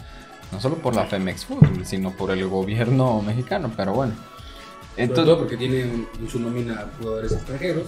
no 0.51 0.59
solo 0.59 0.75
por 0.75 0.93
la 0.93 1.05
Femex 1.05 1.45
Food, 1.45 1.85
sino 1.85 2.11
por 2.11 2.31
el 2.31 2.45
gobierno 2.47 3.21
mexicano, 3.25 3.71
pero 3.75 3.93
bueno. 3.93 4.13
Sobre 4.15 5.07
todo 5.07 5.21
Entonces, 5.21 5.35
porque 5.37 5.57
tiene 5.57 5.81
en 5.81 6.07
en 6.19 6.29
su 6.29 6.39
nómina 6.39 6.87
jugadores 6.99 7.31
extranjeros. 7.31 7.85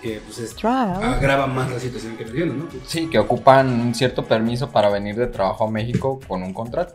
Que 0.00 0.20
pues 0.24 0.38
es, 0.38 0.64
agrava 0.64 1.46
más 1.46 1.70
la 1.70 1.78
situación 1.78 2.16
que 2.16 2.24
viviendo, 2.24 2.54
¿no? 2.54 2.68
sí, 2.86 3.08
que 3.08 3.20
ocupan 3.20 3.68
un 3.80 3.94
cierto 3.94 4.24
permiso 4.24 4.68
para 4.68 4.88
venir 4.88 5.14
de 5.14 5.28
trabajo 5.28 5.68
a 5.68 5.70
México 5.70 6.18
con 6.26 6.42
un 6.42 6.52
contrato. 6.52 6.94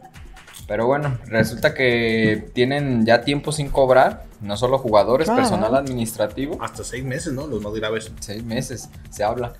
Pero 0.67 0.85
bueno, 0.85 1.17
resulta 1.27 1.73
que 1.73 2.49
tienen 2.53 3.05
ya 3.05 3.21
tiempo 3.21 3.51
sin 3.53 3.69
cobrar, 3.69 4.25
no 4.41 4.57
solo 4.57 4.77
jugadores, 4.77 5.25
Claro. 5.27 5.41
personal 5.41 5.75
administrativo. 5.75 6.57
Hasta 6.61 6.83
seis 6.83 7.05
meses, 7.05 7.31
¿no? 7.33 7.47
Los 7.47 7.61
más 7.61 7.73
graves. 7.73 8.11
seis 8.19 8.43
meses, 8.43 8.89
se 9.09 9.23
habla. 9.23 9.53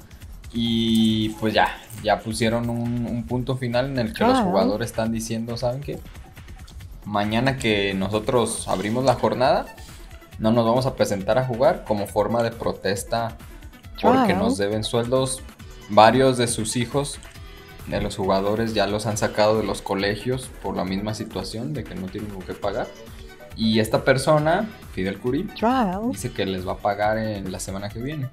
Y 0.54 1.30
pues 1.40 1.54
ya, 1.54 1.70
ya 2.04 2.20
pusieron 2.20 2.70
un, 2.70 3.06
un 3.06 3.26
punto 3.26 3.56
final 3.58 3.86
en 3.88 4.00
el 4.00 4.14
que 4.14 4.24
los 4.24 4.34
Claro. 4.34 4.50
jugadores 4.50 4.90
están 4.90 5.12
diciendo, 5.12 5.56
¿saben 5.58 5.82
qué? 5.82 6.00
Mañana 7.06 7.58
que 7.58 7.94
nosotros 7.94 8.68
abrimos 8.68 9.06
la 9.06 9.14
jornada, 9.16 9.66
no 10.40 10.52
nos 10.52 10.66
vamos 10.66 10.86
a 10.86 10.96
presentar 10.96 11.38
a 11.38 11.46
jugar 11.46 11.86
como 11.86 12.06
forma 12.08 12.44
de 12.44 12.52
protesta 12.52 13.38
porque 14.02 14.26
Claro. 14.34 14.40
nos 14.44 14.58
deben 14.58 14.84
sueldos. 14.84 15.42
Varios 15.90 16.38
de 16.38 16.48
sus 16.48 16.76
hijos, 16.76 17.18
de 17.88 18.02
los 18.02 18.16
jugadores, 18.18 18.74
ya 18.74 18.86
los 18.88 19.06
han 19.06 19.18
sacado 19.18 19.58
de 19.58 19.64
los 19.66 19.82
colegios 19.82 20.50
por 20.62 20.76
la 20.76 20.84
misma 20.84 21.14
situación 21.14 21.74
de 21.74 21.84
que 21.84 21.96
no 21.96 22.08
tienen 22.08 22.30
con 22.30 22.42
qué 22.42 22.54
pagar. 22.54 22.88
Y 23.56 23.80
esta 23.80 24.04
persona, 24.04 24.68
Fidel 24.94 25.18
Curi, 25.18 25.50
dice 26.12 26.32
que 26.32 26.46
les 26.46 26.68
va 26.68 26.74
a 26.74 26.78
pagar 26.78 27.18
en 27.18 27.52
la 27.52 27.60
semana 27.60 27.90
que 27.90 28.00
viene. 28.00 28.30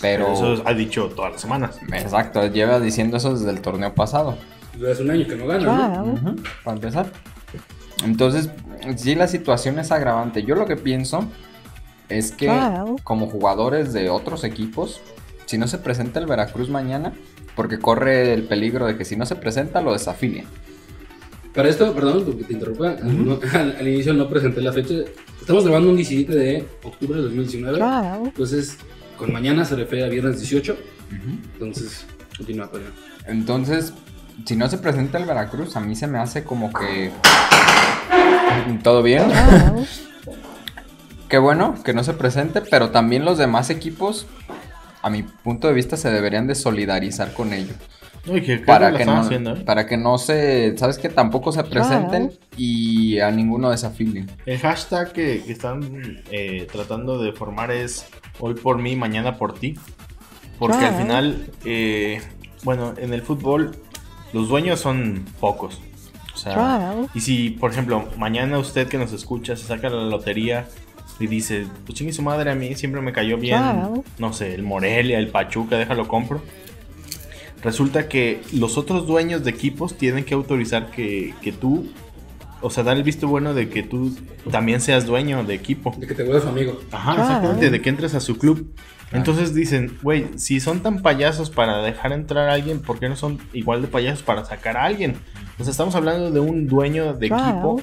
Pero, 0.00 0.32
Eso 0.32 0.62
ha 0.64 0.74
dicho 0.74 1.08
todas 1.14 1.32
las 1.32 1.40
semanas. 1.40 1.78
exacto, 1.92 2.46
lleva 2.46 2.80
diciendo 2.80 3.16
eso 3.16 3.34
desde 3.36 3.50
el 3.50 3.60
torneo 3.60 3.94
pasado. 3.94 4.36
Desde 4.72 4.92
hace 4.92 5.02
un 5.02 5.10
año 5.10 5.26
que 5.26 5.36
no 5.36 5.46
gana, 5.46 5.88
¿no? 5.88 6.04
Ujú, 6.12 6.36
para 6.64 6.76
empezar. 6.76 7.06
Entonces, 8.04 8.48
sí, 8.96 9.14
la 9.14 9.26
situación 9.26 9.78
es 9.78 9.90
agravante. 9.90 10.44
Yo 10.44 10.54
lo 10.54 10.66
que 10.66 10.76
pienso 10.76 11.24
es 12.08 12.32
que, 12.32 12.48
como 13.02 13.28
jugadores 13.28 13.92
de 13.92 14.08
otros 14.08 14.44
equipos, 14.44 15.00
si 15.46 15.58
no 15.58 15.66
se 15.66 15.78
presenta 15.78 16.20
el 16.20 16.26
Veracruz 16.26 16.68
mañana, 16.68 17.12
porque 17.58 17.80
corre 17.80 18.32
el 18.34 18.44
peligro 18.44 18.86
de 18.86 18.96
que 18.96 19.04
si 19.04 19.16
no 19.16 19.26
se 19.26 19.34
presenta, 19.34 19.80
lo 19.82 19.92
desafilien. 19.92 20.44
Para 21.52 21.68
esto, 21.68 21.92
perdón, 21.92 22.22
porque 22.24 22.44
te 22.44 22.52
interrumpa, 22.52 22.94
no- 23.02 23.40
al, 23.52 23.76
al 23.80 23.88
inicio 23.88 24.14
no 24.14 24.28
presenté 24.28 24.60
la 24.60 24.72
fecha. 24.72 24.94
Estamos 25.40 25.64
grabando 25.64 25.90
un 25.90 25.96
17 25.96 26.32
de 26.32 26.64
octubre 26.84 27.16
de 27.16 27.22
2019. 27.24 27.78
Entonces, 28.26 28.76
con 29.16 29.32
mañana 29.32 29.64
se 29.64 29.74
refiere 29.74 30.04
a 30.04 30.08
viernes 30.08 30.38
18. 30.38 30.76
Entonces, 31.54 32.06
continúa, 32.36 32.70
pero. 32.70 32.84
Entonces, 33.26 33.92
si 34.44 34.54
no 34.54 34.68
se 34.68 34.78
presenta 34.78 35.18
el 35.18 35.24
Veracruz, 35.24 35.74
a 35.74 35.80
mí 35.80 35.96
se 35.96 36.06
me 36.06 36.18
hace 36.18 36.44
como 36.44 36.72
que. 36.72 37.10
¿Todo 38.84 39.02
bien? 39.02 39.24
Qué 41.28 41.38
bueno 41.38 41.74
que 41.84 41.92
no 41.92 42.04
se 42.04 42.12
presente, 42.14 42.60
pero 42.70 42.90
también 42.90 43.24
los 43.24 43.36
demás 43.36 43.68
equipos, 43.70 44.26
a 45.08 45.10
mi 45.10 45.22
punto 45.22 45.66
de 45.68 45.74
vista, 45.74 45.96
se 45.96 46.10
deberían 46.10 46.46
de 46.46 46.54
solidarizar 46.54 47.32
con 47.34 47.52
ello. 47.52 47.74
No, 48.26 48.36
y 48.36 48.42
que 48.42 48.58
Para 48.58 48.90
lo 48.90 48.96
que, 48.96 49.02
están 49.04 49.16
no, 49.16 49.22
haciendo, 49.22 49.56
¿eh? 49.56 49.60
para 49.64 49.86
que 49.86 49.96
no 49.96 50.18
se, 50.18 50.76
¿sabes 50.76 50.98
que 50.98 51.08
Tampoco 51.08 51.50
se 51.52 51.64
presenten 51.64 52.32
y 52.56 53.18
a 53.20 53.30
ninguno 53.30 53.70
desafilien. 53.70 54.30
El 54.44 54.58
hashtag 54.58 55.12
que, 55.12 55.42
que 55.44 55.52
están 55.52 56.22
eh, 56.30 56.66
tratando 56.70 57.22
de 57.22 57.32
formar 57.32 57.70
es 57.70 58.06
hoy 58.38 58.54
por 58.54 58.78
mí, 58.78 58.96
mañana 58.96 59.36
por 59.38 59.58
ti. 59.58 59.76
Porque 60.58 60.76
al 60.76 60.80
Claro. 60.90 60.98
final, 60.98 61.46
eh, 61.64 62.20
bueno, 62.64 62.92
en 62.98 63.14
el 63.14 63.22
fútbol 63.22 63.76
los 64.32 64.48
dueños 64.48 64.80
son 64.80 65.24
pocos. 65.40 65.80
O 66.34 66.36
sea, 66.36 66.54
Claro. 66.54 67.08
y 67.14 67.20
si, 67.20 67.50
por 67.50 67.70
ejemplo, 67.70 68.08
mañana 68.18 68.58
usted 68.58 68.88
que 68.88 68.98
nos 68.98 69.12
escucha 69.12 69.56
se 69.56 69.64
saca 69.66 69.88
la 69.88 70.02
lotería 70.02 70.66
y 71.20 71.26
dice, 71.26 71.66
pues 71.84 71.98
chingue 71.98 72.12
su 72.12 72.22
madre, 72.22 72.50
a 72.50 72.54
mí 72.54 72.74
siempre 72.74 73.00
me 73.00 73.12
cayó 73.12 73.36
bien, 73.38 73.58
Claro. 73.60 74.04
no 74.18 74.32
sé, 74.32 74.54
el 74.54 74.62
Morelia, 74.62 75.18
el 75.18 75.28
Pachuca, 75.28 75.76
déjalo 75.76 76.06
compro. 76.08 76.42
Resulta 77.62 78.08
que 78.08 78.40
los 78.52 78.78
otros 78.78 79.06
dueños 79.06 79.42
de 79.42 79.50
equipos 79.50 79.96
tienen 79.98 80.24
que 80.24 80.34
autorizar 80.34 80.90
que, 80.92 81.34
que 81.42 81.50
tú, 81.50 81.88
o 82.60 82.70
sea, 82.70 82.84
dar 82.84 82.96
el 82.96 83.02
visto 83.02 83.26
bueno 83.26 83.52
de 83.52 83.68
que 83.68 83.82
tú 83.82 84.16
también 84.50 84.80
seas 84.80 85.06
dueño 85.06 85.42
de 85.42 85.54
equipo. 85.54 85.92
De 85.98 86.06
que 86.06 86.14
te 86.14 86.22
vuelvas 86.22 86.46
amigo. 86.46 86.78
Ajá, 86.92 87.14
Claro. 87.14 87.28
exactamente, 87.28 87.70
de 87.70 87.80
que 87.82 87.88
entres 87.88 88.14
a 88.14 88.20
su 88.20 88.38
club. 88.38 88.72
Entonces 89.10 89.54
dicen, 89.54 89.96
güey, 90.02 90.26
si 90.36 90.60
son 90.60 90.80
tan 90.80 91.00
payasos 91.02 91.50
para 91.50 91.82
dejar 91.82 92.12
entrar 92.12 92.48
a 92.48 92.52
alguien, 92.52 92.80
¿por 92.80 93.00
qué 93.00 93.08
no 93.08 93.16
son 93.16 93.38
igual 93.54 93.80
de 93.82 93.88
payasos 93.88 94.22
para 94.22 94.44
sacar 94.44 94.76
a 94.76 94.84
alguien? 94.84 95.16
O 95.58 95.64
sea, 95.64 95.70
estamos 95.72 95.94
hablando 95.96 96.30
de 96.30 96.38
un 96.40 96.66
dueño 96.68 97.14
de 97.14 97.26
equipo 97.26 97.80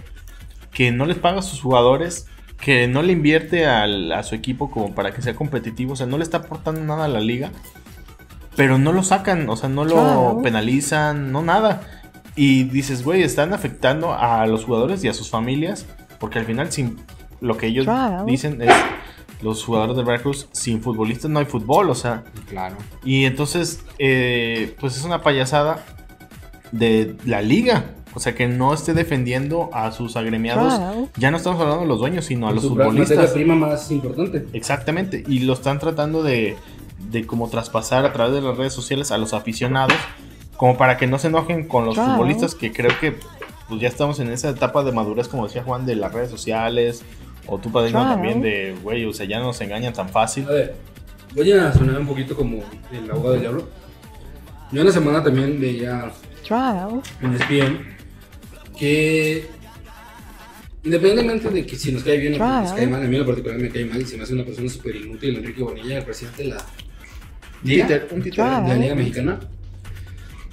que 0.72 0.92
no 0.92 1.06
les 1.06 1.18
paga 1.18 1.40
a 1.40 1.42
sus 1.42 1.60
jugadores, 1.62 2.28
que 2.60 2.88
no 2.88 3.02
le 3.02 3.12
invierte 3.14 3.68
al- 3.68 4.12
a 4.12 4.24
su 4.24 4.36
equipo 4.36 4.72
como 4.72 4.96
para 4.96 5.14
que 5.14 5.22
sea 5.22 5.36
competitivo, 5.36 5.94
o 5.94 5.96
sea, 5.96 6.08
no 6.08 6.18
le 6.18 6.24
está 6.24 6.38
aportando 6.38 6.82
nada 6.82 7.06
a 7.06 7.10
la 7.10 7.20
liga, 7.20 7.52
pero 8.56 8.78
no 8.78 8.92
lo 8.94 9.04
sacan, 9.04 9.50
o 9.50 9.56
sea, 9.56 9.70
no 9.70 9.84
lo 9.86 9.94
Claro. 9.96 10.40
penalizan, 10.42 11.32
no 11.32 11.42
nada. 11.42 11.82
Y 12.36 12.64
dices, 12.64 13.04
güey, 13.04 13.24
están 13.24 13.54
afectando 13.54 14.14
a 14.14 14.46
los 14.48 14.66
jugadores 14.66 15.04
y 15.04 15.08
a 15.10 15.14
sus 15.14 15.30
familias, 15.30 15.86
porque 16.20 16.40
al 16.40 16.46
final 16.46 16.72
sin 16.72 16.98
lo 17.42 17.58
que 17.58 17.68
ellos 17.68 17.86
Claro. 17.86 18.26
dicen 18.26 18.62
es 18.62 18.74
los 19.42 19.64
jugadores 19.64 19.98
de 19.98 20.04
Veracruz 20.04 20.48
sin 20.54 20.82
futbolistas 20.82 21.30
no 21.30 21.40
hay 21.40 21.46
fútbol, 21.46 21.90
o 21.90 21.96
sea, 21.96 22.24
Claro. 22.50 22.78
y 23.04 23.26
entonces 23.26 23.84
eh, 24.00 24.76
pues 24.80 24.96
es 24.98 25.04
una 25.04 25.22
payasada 25.22 25.84
de 26.72 27.16
la 27.26 27.42
liga, 27.42 27.86
o 28.16 28.20
sea 28.20 28.34
que 28.34 28.48
no 28.48 28.74
esté 28.74 28.94
defendiendo 28.94 29.70
a 29.74 29.92
sus 29.92 30.16
agremiados. 30.16 30.74
Claro. 30.76 31.10
Ya 31.18 31.30
no 31.32 31.38
estamos 31.38 31.60
hablando 31.62 31.82
de 31.84 31.88
los 31.88 32.00
dueños, 32.00 32.26
sino 32.26 32.48
a 32.48 32.52
los 32.52 32.64
Su 32.64 32.70
futbolistas. 32.70 33.32
prima 33.32 33.54
más 33.56 33.92
importante. 33.92 34.48
Exactamente, 34.54 35.24
y 35.28 35.40
lo 35.40 35.54
están 35.54 35.78
tratando 35.80 36.24
de, 36.24 36.56
de 37.12 37.28
como 37.28 37.50
traspasar 37.50 38.06
a 38.06 38.14
través 38.14 38.34
de 38.34 38.42
las 38.42 38.58
redes 38.58 38.74
sociales 38.74 39.12
a 39.12 39.18
los 39.18 39.34
aficionados, 39.34 39.98
como 40.58 40.78
para 40.78 40.98
que 40.98 41.06
no 41.08 41.20
se 41.20 41.28
enojen 41.28 41.68
con 41.68 41.86
los 41.86 41.96
Claro. 41.96 42.14
futbolistas, 42.14 42.56
que 42.56 42.72
creo 42.72 42.92
que 43.00 43.16
pues 43.68 43.82
ya 43.82 43.88
estamos 43.88 44.20
en 44.20 44.30
esa 44.32 44.50
etapa 44.50 44.84
de 44.84 44.92
madurez, 44.92 45.28
como 45.28 45.46
decía 45.48 45.64
Juan, 45.64 45.86
de 45.86 45.96
las 45.96 46.14
redes 46.14 46.30
sociales, 46.30 47.04
o 47.48 47.58
tú 47.58 47.72
padrino 47.72 48.00
Claro. 48.00 48.14
también 48.16 48.42
de, 48.42 48.76
güey, 48.82 49.06
o 49.06 49.12
sea, 49.14 49.26
ya 49.26 49.40
no 49.40 49.46
nos 49.48 49.60
engañan 49.62 49.92
tan 49.94 50.08
fácil. 50.10 50.46
A 50.48 50.52
ver, 50.52 50.76
voy 51.36 51.52
a 51.52 51.74
sonar 51.74 52.00
un 52.00 52.08
poquito 52.08 52.36
como 52.36 52.60
el 52.92 53.10
abogado 53.12 53.32
del 53.34 53.42
diablo. 53.42 53.68
Yo 54.72 54.82
en 54.82 54.88
la 54.88 54.94
semana 54.94 55.24
también 55.24 55.60
veía 55.60 56.12
en 57.22 57.34
ESPN 57.36 57.95
que 58.76 59.48
independientemente 60.84 61.50
de 61.50 61.66
que 61.66 61.76
si 61.76 61.92
nos 61.92 62.04
cae 62.04 62.18
bien 62.18 62.40
o 62.40 62.62
nos 62.62 62.72
cae 62.74 62.88
mal, 62.88 63.04
a 63.04 63.08
mí 63.08 63.16
en 63.16 63.22
lo 63.22 63.26
particular 63.26 63.58
me 63.58 63.70
cae 63.70 63.86
mal 63.86 64.02
y 64.02 64.06
se 64.06 64.18
me 64.18 64.24
hace 64.24 64.34
una 64.34 64.46
persona 64.46 64.70
súper 64.70 64.96
inútil, 64.96 65.38
Enrique 65.38 65.64
Bonilla, 65.64 65.98
el 65.98 66.06
presidente 66.06 66.44
de 66.44 66.50
la 66.50 66.66
Liga, 67.64 68.04
un 68.12 68.22
de 68.22 68.32
la 68.32 68.76
Liga 68.76 68.96
Mexicana, 68.96 69.40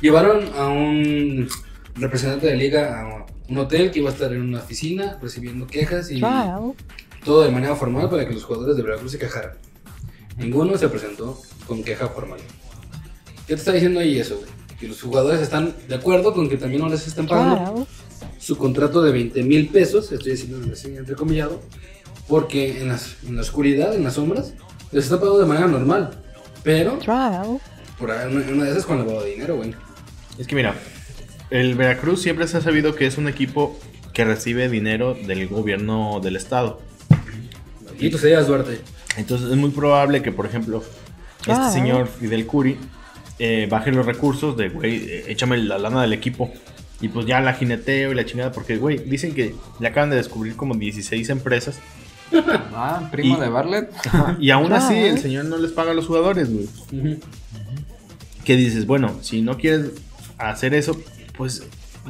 llevaron 0.00 0.48
a 0.56 0.68
un 0.68 1.48
representante 1.94 2.46
de 2.46 2.52
la 2.52 2.58
liga 2.58 3.00
a 3.00 3.26
un 3.48 3.58
hotel 3.58 3.90
que 3.90 3.98
iba 3.98 4.08
a 4.08 4.12
estar 4.12 4.32
en 4.32 4.40
una 4.40 4.60
oficina 4.60 5.18
recibiendo 5.20 5.66
quejas 5.66 6.10
y 6.10 6.22
todo 7.24 7.42
de 7.42 7.50
manera 7.50 7.76
formal 7.76 8.08
para 8.08 8.26
que 8.26 8.32
los 8.32 8.44
jugadores 8.44 8.76
de 8.76 8.82
Veracruz 8.82 9.12
se 9.12 9.18
quejaran. 9.18 9.52
Ninguno 10.38 10.78
se 10.78 10.88
presentó 10.88 11.38
con 11.66 11.84
queja 11.84 12.08
formal. 12.08 12.40
¿Qué 13.46 13.54
te 13.54 13.60
está 13.60 13.72
diciendo 13.72 14.00
ahí 14.00 14.18
eso, 14.18 14.36
güey? 14.36 14.48
Que 14.80 14.88
los 14.88 15.02
jugadores 15.02 15.42
están 15.42 15.74
de 15.86 15.94
acuerdo 15.94 16.32
con 16.32 16.48
que 16.48 16.56
también 16.56 16.80
no 16.80 16.88
les 16.88 17.06
estén 17.06 17.26
pagando 17.26 17.86
su 18.42 18.56
contrato 18.58 19.02
de 19.02 19.12
20 19.12 19.42
mil 19.44 19.68
pesos, 19.68 20.10
estoy 20.10 20.32
diciendo 20.32 20.58
así 20.72 20.88
entrecomillado, 20.96 21.60
porque 22.28 22.80
en, 22.82 22.88
las- 22.88 23.16
en 23.26 23.36
la 23.36 23.42
oscuridad, 23.42 23.94
en 23.94 24.02
las 24.04 24.14
sombras, 24.14 24.54
les 24.90 25.04
está 25.04 25.18
pagando 25.18 25.38
de 25.40 25.46
manera 25.46 25.68
normal. 25.68 26.18
Pero, 26.64 26.98
por 27.98 28.10
ahí, 28.10 28.28
una, 28.34 28.44
una 28.50 28.64
de 28.64 28.70
esas 28.72 28.84
con 28.84 28.98
lavado 28.98 29.22
de 29.22 29.30
dinero, 29.30 29.56
güey. 29.56 29.74
Es 30.38 30.46
que 30.46 30.54
mira, 30.56 30.74
el 31.50 31.74
Veracruz 31.76 32.20
siempre 32.22 32.46
se 32.48 32.56
ha 32.56 32.60
sabido 32.60 32.94
que 32.94 33.06
es 33.06 33.16
un 33.18 33.28
equipo 33.28 33.78
que 34.12 34.24
recibe 34.24 34.68
dinero 34.68 35.14
del 35.26 35.46
gobierno 35.48 36.20
del 36.22 36.36
estado. 36.36 36.80
Y 37.98 38.10
tú 38.10 38.18
seas 38.18 38.46
Duarte. 38.46 38.80
Entonces 39.16 39.50
es 39.50 39.56
muy 39.56 39.70
probable 39.70 40.22
que, 40.22 40.32
por 40.32 40.46
ejemplo, 40.46 40.82
este 41.40 41.52
señor 41.72 42.08
Fidel 42.08 42.46
Curi 42.46 42.76
eh, 43.38 43.66
baje 43.70 43.90
los 43.92 44.06
recursos 44.06 44.56
de, 44.56 44.68
güey, 44.70 44.96
eh, 44.96 45.24
échame 45.28 45.56
la 45.58 45.78
lana 45.78 46.02
del 46.02 46.12
equipo. 46.12 46.50
Y 47.02 47.08
pues 47.08 47.26
ya 47.26 47.40
la 47.40 47.52
jineteo 47.52 48.12
y 48.12 48.14
la 48.14 48.24
chingada, 48.24 48.52
porque, 48.52 48.76
güey, 48.78 48.96
dicen 48.98 49.34
que 49.34 49.54
ya 49.80 49.88
acaban 49.88 50.08
de 50.10 50.16
descubrir 50.16 50.56
como 50.56 50.74
16 50.74 51.28
empresas. 51.30 51.78
Ah, 52.74 53.08
primo 53.12 53.36
Y- 53.36 53.40
de 53.40 53.48
Barlet. 53.50 53.90
Y 54.40 54.50
aún 54.52 54.72
así 54.72 54.94
Claro. 54.94 55.08
el 55.08 55.18
señor 55.18 55.44
no 55.44 55.58
les 55.58 55.70
paga 55.72 55.90
a 55.90 55.94
los 55.94 56.06
jugadores, 56.06 56.48
güey. 56.50 56.66
Que 58.44 58.56
dices, 58.56 58.86
bueno, 58.86 59.18
si 59.20 59.42
no 59.42 59.58
quieres 59.58 59.90
hacer 60.38 60.72
eso, 60.74 60.98
pues 61.36 61.62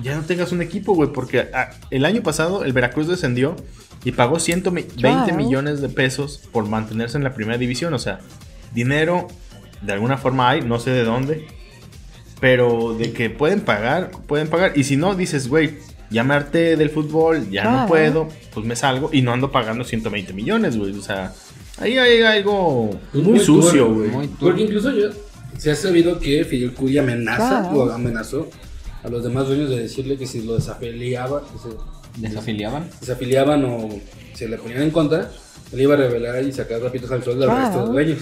ya 0.03 0.14
no 0.14 0.22
tengas 0.22 0.53
un 0.53 0.62
equipo, 0.62 0.95
güey. 0.95 1.11
Porque 1.12 1.49
ah, 1.53 1.70
el 1.90 2.05
año 2.05 2.22
pasado 2.22 2.64
el 2.64 2.72
Veracruz 2.72 3.09
descendió 3.09 3.57
y 4.05 4.12
pagó 4.12 4.38
120 4.38 4.95
Claro. 4.95 5.34
millones 5.36 5.80
de 5.80 5.88
pesos 5.88 6.40
por 6.53 6.68
mantenerse 6.68 7.18
en 7.18 7.24
la 7.24 7.34
primera 7.34 7.59
división. 7.59 7.93
O 7.93 7.99
sea, 7.99 8.20
dinero 8.72 9.26
de 9.82 9.93
alguna 9.93 10.16
forma 10.18 10.49
hay, 10.51 10.62
no 10.62 10.78
sé 10.78 10.90
de 10.90 11.05
dónde. 11.05 11.47
Pero 12.43 12.95
de 12.99 13.12
que 13.12 13.30
pueden 13.30 13.61
pagar, 13.61 14.11
pueden 14.26 14.49
pagar. 14.49 14.72
Y 14.76 14.82
si 14.82 14.97
no, 14.97 15.14
dices, 15.14 15.47
güey, 15.49 15.78
ya 16.11 16.24
me 16.24 16.34
harté 16.34 16.76
del 16.76 16.90
fútbol, 16.90 17.49
ya 17.51 17.62
no 17.64 17.70
Claro. 17.70 17.88
puedo, 17.88 18.28
pues 18.53 18.66
me 18.66 18.74
salgo 18.76 19.11
y 19.12 19.22
no 19.22 19.32
ando 19.32 19.51
pagando 19.53 19.84
120 19.84 20.32
millones, 20.34 20.76
güey. 20.76 20.93
O 20.99 21.03
sea, 21.03 21.32
ahí 21.78 21.97
hay 21.99 22.20
algo 22.22 22.90
Pues 23.12 23.22
muy, 23.24 23.34
muy 23.36 23.40
sucio, 23.45 23.95
güey. 23.95 24.11
Porque 24.40 24.62
incluso 24.62 24.90
yo, 24.90 25.11
se 25.57 25.70
ha 25.70 25.76
sabido 25.76 26.18
que 26.18 26.45
Fidel 26.45 26.74
Curi 26.74 26.99
amenaza 26.99 27.61
Claro. 27.62 27.76
o 27.84 27.90
amenazó 27.93 28.49
a 29.05 29.09
los 29.09 29.22
demás 29.22 29.47
dueños 29.47 29.70
de 29.70 29.78
decirle 29.80 30.16
que 30.18 30.26
si 30.26 30.43
lo 30.43 30.55
desafiliaba, 30.57 31.43
que 31.43 31.59
se 31.59 31.76
¿Desafiliaban? 32.20 32.90
desafiliaban 33.01 33.64
o 33.64 33.88
se 34.34 34.49
le 34.49 34.59
ponían 34.59 34.82
en 34.82 34.90
contra, 34.90 35.30
él 35.72 35.80
iba 35.80 35.95
a 35.95 35.97
revelar 35.97 36.43
y 36.45 36.53
sacar 36.53 36.80
rapitos 36.82 37.11
al 37.12 37.22
sol 37.22 37.38
del 37.38 37.49
Claro. 37.49 37.62
resto 37.66 37.86
de 37.86 37.93
dueños. 37.93 38.18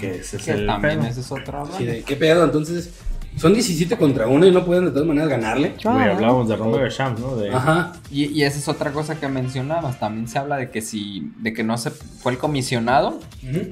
Que 0.00 0.16
ese 0.16 0.36
es 0.38 0.42
Que 0.44 0.50
el 0.50 0.66
también 0.66 0.98
pedo. 0.98 1.08
ese 1.10 1.20
es 1.20 1.32
otro 1.32 1.68
Sí, 1.78 1.84
de, 1.86 2.02
¿Qué 2.02 2.16
pedo? 2.16 2.44
Entonces, 2.44 2.90
son 3.38 3.54
17 3.54 3.96
contra 3.96 4.26
1 4.26 4.46
y 4.46 4.50
no 4.50 4.64
pueden 4.64 4.86
de 4.86 4.90
todas 4.90 5.06
maneras 5.06 5.28
ganarle. 5.28 5.74
Güey, 5.82 6.10
hablábamos 6.10 6.48
de 6.48 6.56
Rumble 6.56 6.82
de 6.82 6.90
Champs, 6.90 7.20
¿no? 7.20 7.36
De, 7.36 7.50
Ajá. 7.50 7.92
Y, 8.10 8.26
y 8.26 8.42
esa 8.42 8.58
es 8.58 8.68
otra 8.68 8.92
cosa 8.92 9.18
que 9.20 9.28
mencionabas. 9.28 9.98
También 9.98 10.28
se 10.28 10.38
habla 10.38 10.56
de 10.56 10.70
que 10.70 10.82
si, 10.82 11.32
de 11.38 11.52
que 11.52 11.62
no 11.62 11.78
se 11.78 11.90
fue 11.90 12.32
el 12.32 12.38
comisionado 12.38 13.20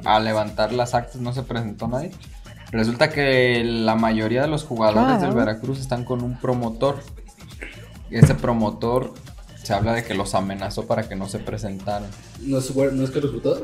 a 0.05 0.21
levantar 0.21 0.73
las 0.73 0.95
actas, 0.95 1.21
no 1.21 1.33
se 1.33 1.43
presentó 1.43 1.89
nadie. 1.89 2.13
Resulta 2.73 3.11
que 3.11 3.63
la 3.65 3.95
mayoría 3.95 4.43
de 4.43 4.49
los 4.49 4.65
jugadores 4.65 5.21
del 5.21 5.33
Veracruz 5.33 5.81
están 5.81 6.05
con 6.05 6.23
un 6.23 6.39
promotor. 6.39 7.01
Y 8.11 8.19
ese 8.19 8.35
promotor 8.35 9.15
se 9.63 9.75
habla 9.75 9.95
de 9.95 10.05
que 10.05 10.15
los 10.15 10.35
amenazó 10.35 10.87
para 10.87 11.09
que 11.09 11.17
no 11.17 11.29
se 11.29 11.41
presentaran. 11.41 12.09
¿No 12.41 12.59
es, 12.59 12.75
no 12.75 13.03
es 13.03 13.11
Carlos 13.11 13.35
Hurtado? 13.35 13.63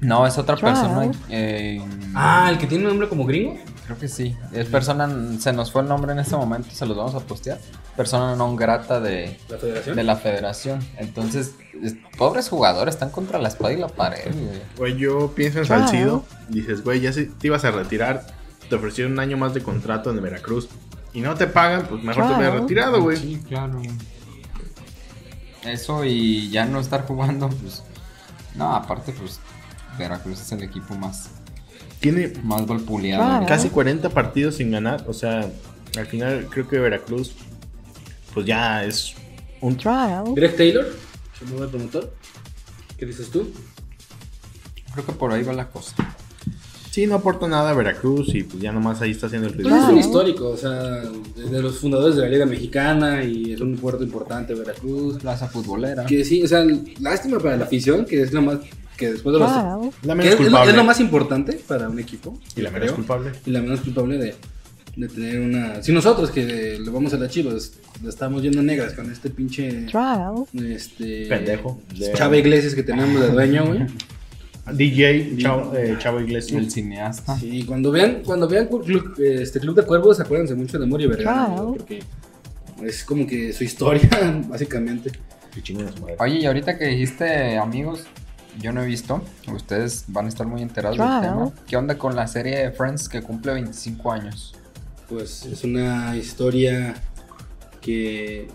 No, 0.00 0.26
es 0.26 0.38
otra 0.38 0.56
persona. 0.56 1.10
eh, 1.28 1.82
Ah, 2.14 2.48
el 2.50 2.58
que 2.58 2.66
tiene 2.66 2.84
un 2.84 2.90
nombre 2.90 3.08
como 3.08 3.24
gringo. 3.24 3.56
Creo 3.84 3.98
que 3.98 4.06
sí. 4.08 4.36
Es 4.52 4.66
persona, 4.66 5.08
se 5.40 5.52
nos 5.52 5.72
fue 5.72 5.82
el 5.82 5.88
nombre 5.88 6.12
en 6.12 6.18
este 6.18 6.36
momento, 6.36 6.68
se 6.72 6.84
los 6.86 6.96
vamos 6.96 7.14
a 7.14 7.20
postear. 7.20 7.58
Persona 7.96 8.36
non 8.36 8.54
grata 8.54 9.00
de, 9.00 9.38
La 9.48 9.58
federación. 9.58 9.96
de 9.96 10.04
la 10.04 10.16
federación. 10.16 10.78
Entonces, 10.98 11.54
es- 11.82 11.96
pobres 12.16 12.48
jugadores 12.48 12.94
están 12.94 13.10
contra 13.10 13.38
la 13.40 13.48
espada 13.48 13.72
y 13.72 13.76
la 13.78 13.88
pared. 13.88 14.30
güey. 14.32 14.62
Güey, 14.76 14.96
yo 14.98 15.32
pienso 15.34 15.58
en 15.60 15.64
Salcido. 15.66 16.24
Dices, 16.48 16.84
güey, 16.84 17.00
ya 17.00 17.12
se, 17.12 17.24
te 17.24 17.46
ibas 17.48 17.64
a 17.64 17.70
retirar. 17.72 18.26
Te 18.68 18.74
ofrecieron 18.76 19.14
un 19.14 19.20
año 19.20 19.36
más 19.38 19.54
de 19.54 19.62
contrato 19.62 20.10
en 20.10 20.22
Veracruz. 20.22 20.68
Y 21.14 21.22
no 21.22 21.34
te 21.34 21.46
pagan, 21.46 21.86
pues 21.88 22.02
mejor 22.04 22.28
te 22.28 22.34
hubieras 22.34 22.60
retirado, 22.60 23.00
güey. 23.02 23.16
Sí, 23.16 23.42
claro. 23.48 23.80
Eso 25.64 26.04
y 26.04 26.50
ya 26.50 26.66
no 26.66 26.78
estar 26.78 27.06
jugando, 27.06 27.48
pues. 27.48 27.82
No, 28.54 28.74
aparte, 28.74 29.12
pues. 29.12 29.40
Veracruz 29.98 30.40
es 30.40 30.52
el 30.52 30.62
equipo 30.62 30.94
más, 30.94 31.30
Tiene 32.00 32.32
más 32.44 32.66
golpuleado. 32.66 33.46
casi 33.46 33.68
40 33.68 34.08
partidos 34.10 34.56
sin 34.56 34.70
ganar. 34.70 35.04
O 35.08 35.12
sea, 35.12 35.50
al 35.96 36.06
final 36.06 36.46
creo 36.50 36.68
que 36.68 36.78
Veracruz, 36.78 37.32
pues 38.34 38.46
ya 38.46 38.84
es 38.84 39.14
un. 39.60 39.76
Greg 40.34 40.56
Taylor, 40.56 40.86
su 41.38 41.46
nuevo 41.46 41.68
promotor. 41.70 42.14
¿Qué 42.96 43.06
dices 43.06 43.30
tú? 43.30 43.50
Creo 44.92 45.06
que 45.06 45.12
por 45.12 45.32
ahí 45.32 45.42
va 45.42 45.52
la 45.52 45.68
cosa. 45.68 45.94
Sí, 46.90 47.06
no 47.06 47.14
aporta 47.16 47.46
nada 47.46 47.70
a 47.70 47.74
Veracruz 47.74 48.34
y 48.34 48.42
pues 48.42 48.60
ya 48.60 48.72
nomás 48.72 49.00
ahí 49.02 49.12
está 49.12 49.26
haciendo 49.26 49.46
el 49.46 49.54
Pues 49.54 49.66
ridículo. 49.66 49.86
es 49.86 49.92
un 49.92 49.98
histórico, 49.98 50.48
o 50.48 50.56
sea, 50.56 50.72
de 50.72 51.62
los 51.62 51.78
fundadores 51.78 52.16
de 52.16 52.22
la 52.22 52.28
Liga 52.28 52.46
Mexicana 52.46 53.22
y 53.22 53.52
es 53.52 53.60
un 53.60 53.76
puerto 53.76 54.02
importante 54.02 54.54
Veracruz. 54.54 55.18
Plaza 55.18 55.46
futbolera. 55.46 56.06
Que 56.06 56.24
sí, 56.24 56.42
o 56.42 56.48
sea, 56.48 56.64
lástima 57.00 57.38
para 57.38 57.56
la 57.56 57.64
afición, 57.66 58.04
que 58.04 58.22
es 58.22 58.32
lo 58.32 58.42
más 58.42 58.58
que 58.98 59.12
después 59.12 59.32
de 59.32 59.38
los 59.40 59.50
La 59.50 60.14
que 60.14 60.18
menos 60.18 60.26
es, 60.26 60.32
es 60.32 60.38
lo, 60.40 60.44
culpable. 60.44 60.70
es 60.72 60.76
lo 60.76 60.84
más 60.84 61.00
importante 61.00 61.52
para 61.66 61.88
un 61.88 61.98
equipo. 61.98 62.38
y 62.56 62.60
la 62.60 62.70
menos 62.70 62.86
creo, 62.86 62.96
culpable. 62.96 63.30
Y 63.46 63.50
la 63.50 63.62
menos 63.62 63.80
culpable 63.80 64.18
de, 64.18 64.34
de 64.96 65.08
tener 65.08 65.40
una. 65.40 65.82
Si 65.82 65.92
nosotros 65.92 66.30
que 66.30 66.78
le 66.78 66.90
vamos 66.90 67.14
a 67.14 67.16
la 67.16 67.28
Chivas, 67.28 67.72
le 68.02 68.08
estamos 68.10 68.42
yendo 68.42 68.62
negras 68.62 68.92
con 68.92 69.10
este 69.10 69.30
pinche. 69.30 69.86
Este. 70.62 71.26
Pendejo. 71.28 71.80
De- 71.96 72.12
Chava 72.12 72.36
Iglesias 72.36 72.74
que 72.74 72.82
tenemos 72.82 73.20
de 73.20 73.28
dueño, 73.30 73.66
güey. 73.66 73.86
DJ 74.72 75.36
Chavo, 75.38 75.74
eh, 75.74 75.96
Chavo 75.98 76.20
Iglesias. 76.20 76.60
El 76.62 76.70
cineasta. 76.70 77.38
Sí, 77.38 77.64
cuando 77.64 77.90
vean, 77.90 78.22
cuando 78.24 78.46
vean 78.46 78.66
club, 78.66 79.14
este 79.18 79.60
Club 79.60 79.74
de 79.76 79.82
Cuervos, 79.84 80.20
acuérdense 80.20 80.54
mucho 80.54 80.78
de 80.78 80.84
Morio 80.84 81.08
Vergara, 81.08 81.54
porque 81.56 82.00
es 82.84 83.02
como 83.02 83.26
que 83.26 83.52
su 83.54 83.64
historia, 83.64 84.08
básicamente. 84.48 85.10
Oye, 86.18 86.40
y 86.40 86.44
ahorita 86.46 86.76
que 86.78 86.84
dijiste 86.86 87.56
amigos, 87.56 88.04
yo 88.60 88.72
no 88.72 88.82
he 88.82 88.86
visto. 88.86 89.22
Ustedes 89.52 90.04
van 90.08 90.26
a 90.26 90.28
estar 90.28 90.46
muy 90.46 90.62
enterados 90.62 90.98
del 90.98 91.20
tema. 91.20 91.52
¿Qué 91.66 91.76
onda 91.76 91.96
con 91.96 92.16
la 92.16 92.26
serie 92.26 92.58
de 92.58 92.70
Friends 92.70 93.08
que 93.08 93.22
cumple 93.22 93.52
25 93.52 94.12
años? 94.12 94.54
Pues 95.08 95.46
es 95.46 95.64
una 95.64 96.16
historia 96.16 96.94
que 97.80 98.48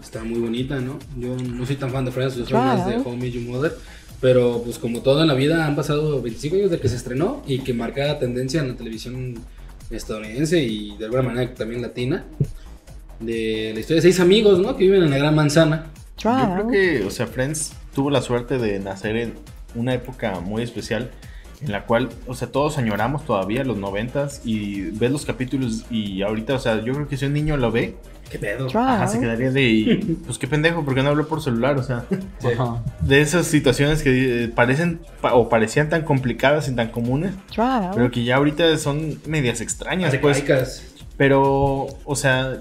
está 0.00 0.24
muy 0.24 0.40
bonita, 0.40 0.80
¿no? 0.80 0.98
Yo 1.18 1.36
no 1.36 1.66
soy 1.66 1.76
tan 1.76 1.90
fan 1.90 2.04
de 2.04 2.10
Friends, 2.10 2.36
yo 2.36 2.44
soy 2.44 2.54
más 2.54 2.86
de 2.86 2.96
Home 2.96 3.30
Your 3.30 3.44
Mother. 3.44 3.76
Pero 4.20 4.62
pues 4.62 4.78
como 4.78 5.00
todo 5.00 5.22
en 5.22 5.28
la 5.28 5.34
vida 5.34 5.66
han 5.66 5.74
pasado 5.74 6.22
25 6.22 6.56
años 6.56 6.70
de 6.70 6.78
que 6.78 6.88
se 6.88 6.96
estrenó 6.96 7.42
y 7.46 7.58
que 7.58 7.74
marca 7.74 8.18
tendencia 8.20 8.60
en 8.60 8.68
la 8.68 8.76
televisión 8.76 9.34
estadounidense 9.90 10.62
y 10.62 10.96
de 10.96 11.06
alguna 11.06 11.22
manera 11.22 11.52
también 11.54 11.82
latina. 11.82 12.24
De 13.18 13.72
la 13.74 13.80
historia 13.80 13.96
de 13.96 14.02
seis 14.02 14.20
amigos, 14.20 14.58
¿no? 14.58 14.76
Que 14.76 14.84
viven 14.84 15.02
en 15.02 15.10
la 15.10 15.18
gran 15.18 15.34
manzana. 15.34 15.86
Yo 16.18 16.30
creo 16.30 16.68
que, 16.68 17.04
o 17.04 17.10
sea, 17.10 17.26
Friends 17.26 17.72
tuvo 17.94 18.10
la 18.10 18.22
suerte 18.22 18.58
de 18.58 18.78
nacer 18.78 19.16
en 19.16 19.34
una 19.74 19.94
época 19.94 20.40
muy 20.40 20.62
especial 20.62 21.10
en 21.64 21.70
la 21.70 21.84
cual, 21.84 22.08
o 22.26 22.34
sea, 22.34 22.48
todos 22.48 22.76
añoramos 22.78 23.24
todavía 23.24 23.62
los 23.62 23.76
noventas 23.76 24.40
y 24.44 24.80
ves 24.90 25.12
los 25.12 25.24
capítulos 25.24 25.84
y 25.90 26.22
ahorita, 26.22 26.54
o 26.54 26.58
sea, 26.58 26.82
yo 26.84 26.92
creo 26.92 27.06
que 27.06 27.16
si 27.16 27.24
un 27.26 27.32
niño 27.34 27.56
lo 27.56 27.70
ve, 27.70 27.94
¿Qué 28.30 28.38
pedo? 28.38 28.66
ajá, 28.96 29.06
se 29.08 29.20
quedaría 29.20 29.50
de, 29.52 30.16
pues 30.26 30.38
qué 30.38 30.48
pendejo, 30.48 30.84
porque 30.84 31.02
no 31.04 31.10
habló 31.10 31.28
por 31.28 31.40
celular, 31.40 31.76
o 31.78 31.82
sea, 31.84 32.04
de 33.00 33.20
esas 33.20 33.46
situaciones 33.46 34.02
que 34.02 34.44
eh, 34.44 34.48
parecen 34.48 35.00
pa- 35.20 35.34
o 35.34 35.48
parecían 35.48 35.88
tan 35.88 36.02
complicadas 36.02 36.68
y 36.68 36.74
tan 36.74 36.88
comunes, 36.90 37.34
pero 37.94 38.10
que 38.10 38.24
ya 38.24 38.36
ahorita 38.36 38.76
son 38.78 39.20
medias 39.26 39.60
extrañas, 39.60 40.10
pues, 40.20 40.38
pero, 41.16 41.86
o 42.04 42.16
sea, 42.16 42.56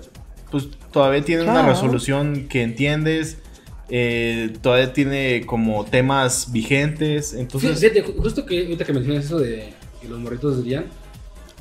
pues 0.51 0.67
todavía 0.91 1.23
tiene 1.23 1.43
una 1.43 1.61
resolución 1.69 2.47
que 2.49 2.61
entiendes. 2.61 3.37
Eh, 3.89 4.53
todavía 4.61 4.93
tiene 4.93 5.45
como 5.45 5.85
temas 5.85 6.51
vigentes. 6.51 7.33
Entonces, 7.33 7.79
Fíjate, 7.79 8.03
ju- 8.05 8.15
justo 8.21 8.45
que 8.45 8.61
ahorita 8.61 8.85
que 8.85 8.93
mencionas 8.93 9.25
eso 9.25 9.39
de 9.39 9.73
que 10.01 10.07
los 10.07 10.19
morritos 10.19 10.63
dirían, 10.63 10.85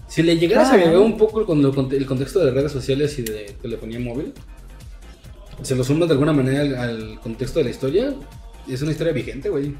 si 0.08 0.22
le 0.22 0.36
llegaras 0.38 0.70
a 0.70 0.74
agregar 0.74 0.98
un 0.98 1.16
poco 1.16 1.44
con 1.46 1.64
el 1.64 2.06
contexto 2.06 2.44
de 2.44 2.50
redes 2.50 2.72
sociales 2.72 3.18
y 3.18 3.22
de 3.22 3.54
telefonía 3.62 4.00
móvil, 4.00 4.32
se 5.62 5.74
lo 5.76 5.84
sumas 5.84 6.08
de 6.08 6.14
alguna 6.14 6.32
manera 6.32 6.60
al, 6.62 6.74
al 6.74 7.20
contexto 7.20 7.58
de 7.58 7.66
la 7.66 7.70
historia, 7.70 8.14
es 8.68 8.80
una 8.82 8.92
historia 8.92 9.12
vigente, 9.12 9.48
güey. 9.50 9.74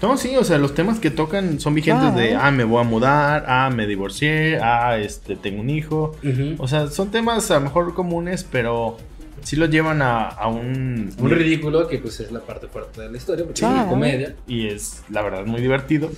no, 0.00 0.16
sí, 0.16 0.34
o 0.36 0.44
sea, 0.44 0.58
los 0.58 0.74
temas 0.74 0.98
que 1.00 1.10
tocan 1.10 1.60
son 1.60 1.74
vigentes 1.74 2.14
de, 2.14 2.34
ah, 2.34 2.50
me 2.50 2.64
voy 2.64 2.80
a 2.80 2.84
mudar, 2.84 3.44
ah, 3.46 3.70
me 3.74 3.86
divorcié, 3.86 4.58
ah, 4.62 4.96
este, 4.98 5.36
tengo 5.36 5.60
un 5.60 5.70
hijo. 5.70 6.12
O 6.58 6.66
sea, 6.68 6.88
son 6.88 7.10
temas 7.10 7.50
a 7.50 7.54
lo 7.56 7.60
mejor 7.62 7.94
comunes, 7.94 8.46
pero 8.50 8.96
sí 9.42 9.56
los 9.56 9.70
llevan 9.70 10.02
a, 10.02 10.28
a 10.28 10.48
un... 10.48 11.12
Un 11.18 11.30
ridículo 11.30 11.88
que 11.88 11.98
pues 11.98 12.20
es 12.20 12.30
la 12.32 12.40
parte 12.40 12.66
fuerte 12.68 13.02
de 13.02 13.10
la 13.10 13.16
historia, 13.16 13.44
porque 13.44 13.60
es 13.60 13.66
una 13.66 13.86
comedia. 13.86 14.34
y 14.46 14.68
es 14.68 15.02
la 15.10 15.22
verdad 15.22 15.44
muy 15.44 15.60
divertido. 15.60 16.10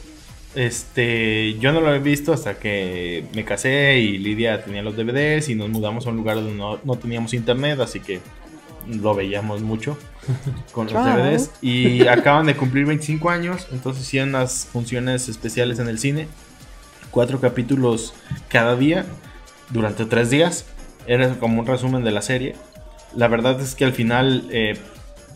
Este, 0.54 1.56
yo 1.60 1.72
no 1.72 1.80
lo 1.80 1.94
he 1.94 2.00
visto 2.00 2.32
hasta 2.32 2.58
que 2.58 3.24
me 3.34 3.44
casé 3.44 3.98
y 3.98 4.18
Lidia 4.18 4.64
tenía 4.64 4.82
los 4.82 4.96
DVDs 4.96 5.48
y 5.48 5.54
nos 5.54 5.68
mudamos 5.68 6.06
a 6.06 6.10
un 6.10 6.16
lugar 6.16 6.36
donde 6.36 6.54
no, 6.54 6.80
no 6.82 6.96
teníamos 6.96 7.34
internet, 7.34 7.78
así 7.78 8.00
que 8.00 8.20
lo 8.88 9.14
veíamos 9.14 9.62
mucho 9.62 9.96
con 10.72 10.92
los. 10.92 10.94
DVDs. 11.04 11.50
Y 11.62 12.06
acaban 12.08 12.46
de 12.46 12.56
cumplir 12.56 12.86
25 12.86 13.30
años, 13.30 13.68
entonces 13.70 14.02
hicieron 14.02 14.30
unas 14.30 14.66
funciones 14.66 15.28
especiales 15.28 15.78
en 15.78 15.88
el 15.88 15.98
cine, 15.98 16.26
cuatro 17.12 17.40
capítulos 17.40 18.14
cada 18.48 18.76
día 18.76 19.04
durante 19.70 20.04
tres 20.04 20.30
días. 20.30 20.66
Era 21.06 21.32
como 21.38 21.60
un 21.60 21.66
resumen 21.66 22.04
de 22.04 22.10
la 22.10 22.22
serie. 22.22 22.56
La 23.16 23.28
verdad 23.28 23.60
es 23.60 23.74
que 23.74 23.84
al 23.84 23.92
final 23.92 24.46
eh, 24.50 24.76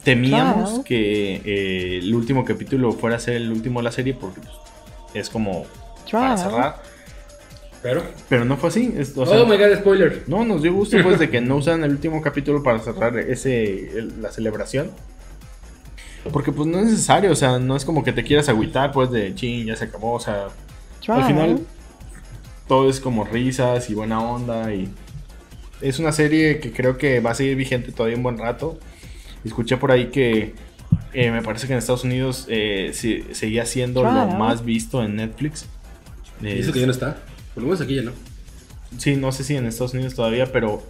temíamos 0.05 0.69
Claro. 0.71 0.85
que 0.85 1.35
eh, 1.45 1.99
el 1.99 2.15
último 2.15 2.45
capítulo 2.45 2.93
fuera 2.93 3.17
a 3.17 3.21
ser 3.21 3.37
el 3.37 3.51
último 3.51 3.81
de 3.81 3.85
la 3.85 3.93
serie 3.93 4.15
porque 4.15 4.41
pues, 4.41 4.55
es 5.15 5.29
como 5.31 5.65
para 6.11 6.37
cerrar. 6.37 6.83
Pero. 7.83 8.03
Pero 8.29 8.45
no 8.45 8.57
fue 8.57 8.69
así. 8.71 8.95
es- 8.97 9.17
o 9.17 9.27
sea, 9.27 9.43
oh 9.43 9.47
my 9.47 9.57
god, 9.59 9.77
spoiler. 9.79 10.23
no, 10.27 10.45
nos 10.45 10.63
dio 10.63 10.73
gusto 10.73 10.97
pues 11.03 11.19
de 11.19 11.29
que 11.31 11.41
no 11.41 11.57
usan 11.59 11.85
el 11.85 11.91
último 11.91 12.23
capítulo 12.23 12.63
para 12.63 12.79
cerrar 12.79 13.19
ese 13.19 13.99
el- 13.99 14.23
la 14.23 14.31
celebración. 14.31 14.91
Porque 16.33 16.53
pues 16.53 16.67
no 16.67 16.79
es 16.79 16.87
necesario, 16.87 17.31
o 17.33 17.35
sea, 17.35 17.59
no 17.59 17.77
es 17.77 17.85
como 17.85 18.03
que 18.03 18.13
te 18.13 18.25
quieras 18.25 18.49
agüitar 18.49 18.93
pues 18.93 19.11
de 19.11 19.35
chin, 19.35 19.67
ya 19.67 19.77
se 19.77 19.85
acabó, 19.85 20.15
o 20.15 20.21
sea, 20.21 20.47
al 21.09 21.25
final 21.25 21.61
todo 22.67 22.89
es 22.89 22.99
como 22.99 23.25
risas 23.25 23.91
y 23.91 23.95
buena 23.95 24.23
onda 24.23 24.73
y 24.73 24.89
es 25.89 25.99
una 25.99 26.13
serie 26.13 26.59
que 26.61 26.73
creo 26.73 26.97
que 26.99 27.21
va 27.21 27.31
a 27.31 27.35
seguir 27.35 27.57
vigente 27.57 27.93
todavía 27.93 28.17
un 28.17 28.23
buen 28.23 28.39
rato. 28.39 28.79
Escuché 29.45 29.77
por 29.77 29.93
ahí 29.93 30.07
que 30.07 30.55
eh, 31.13 31.31
me 31.31 31.43
parece 31.43 31.67
que 31.67 31.73
en 31.75 31.79
Estados 31.79 32.05
Unidos 32.05 32.47
eh, 32.49 32.91
se- 32.95 33.35
seguía 33.35 33.67
siendo 33.67 34.03
lo 34.03 34.11
Claro. 34.11 34.33
más 34.39 34.65
visto 34.65 35.03
en 35.05 35.17
Netflix. 35.17 35.67
Eh, 36.43 36.59
eso 36.61 36.73
que 36.73 36.81
ya 36.81 36.87
no 36.87 36.93
está. 36.93 37.19
Por 37.55 37.63
lo 37.63 37.69
menos 37.69 37.81
aquí 37.81 37.95
ya 37.97 38.03
no. 38.03 38.13
sí, 38.99 39.17
no 39.17 39.31
sé 39.33 39.45
si 39.45 39.57
en 39.57 39.67
Estados 39.67 39.95
Unidos 39.95 40.15
todavía, 40.15 40.47
pero 40.53 40.83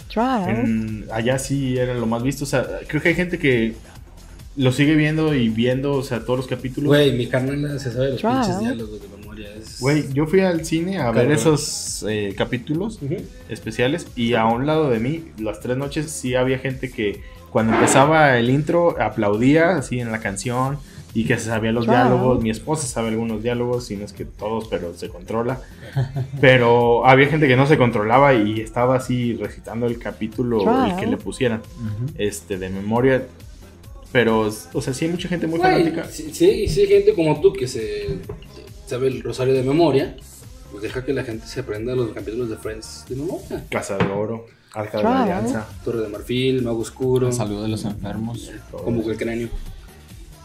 en- 0.48 1.06
allá 1.12 1.38
sí 1.38 1.76
era 1.78 1.94
lo 1.94 2.06
más 2.06 2.22
visto. 2.22 2.44
O 2.44 2.46
sea, 2.46 2.66
creo 2.86 3.02
que 3.02 3.08
hay 3.10 3.14
gente 3.14 3.38
que 3.38 3.74
lo 4.56 4.70
sigue 4.72 4.94
viendo 4.94 5.34
y 5.34 5.48
viendo, 5.48 5.94
o 5.94 6.02
sea, 6.02 6.20
todos 6.20 6.38
los 6.38 6.46
capítulos. 6.46 6.88
Güey, 6.88 7.12
mi 7.16 7.26
carnal 7.26 7.80
se 7.80 7.90
sabe 7.90 8.10
los 8.12 8.20
Claro. 8.20 8.40
pinches 8.40 8.60
diálogos 8.60 9.00
de. 9.00 9.06
Es... 9.06 9.12
Güey, 9.84 10.04
yo 10.14 10.26
fui 10.26 10.40
al 10.40 10.64
cine 10.64 10.98
a 10.98 11.10
ver 11.10 11.30
esos 11.30 12.06
eh, 12.08 12.34
capítulos 12.38 12.98
Ujú. 13.02 13.16
especiales 13.50 14.06
y 14.16 14.32
a 14.32 14.46
un 14.46 14.66
lado 14.66 14.88
de 14.88 14.98
mí, 14.98 15.24
las 15.38 15.60
tres 15.60 15.76
noches, 15.76 16.10
sí 16.10 16.34
había 16.34 16.58
gente 16.58 16.90
que 16.90 17.20
cuando 17.50 17.74
empezaba 17.74 18.38
el 18.38 18.48
intro 18.48 18.96
aplaudía 18.98 19.76
así 19.76 20.00
en 20.00 20.10
la 20.10 20.20
canción 20.20 20.78
y 21.12 21.26
que 21.26 21.36
se 21.36 21.44
sabía 21.50 21.70
los 21.70 21.84
Claro. 21.84 22.08
diálogos. 22.08 22.42
Mi 22.42 22.48
esposa 22.48 22.86
sabe 22.86 23.08
algunos 23.10 23.42
diálogos, 23.42 23.84
si 23.86 23.96
no 23.96 24.06
es 24.06 24.14
que 24.14 24.24
todos, 24.24 24.68
pero 24.68 24.94
se 24.94 25.10
controla. 25.10 25.60
Pero 26.40 27.06
había 27.06 27.26
gente 27.28 27.46
que 27.46 27.54
no 27.56 27.66
se 27.66 27.76
controlaba 27.76 28.32
y 28.32 28.60
estaba 28.62 28.96
así 28.96 29.34
recitando 29.34 29.86
el 29.86 29.98
capítulo 29.98 30.86
el 30.86 30.96
que 30.96 31.06
le 31.06 31.18
pusieran 31.18 31.60
este 32.16 32.56
de 32.58 32.70
memoria. 32.70 33.26
Pero, 34.12 34.48
o 34.72 34.80
sea, 34.80 34.94
sí 34.94 35.04
hay 35.04 35.10
mucha 35.10 35.28
gente 35.28 35.46
muy 35.46 35.58
Güey, 35.58 35.72
fanática. 35.72 36.04
si, 36.08 36.32
si- 36.32 36.68
si 36.68 36.80
hay 36.80 36.86
gente 36.86 37.12
como 37.14 37.40
tú 37.40 37.52
que 37.52 37.66
se 37.68 38.18
sabe 38.86 39.08
el 39.08 39.22
rosario 39.22 39.54
de 39.54 39.62
memoria, 39.62 40.16
pues 40.70 40.82
deja 40.82 41.04
que 41.04 41.12
la 41.12 41.22
gente 41.24 41.46
se 41.46 41.60
aprenda 41.60 41.94
los 41.94 42.12
capítulos 42.12 42.48
de 42.50 42.56
Friends 42.56 43.04
de 43.08 43.16
memoria. 43.16 43.64
Casa 43.70 43.96
de 43.96 44.06
Oro, 44.06 44.46
Arca 44.72 44.98
de 44.98 45.04
la 45.04 45.10
Claro. 45.10 45.22
Alianza. 45.34 45.66
Torre 45.84 46.00
de 46.00 46.08
Marfil, 46.08 46.62
Mago 46.62 46.80
Oscuro, 46.80 47.30
Salud 47.32 47.62
de 47.62 47.68
los 47.68 47.84
enfermos. 47.84 48.50
como 48.70 49.08
el 49.10 49.16
cráneo. 49.16 49.48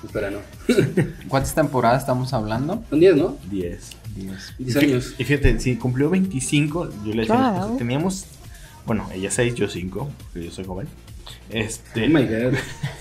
Espera, 0.03 0.31
no. 0.31 0.39
¿Cuántas 1.27 1.53
temporadas 1.53 2.01
estamos 2.03 2.31
hablando? 2.33 2.83
Son 2.89 2.99
10, 3.01 3.15
¿no? 3.17 3.37
10. 3.51 3.89
10. 4.15 4.53
10 4.57 4.75
años. 4.77 5.13
Y 5.17 5.23
fíjate, 5.25 5.59
si 5.59 5.75
cumplió 5.75 6.09
25, 6.09 6.89
yo 7.05 7.13
le 7.13 7.23
esposa, 7.23 7.51
Claro. 7.51 7.75
teníamos, 7.77 8.23
bueno, 8.85 9.09
ella 9.13 9.29
6, 9.29 9.55
yo 9.55 9.67
5, 9.67 10.09
porque 10.31 10.45
yo 10.45 10.51
soy 10.51 10.63
joven. 10.65 10.87
Este, 11.49 12.05
Oh 12.05 12.09
my 12.09 12.23
god. 12.25 12.53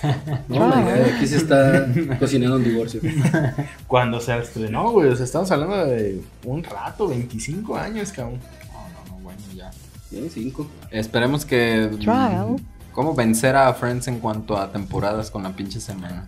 Oh 0.49 0.67
my 0.67 0.81
god, 0.83 1.15
aquí 1.15 1.27
se 1.27 1.37
está 1.37 1.87
cocinando 2.19 2.55
un 2.55 2.63
divorcio. 2.63 3.01
cuando 3.87 4.19
se 4.19 4.37
estrenó, 4.37 4.91
güey, 4.91 5.09
o 5.09 5.15
sea, 5.15 5.25
estamos 5.25 5.51
hablando 5.51 5.85
de 5.85 6.21
un 6.45 6.63
rato, 6.63 7.07
25 7.07 7.77
años, 7.77 8.11
cabrón. 8.11 8.39
No, 8.71 9.11
no, 9.11 9.17
no, 9.17 9.23
bueno, 9.23 9.39
ya. 9.55 9.71
Tiene 10.09 10.29
5. 10.29 10.67
Esperemos 10.91 11.45
que. 11.45 11.89
mm, 11.91 11.97
Trial. 11.99 12.55
¿Cómo 12.93 13.13
vencer 13.13 13.55
a 13.55 13.73
Friends 13.73 14.07
en 14.07 14.19
cuanto 14.19 14.57
a 14.57 14.71
temporadas 14.71 15.29
con 15.29 15.43
la 15.43 15.55
pinche 15.55 15.79
semana? 15.79 16.27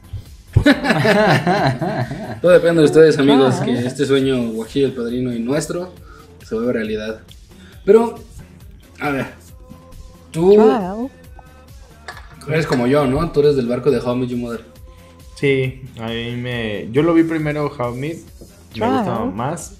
Todo 2.41 2.51
depende 2.51 2.81
de 2.81 2.85
ustedes, 2.85 3.17
amigos, 3.17 3.55
que 3.55 3.85
este 3.85 4.05
sueño 4.05 4.51
guajillo, 4.51 4.87
el 4.87 4.93
padrino 4.93 5.33
y 5.33 5.39
nuestro 5.39 5.93
se 6.45 6.55
vuelva 6.55 6.73
realidad. 6.73 7.21
Pero, 7.83 8.15
a 8.99 9.09
ver, 9.09 9.27
tú 10.31 10.51
Trial. 10.51 11.09
Eres 12.49 12.65
como 12.67 12.87
yo, 12.87 13.05
¿no? 13.07 13.31
Tú 13.31 13.41
eres 13.41 13.55
del 13.55 13.67
barco 13.67 13.91
de 13.91 13.99
How 13.99 14.15
I 14.15 14.19
Met 14.19 14.29
Your 14.29 14.39
Mother. 14.39 14.65
Sí, 15.35 15.81
a 15.99 16.07
mí 16.07 16.35
me. 16.37 16.89
Yo 16.91 17.01
lo 17.03 17.13
vi 17.13 17.23
primero 17.23 17.67
How 17.77 17.95
I 17.95 17.99
Met, 17.99 18.17
me 18.17 18.23
Claro. 18.73 18.93
gusta 18.97 19.25
más. 19.25 19.77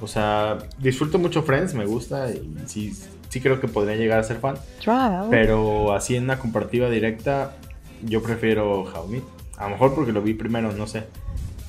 O 0.00 0.06
sea, 0.06 0.58
disfruto 0.78 1.18
mucho 1.18 1.42
Friends, 1.42 1.74
me 1.74 1.84
gusta 1.84 2.30
y 2.30 2.54
sí, 2.66 2.92
sí 3.28 3.40
creo 3.40 3.60
que 3.60 3.68
podría 3.68 3.96
llegar 3.96 4.18
a 4.18 4.22
ser 4.22 4.38
fan. 4.38 4.56
Trial. 4.80 5.26
Pero 5.30 5.92
así 5.92 6.16
en 6.16 6.24
una 6.24 6.38
comparativa 6.38 6.88
directa, 6.88 7.56
yo 8.02 8.22
prefiero 8.22 8.82
How 8.84 9.06
I 9.08 9.12
Met. 9.12 9.22
A 9.58 9.64
lo 9.64 9.70
mejor 9.70 9.94
porque 9.94 10.12
lo 10.12 10.22
vi 10.22 10.32
primero, 10.34 10.72
no 10.72 10.86
sé. 10.86 11.04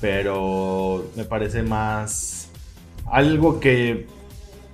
Pero 0.00 1.10
me 1.16 1.24
parece 1.24 1.62
más. 1.62 2.48
Algo 3.06 3.60
que 3.60 4.06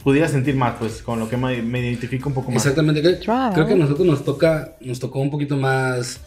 pudiera 0.03 0.28
sentir 0.28 0.55
más, 0.55 0.76
pues 0.78 1.03
con 1.03 1.18
lo 1.18 1.28
que 1.28 1.36
me, 1.36 1.61
me 1.62 1.80
identifico 1.80 2.28
un 2.28 2.34
poco 2.34 2.51
más. 2.51 2.62
Exactamente. 2.64 3.01
Creo, 3.01 3.18
creo 3.55 3.66
que 3.66 3.72
a 3.72 3.76
nosotros 3.76 4.07
nos 4.07 4.24
toca, 4.24 4.74
nos 4.80 4.99
tocó 4.99 5.18
un 5.20 5.30
poquito 5.30 5.57
más 5.57 6.20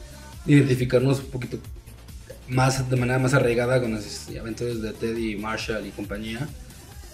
identificarnos 0.46 1.20
un 1.20 1.26
poquito 1.28 1.58
más 2.48 2.90
de 2.90 2.96
manera 2.98 3.20
más 3.20 3.34
arraigada 3.34 3.80
con 3.80 3.94
las 3.94 4.28
aventuras 4.40 4.82
de 4.82 4.92
Teddy, 4.92 5.36
Marshall 5.36 5.86
y 5.86 5.92
compañía 5.92 6.48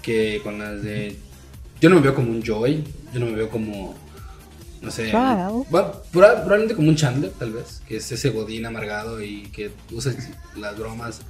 que 0.01 0.39
con 0.43 0.57
las 0.57 0.81
de 0.81 1.15
yo 1.81 1.89
no 1.89 1.97
me 1.97 2.01
veo 2.01 2.15
como 2.15 2.31
un 2.31 2.41
Joy, 2.41 2.83
yo 3.13 3.19
no 3.19 3.25
me 3.27 3.33
veo 3.33 3.49
como 3.49 3.95
no 4.81 4.91
sé, 4.91 5.09
bueno, 5.69 5.91
proba- 6.11 6.39
probablemente 6.41 6.75
como 6.75 6.87
un 6.89 6.95
Chandler 6.95 7.31
tal 7.37 7.51
vez, 7.51 7.81
que 7.87 7.97
es 7.97 8.11
ese 8.11 8.29
godín 8.29 8.65
amargado 8.65 9.21
y 9.21 9.43
que 9.51 9.71
usa 9.91 10.13
las 10.55 10.77
bromas 10.77 11.21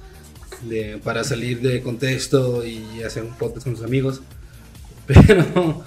de, 0.62 0.98
para 0.98 1.24
salir 1.24 1.60
de 1.60 1.82
contexto 1.82 2.64
y 2.64 3.02
hacer 3.02 3.24
un 3.24 3.32
podcast 3.34 3.64
con 3.64 3.74
sus 3.76 3.84
amigos. 3.84 4.20
Pero. 5.08 5.82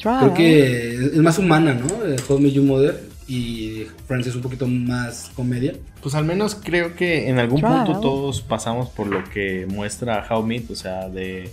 Creo 0.00 0.34
que 0.34 0.94
es 0.94 1.16
más 1.16 1.38
humana, 1.38 1.74
¿no? 1.74 1.86
Eh, 2.06 2.16
How 2.26 2.38
I 2.38 2.42
Met 2.42 2.52
Your 2.52 2.64
Mother 2.64 3.00
y 3.28 3.86
Friends 4.06 4.26
es 4.26 4.34
un 4.34 4.40
poquito 4.40 4.66
más 4.66 5.30
comedia. 5.34 5.74
Pues 6.02 6.14
al 6.14 6.24
menos 6.24 6.54
creo 6.54 6.96
que 6.96 7.28
en 7.28 7.38
algún 7.38 7.60
punto 7.60 8.00
todos 8.00 8.40
pasamos 8.40 8.88
por 8.88 9.06
lo 9.06 9.22
que 9.24 9.66
muestra 9.68 10.26
How 10.28 10.42
I 10.42 10.46
Met, 10.46 10.70
o 10.70 10.74
sea, 10.74 11.08
de, 11.10 11.50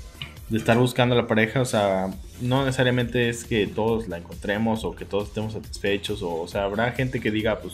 de 0.49 0.57
estar 0.57 0.77
buscando 0.77 1.13
a 1.13 1.17
la 1.17 1.27
pareja, 1.27 1.59
o 1.61 1.65
sea, 1.65 2.09
no 2.41 2.63
necesariamente 2.65 3.27
es 3.27 3.43
que 3.43 3.67
todos 3.67 4.07
la 4.07 4.17
encontremos 4.17 4.85
o 4.85 4.95
que 4.95 5.03
todos 5.03 5.27
estemos 5.27 5.53
satisfechos, 5.53 6.21
o, 6.21 6.41
o 6.41 6.47
sea, 6.47 6.63
habrá 6.63 6.91
gente 6.93 7.19
que 7.19 7.31
diga, 7.31 7.59
pues 7.59 7.73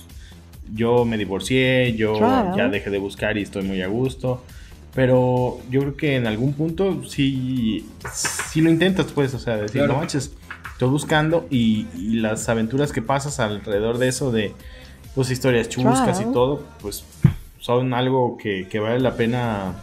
yo 0.74 1.06
me 1.06 1.18
divorcié, 1.18 1.94
yo 1.96 2.20
ya 2.20 2.68
dejé 2.68 2.90
de 2.90 2.98
buscar 2.98 3.38
y 3.38 3.44
estoy 3.44 3.64
muy 3.64 3.82
a 3.82 3.88
gusto. 3.88 4.44
Pero 4.96 5.60
yo 5.72 5.82
creo 5.82 5.96
que 5.98 6.16
en 6.18 6.28
algún 6.28 6.54
punto 6.54 7.04
sí, 7.06 7.90
sí 8.14 8.62
lo 8.62 8.70
intentas, 8.70 9.08
pues, 9.08 9.34
o 9.34 9.40
sea, 9.40 9.56
decir, 9.58 9.82
Claro. 9.82 9.94
no 9.94 10.00
manches, 10.00 10.32
estoy 10.74 10.90
buscando 10.90 11.48
y, 11.50 11.88
y 11.98 12.20
las 12.20 12.48
aventuras 12.50 12.92
que 12.92 13.02
pasas 13.02 13.40
alrededor 13.40 13.98
de 13.98 14.08
eso, 14.10 14.32
de 14.32 14.54
pues 15.16 15.30
historias 15.32 15.70
chuscas 15.70 16.18
Claro. 16.18 16.30
y 16.30 16.34
todo, 16.34 16.64
pues 16.82 17.04
son 17.60 17.94
algo 17.94 18.38
que, 18.38 18.68
que 18.70 18.80
vale 18.80 19.00
la 19.00 19.16
pena, 19.16 19.74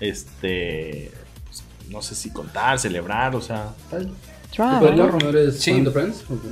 este, 0.00 1.12
pues, 1.46 1.62
no 1.90 2.02
sé 2.02 2.14
si 2.14 2.30
contar, 2.30 2.78
celebrar, 2.78 3.36
o 3.36 3.40
sea, 3.40 3.72
tal. 3.90 4.10
Trial. 4.50 4.80
¿Tú, 4.80 4.86
Pedro, 4.86 5.18
no 5.20 5.28
eres 5.28 5.60
Sí. 5.60 5.84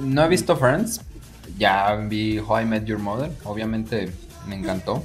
No 0.02 0.24
he 0.24 0.28
visto 0.28 0.56
Friends. 0.56 1.00
Ya 1.58 1.94
vi 1.96 2.38
How 2.38 2.60
I 2.60 2.64
Met 2.66 2.84
Your 2.84 2.98
Mother. 2.98 3.30
Obviamente 3.44 4.10
me 4.48 4.56
encantó. 4.56 5.02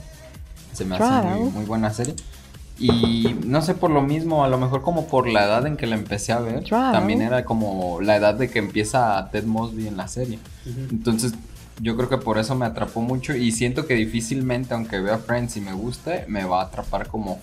Se 0.73 0.83
me 0.85 0.95
hace 0.95 1.27
muy, 1.27 1.49
muy 1.51 1.65
buena 1.65 1.93
serie. 1.93 2.15
Y 2.79 3.35
no 3.45 3.61
sé 3.61 3.73
por 3.73 3.91
lo 3.91 4.01
mismo, 4.01 4.43
a 4.43 4.47
lo 4.47 4.57
mejor 4.57 4.81
como 4.81 5.07
por 5.07 5.27
la 5.27 5.43
edad 5.43 5.67
en 5.67 5.75
que 5.75 5.85
la 5.85 5.95
empecé 5.95 6.31
a 6.31 6.39
ver. 6.39 6.63
También 6.69 7.21
era 7.21 7.43
como 7.43 7.99
la 8.01 8.15
edad 8.15 8.35
de 8.35 8.49
que 8.49 8.59
empieza 8.59 9.29
Ted 9.31 9.43
Mosby 9.43 9.87
en 9.87 9.97
la 9.97 10.07
serie. 10.07 10.39
Entonces 10.89 11.33
yo 11.81 11.95
creo 11.95 12.09
que 12.09 12.17
por 12.17 12.37
eso 12.37 12.55
me 12.55 12.65
atrapó 12.65 13.01
mucho. 13.01 13.35
Y 13.35 13.51
siento 13.51 13.85
que 13.85 13.95
difícilmente, 13.95 14.73
aunque 14.73 14.99
vea 14.99 15.17
Friends 15.17 15.57
y 15.57 15.61
me 15.61 15.73
guste, 15.73 16.25
me 16.27 16.45
va 16.45 16.61
a 16.61 16.65
atrapar 16.65 17.07
como. 17.07 17.41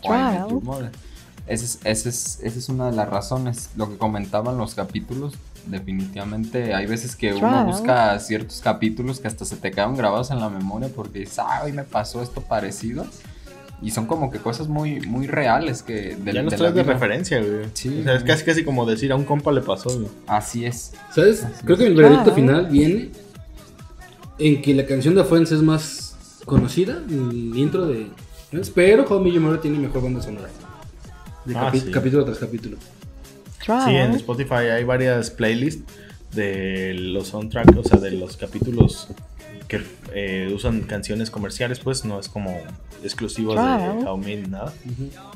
Your 0.48 0.62
Mother. 0.62 0.90
Esa 1.46 1.64
es, 1.64 1.78
esa, 1.84 2.08
es, 2.08 2.40
esa 2.42 2.58
es 2.58 2.68
una 2.68 2.90
de 2.90 2.96
las 2.96 3.08
razones. 3.08 3.70
Lo 3.76 3.88
que 3.88 3.98
comentaban 3.98 4.58
los 4.58 4.74
capítulos, 4.74 5.34
definitivamente 5.66 6.74
hay 6.74 6.86
veces 6.86 7.14
que 7.14 7.34
uno 7.34 7.64
busca 7.64 8.18
ciertos 8.18 8.60
capítulos 8.60 9.20
que 9.20 9.28
hasta 9.28 9.44
se 9.44 9.56
te 9.56 9.70
quedan 9.70 9.96
grabados 9.96 10.30
en 10.32 10.40
la 10.40 10.48
memoria 10.48 10.88
porque 10.94 11.20
dices, 11.20 11.38
ah, 11.38 11.62
hoy 11.64 11.72
me 11.72 11.84
pasó 11.84 12.22
esto 12.22 12.40
parecido. 12.40 13.06
Y 13.82 13.90
son 13.90 14.06
como 14.06 14.30
que 14.30 14.38
cosas 14.38 14.68
muy, 14.68 15.00
muy 15.00 15.26
reales 15.26 15.82
que 15.82 16.16
de, 16.16 16.32
ya 16.32 16.42
la 16.42 16.50
traes 16.56 16.74
de 16.74 16.82
referencia, 16.82 17.38
güey. 17.40 17.66
Sí, 17.74 17.98
o 18.00 18.04
sea, 18.04 18.14
es 18.14 18.24
casi 18.24 18.44
casi 18.44 18.64
como 18.64 18.86
decir 18.86 19.12
a 19.12 19.16
un 19.16 19.24
compa 19.24 19.52
le 19.52 19.60
pasó, 19.60 19.90
güey. 19.90 20.08
Así 20.26 20.64
es. 20.64 20.94
¿Sabes? 21.14 21.44
Así 21.44 21.62
Creo 21.64 21.76
es. 21.76 21.80
que 21.82 21.86
el 21.88 21.94
veredicto 21.94 22.24
Claro. 22.24 22.36
final 22.36 22.66
viene 22.68 23.10
en 24.38 24.62
que 24.62 24.74
la 24.74 24.86
canción 24.86 25.14
de 25.14 25.24
Friends 25.24 25.52
es 25.52 25.60
más 25.62 26.16
conocida, 26.46 27.02
el 27.08 27.52
intro 27.56 27.86
de 27.86 28.06
Friends, 28.50 28.70
pero 28.70 29.04
How 29.04 29.20
Mother 29.22 29.60
tiene 29.60 29.78
mejor 29.78 30.02
banda 30.02 30.22
sonora. 30.22 30.48
De 31.44 31.54
Ah, 31.54 31.70
sí. 31.72 31.90
capítulo 31.92 32.24
tras 32.24 32.38
capítulo. 32.38 32.76
Sí, 33.64 33.72
en 33.96 34.12
Spotify 34.12 34.68
hay 34.72 34.84
varias 34.84 35.30
playlists 35.30 35.82
de 36.32 36.94
los 36.94 37.28
soundtracks, 37.28 37.76
o 37.76 37.82
sea, 37.82 37.98
de 37.98 38.12
los 38.12 38.36
capítulos 38.36 39.08
que 39.68 39.82
eh, 40.14 40.50
usan 40.54 40.82
canciones 40.82 41.30
comerciales, 41.30 41.78
pues 41.80 42.04
no 42.04 42.18
es 42.20 42.28
como 42.28 42.56
exclusivos 43.02 43.54
Claro. 43.54 43.94
de 43.94 43.98
ni 44.42 44.48
nada, 44.48 44.72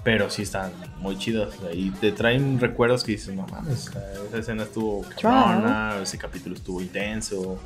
pero 0.05 0.31
sí 0.31 0.43
están 0.43 0.73
muy 1.01 1.17
sea, 1.17 1.73
y 1.73 1.91
te 1.91 2.13
traen 2.13 2.59
recuerdos 2.61 3.05
que 3.05 3.13
dices, 3.13 3.35
no 3.35 3.47
mames, 3.47 3.91
esa 4.29 4.39
escena 4.39 4.63
estuvo 4.65 5.05
cabrona, 5.21 5.99
ese 6.03 6.17
capítulo 6.19 6.55
estuvo 6.55 6.81
intenso. 6.81 7.59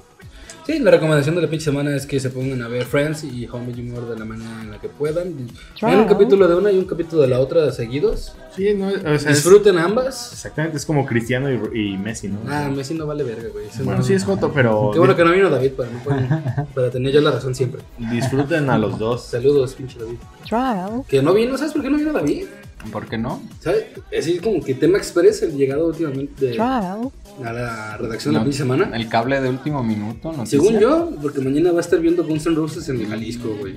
Sí, 0.66 0.78
la 0.78 0.90
recomendación 0.90 1.34
de 1.34 1.42
la 1.42 1.48
pinche 1.48 1.66
semana 1.66 1.94
es 1.94 2.06
que 2.06 2.18
se 2.18 2.30
pongan 2.30 2.62
a 2.62 2.68
ver 2.68 2.84
Friends 2.86 3.22
y 3.24 3.42
Your 3.46 3.60
Mother 3.60 4.14
de 4.14 4.18
la 4.18 4.24
manera 4.24 4.62
en 4.62 4.70
la 4.70 4.80
que 4.80 4.88
puedan. 4.88 5.34
Vean 5.82 6.00
un 6.00 6.06
capítulo 6.08 6.48
de 6.48 6.54
una 6.54 6.72
y 6.72 6.78
un 6.78 6.86
capítulo 6.86 7.20
de 7.20 7.28
la 7.28 7.38
otra 7.38 7.70
seguidos. 7.70 8.34
Sí, 8.56 8.72
no, 8.72 8.88
o 8.88 8.90
sea, 8.98 9.14
es- 9.14 9.26
Disfruten 9.26 9.76
ambas. 9.76 10.32
exactamente, 10.32 10.78
es 10.78 10.86
como 10.86 11.04
Cristiano 11.04 11.50
y, 11.52 11.92
y 11.92 11.98
Messi, 11.98 12.28
¿no? 12.28 12.38
Ah, 12.48 12.70
Messi 12.74 12.94
no 12.94 13.06
vale 13.06 13.24
verga, 13.24 13.48
güey. 13.52 13.66
Ese 13.66 13.82
bueno, 13.82 13.98
no- 13.98 14.04
sí 14.04 14.14
es 14.14 14.24
joto, 14.24 14.52
pero 14.54 14.90
Qué 14.92 14.98
bueno 15.00 15.14
que 15.14 15.24
no 15.24 15.32
vino 15.32 15.50
David 15.50 15.72
para, 15.72 15.90
no 15.90 15.98
pueden- 15.98 16.28
para 16.74 16.90
tener 16.90 17.12
yo 17.12 17.20
la 17.20 17.32
razón 17.32 17.54
siempre. 17.54 17.82
disfruten 17.98 18.70
a 18.70 18.78
los 18.78 18.98
dos. 18.98 19.22
Saludos, 19.26 19.74
pinche 19.74 19.98
David. 19.98 20.16
Trial. 20.46 21.02
Que 21.06 21.20
no 21.20 21.34
vino, 21.34 21.58
¿sabes 21.58 21.74
por 21.74 21.82
qué 21.82 21.90
no 21.90 21.98
vino 21.98 22.12
David? 22.12 22.46
¿Por 22.92 23.06
qué 23.06 23.16
no? 23.18 23.42
¿Sabes? 23.60 23.84
Así 24.18 24.38
como 24.38 24.62
que 24.62 24.74
tema 24.74 24.98
express 24.98 25.42
el 25.42 25.56
llegado 25.56 25.86
últimamente 25.88 26.46
de- 26.46 26.52
Trial. 26.52 27.10
A 27.42 27.52
la 27.52 27.96
redacción 27.96 28.34
de 28.34 28.44
la 28.44 28.52
semana. 28.52 28.90
El 28.94 29.08
cable 29.08 29.40
de 29.40 29.48
último 29.48 29.82
minuto, 29.82 30.32
¿no? 30.32 30.44
Según 30.46 30.78
yo, 30.78 31.10
porque 31.22 31.40
mañana 31.40 31.72
va 31.72 31.78
a 31.78 31.80
estar 31.80 31.98
viendo 32.00 32.24
Guns 32.24 32.46
N' 32.46 32.54
Roses 32.54 32.88
en 32.88 33.08
Jalisco, 33.08 33.48
güey. 33.58 33.74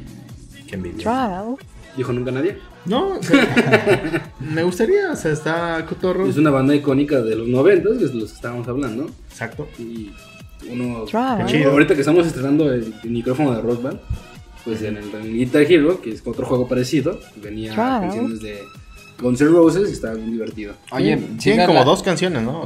Qué 0.68 0.76
envidia. 0.76 0.98
Trial. 1.00 1.56
Dijo 1.96 2.14
nunca 2.14 2.32
nadie. 2.32 2.58
No, 2.86 3.18
o 3.18 3.24
sea, 3.24 4.32
me 4.40 4.64
gustaría, 4.64 5.12
o 5.12 5.16
sea, 5.16 5.32
está 5.32 5.84
cotorro. 5.88 6.28
Es 6.28 6.38
una 6.38 6.52
banda 6.52 6.76
icónica 6.76 7.22
de 7.22 7.36
los 7.36 7.48
90, 7.48 7.90
que 7.98 8.06
es 8.06 8.14
de 8.14 8.20
los 8.20 8.30
que 8.30 8.36
estábamos 8.36 8.68
hablando. 8.68 9.10
Exacto. 9.30 9.68
Y 9.80 10.12
uno. 10.72 11.06
Chido. 11.48 11.72
Ahorita 11.72 11.96
que 11.96 12.02
estamos 12.02 12.28
estrenando 12.28 12.72
el, 12.72 12.94
el 13.04 13.10
micrófono 13.10 13.54
de 13.56 13.62
Rock 13.62 13.82
Band, 13.82 14.00
pues 14.64 14.82
en 14.84 14.98
el, 14.98 15.06
en 15.16 15.34
Guitar 15.34 15.64
Hero, 15.64 16.00
que 16.02 16.12
es 16.12 16.22
otro 16.26 16.46
juego 16.46 16.68
parecido, 16.68 17.20
venía 17.42 17.74
canciones 17.76 18.42
de 18.42 18.60
Guns 19.22 19.42
N' 19.42 19.50
Roses 19.50 19.90
y 19.90 19.94
estaba 19.94 20.14
bien 20.14 20.32
divertido. 20.32 20.74
Oye, 20.92 21.18
Tienen 21.42 21.66
como 21.66 21.80
la- 21.80 21.86
dos 21.86 22.04
canciones, 22.04 22.44
¿no? 22.44 22.64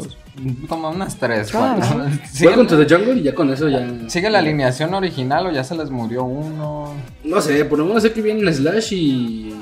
Como 0.68 0.90
unas 0.90 1.18
tres, 1.18 1.52
Claro. 1.52 1.82
to 2.68 2.78
the 2.78 2.96
Jungle 2.96 3.16
y 3.16 3.24
ya 3.24 3.36
con 3.36 3.52
eso 3.52 3.68
ya... 3.68 3.88
sigue 4.08 4.30
la 4.30 4.40
alineación 4.40 4.94
original 4.94 5.48
o 5.48 5.52
ya 5.52 5.64
se 5.64 5.76
les 5.76 5.90
murió 5.90 6.24
uno. 6.24 6.94
No 7.24 7.42
sé, 7.42 7.66
por 7.66 7.80
lo 7.80 7.86
menos 7.86 8.04
sé 8.04 8.14
que 8.14 8.22
vienen 8.22 8.54
Slash 8.54 8.94
y 8.94 9.54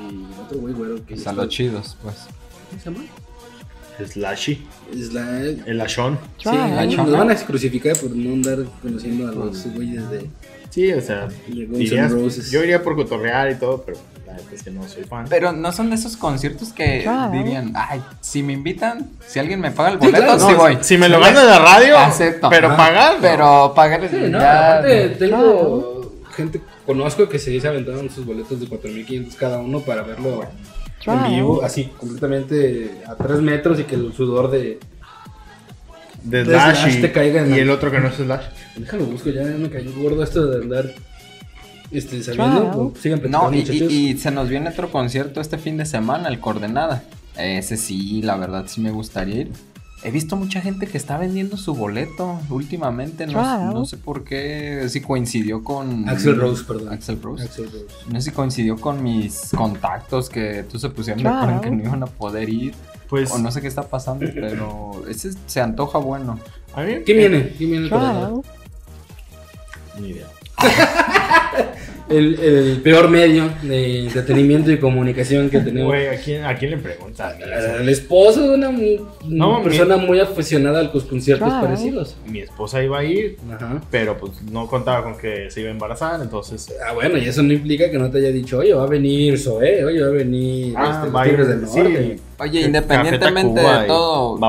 otro 0.43 0.59
güey 0.59 0.73
güero 0.73 0.95
que... 1.05 1.15
Pues 1.15 1.35
los 1.35 1.49
chidos, 1.49 1.97
pues. 2.03 2.15
¿Cómo 2.69 2.81
se 2.81 2.91
llama? 2.91 3.05
Slashy, 4.05 4.65
Slash... 4.93 5.57
el 5.65 5.81
Ashon. 5.81 6.17
Sí, 6.37 6.49
nos 6.95 7.11
van 7.11 7.31
a 7.31 7.35
crucificar 7.35 7.97
por 7.97 8.11
no 8.11 8.33
andar 8.33 8.65
conociendo 8.81 9.27
a 9.27 9.31
los 9.31 9.65
güeyes 9.73 10.09
de... 10.09 10.29
Sí, 10.69 10.91
o 10.93 11.01
sea, 11.01 11.27
dirías- 11.47 12.11
yo 12.51 12.63
iría 12.63 12.83
por 12.83 12.95
cotorrear 12.95 13.51
y 13.51 13.55
todo, 13.55 13.81
pero 13.83 13.97
la 14.25 14.37
es 14.53 14.61
que 14.63 14.69
no 14.71 14.87
soy 14.87 15.03
fan. 15.03 15.25
Pero 15.29 15.51
no 15.51 15.71
son 15.71 15.89
de 15.89 15.95
esos 15.95 16.15
conciertos 16.15 16.71
que 16.73 17.01
Claro. 17.03 17.31
dirían, 17.31 17.73
ay, 17.75 18.01
si 18.21 18.43
me 18.43 18.53
invitan, 18.53 19.09
si 19.27 19.39
alguien 19.39 19.59
me 19.59 19.71
paga 19.71 19.89
el 19.89 19.99
Sí, 19.99 20.05
boleto, 20.05 20.23
claro, 20.23 20.39
sí 20.39 20.51
no, 20.51 20.57
voy. 20.57 20.77
Si 20.81 20.97
me 20.97 21.09
lo 21.09 21.19
mandan 21.19 21.47
a 21.47 21.49
la 21.49 21.59
radio, 21.59 21.97
Acepto. 21.97 22.49
pero 22.49 22.67
Ajá. 22.67 22.77
pagar, 22.77 23.15
no. 23.15 23.21
Pero 23.21 23.73
pagar 23.75 24.07
Sí, 24.09 24.15
no, 24.29 24.39
ya- 24.39 24.77
aparte 24.77 25.09
tengo 25.19 26.11
gente, 26.35 26.61
conozco 26.85 27.27
que 27.27 27.39
se 27.39 27.67
aventaron 27.67 28.09
sus 28.09 28.25
boletos 28.25 28.59
de 28.59 28.67
4.500 28.67 29.35
cada 29.35 29.57
uno 29.59 29.81
para 29.81 30.03
verlo 30.03 30.43
en 31.05 31.29
vivo, 31.31 31.61
así 31.63 31.85
completamente 31.97 33.01
a 33.07 33.15
3 33.15 33.41
metros 33.41 33.79
y 33.79 33.83
que 33.85 33.95
el 33.95 34.13
sudor 34.13 34.51
de... 34.51 34.79
de 36.23 36.39
de 36.39 36.45
Slash, 36.45 36.77
Slash 36.83 36.97
y, 36.97 37.01
te 37.01 37.11
caiga 37.11 37.41
en 37.41 37.47
y 37.47 37.51
la- 37.51 37.57
el 37.57 37.69
otro 37.69 37.91
que 37.91 37.99
no 37.99 38.07
es 38.07 38.15
Slash. 38.15 38.45
Déjalo 38.77 39.05
busco, 39.05 39.29
ya 39.29 39.43
me 39.43 39.69
cayó 39.69 39.91
gordo 39.99 40.23
esto 40.23 40.45
de 40.47 40.63
andar 40.63 40.91
este. 41.91 42.19
Claro. 42.33 42.65
Bueno, 42.71 42.93
Sigan 43.01 43.21
No, 43.29 43.51
y, 43.53 43.59
y- 43.59 44.09
y 44.11 44.17
se 44.17 44.31
nos 44.31 44.49
viene 44.49 44.69
otro 44.69 44.91
concierto 44.91 45.41
este 45.41 45.57
fin 45.57 45.77
de 45.77 45.85
semana, 45.85 46.29
el 46.29 46.39
Coordenada. 46.39 47.03
Ese 47.37 47.77
sí, 47.77 48.21
la 48.21 48.35
verdad 48.35 48.65
sí 48.67 48.81
me 48.81 48.91
gustaría 48.91 49.41
ir. 49.41 49.51
He 50.01 50.11
visto 50.11 50.37
mucha 50.37 50.61
gente 50.61 50.87
que 50.87 50.97
está 50.97 51.17
vendiendo 51.17 51.57
su 51.57 51.73
boleto 51.75 52.39
últimamente, 52.49 53.25
no, 53.27 53.33
Claro. 53.33 53.71
no 53.73 53.85
sé 53.85 53.97
por 53.97 54.23
qué, 54.23 54.85
si 54.87 55.01
coincidió 55.01 55.61
con... 55.61 56.07
Axel 56.07 56.37
Rose, 56.39 56.63
perdón. 56.63 56.93
Axel 56.93 57.21
Rose. 57.21 57.43
Axl 57.43 57.63
Rose. 57.65 57.85
No 58.09 58.21
sé 58.21 58.29
si 58.29 58.31
coincidió 58.35 58.77
con 58.77 59.03
mis 59.03 59.49
contactos 59.57 60.29
que 60.29 60.63
tú 60.71 60.79
se 60.79 60.89
pusieron 60.89 61.21
de 61.21 61.27
acuerdo 61.27 61.51
en 61.55 61.59
que 61.61 61.71
no 61.71 61.83
iban 61.83 62.03
a 62.03 62.05
poder 62.07 62.47
ir. 62.47 62.73
Pues, 63.09 63.31
O 63.31 63.39
no 63.39 63.51
sé 63.51 63.61
qué 63.61 63.67
está 63.67 63.83
pasando, 63.83 64.25
pero 64.33 65.03
ese 65.09 65.31
se 65.47 65.61
antoja 65.61 65.97
bueno. 65.97 66.39
a 66.75 66.81
mí, 66.83 66.97
¿Quién 67.05 67.17
viene? 67.17 67.49
¿Quién 67.57 67.71
viene? 67.71 67.87
Trial. 67.87 68.41
Ni 69.99 70.09
idea. 70.09 70.27
El, 72.09 72.39
el 72.39 72.81
peor 72.81 73.07
medio 73.09 73.49
de 73.61 74.05
entretenimiento 74.05 74.71
y 74.71 74.79
comunicación 74.79 75.49
que 75.49 75.59
tenemos. 75.59 75.89
Güey, 75.91 76.07
¿a 76.07 76.17
quién, 76.19 76.43
¿a 76.43 76.55
quién 76.57 76.71
le 76.71 76.77
preguntas? 76.77 77.35
El 77.79 77.87
esposo 77.87 78.41
de 78.49 78.55
una 78.55 78.71
No, 79.25 79.61
persona 79.61 79.97
muy 79.97 80.19
aficionada 80.19 80.79
a 80.79 80.83
los 80.83 81.03
conciertos 81.03 81.47
Claro. 81.47 81.65
parecidos. 81.67 82.15
Mi 82.27 82.39
esposa 82.39 82.81
iba 82.83 82.99
a 82.99 83.03
ir, 83.03 83.37
Ajá. 83.53 83.81
pero 83.91 84.17
pues 84.17 84.41
no 84.43 84.67
contaba 84.67 85.03
con 85.03 85.17
que 85.17 85.51
se 85.51 85.61
iba 85.61 85.69
a 85.69 85.73
embarazar, 85.73 86.19
entonces... 86.21 86.73
Ah, 86.87 86.93
bueno, 86.93 87.17
y 87.17 87.25
eso 87.25 87.43
no 87.43 87.53
implica 87.53 87.89
que 87.91 87.97
no 87.99 88.09
te 88.09 88.17
haya 88.17 88.31
dicho, 88.31 88.57
oye, 88.59 88.73
va 88.73 88.83
a 88.83 88.87
venir 88.87 89.37
Zoé, 89.37 89.85
oye, 89.85 90.01
va 90.01 90.07
a 90.07 90.11
venir 90.11 90.73
Ah, 90.77 90.89
este, 90.91 91.05
los 91.05 91.15
va 91.15 91.21
a 91.21 91.25
ir, 91.27 91.31
Tigres 91.31 91.47
del 91.47 91.67
sí. 91.67 91.79
Norte. 91.79 92.19
Oye, 92.41 92.61
independientemente 92.61 93.59
de 93.59 93.85
todo. 93.85 94.39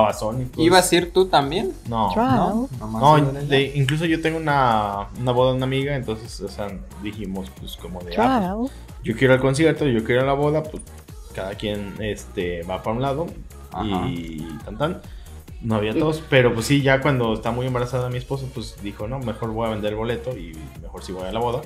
¿ibas 0.57 0.93
a 0.93 0.97
ir 0.97 1.13
tú 1.13 1.27
también? 1.27 1.73
No. 1.89 2.15
¿No? 2.15 2.69
No, 2.81 3.33
de- 3.49 3.73
incluso 3.75 4.05
yo 4.05 4.21
tengo 4.21 4.39
una, 4.39 5.09
una 5.21 5.33
boda 5.33 5.51
de 5.51 5.57
una 5.57 5.67
amiga, 5.67 5.97
entonces, 5.97 6.41
o 6.41 6.49
sea, 6.49 6.69
dijimos, 7.03 7.50
pues, 7.59 7.77
como 7.77 8.01
de, 8.01 8.15
ah, 8.19 8.55
pues, 8.59 8.73
yo 9.03 9.17
quiero 9.17 9.35
al 9.35 9.41
concierto, 9.41 9.87
yo 9.87 10.05
quiero 10.05 10.23
a 10.23 10.25
la 10.25 10.33
boda, 10.35 10.63
pues, 10.63 10.83
cada 11.35 11.55
quien, 11.55 11.95
este, 12.01 12.63
va 12.63 12.83
para 12.83 12.97
un 12.97 13.03
lado 13.03 13.27
Ajá. 13.73 14.09
y 14.09 14.47
tan 14.65 14.79
tan. 14.79 15.01
No 15.63 15.75
había 15.75 15.93
todos, 15.93 16.23
pero 16.31 16.55
pues 16.55 16.65
sí, 16.65 16.81
ya 16.81 17.03
cuando 17.03 17.35
está 17.35 17.51
muy 17.51 17.67
embarazada 17.67 18.09
mi 18.09 18.17
esposa, 18.17 18.47
pues 18.55 18.77
dijo, 18.83 19.07
no, 19.07 19.19
mejor 19.19 19.51
voy 19.51 19.67
a 19.67 19.71
vender 19.71 19.91
el 19.91 19.97
boleto 19.97 20.35
y 20.35 20.57
mejor 20.81 21.03
si 21.03 21.13
voy 21.13 21.25
a 21.25 21.33
la 21.33 21.41
boda. 21.41 21.61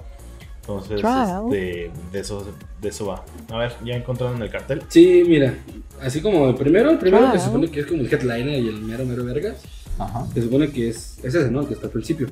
Entonces, 0.63 1.01
este, 1.01 1.91
de 2.11 2.21
eso, 2.21 2.45
de 2.81 2.89
eso 2.89 3.07
va. 3.07 3.25
A 3.51 3.59
ver, 3.59 3.75
ya 3.85 3.95
encontraron 3.95 4.43
el 4.43 4.51
cartel. 4.51 4.83
Sí, 4.89 5.23
mira, 5.29 5.55
así 6.01 6.21
como 6.21 6.49
el 6.49 6.55
primero, 6.57 6.91
el 6.91 6.99
primero 6.99 7.31
que 7.31 7.39
se 7.39 7.45
supone 7.45 7.71
que 7.71 7.81
es 7.81 7.87
como 7.87 8.01
el 8.01 8.13
headliner 8.13 8.59
y 8.59 8.69
el 8.69 8.81
mero 8.81 9.05
mero 9.05 9.25
vergas, 9.25 9.63
Ajá, 9.99 10.27
se 10.33 10.43
supone 10.43 10.71
que 10.71 10.89
es, 10.89 11.19
es 11.19 11.35
ese, 11.35 11.51
¿no? 11.51 11.61
El 11.61 11.69
que 11.69 11.75
está 11.75 11.87
al 11.87 11.93
principio. 11.93 12.29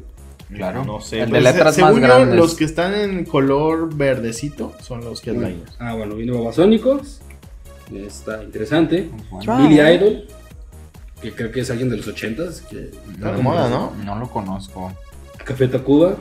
Claro. 0.55 0.85
No 0.85 1.01
sé. 1.01 1.21
El 1.21 1.27
de 1.27 1.31
pues, 1.41 1.43
letras 1.45 1.75
según 1.75 1.93
más 1.93 2.01
yo, 2.01 2.07
grandes. 2.07 2.37
los 2.37 2.55
que 2.55 2.65
están 2.65 2.95
en 2.95 3.25
color 3.25 3.95
verdecito 3.95 4.75
son 4.83 5.05
los 5.05 5.27
headliners. 5.27 5.77
Ah, 5.79 5.95
bueno, 5.95 6.15
viene 6.15 6.33
Babasónicos, 6.33 7.21
está 7.95 8.43
interesante. 8.43 9.09
Bueno. 9.31 9.59
Billy 9.59 9.81
Idol, 9.81 10.25
que 11.21 11.33
creo 11.33 11.53
que 11.53 11.61
es 11.61 11.71
alguien 11.71 11.89
de 11.91 11.97
los 11.97 12.07
ochentas, 12.09 12.61
que 12.63 12.91
Está 13.13 13.33
de 13.33 13.43
moda, 13.43 13.69
¿no? 13.69 13.93
no 14.05 14.19
lo 14.19 14.29
conozco. 14.29 14.93
Café 15.45 15.69
Tacuba, 15.69 16.17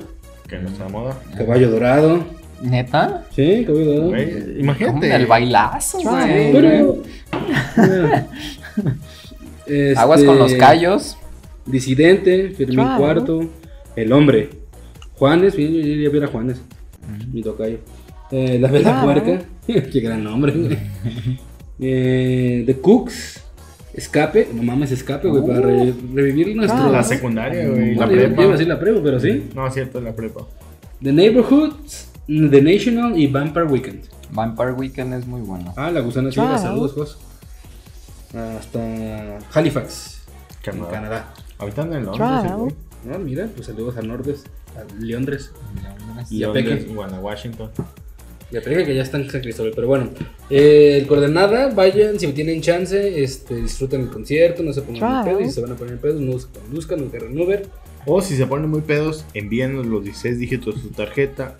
Que 0.47 0.57
no 0.57 0.69
está 0.69 0.85
de 0.85 0.91
moda. 0.91 1.17
Caballo 1.37 1.69
Dorado, 1.69 2.23
¿Neta? 2.61 3.25
sí, 3.35 3.63
Caballo 3.65 3.85
Dorado. 3.85 4.09
Güey, 4.09 4.59
imagínate. 4.59 5.15
el 5.15 5.25
bailazo, 5.27 5.99
güey. 5.99 6.51
Pero, 6.51 6.97
este, 9.65 9.99
Aguas 9.99 10.23
con 10.23 10.37
los 10.39 10.53
callos. 10.53 11.17
Disidente, 11.65 12.49
Fermín. 12.51 12.87
Cuarto, 12.97 13.45
El 13.95 14.11
Hombre, 14.13 14.49
Juanes, 15.15 15.55
bien, 15.55 15.71
yo 15.73 15.79
iría 15.79 16.09
a 16.09 16.11
ver 16.11 16.23
a 16.23 16.27
Juanes, 16.27 16.61
mi 17.31 17.41
tocayo. 17.41 17.77
Eh, 18.31 18.57
la 18.59 18.69
Vela 18.69 18.91
Claro. 19.01 19.21
Puerca, 19.23 19.45
qué 19.91 19.99
gran 19.99 20.23
nombre. 20.23 20.53
güey. 20.53 20.77
eh, 21.79 22.63
The 22.65 22.79
Cooks, 22.79 23.43
Escape, 23.93 24.47
no 24.53 24.63
mames, 24.63 24.91
Escape, 24.91 25.27
güey, 25.27 25.45
para 25.45 25.59
re- 25.61 25.93
revivir 26.13 26.55
nuestro. 26.55 26.77
Claro. 26.79 26.93
La 26.93 27.03
secundaria, 27.03 27.67
güey. 27.67 27.95
La 27.95 28.07
prepa. 28.07 28.41
iba 28.41 28.49
a 28.49 28.53
decir 28.53 28.67
la 28.67 28.79
prepa, 28.79 28.99
pero 29.03 29.19
sí. 29.19 29.49
No, 29.53 29.67
es 29.67 29.73
cierto, 29.73 29.99
la 29.99 30.15
prepa. 30.15 30.47
The 31.03 31.11
Neighborhoods, 31.11 32.09
The 32.27 32.61
National 32.61 33.19
y 33.19 33.27
Vampire 33.27 33.65
Weekend. 33.65 34.03
Vampire 34.31 34.71
Weekend 34.71 35.13
es 35.15 35.27
muy 35.27 35.41
bueno. 35.41 35.73
Ah, 35.75 35.91
la 35.91 35.99
gusana 35.99 36.31
ciega, 36.31 36.57
saludos, 36.57 36.93
Jos. 36.93 37.17
Hasta 38.33 39.39
Halifax, 39.53 40.21
en 40.63 40.71
Canadá. 40.71 40.89
Canadá. 40.91 41.33
Ahorita 41.57 41.81
en 41.81 42.05
Londres, 42.05 42.53
güey. 42.57 42.73
No, 43.05 43.17
mira, 43.19 43.49
pues 43.53 43.67
saludos 43.67 43.97
a 43.97 44.01
Nordes, 44.01 44.43
a 44.75 45.01
Leondres. 45.01 45.51
Y 46.29 46.43
a 46.43 46.47
Londres, 46.47 46.83
Peque. 46.83 46.93
bueno, 46.93 47.19
Washington. 47.19 47.71
Y 48.51 48.57
a 48.57 48.61
Peque 48.61 48.85
que 48.85 48.95
ya 48.95 49.01
está 49.01 49.17
en 49.17 49.29
San 49.29 49.41
Cristóbal. 49.41 49.71
Pero 49.73 49.87
bueno, 49.87 50.09
eh, 50.49 50.99
el 51.01 51.07
coordenada, 51.07 51.73
vayan, 51.73 52.19
si 52.19 52.27
tienen 52.33 52.61
chance, 52.61 53.23
este, 53.23 53.55
disfruten 53.55 54.01
el 54.01 54.09
concierto, 54.09 54.61
no 54.61 54.73
se 54.73 54.81
pongan 54.81 55.25
pedos. 55.25 55.41
Y 55.41 55.45
si 55.45 55.51
se 55.51 55.61
van 55.61 55.71
a 55.71 55.75
poner 55.75 55.99
pedos, 55.99 56.21
no 56.21 56.37
se 56.37 56.47
conduzcan, 56.47 56.99
no 56.99 57.07
agarren 57.07 57.39
Uber. 57.39 57.65
O 58.05 58.21
si 58.21 58.35
se 58.35 58.45
ponen 58.45 58.69
muy 58.69 58.81
pedos, 58.81 59.25
envíenos 59.33 59.85
los 59.85 60.03
16 60.03 60.39
dígitos 60.39 60.75
de 60.75 60.81
su 60.81 60.89
tarjeta 60.89 61.55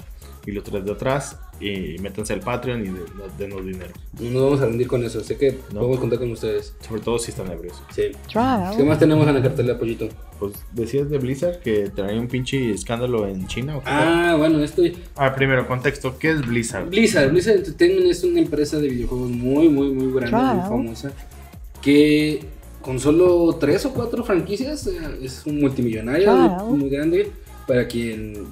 y 0.46 0.52
los 0.52 0.64
tres 0.64 0.84
de 0.86 0.92
atrás. 0.92 1.38
Y 1.62 1.98
métanse 2.00 2.34
al 2.34 2.40
Patreon 2.40 2.82
y 2.82 2.90
de- 2.90 3.02
denos 3.38 3.64
dinero. 3.64 3.92
No 4.20 4.30
nos 4.32 4.42
vamos 4.44 4.62
a 4.62 4.66
rendir 4.66 4.88
con 4.88 5.04
eso, 5.04 5.24
sé 5.24 5.38
que 5.38 5.60
No. 5.74 5.80
podemos 5.82 6.00
contar 6.00 6.18
con 6.20 6.32
ustedes. 6.32 6.74
Sobre 6.88 7.02
todo 7.02 7.20
si 7.20 7.30
están 7.32 7.52
ebrios. 7.52 7.82
Sí. 7.94 8.04
Trial. 8.30 8.76
¿Qué 8.76 8.84
más 8.84 8.98
tenemos 8.98 9.28
en 9.28 9.36
la 9.36 9.42
cartelera, 9.44 9.78
Pollito? 9.78 10.10
Pues 10.40 10.54
decías 10.74 11.08
de 11.10 11.20
Blizzard 11.20 11.60
que 11.60 11.90
traía 11.96 12.20
un 12.20 12.28
pinche 12.28 12.72
escándalo 12.72 13.28
en 13.28 13.46
China. 13.48 13.78
¿o 13.78 13.82
qué? 13.82 13.90
Ah, 13.92 14.36
bueno, 14.40 14.64
esto... 14.64 14.82
Ah, 15.16 15.36
primero, 15.36 15.68
contexto. 15.68 16.18
¿Qué 16.18 16.32
es 16.32 16.42
Blizzard? 16.48 16.90
Blizzard, 16.90 17.30
Blizzard 17.32 17.58
Entertainment 17.58 18.08
es 18.08 18.24
una 18.24 18.40
empresa 18.40 18.80
de 18.80 18.88
videojuegos 18.88 19.30
muy, 19.30 19.70
muy, 19.70 19.92
muy 19.92 20.12
grande, 20.12 20.32
muy 20.38 20.56
Claro. 20.56 20.62
famosa, 20.70 21.12
que 21.82 22.40
con 22.82 23.00
solo 23.00 23.56
tres 23.60 23.86
o 23.86 23.94
cuatro 23.94 24.24
franquicias 24.24 24.88
eh, 24.88 24.98
es 25.22 25.44
un 25.46 25.60
multimillonario 25.60 26.34
muy, 26.66 26.78
muy 26.80 26.90
grande. 26.90 27.30
Para 27.68 27.88
quien 27.88 28.48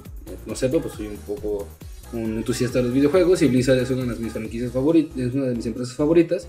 no 0.46 0.54
sepa, 0.54 0.78
pues 0.78 0.94
soy 0.94 1.08
un 1.08 1.16
poco 1.16 1.66
un 2.12 2.38
entusiasta 2.38 2.78
de 2.78 2.84
los 2.84 2.94
videojuegos 2.94 3.42
y 3.42 3.48
Blizzard 3.48 3.78
es 3.78 3.90
una 3.90 4.12
de 4.12 4.18
mis 4.18 4.32
franquicias 4.32 4.72
favoritas, 4.72 5.16
es 5.16 5.34
una 5.34 5.46
de 5.46 5.54
mis 5.54 5.66
empresas 5.66 5.94
favoritas 5.94 6.48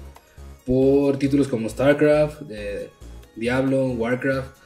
por 0.66 1.18
títulos 1.18 1.48
como 1.48 1.70
StarCraft, 1.70 2.44
eh, 2.50 2.90
Diablo, 3.36 3.88
Warcraft, 3.88 4.62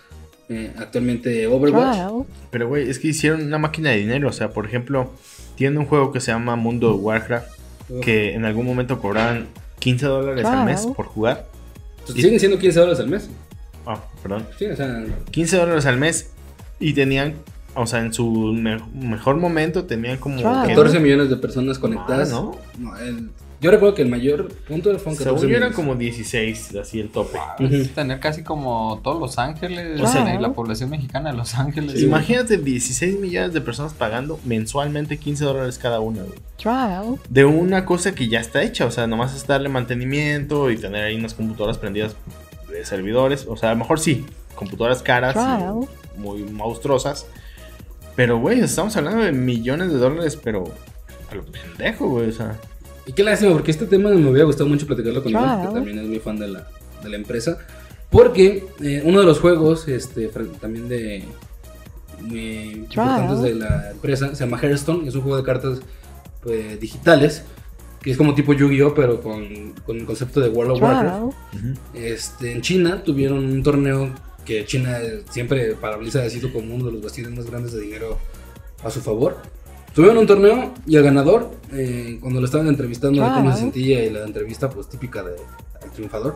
eh, 0.49 0.71
actualmente 0.77 1.47
Overwatch. 1.47 2.27
Pero, 2.51 2.67
güey, 2.67 2.89
es 2.89 2.99
que 2.99 3.09
hicieron 3.09 3.41
una 3.41 3.57
máquina 3.57 3.91
de 3.91 3.97
dinero. 3.97 4.29
O 4.29 4.33
sea, 4.33 4.51
por 4.51 4.65
ejemplo, 4.65 5.11
tienen 5.55 5.77
un 5.79 5.85
juego 5.85 6.11
que 6.11 6.19
se 6.19 6.31
llama 6.31 6.55
Mundo 6.55 6.89
de 6.89 6.95
Warcraft. 6.95 7.55
Que 8.01 8.33
en 8.33 8.45
algún 8.45 8.65
momento 8.65 8.99
cobraban 8.99 9.47
15 9.79 10.05
dólares 10.07 10.45
al 10.45 10.65
mes 10.65 10.87
por 10.87 11.05
jugar. 11.05 11.45
Pues 12.05 12.13
siguen 12.13 12.39
siendo 12.39 12.57
15 12.57 12.79
dólares 12.79 12.99
al 12.99 13.07
mes. 13.07 13.29
Ah, 13.85 14.03
perdón. 14.23 14.47
Sí, 14.57 14.65
o 14.65 14.75
sea, 14.75 15.05
15 15.29 15.57
dólares 15.57 15.85
al 15.85 15.97
mes. 15.97 16.31
Y 16.79 16.93
tenían, 16.93 17.35
o 17.76 17.86
sea, 17.88 17.99
en 18.01 18.13
su 18.13 18.30
me- 18.53 18.80
mejor 18.93 19.38
momento 19.38 19.86
tenían 19.86 20.17
como. 20.17 20.38
¿qué? 20.38 20.43
14 20.43 20.99
millones 20.99 21.30
de 21.30 21.38
personas 21.38 21.78
conectadas. 21.80 22.30
¿no? 22.32 22.55
No, 22.80 22.97
el- 22.97 23.30
Yo 23.61 23.71
recuerdo 23.71 23.95
que 23.95 24.01
el 24.01 24.09
mayor 24.09 24.49
punto 24.67 24.89
fue 24.99 25.13
en 25.13 25.17
14 25.17 25.23
Según 25.23 25.47
yo 25.49 25.57
eran 25.57 25.71
como 25.73 25.95
16, 25.95 26.76
así 26.76 26.99
el 26.99 27.09
tope. 27.09 27.39
Ujú. 27.59 27.86
Tener 27.95 28.19
casi 28.19 28.43
como 28.43 28.99
todos 29.03 29.19
Los 29.19 29.39
Ángeles, 29.39 29.99
O 30.01 30.05
sea, 30.07 30.36
y 30.36 30.39
la 30.39 30.51
población 30.53 30.89
mexicana 30.89 31.32
de 31.32 31.38
Los 31.38 31.55
Ángeles. 31.55 31.99
Imagínate 32.01 32.57
16 32.57 33.19
millones 33.19 33.53
de 33.53 33.61
personas 33.61 33.93
pagando 33.93 34.39
mensualmente 34.45 35.17
15 35.17 35.45
dólares 35.45 35.80
cada 35.80 35.99
una, 36.01 36.21
güey. 36.23 36.38
Trial. 36.57 37.15
De 37.30 37.45
una 37.45 37.86
cosa 37.86 38.13
que 38.13 38.28
ya 38.28 38.39
está 38.39 38.61
hecha, 38.61 38.86
o 38.86 38.91
sea, 38.91 39.07
nomás 39.07 39.34
es 39.36 39.47
darle 39.47 39.69
mantenimiento 39.69 40.69
y 40.69 40.78
tener 40.78 41.03
ahí 41.05 41.15
unas 41.15 41.34
computadoras 41.34 41.78
prendidas 41.78 42.15
de 42.69 42.86
servidores. 42.86 43.45
O 43.49 43.55
sea, 43.57 43.69
a 43.69 43.73
lo 43.73 43.80
mejor 43.80 43.99
sí, 43.99 44.26
computadoras 44.53 45.01
caras 45.01 45.34
Trial. 45.34 45.88
y 46.15 46.19
muy 46.19 46.43
monstruosas. 46.43 47.26
Pero, 48.16 48.39
güey, 48.39 48.61
estamos 48.61 48.95
hablando 48.95 49.24
de 49.24 49.32
millones 49.32 49.91
de 49.91 49.97
dólares, 49.97 50.38
pero 50.41 50.63
a 51.30 51.36
lo 51.36 51.43
pendejo, 51.45 52.07
güey, 52.09 52.30
o 52.30 52.32
sea. 52.32 52.59
Y 53.05 53.13
qué 53.13 53.24
lástima, 53.24 53.51
porque 53.53 53.72
este 53.72 53.86
tema 53.86 54.09
me 54.09 54.30
hubiera 54.30 54.45
gustado 54.45 54.70
mucho 54.70 54.88
platicarlo 54.88 55.22
con 55.22 55.32
Claro. 55.32 55.45
Iván, 55.47 55.68
que 55.68 55.74
también 55.74 55.99
es 55.99 56.05
muy 56.05 56.20
fan 56.20 56.39
de 56.39 56.47
la, 56.47 56.68
de 57.03 57.09
la 57.09 57.16
empresa. 57.18 57.57
Porque 58.09 58.66
eh, 58.82 59.01
uno 59.03 59.20
de 59.20 59.26
los 59.26 59.39
juegos, 59.39 59.88
este, 59.88 60.30
también 60.61 60.88
de 60.88 61.24
muy 62.22 62.86
importantes 62.89 63.41
de 63.41 63.55
la 63.55 63.91
empresa, 63.91 64.34
se 64.34 64.45
llama 64.45 64.57
Hearthstone, 64.57 65.07
es 65.07 65.16
un 65.16 65.22
juego 65.22 65.38
de 65.38 65.43
cartas 65.43 65.80
pues, 66.41 66.80
digitales, 66.80 67.43
que 68.01 68.11
es 68.11 68.18
como 68.18 68.34
tipo 68.34 68.53
Yu-Gi-Oh, 68.53 68.93
pero 68.93 69.22
con, 69.22 69.74
con 69.86 69.97
el 69.97 70.05
concepto 70.05 70.39
de 70.39 70.49
World 70.49 70.74
of 70.74 70.82
Warcraft. 70.82 71.36
Este, 71.93 72.51
en 72.51 72.61
China 72.61 73.03
tuvieron 73.03 73.39
un 73.39 73.63
torneo 73.63 74.09
que 74.45 74.65
China 74.65 74.99
siempre 75.29 75.73
para 75.75 75.97
Blizzard 75.97 76.25
ha 76.25 76.29
sido 76.29 76.51
como 76.53 76.73
uno 76.75 76.85
de 76.85 76.91
los 76.93 77.01
bastiones 77.01 77.35
más 77.37 77.49
grandes 77.49 77.73
de 77.73 77.81
dinero 77.81 78.17
a 78.83 78.89
su 78.89 79.01
favor. 79.01 79.37
Tuvieron 79.93 80.17
un 80.17 80.27
torneo 80.27 80.73
y 80.85 80.95
el 80.97 81.03
ganador, 81.03 81.51
eh, 81.73 82.17
cuando 82.21 82.39
lo 82.41 82.45
estaban 82.45 82.67
entrevistando 82.67 83.21
de 83.21 83.27
cómo 83.27 83.37
se 83.37 83.43
Claro. 83.43 83.57
sentía 83.57 84.05
y 84.05 84.09
la 84.09 84.23
entrevista 84.25 84.69
pues 84.69 84.87
típica 84.89 85.23
del 85.23 85.35
triunfador, 85.93 86.35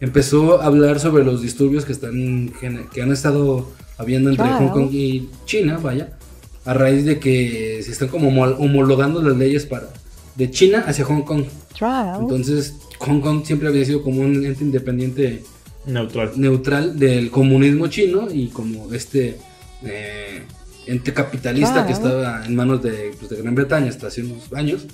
empezó 0.00 0.60
a 0.62 0.66
hablar 0.66 0.98
sobre 1.00 1.24
los 1.24 1.42
disturbios 1.42 1.84
que 1.84 1.92
están 1.92 2.50
que 2.92 3.02
han 3.02 3.12
estado 3.12 3.68
habiendo 3.98 4.30
entre 4.30 4.44
Claro. 4.46 4.68
Hong 4.68 4.72
Kong 4.72 4.88
y 4.92 5.28
China, 5.44 5.78
vaya, 5.82 6.16
a 6.64 6.74
raíz 6.74 7.04
de 7.04 7.18
que 7.18 7.80
se 7.82 7.90
están 7.92 8.08
como 8.08 8.30
homol- 8.30 8.56
homologando 8.58 9.20
las 9.22 9.36
leyes 9.36 9.66
para 9.66 9.88
de 10.36 10.50
China 10.50 10.84
hacia 10.86 11.04
Hong 11.04 11.22
Kong. 11.22 11.44
Trial. 11.76 12.18
Entonces, 12.22 12.74
Hong 13.00 13.20
Kong 13.20 13.42
siempre 13.44 13.68
había 13.68 13.84
sido 13.84 14.02
como 14.02 14.20
un 14.22 14.44
ente 14.46 14.64
independiente 14.64 15.42
Neutral. 15.88 16.32
neutral 16.36 16.98
del 16.98 17.30
comunismo 17.30 17.88
chino 17.88 18.28
y 18.32 18.48
como 18.48 18.92
este 18.92 19.36
eh, 19.82 20.42
ente 20.86 21.12
capitalista 21.12 21.86
que 21.86 21.92
estaba 21.92 22.44
en 22.46 22.54
manos 22.54 22.82
de, 22.82 23.12
pues, 23.18 23.30
de 23.30 23.42
Gran 23.42 23.54
Bretaña 23.54 23.88
hasta 23.88 24.06
hace 24.08 24.22
unos 24.22 24.52
años, 24.52 24.86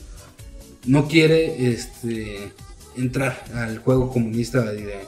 no 0.86 1.06
quiere 1.08 1.68
este, 1.72 2.50
entrar 2.96 3.44
al 3.54 3.78
juego 3.78 4.10
comunista 4.10 4.72
y 4.74 4.82
de, 4.82 4.98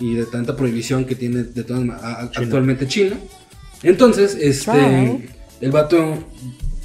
y 0.00 0.14
de 0.14 0.26
tanta 0.26 0.54
prohibición 0.56 1.04
que 1.04 1.14
tiene 1.14 1.42
de 1.44 1.64
todas 1.64 1.82
a- 2.02 2.30
China. 2.30 2.44
actualmente 2.46 2.86
China. 2.86 3.16
Entonces, 3.82 4.36
este, 4.40 4.64
Claro. 4.72 5.20
el 5.60 5.70
vato, 5.70 6.24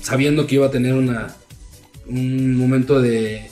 sabiendo 0.01 0.45
que 0.47 0.55
iba 0.55 0.67
a 0.67 0.71
tener 0.71 0.93
una, 0.93 1.35
un 2.07 2.55
momento 2.55 3.01
de, 3.01 3.49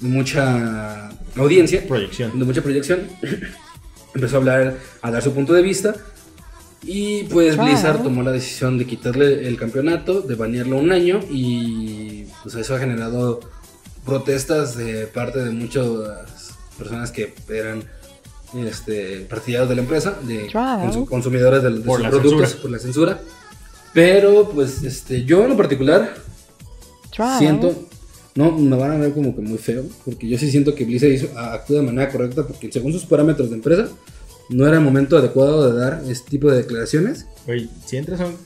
de 0.00 0.08
mucha 0.08 1.08
audiencia, 1.36 1.86
Proyección. 1.86 2.38
de 2.38 2.44
mucha 2.44 2.62
proyección. 2.62 3.00
Empezó 4.14 4.36
a 4.36 4.38
hablar, 4.38 4.76
a 5.02 5.10
dar 5.10 5.22
su 5.22 5.32
punto 5.32 5.52
de 5.52 5.62
vista. 5.62 5.94
Y 6.82 7.24
pues 7.24 7.54
Claro. 7.54 7.70
Blizzard 7.70 8.02
tomó 8.02 8.22
la 8.22 8.32
decisión 8.32 8.78
de 8.78 8.86
quitarle 8.86 9.46
el 9.48 9.56
campeonato, 9.58 10.20
de 10.20 10.34
banearlo 10.34 10.76
un 10.78 10.92
año. 10.92 11.20
Y 11.30 12.24
pues 12.42 12.54
eso 12.54 12.74
ha 12.74 12.78
generado 12.78 13.40
protestas 14.04 14.76
de 14.76 15.06
parte 15.06 15.40
de 15.44 15.50
muchas 15.50 15.86
personas 16.78 17.10
que 17.10 17.34
eran 17.48 17.84
este, 18.54 19.26
partidarios 19.28 19.68
de 19.68 19.74
la 19.74 19.82
empresa, 19.82 20.16
de 20.22 20.46
Claro. 20.46 21.04
consumidores 21.06 21.62
de, 21.62 21.70
de 21.70 21.80
Por 21.80 21.96
sus 21.96 22.02
la 22.04 22.10
productos, 22.10 22.40
censura. 22.50 22.62
por 22.62 22.70
la 22.70 22.78
censura. 22.78 23.20
Pero 23.92 24.48
pues 24.50 24.82
este, 24.84 25.24
yo 25.24 25.42
en 25.42 25.50
lo 25.50 25.56
particular 25.56 26.14
siento, 27.38 27.87
no, 28.38 28.52
me 28.52 28.76
van 28.76 28.92
a 28.92 28.96
ver 28.96 29.12
como 29.12 29.34
que 29.34 29.40
muy 29.42 29.58
feo, 29.58 29.84
porque 30.04 30.28
yo 30.28 30.38
sí 30.38 30.50
siento 30.50 30.74
que 30.74 30.84
Blizzard 30.84 31.10
hizo, 31.10 31.28
a- 31.38 31.54
actuó 31.54 31.76
de 31.76 31.82
manera 31.82 32.10
correcta, 32.10 32.46
porque 32.46 32.70
según 32.72 32.92
sus 32.92 33.04
parámetros 33.04 33.50
de 33.50 33.56
empresa, 33.56 33.88
no 34.50 34.66
era 34.66 34.78
el 34.78 34.82
momento 34.84 35.16
adecuado 35.18 35.70
de 35.72 35.78
dar 35.78 36.02
este 36.08 36.30
tipo 36.30 36.50
de 36.50 36.58
declaraciones. 36.58 37.26
Güey, 37.46 37.68
si 37.84 37.96
entras 37.96 38.20
a 38.20 38.26
un 38.26 38.36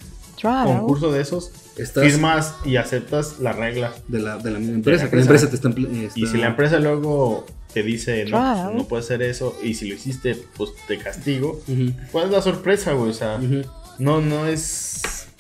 concurso 0.79 1.13
de 1.13 1.21
esos, 1.21 1.53
Estás 1.77 2.05
firmas 2.05 2.55
y 2.67 2.77
aceptas 2.77 3.39
las 3.41 3.57
reglas. 3.57 3.93
de 4.09 4.19
la, 4.21 4.37
de 4.39 4.51
la 4.51 4.59
misma 4.59 4.75
empresa, 4.75 5.05
la 5.05 5.11
que 5.11 5.17
la 5.17 5.23
empresa. 5.23 5.49
te 5.49 5.57
está... 5.57 5.71
Y 6.15 6.27
si 6.27 6.37
la 6.37 6.49
empresa 6.49 6.79
luego 6.81 7.47
te 7.73 7.83
dice, 7.83 8.25
no, 8.25 8.31
Claro. 8.31 8.69
pues, 8.71 8.83
no 8.83 8.89
puedes 8.89 9.05
hacer 9.07 9.23
eso, 9.23 9.57
y 9.63 9.75
si 9.75 9.89
lo 9.89 9.95
hiciste, 9.95 10.37
pues 10.57 10.71
te 10.89 10.99
castigo, 10.99 11.63
Ujú, 11.69 11.93
¿cuál 12.11 12.27
es 12.27 12.31
la 12.33 12.43
sorpresa, 12.43 12.93
güey? 12.93 13.11
O 13.11 13.15
sea, 13.15 13.39
no, 13.99 14.21
no 14.21 14.47
es... 14.47 14.92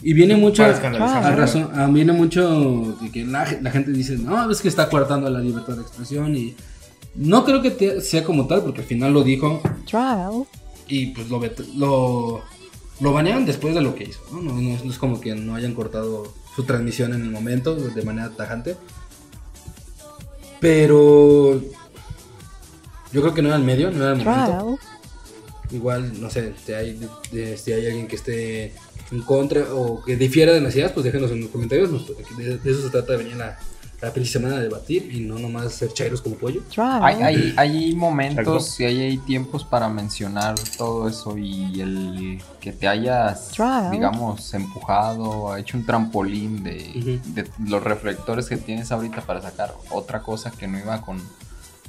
Y 0.02 0.12
viene 0.14 0.36
mucho... 0.36 0.64
A 0.64 1.30
razón, 1.36 1.70
viene 1.94 2.12
mucho 2.12 2.96
de 3.00 3.10
que 3.10 3.24
la, 3.24 3.46
la 3.60 3.70
gente 3.70 3.92
dice, 3.92 4.16
no, 4.18 4.50
es 4.50 4.60
que 4.60 4.68
está 4.68 4.88
coartando 4.88 5.30
la 5.30 5.38
libertad 5.40 5.74
de 5.76 5.82
expresión 5.82 6.36
y... 6.36 6.54
No 7.14 7.44
creo 7.44 7.60
que 7.60 7.70
te- 7.70 8.00
sea 8.00 8.24
como 8.24 8.46
tal, 8.46 8.62
porque 8.62 8.80
al 8.80 8.86
final 8.86 9.12
lo 9.12 9.22
dijo 9.22 9.60
Trial. 9.86 10.44
y 10.88 11.06
pues 11.08 11.28
lo, 11.28 11.40
vet- 11.42 11.74
lo, 11.74 12.40
lo 13.00 13.12
banearon 13.12 13.44
después 13.44 13.74
de 13.74 13.82
lo 13.82 13.94
que 13.94 14.04
hizo. 14.04 14.20
¿no? 14.32 14.40
No, 14.40 14.54
no 14.60 14.70
es- 14.74 14.82
no 14.84 14.90
es 14.90 14.96
como 14.98 15.20
que 15.20 15.34
no 15.34 15.54
hayan 15.54 15.74
cortado 15.74 16.32
su 16.56 16.64
transmisión 16.64 17.12
en 17.12 17.20
el 17.22 17.30
momento 17.30 17.74
de 17.76 18.02
manera 18.02 18.30
tajante. 18.30 18.76
Pero 20.60 21.60
yo 23.12 23.20
creo 23.20 23.34
que 23.34 23.42
no 23.42 23.48
era 23.48 23.56
el 23.58 23.64
medio, 23.64 23.90
no 23.90 24.04
era 24.04 24.12
el 24.12 24.24
momento. 24.24 24.44
Trial. 24.46 24.78
Igual, 25.70 26.20
no 26.20 26.30
sé, 26.30 26.54
si 26.64 26.72
hay, 26.72 26.98
si 27.56 27.72
hay 27.72 27.86
alguien 27.86 28.06
que 28.06 28.16
esté 28.16 28.74
en 29.12 29.22
contra 29.22 29.62
o 29.74 30.02
que 30.02 30.16
difiera 30.16 30.52
de 30.52 30.60
las 30.60 30.74
ideas, 30.74 30.92
pues 30.92 31.04
déjenos 31.04 31.30
en 31.30 31.42
los 31.42 31.50
comentarios. 31.50 31.90
Nos- 31.90 32.06
De, 32.36 32.58
de 32.58 32.70
eso 32.70 32.82
se 32.82 32.90
trata 32.90 33.12
de 33.12 33.18
venir 33.18 33.36
la, 33.36 33.58
la 34.00 34.12
pinche 34.12 34.30
semana 34.32 34.56
a 34.56 34.60
debatir 34.60 35.14
y 35.14 35.20
no 35.20 35.38
nomás 35.38 35.72
ser 35.74 35.92
chairos 35.92 36.20
como 36.22 36.34
pollo. 36.36 36.62
Hay, 37.04 37.22
hay, 37.22 37.54
hay 37.56 37.94
momentos 37.94 38.80
y 38.80 38.84
hay, 38.84 39.00
hay 39.02 39.18
tiempos 39.18 39.64
para 39.64 39.88
mencionar 39.88 40.54
todo 40.76 41.08
eso 41.08 41.36
y 41.38 41.80
el 41.80 42.42
que 42.60 42.72
te 42.72 42.88
hayas, 42.88 43.50
Trial. 43.50 43.90
digamos, 43.92 44.52
empujado, 44.54 45.56
hecho 45.56 45.76
un 45.76 45.86
trampolín 45.86 46.64
de, 46.64 47.20
de 47.34 47.48
los 47.68 47.82
reflectores 47.84 48.46
que 48.48 48.56
tienes 48.56 48.90
ahorita 48.90 49.20
para 49.20 49.40
sacar 49.42 49.72
otra 49.90 50.22
cosa 50.22 50.50
que 50.50 50.66
no 50.66 50.78
iba 50.78 51.00
con, 51.02 51.22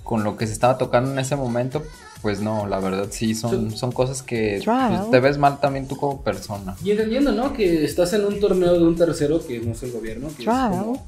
con 0.04 0.24
lo 0.24 0.36
que 0.38 0.46
se 0.46 0.54
estaba 0.54 0.78
tocando 0.78 1.12
en 1.12 1.20
ese 1.20 1.36
momento, 1.36 1.82
pues 2.24 2.40
no, 2.42 2.66
la 2.68 2.80
verdad 2.80 3.08
sí, 3.12 3.36
son, 3.36 3.70
son 3.78 3.92
cosas 3.92 4.24
que 4.24 4.60
pues, 4.66 5.12
te 5.12 5.20
ves 5.20 5.38
mal 5.38 5.60
también 5.60 5.88
tú 5.88 5.96
como 5.98 6.24
persona. 6.24 6.76
Y 6.84 6.90
entendiendo, 6.92 7.32
¿no? 7.34 7.54
Que 7.54 7.84
estás 7.86 8.14
en 8.14 8.26
un 8.26 8.40
torneo 8.40 8.74
de 8.74 8.84
un 8.84 8.96
tercero 8.96 9.46
que 9.46 9.60
no 9.60 9.74
es 9.74 9.84
el 9.84 9.92
gobierno, 9.92 10.28
que 10.30 10.42
es 10.44 10.46
Claro. 10.46 10.72
como 10.78 11.08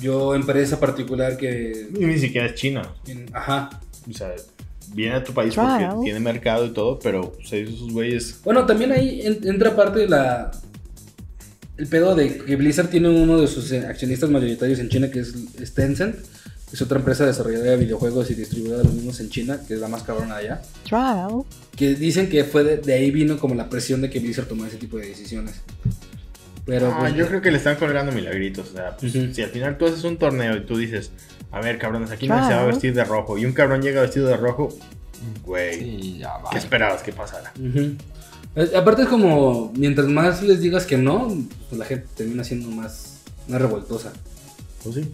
yo 0.00 0.34
empresa 0.36 0.78
particular 0.78 1.36
que... 1.36 1.88
Y 1.98 2.04
ni 2.06 2.18
siquiera 2.18 2.46
es 2.46 2.54
China. 2.54 2.82
Ajá. 3.32 3.70
O 4.08 4.12
sea, 4.14 4.32
viene 4.94 5.16
a 5.16 5.24
tu 5.24 5.32
país 5.32 5.52
Trial. 5.54 5.88
porque 5.90 6.04
tiene 6.04 6.20
mercado 6.20 6.66
y 6.66 6.70
todo, 6.70 6.98
pero 6.98 7.34
o 7.42 7.44
sea, 7.46 7.58
esos 7.58 7.90
güeyes... 7.92 8.38
Bueno, 8.44 8.64
también 8.66 8.92
ahí 8.92 9.22
en- 9.22 9.46
entra 9.48 9.74
parte 9.74 9.98
de 10.00 10.08
la... 10.08 10.50
El 11.76 11.86
pedo 11.86 12.14
de 12.14 12.36
que 12.36 12.56
Blizzard 12.56 12.88
tiene 12.90 13.08
uno 13.08 13.40
de 13.40 13.46
sus 13.46 13.72
accionistas 13.72 14.28
mayoritarios 14.28 14.78
en 14.78 14.90
China, 14.90 15.10
que 15.10 15.20
es 15.20 15.34
es 15.58 15.72
Tencent. 15.74 16.14
Es 16.72 16.80
otra 16.82 16.98
empresa 16.98 17.26
desarrolladora 17.26 17.72
de 17.72 17.76
videojuegos 17.78 18.30
y 18.30 18.34
distribuidora 18.34 18.78
de 18.78 18.84
los 18.84 18.94
mismos 18.94 19.18
en 19.20 19.28
China, 19.28 19.60
que 19.66 19.74
es 19.74 19.80
la 19.80 19.88
más 19.88 20.02
cabrona 20.04 20.36
allá. 20.36 20.62
Trial. 20.84 21.42
Que 21.76 21.94
dicen 21.96 22.28
que 22.28 22.44
fue 22.44 22.62
de, 22.62 22.76
de 22.76 22.94
ahí 22.94 23.10
vino 23.10 23.38
como 23.38 23.54
la 23.56 23.68
presión 23.68 24.00
de 24.00 24.08
que 24.10 24.20
Blizzard 24.20 24.46
tomara 24.46 24.68
ese 24.68 24.78
tipo 24.78 24.96
de 24.96 25.06
decisiones. 25.08 25.56
Pero 26.66 26.92
Ah, 26.92 26.98
pues, 27.00 27.14
yo 27.14 27.26
creo 27.26 27.40
que 27.40 27.50
le 27.50 27.56
están 27.58 27.76
colgando 27.76 28.12
milagritos. 28.12 28.70
O 28.70 28.72
sea, 28.76 28.96
pues, 28.96 29.12
si 29.12 29.42
al 29.42 29.50
final 29.50 29.78
tú 29.78 29.86
haces 29.86 30.04
un 30.04 30.16
torneo 30.16 30.56
y 30.56 30.64
tú 30.66 30.76
dices, 30.76 31.10
a 31.50 31.60
ver, 31.60 31.78
cabrones, 31.78 32.10
aquí 32.12 32.28
nadie 32.28 32.48
se 32.48 32.54
va 32.54 32.62
a 32.62 32.66
vestir 32.66 32.94
de 32.94 33.02
rojo. 33.04 33.36
Y 33.36 33.46
un 33.46 33.52
cabrón 33.52 33.82
llega 33.82 34.02
vestido 34.02 34.28
de 34.28 34.36
rojo, 34.36 34.68
güey, 35.44 35.78
Sí, 35.78 36.18
ya 36.18 36.36
va. 36.38 36.50
¿qué 36.50 36.58
esperabas 36.58 37.02
que 37.02 37.12
pasara? 37.12 37.52
Es- 38.54 38.74
Aparte 38.74 39.02
es 39.02 39.08
como, 39.08 39.72
mientras 39.76 40.06
más 40.06 40.42
les 40.42 40.60
digas 40.60 40.86
que 40.86 40.96
no, 40.98 41.36
pues 41.68 41.78
la 41.78 41.84
gente 41.84 42.06
termina 42.16 42.44
siendo 42.44 42.70
más, 42.70 43.22
más 43.48 43.60
revoltosa. 43.60 44.12
Pues 44.84 44.94
sí, 44.96 45.08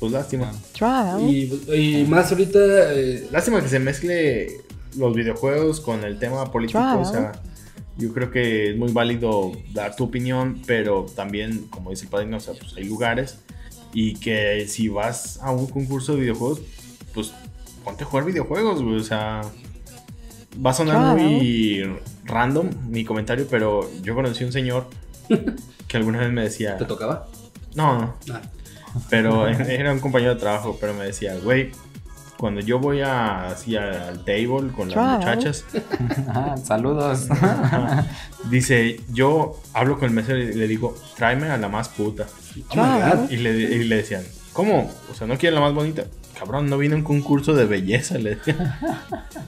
pues 0.00 0.10
lástima. 0.12 0.50
Trial. 0.72 1.20
Y, 1.28 1.62
y 1.72 2.04
más 2.08 2.32
ahorita, 2.32 2.58
eh, 2.94 3.28
Lástima 3.30 3.60
que 3.62 3.68
se 3.68 3.78
mezcle 3.78 4.48
los 4.96 5.14
videojuegos 5.14 5.80
con 5.80 6.02
el 6.04 6.18
tema 6.18 6.50
político. 6.50 6.80
Claro. 6.80 7.02
O 7.02 7.04
sea, 7.04 7.32
yo 7.98 8.12
creo 8.12 8.30
que 8.30 8.70
es 8.70 8.76
muy 8.76 8.90
válido 8.92 9.52
dar 9.72 9.94
tu 9.94 10.04
opinión, 10.04 10.62
pero 10.66 11.06
también, 11.14 11.66
como 11.70 11.90
dice 11.90 12.04
el 12.04 12.10
padrino, 12.10 12.38
o 12.38 12.40
sea, 12.40 12.54
pues 12.54 12.74
hay 12.76 12.84
lugares. 12.84 13.38
Y 13.92 14.14
que 14.14 14.66
si 14.68 14.88
vas 14.88 15.38
a 15.42 15.50
un 15.50 15.66
concurso 15.66 16.14
de 16.14 16.20
videojuegos, 16.22 16.62
pues 17.12 17.32
ponte 17.84 18.04
a 18.04 18.06
jugar 18.06 18.24
videojuegos, 18.24 18.82
güey. 18.82 18.96
O 18.96 19.02
sea, 19.04 19.42
va 20.64 20.70
a 20.70 20.74
sonar 20.74 20.96
Claro. 20.96 21.18
muy 21.18 21.84
random 22.24 22.70
mi 22.88 23.04
comentario, 23.04 23.46
pero 23.50 23.90
yo 24.02 24.14
conocí 24.14 24.44
un 24.44 24.52
señor 24.52 24.86
que 25.88 25.96
alguna 25.96 26.20
vez 26.20 26.32
me 26.32 26.42
decía. 26.42 26.76
¿te 26.78 26.84
tocaba? 26.84 27.28
No, 27.74 27.98
no. 27.98 28.14
Ah, 28.32 28.40
Pero 29.08 29.48
era 29.48 29.92
un 29.92 30.00
compañero 30.00 30.34
de 30.34 30.40
trabajo, 30.40 30.76
pero 30.80 30.94
me 30.94 31.04
decía, 31.04 31.36
güey, 31.42 31.72
cuando 32.40 32.62
yo 32.62 32.78
voy 32.78 33.02
a, 33.02 33.48
así 33.48 33.76
al 33.76 34.24
table 34.24 34.72
con 34.74 34.88
las 34.88 35.18
muchachas, 35.18 35.64
Ah, 36.28 36.56
saludos. 36.56 37.28
dice, 38.50 39.00
yo 39.12 39.60
hablo 39.74 39.98
con 39.98 40.08
el 40.08 40.14
mesero 40.14 40.38
y 40.38 40.54
le 40.54 40.66
digo, 40.66 40.96
tráeme 41.16 41.48
a 41.50 41.58
la 41.58 41.68
más 41.68 41.90
puta. 41.90 42.26
Oh. 42.76 43.26
Y 43.28 43.36
le, 43.36 43.50
y 43.50 43.84
le 43.84 43.96
decían, 43.96 44.22
¿cómo? 44.54 44.90
O 45.10 45.14
sea, 45.14 45.26
¿no 45.26 45.36
quiere 45.36 45.54
la 45.54 45.60
más 45.60 45.74
bonita? 45.74 46.04
Cabrón, 46.38 46.70
no 46.70 46.78
vino 46.78 46.96
un 46.96 47.02
concurso 47.02 47.52
de 47.52 47.66
belleza, 47.66 48.16
le 48.16 48.36
decía. 48.36 48.78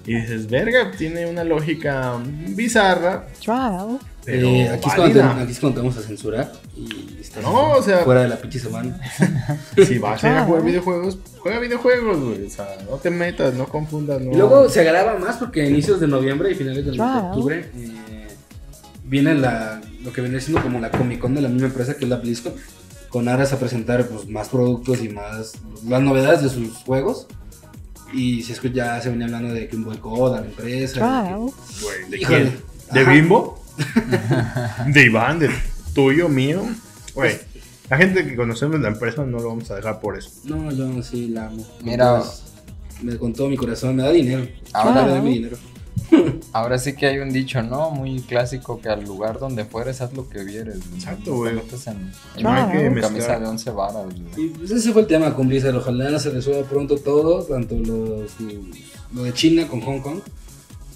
Y 0.05 0.15
dices, 0.15 0.51
verga, 0.51 0.91
tiene 0.91 1.25
una 1.27 1.45
lógica 1.45 2.19
bizarra, 2.49 3.25
Trial. 3.41 3.99
Pero 4.25 4.47
Eh, 4.49 4.69
aquí, 4.69 4.89
es 4.89 4.95
cuando, 4.95 5.23
aquí 5.25 5.53
es 5.53 5.59
cuando 5.61 5.75
te 5.81 5.87
vamos 5.87 5.97
a 6.03 6.07
censurar. 6.07 6.53
Y 6.77 7.19
estás 7.21 7.43
No, 7.43 7.73
o 7.73 7.83
sea- 7.83 7.99
fuera 8.05 8.23
de 8.23 8.29
la 8.29 8.37
pinche 8.37 8.59
semana. 8.59 8.99
Si 9.87 9.99
vas 9.99 10.23
a 10.23 10.27
ir 10.29 10.33
a 10.33 10.37
Claro. 10.37 10.47
jugar 10.47 10.65
videojuegos, 10.65 11.19
juega 11.39 11.59
videojuegos, 11.59 12.21
güey. 12.21 12.47
O 12.47 12.51
sea, 12.51 12.77
no 12.89 12.97
te 12.97 13.11
metas, 13.11 13.55
no 13.55 13.67
confundas, 13.67 14.21
no. 14.21 14.33
Y 14.33 14.35
luego 14.37 14.69
se 14.69 14.81
agrava 14.81 15.19
más 15.19 15.37
porque 15.37 15.63
a 15.63 15.67
inicios 15.67 15.99
de 16.01 16.07
noviembre 16.09 16.51
y 16.51 16.55
finales 16.55 16.85
de 16.87 16.93
Claro. 16.93 17.27
octubre 17.29 17.71
eh, 17.75 18.29
viene 19.05 19.35
la, 19.35 19.81
lo 20.05 20.13
que 20.13 20.21
viene 20.21 20.41
siendo 20.41 20.63
como 20.63 20.79
la 20.81 20.91
Comic 20.91 21.19
Con 21.21 21.35
de 21.35 21.43
la 21.43 21.49
misma 21.49 21.69
empresa 21.69 21.95
que 21.97 22.05
es 22.05 22.11
la 22.11 22.17
BlizzCon, 22.17 22.53
con 23.09 23.29
aras 23.29 23.53
a 23.53 23.59
presentar 23.59 24.07
pues, 24.09 24.27
más 24.29 24.49
productos 24.49 25.03
y 25.03 25.09
más 25.09 25.53
las 25.87 26.01
novedades 26.01 26.43
de 26.43 26.49
sus 26.49 26.77
juegos. 26.79 27.27
Y 28.15 28.43
si 28.43 28.53
es 28.53 28.61
que 28.61 28.71
ya 28.71 29.01
se 29.01 29.09
venía 29.11 29.25
hablando 29.27 29.55
de 29.55 29.69
que 29.69 29.77
un 29.77 29.85
boicot 29.85 30.35
a 30.37 30.41
la 30.41 30.47
empresa. 30.47 31.29
¿de 32.11 32.19
Híjole. 32.19 32.39
quién? 32.43 32.61
¿De 32.93 33.01
Ajá. 33.01 33.11
Bimbo? 33.13 33.62
¿De 34.87 35.03
Iván? 35.05 35.39
¿De 35.39 35.51
tuyo, 35.95 36.29
mío? 36.29 36.63
Güey, 37.15 37.37
la 37.91 37.97
gente 37.97 38.27
que 38.27 38.37
conocemos 38.37 38.81
la 38.81 38.89
empresa 38.89 39.25
no 39.25 39.39
lo 39.39 39.49
vamos 39.49 39.71
a 39.71 39.77
dejar 39.77 40.01
por 40.01 40.17
eso. 40.19 40.31
No, 40.45 40.71
yo 40.73 41.03
sí 41.03 41.29
la 41.29 41.47
amo. 41.47 41.65
Mira. 41.83 42.19
Pues, 42.19 42.43
me, 43.03 43.17
con 43.17 43.33
todo 43.33 43.49
mi 43.49 43.57
corazón, 43.57 43.97
me 43.97 44.03
da 44.03 44.11
dinero. 44.11 44.47
Ahora- 44.73 45.05
me 45.05 45.13
da 45.13 45.21
mi 45.21 45.35
dinero. 45.35 45.57
Ahora 46.53 46.79
sí 46.79 46.95
que 46.95 47.07
hay 47.07 47.19
un 47.19 47.31
dicho, 47.33 47.63
¿no? 47.63 47.91
Muy 47.91 48.21
clásico 48.21 48.81
que 48.81 48.89
al 48.89 49.03
lugar 49.05 49.39
donde 49.39 49.65
fueres 49.65 50.01
haz 50.01 50.13
lo 50.13 50.29
que 50.29 50.45
vieres. 50.45 50.77
¿no? 50.91 50.97
Exacto, 50.97 51.35
güey. 51.37 51.55
en, 51.55 51.61
en 52.37 52.43
No 52.43 52.53
hay 52.53 52.71
que 52.71 52.91
mezclar. 52.91 53.01
camisa 53.13 53.39
de 53.41 53.47
11 53.47 53.71
varas. 53.71 54.05
güey. 54.05 54.47
Y 54.47 54.49
pues 54.51 54.71
ese 54.71 54.93
fue 54.93 55.03
el 55.03 55.09
tema 55.09 55.35
con 55.35 55.49
Blizzard. 55.49 55.75
Ojalá 55.77 56.19
se 56.19 56.31
resuelva 56.31 56.69
pronto 56.69 56.97
todo, 56.99 57.43
tanto 57.45 57.75
lo, 57.77 58.27
su- 58.29 58.69
lo 59.15 59.23
de 59.25 59.33
China 59.35 59.67
con 59.69 59.81
Hong 59.81 60.01
Kong. 60.01 60.21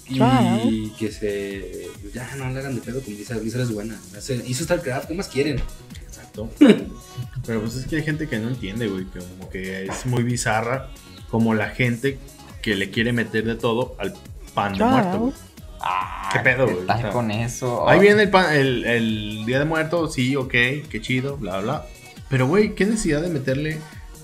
Y 0.09 0.15
Claro. 0.17 0.61
que 0.97 1.11
se. 1.11 1.87
pues 2.01 2.13
Ya 2.13 2.29
no 2.37 2.49
le 2.49 2.59
hagan 2.59 2.75
de 2.75 2.81
pedo 2.81 3.01
con 3.01 3.13
Blizzard. 3.13 3.39
Blizzard 3.41 3.61
es 3.63 3.71
buena. 3.71 3.99
Hace- 4.17 4.41
hizo 4.47 4.63
StarCraft, 4.63 5.07
¿qué 5.09 5.13
más 5.13 5.27
quieren? 5.27 5.61
Exacto. 6.05 6.49
Pero 7.45 7.61
pues 7.61 7.75
es 7.75 7.87
que 7.87 7.97
hay 7.97 8.03
gente 8.03 8.27
que 8.27 8.39
no 8.39 8.47
entiende, 8.49 8.87
güey, 8.87 9.05
que 9.05 9.19
como 9.19 9.49
que 9.49 9.85
es 9.85 10.05
muy 10.05 10.23
bizarra, 10.23 10.89
como 11.29 11.53
la 11.53 11.69
gente 11.69 12.19
que 12.61 12.75
le 12.75 12.89
quiere 12.89 13.11
meter 13.13 13.43
de 13.45 13.55
todo 13.55 13.95
al 13.99 14.13
pan 14.53 14.77
de 14.77 14.83
muerto. 14.85 15.17
güey. 15.19 15.33
Ah, 15.79 16.29
¿Qué 16.33 16.39
pedo, 16.39 16.65
¿qué 16.65 16.73
güey? 16.73 16.83
O 16.89 16.97
sea, 16.97 17.09
con 17.11 17.31
eso? 17.31 17.87
Ahí 17.87 17.99
viene 17.99 18.23
el, 18.23 18.29
pan- 18.29 18.53
el, 18.55 18.83
el 18.85 19.43
día 19.45 19.59
de 19.59 19.65
muertos, 19.65 20.13
sí, 20.15 20.35
ok, 20.35 20.49
qué 20.51 20.99
chido, 21.01 21.37
bla, 21.37 21.59
bla. 21.59 21.85
Pero, 22.29 22.47
güey, 22.47 22.75
¿qué 22.75 22.85
necesidad 22.85 23.21
de 23.21 23.29
meterle 23.29 23.77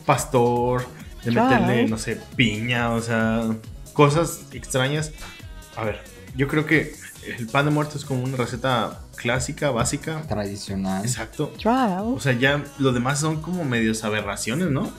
pastor, 0.06 0.86
de 1.24 1.32
Claro. 1.32 1.62
meterle, 1.62 1.88
no 1.88 1.98
sé, 1.98 2.20
piña, 2.36 2.92
o 2.92 3.02
sea, 3.02 3.56
cosas 3.94 4.42
extrañas? 4.52 5.12
A 5.76 5.84
ver, 5.84 6.02
yo 6.36 6.48
creo 6.48 6.66
que 6.66 6.94
el 7.38 7.48
pan 7.48 7.66
de 7.66 7.72
muertos 7.72 7.98
es 7.98 8.06
como 8.06 8.24
una 8.24 8.38
receta 8.38 9.00
clásica, 9.16 9.72
básica. 9.72 10.22
Tradicional. 10.28 11.04
Exacto. 11.04 11.54
Trial. 11.58 12.14
O 12.16 12.20
sea, 12.20 12.34
ya 12.34 12.64
lo 12.80 12.92
demás 12.92 13.20
son 13.20 13.42
como 13.42 13.64
medios 13.64 14.04
aberraciones, 14.04 14.70
¿no? 14.70 14.92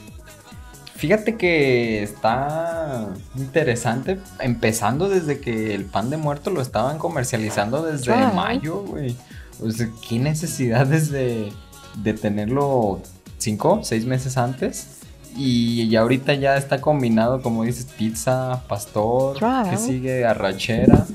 Fíjate 0.96 1.36
que 1.36 2.02
está 2.02 3.08
interesante, 3.36 4.20
empezando 4.38 5.08
desde 5.08 5.40
que 5.40 5.74
el 5.74 5.84
pan 5.84 6.08
de 6.08 6.16
muerto 6.16 6.50
lo 6.50 6.62
estaban 6.62 6.98
comercializando 6.98 7.82
desde 7.82 8.14
mayo, 8.32 8.76
güey. 8.82 9.16
O 9.60 9.70
sea, 9.70 9.88
¿qué 10.08 10.18
necesidades 10.18 11.10
de, 11.10 11.52
de 11.96 12.14
tenerlo 12.14 13.02
cinco, 13.38 13.80
seis 13.82 14.06
meses 14.06 14.38
antes? 14.38 15.00
Y 15.36 15.88
ya 15.88 16.00
ahorita 16.02 16.34
ya 16.34 16.56
está 16.56 16.80
combinado, 16.80 17.42
como 17.42 17.64
dices, 17.64 17.86
pizza, 17.98 18.62
pastor, 18.68 19.36
Claro. 19.38 19.70
¿qué 19.70 19.76
sigue? 19.76 20.24
Arrachera, 20.24 21.06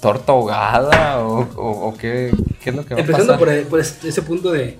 torta 0.00 0.32
ahogada 0.32 1.20
o, 1.24 1.40
o- 1.56 1.88
o 1.88 1.96
qué, 1.96 2.30
qué 2.62 2.70
es 2.70 2.76
lo 2.76 2.84
que 2.84 2.94
va 2.94 2.98
a 2.98 3.00
Empezando 3.00 3.32
pasar? 3.32 3.38
por, 3.38 3.48
ahí- 3.48 3.64
por 3.64 3.80
ese 3.80 4.08
ese 4.08 4.22
punto 4.22 4.50
de. 4.52 4.76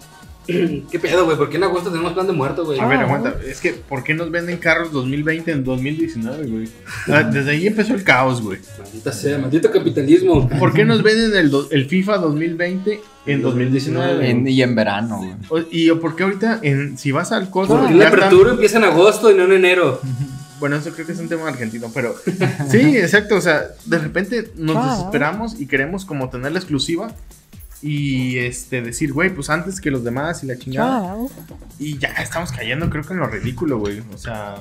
¿Qué 0.90 0.98
pedo, 0.98 1.24
güey? 1.26 1.36
¿Por 1.36 1.50
qué 1.50 1.58
en 1.58 1.64
agosto 1.64 1.90
tenemos 1.90 2.12
plan 2.14 2.26
de 2.26 2.32
muerto, 2.32 2.64
güey? 2.64 2.80
A 2.80 2.86
ver, 2.86 2.98
Ah. 2.98 3.02
aguanta. 3.04 3.34
Es 3.46 3.60
que, 3.60 3.72
¿por 3.74 4.02
qué 4.02 4.14
nos 4.14 4.30
venden 4.30 4.56
carros 4.56 4.90
2020 4.92 5.50
en 5.52 5.62
2019, 5.64 6.46
güey? 6.46 6.68
Desde 7.32 7.50
ahí 7.50 7.66
empezó 7.66 7.94
el 7.94 8.02
caos, 8.02 8.40
güey. 8.42 8.58
Maldita 8.78 9.12
sea, 9.12 9.38
maldito 9.38 9.70
capitalismo. 9.70 10.48
¿Por 10.48 10.72
qué 10.72 10.84
nos 10.84 11.02
venden 11.02 11.36
el, 11.38 11.50
do- 11.50 11.68
el 11.70 11.86
FIFA 11.86 12.18
2020 12.18 13.00
en 13.26 13.42
2019? 13.42 14.30
En- 14.30 14.48
y 14.48 14.62
en 14.62 14.74
verano, 14.74 15.18
güey. 15.18 15.32
O- 15.64 15.66
¿Y 15.70 15.90
por 15.92 16.16
qué 16.16 16.22
ahorita, 16.24 16.60
en, 16.62 16.96
si 16.96 17.12
vas 17.12 17.30
al 17.32 17.50
Costco, 17.50 17.76
Porque 17.76 17.92
ya 17.92 17.98
la 17.98 18.04
están- 18.06 18.18
apertura 18.24 18.50
empieza 18.52 18.78
en 18.78 18.84
agosto 18.84 19.30
y 19.30 19.34
no 19.34 19.44
en 19.44 19.52
enero. 19.52 20.00
Bueno, 20.60 20.74
eso 20.74 20.90
creo 20.90 21.06
que 21.06 21.12
es 21.12 21.20
un 21.20 21.28
tema 21.28 21.46
argentino, 21.46 21.88
pero 21.94 22.16
sí, 22.68 22.96
exacto. 22.96 23.36
O 23.36 23.40
sea, 23.40 23.68
de 23.84 23.96
repente 23.96 24.50
nos 24.56 24.90
desesperamos 24.90 25.60
y 25.60 25.66
queremos 25.68 26.04
como 26.04 26.30
tener 26.30 26.50
la 26.50 26.58
exclusiva 26.58 27.12
y 27.82 28.38
este 28.38 28.82
decir, 28.82 29.12
güey, 29.12 29.30
pues 29.34 29.50
antes 29.50 29.80
que 29.80 29.90
los 29.90 30.02
demás 30.04 30.42
y 30.42 30.46
la 30.46 30.56
chingada. 30.58 31.16
Y 31.78 31.98
ya 31.98 32.08
estamos 32.08 32.50
cayendo, 32.52 32.90
creo 32.90 33.04
que 33.04 33.12
en 33.12 33.20
lo 33.20 33.26
ridículo, 33.28 33.78
güey. 33.78 34.00
O 34.12 34.18
sea, 34.18 34.56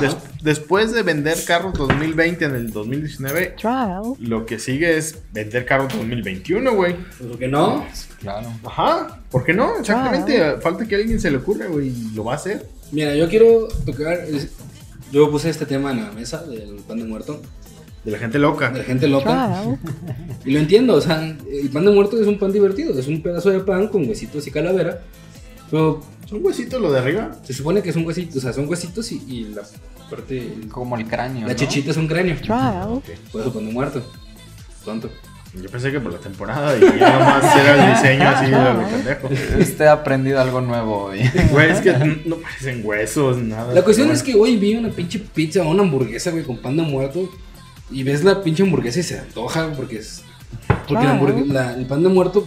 des- 0.00 0.16
después 0.42 0.92
de 0.92 1.02
vender 1.02 1.36
carros 1.44 1.74
2020 1.74 2.44
en 2.44 2.54
el 2.54 2.70
2019, 2.72 3.54
Trial. 3.58 4.02
lo 4.18 4.46
que 4.46 4.58
sigue 4.58 4.96
es 4.96 5.18
vender 5.32 5.66
carros 5.66 5.92
2021, 5.94 6.74
güey. 6.74 6.94
Pues, 6.96 7.28
¿Por 7.30 7.38
qué 7.38 7.48
no? 7.48 7.86
Claro. 8.20 8.48
Ajá, 8.64 9.20
¿por 9.30 9.44
qué 9.44 9.52
no? 9.52 9.78
Exactamente, 9.78 10.60
falta 10.62 10.86
que 10.86 10.94
a 10.94 10.98
alguien 10.98 11.20
se 11.20 11.30
le 11.30 11.38
ocurra, 11.38 11.66
güey, 11.66 11.88
y 11.88 12.10
lo 12.14 12.24
va 12.24 12.32
a 12.32 12.36
hacer. 12.36 12.66
Mira, 12.92 13.14
yo 13.14 13.28
quiero 13.28 13.68
tocar. 13.84 14.20
Yo 15.12 15.30
puse 15.30 15.50
este 15.50 15.66
tema 15.66 15.92
en 15.92 16.04
la 16.04 16.10
mesa 16.12 16.42
del 16.44 16.76
pan 16.86 16.98
de 16.98 17.04
muerto, 17.04 17.40
De 18.06 18.12
la 18.12 18.18
gente 18.18 18.38
loca. 18.38 18.70
de 18.70 18.78
la 18.78 18.84
gente 18.84 19.08
loca. 19.08 19.64
Y 20.44 20.52
lo 20.52 20.60
entiendo, 20.60 20.94
o 20.94 21.00
sea, 21.00 21.20
el 21.50 21.68
pan 21.70 21.84
de 21.84 21.90
muerto 21.90 22.18
es 22.20 22.26
un 22.26 22.38
pan 22.38 22.52
divertido, 22.52 22.98
es 22.98 23.08
un 23.08 23.20
pedazo 23.20 23.50
de 23.50 23.60
pan 23.60 23.88
con 23.88 24.08
huesitos 24.08 24.46
y 24.46 24.50
calavera. 24.50 25.02
Pero 25.70 26.00
¿Es 26.24 26.32
un 26.32 26.44
huesito 26.44 26.80
lo 26.80 26.90
de 26.90 26.98
arriba? 26.98 27.36
se 27.44 27.52
supone 27.52 27.82
que 27.82 27.92
son 27.92 28.04
huesitos, 28.04 28.36
o 28.36 28.40
sea, 28.40 28.52
son 28.52 28.68
huesitos 28.68 29.12
y, 29.12 29.22
y 29.28 29.44
la 29.54 29.62
parte. 30.10 30.54
Como 30.70 30.96
el 30.96 31.06
cráneo. 31.06 31.46
La 31.46 31.52
¿no? 31.52 31.58
chichita 31.58 31.92
es 31.92 31.96
un 31.96 32.08
cráneo. 32.08 32.36
Trial. 32.36 33.00
Por 33.30 33.40
eso 33.40 33.52
pan 33.52 33.66
de 33.66 33.72
muerto. 33.72 34.02
Tonto. 34.84 35.10
Yo 35.54 35.70
pensé 35.70 35.90
que 35.90 36.00
por 36.00 36.12
la 36.12 36.18
temporada 36.18 36.76
y 36.76 36.80
nada 37.00 37.18
más 37.18 37.56
era 37.56 37.88
el 37.88 37.94
diseño 37.94 38.28
así 38.28 38.46
de 38.46 38.58
lo 38.58 38.88
pendejo. 38.88 39.28
Usted 39.60 39.84
ha 39.86 39.92
aprendido 39.92 40.40
algo 40.40 40.60
nuevo 40.60 41.04
hoy. 41.04 41.20
Güey, 41.50 41.70
es 41.70 41.80
que 41.80 41.92
no 42.24 42.36
parecen 42.36 42.82
huesos, 42.84 43.38
nada. 43.38 43.72
La 43.72 43.82
cuestión 43.82 44.10
es 44.10 44.22
que 44.22 44.34
hoy 44.34 44.56
vi 44.56 44.74
una 44.74 44.90
pinche 44.90 45.18
pizza 45.18 45.62
o 45.62 45.70
una 45.70 45.82
hamburguesa, 45.82 46.30
güey, 46.30 46.44
con 46.44 46.58
pan 46.58 46.76
de 46.76 46.82
muerto. 46.82 47.30
Y 47.90 48.02
ves 48.02 48.24
la 48.24 48.42
pinche 48.42 48.62
hamburguesa 48.62 49.00
y 49.00 49.02
se 49.02 49.18
antoja, 49.18 49.72
porque 49.76 49.98
es. 49.98 50.22
Porque 50.66 50.94
la 50.94 51.00
Claro. 51.00 51.18
hamburgue- 51.20 51.46
la- 51.52 51.74
el 51.74 51.86
pan 51.86 52.02
de 52.02 52.08
muerto 52.08 52.46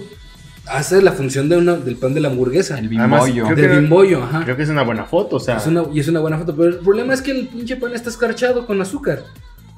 hace 0.66 1.02
la 1.02 1.14
función 1.14 1.48
de 1.50 1.58
una, 1.58 1.76
del 1.78 1.96
pan 1.96 2.14
de 2.14 2.20
la 2.20 2.28
hamburguesa. 2.30 2.78
El 2.78 2.90
bimbollo. 2.90 3.46
creo 3.46 3.56
Del 3.56 3.70
que- 3.70 3.80
bimbollo, 3.80 4.24
ajá. 4.24 4.44
Creo 4.44 4.58
que 4.58 4.64
es 4.64 4.70
una 4.70 4.84
buena 4.84 5.06
foto, 5.06 5.38
o 5.38 5.40
sea. 5.40 5.58
Es 5.58 5.68
una- 5.68 5.86
y 5.94 6.00
es 6.00 6.08
una 6.08 6.20
buena 6.20 6.38
foto. 6.38 6.56
Pero 6.56 6.70
el 6.70 6.78
problema 6.80 7.14
es 7.14 7.22
que 7.22 7.32
el 7.32 7.48
pinche 7.48 7.76
pan 7.78 7.94
está 7.96 8.10
escarchado 8.10 8.66
con 8.66 8.82
azúcar. 8.82 9.24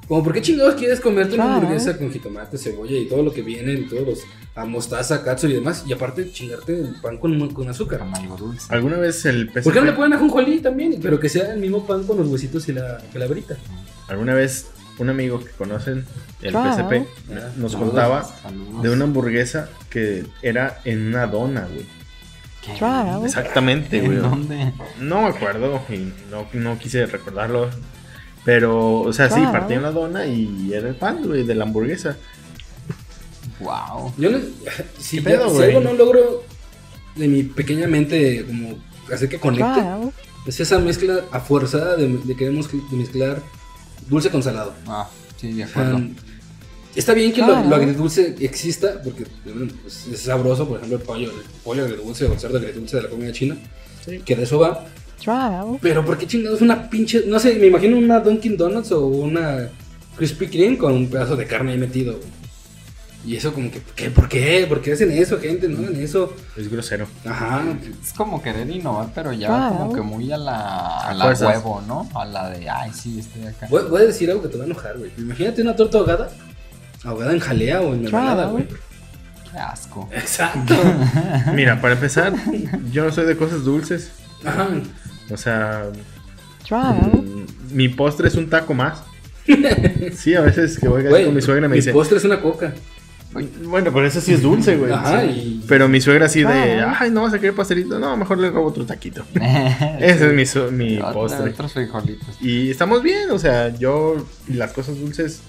Como, 0.08 0.24
¿por 0.24 0.32
qué 0.34 0.42
chingados 0.42 0.74
quieres 0.74 1.00
comerte 1.00 1.34
una 1.36 1.44
Claro. 1.44 1.60
hamburguesa 1.60 1.96
con 1.96 2.10
jitomate, 2.10 2.58
cebolla 2.58 2.98
y 2.98 3.06
todo 3.06 3.22
lo 3.22 3.32
que 3.32 3.40
viene, 3.40 3.72
y 3.72 3.86
todos 3.86 4.06
los 4.06 4.18
a 4.54 4.64
mostaza, 4.66 5.22
katsu 5.24 5.46
y 5.46 5.54
demás? 5.54 5.84
Y 5.86 5.92
aparte, 5.92 6.30
chingarte 6.32 6.78
el 6.80 6.96
pan 7.00 7.16
con, 7.18 7.48
con 7.54 7.68
azúcar. 7.68 8.02
Algo 8.12 8.36
dulce. 8.36 8.66
¿Alguna 8.68 8.98
vez 8.98 9.24
el 9.24 9.46
PSP, 9.48 9.62
¿Por 9.62 9.72
qué 9.72 9.78
no 9.80 9.86
le 9.86 9.92
ponen 9.92 10.12
ajonjolí 10.14 10.58
también? 10.58 10.98
Pero 11.00 11.18
que 11.20 11.28
sea 11.28 11.52
el 11.54 11.60
mismo 11.60 11.86
pan 11.86 12.02
con 12.04 12.18
los 12.18 12.26
huesitos 12.26 12.68
y 12.68 12.72
la 12.72 12.98
calabrita. 13.12 13.56
alguna 14.08 14.34
vez 14.34 14.66
un 15.02 15.10
amigo 15.10 15.38
que 15.40 15.50
conocen, 15.50 16.04
el 16.40 16.50
Claro. 16.52 16.70
PSP, 16.74 16.92
Ah, 17.30 17.50
nos 17.56 17.72
saludos. 17.72 17.76
contaba 17.76 18.24
Saludos. 18.42 18.82
de 18.82 18.90
una 18.90 19.04
hamburguesa 19.04 19.68
que 19.90 20.24
era 20.42 20.80
en 20.84 21.06
una 21.08 21.26
dona, 21.26 21.66
güey. 21.72 21.86
¿Qué? 22.64 22.72
Trial. 22.74 23.22
Exactamente, 23.24 24.00
güey. 24.00 24.16
¿En 24.18 24.22
dónde? 24.22 24.72
No 25.00 25.22
me 25.22 25.28
acuerdo 25.28 25.82
y 25.88 26.12
no, 26.30 26.46
no 26.52 26.78
quise 26.78 27.06
recordarlo. 27.06 27.68
Pero, 28.44 29.00
o 29.02 29.12
sea, 29.12 29.28
sí, 29.28 29.36
Claro. 29.36 29.52
partía 29.52 29.78
una 29.78 29.90
dona 29.92 30.26
y 30.26 30.72
era 30.72 30.88
el 30.88 30.94
pan, 30.96 31.22
güey, 31.24 31.44
de 31.44 31.54
la 31.54 31.64
hamburguesa. 31.64 32.16
Wow. 33.60 34.12
Yo 34.16 34.30
no, 34.30 34.38
si, 34.98 35.18
¿Qué 35.18 35.22
pedo, 35.22 35.44
ya- 35.46 35.50
si 35.50 35.56
güey? 35.56 35.68
algo 35.76 35.80
no 35.80 35.92
logro 35.94 36.42
de 37.16 37.28
mi 37.28 37.42
pequeña 37.44 37.86
mente 37.86 38.44
como 38.46 38.78
hacer 39.12 39.28
que 39.28 39.38
conecte, 39.38 39.80
es 40.46 40.58
esa 40.60 40.78
mezcla 40.78 41.20
a 41.30 41.40
fuerza 41.40 41.96
de, 41.96 42.08
de 42.08 42.36
queremos 42.36 42.68
mezclar 42.90 43.40
dulce 44.08 44.30
con 44.30 44.42
salado. 44.42 44.74
Ah, 44.86 45.08
sí, 45.40 45.52
de 45.52 45.64
acuerdo. 45.64 46.00
Está 46.94 47.14
bien 47.14 47.32
que 47.32 47.40
lo, 47.40 47.46
Claro. 47.46 47.68
lo 47.70 47.76
agridulce 47.76 48.34
exista, 48.40 49.00
porque 49.02 49.24
pues, 49.82 50.06
es 50.12 50.20
sabroso, 50.20 50.68
por 50.68 50.76
ejemplo, 50.76 50.98
el 50.98 51.02
pollo, 51.04 51.30
el 51.30 51.46
pollo 51.64 51.84
agridulce 51.84 52.26
o 52.26 52.32
el 52.34 52.38
cerdo 52.38 52.58
agridulce 52.58 52.96
de 52.98 53.02
la 53.04 53.08
comida 53.08 53.32
china, 53.32 53.56
que 54.24 54.36
de 54.36 54.42
eso 54.42 54.58
va. 54.58 54.84
Pero 55.80 56.04
¿por 56.04 56.18
qué 56.18 56.26
chingados 56.26 56.60
una 56.60 56.90
pinche, 56.90 57.24
no 57.26 57.38
sé, 57.38 57.54
me 57.54 57.68
imagino 57.68 57.96
una 57.96 58.20
Dunkin' 58.20 58.56
Donuts 58.56 58.92
o 58.92 59.06
una 59.06 59.70
Krispy 60.16 60.48
Kreme 60.48 60.76
con 60.76 60.92
un 60.92 61.08
pedazo 61.08 61.34
de 61.36 61.46
carne 61.46 61.72
ahí 61.72 61.78
metido, 61.78 62.12
güey. 62.18 62.28
Y 63.24 63.36
eso 63.36 63.52
como 63.54 63.70
que, 63.70 63.80
¿qué? 63.94 64.10
¿por 64.10 64.28
qué? 64.28 64.66
¿Por 64.68 64.80
qué 64.82 64.94
hacen 64.94 65.10
eso, 65.12 65.38
gente? 65.38 65.68
No 65.68 65.78
hagan 65.78 65.94
eso. 65.96 66.34
Es 66.56 66.68
grosero. 66.68 67.06
Ajá. 67.24 67.62
Es 68.02 68.12
como 68.12 68.42
querer 68.42 68.68
innovar, 68.68 69.10
pero 69.14 69.32
ya 69.32 69.46
Claro. 69.46 69.76
como 69.78 69.92
que 69.94 70.00
muy 70.00 70.32
a 70.32 70.36
la, 70.36 70.56
a 70.56 71.10
A 71.10 71.14
la 71.14 71.26
huevo, 71.32 71.82
¿no? 71.86 72.08
A 72.14 72.24
la 72.24 72.50
de, 72.50 72.68
ay, 72.68 72.90
sí, 72.92 73.20
estoy 73.20 73.46
acá. 73.46 73.68
Voy, 73.70 73.82
voy 73.88 74.02
a 74.02 74.04
decir 74.06 74.28
algo 74.30 74.42
que 74.42 74.48
te 74.48 74.56
va 74.56 74.64
a 74.64 74.66
enojar, 74.66 74.98
güey. 74.98 75.12
Imagínate 75.18 75.62
una 75.62 75.76
torta 75.76 75.98
ahogada. 75.98 76.30
Ahogada 77.04 77.32
en 77.32 77.38
jalea 77.40 77.80
o 77.80 77.94
en 77.94 78.02
mermelada, 78.02 78.46
güey. 78.46 78.66
Qué 78.68 79.58
asco. 79.58 80.08
Exacto. 80.12 80.74
Mira, 81.54 81.80
para 81.80 81.94
empezar, 81.94 82.32
yo 82.90 83.04
no 83.04 83.12
soy 83.12 83.26
de 83.26 83.36
cosas 83.36 83.62
dulces. 83.64 84.10
Ajá. 84.44 84.68
O 85.30 85.36
sea, 85.36 85.84
mm, 86.70 87.44
mi 87.74 87.88
postre 87.88 88.26
es 88.28 88.34
un 88.34 88.50
taco 88.50 88.74
más. 88.74 89.02
Sí, 90.16 90.34
a 90.34 90.40
veces 90.40 90.78
que 90.78 90.86
voy 90.88 91.02
Güey, 91.02 91.24
con 91.26 91.34
mi 91.34 91.42
suegra 91.42 91.62
me 91.68 91.72
mi 91.74 91.76
dice, 91.76 91.92
postre 91.92 92.18
es 92.18 92.24
una 92.24 92.40
coca. 92.40 92.72
Bueno, 93.64 93.90
pero 93.92 94.06
eso 94.06 94.20
sí 94.20 94.32
es 94.34 94.42
dulce, 94.42 94.76
güey. 94.76 94.92
Ajá, 94.92 95.22
Sí. 95.22 95.26
y- 95.28 95.64
Pero 95.66 95.88
mi 95.88 96.00
suegra 96.00 96.26
así 96.26 96.42
de, 96.42 96.82
ay, 96.82 97.10
no 97.10 97.22
vas 97.22 97.32
a 97.34 97.38
querer 97.38 97.54
pastelito. 97.54 97.98
No, 97.98 98.16
mejor 98.16 98.38
le 98.38 98.50
robo 98.50 98.68
otro 98.68 98.84
taquito. 98.84 99.24
Ese 99.34 100.28
es 100.28 100.34
mi, 100.34 100.44
su- 100.46 100.70
mi 100.72 100.98
Otra- 100.98 101.12
postre. 101.12 101.50
Otros 101.50 101.72
frijolitos. 101.72 102.36
Y 102.40 102.70
estamos 102.70 103.02
bien, 103.02 103.30
o 103.30 103.38
sea, 103.38 103.68
yo 103.76 104.16
las 104.48 104.72
cosas 104.72 104.98
dulces, 104.98 105.40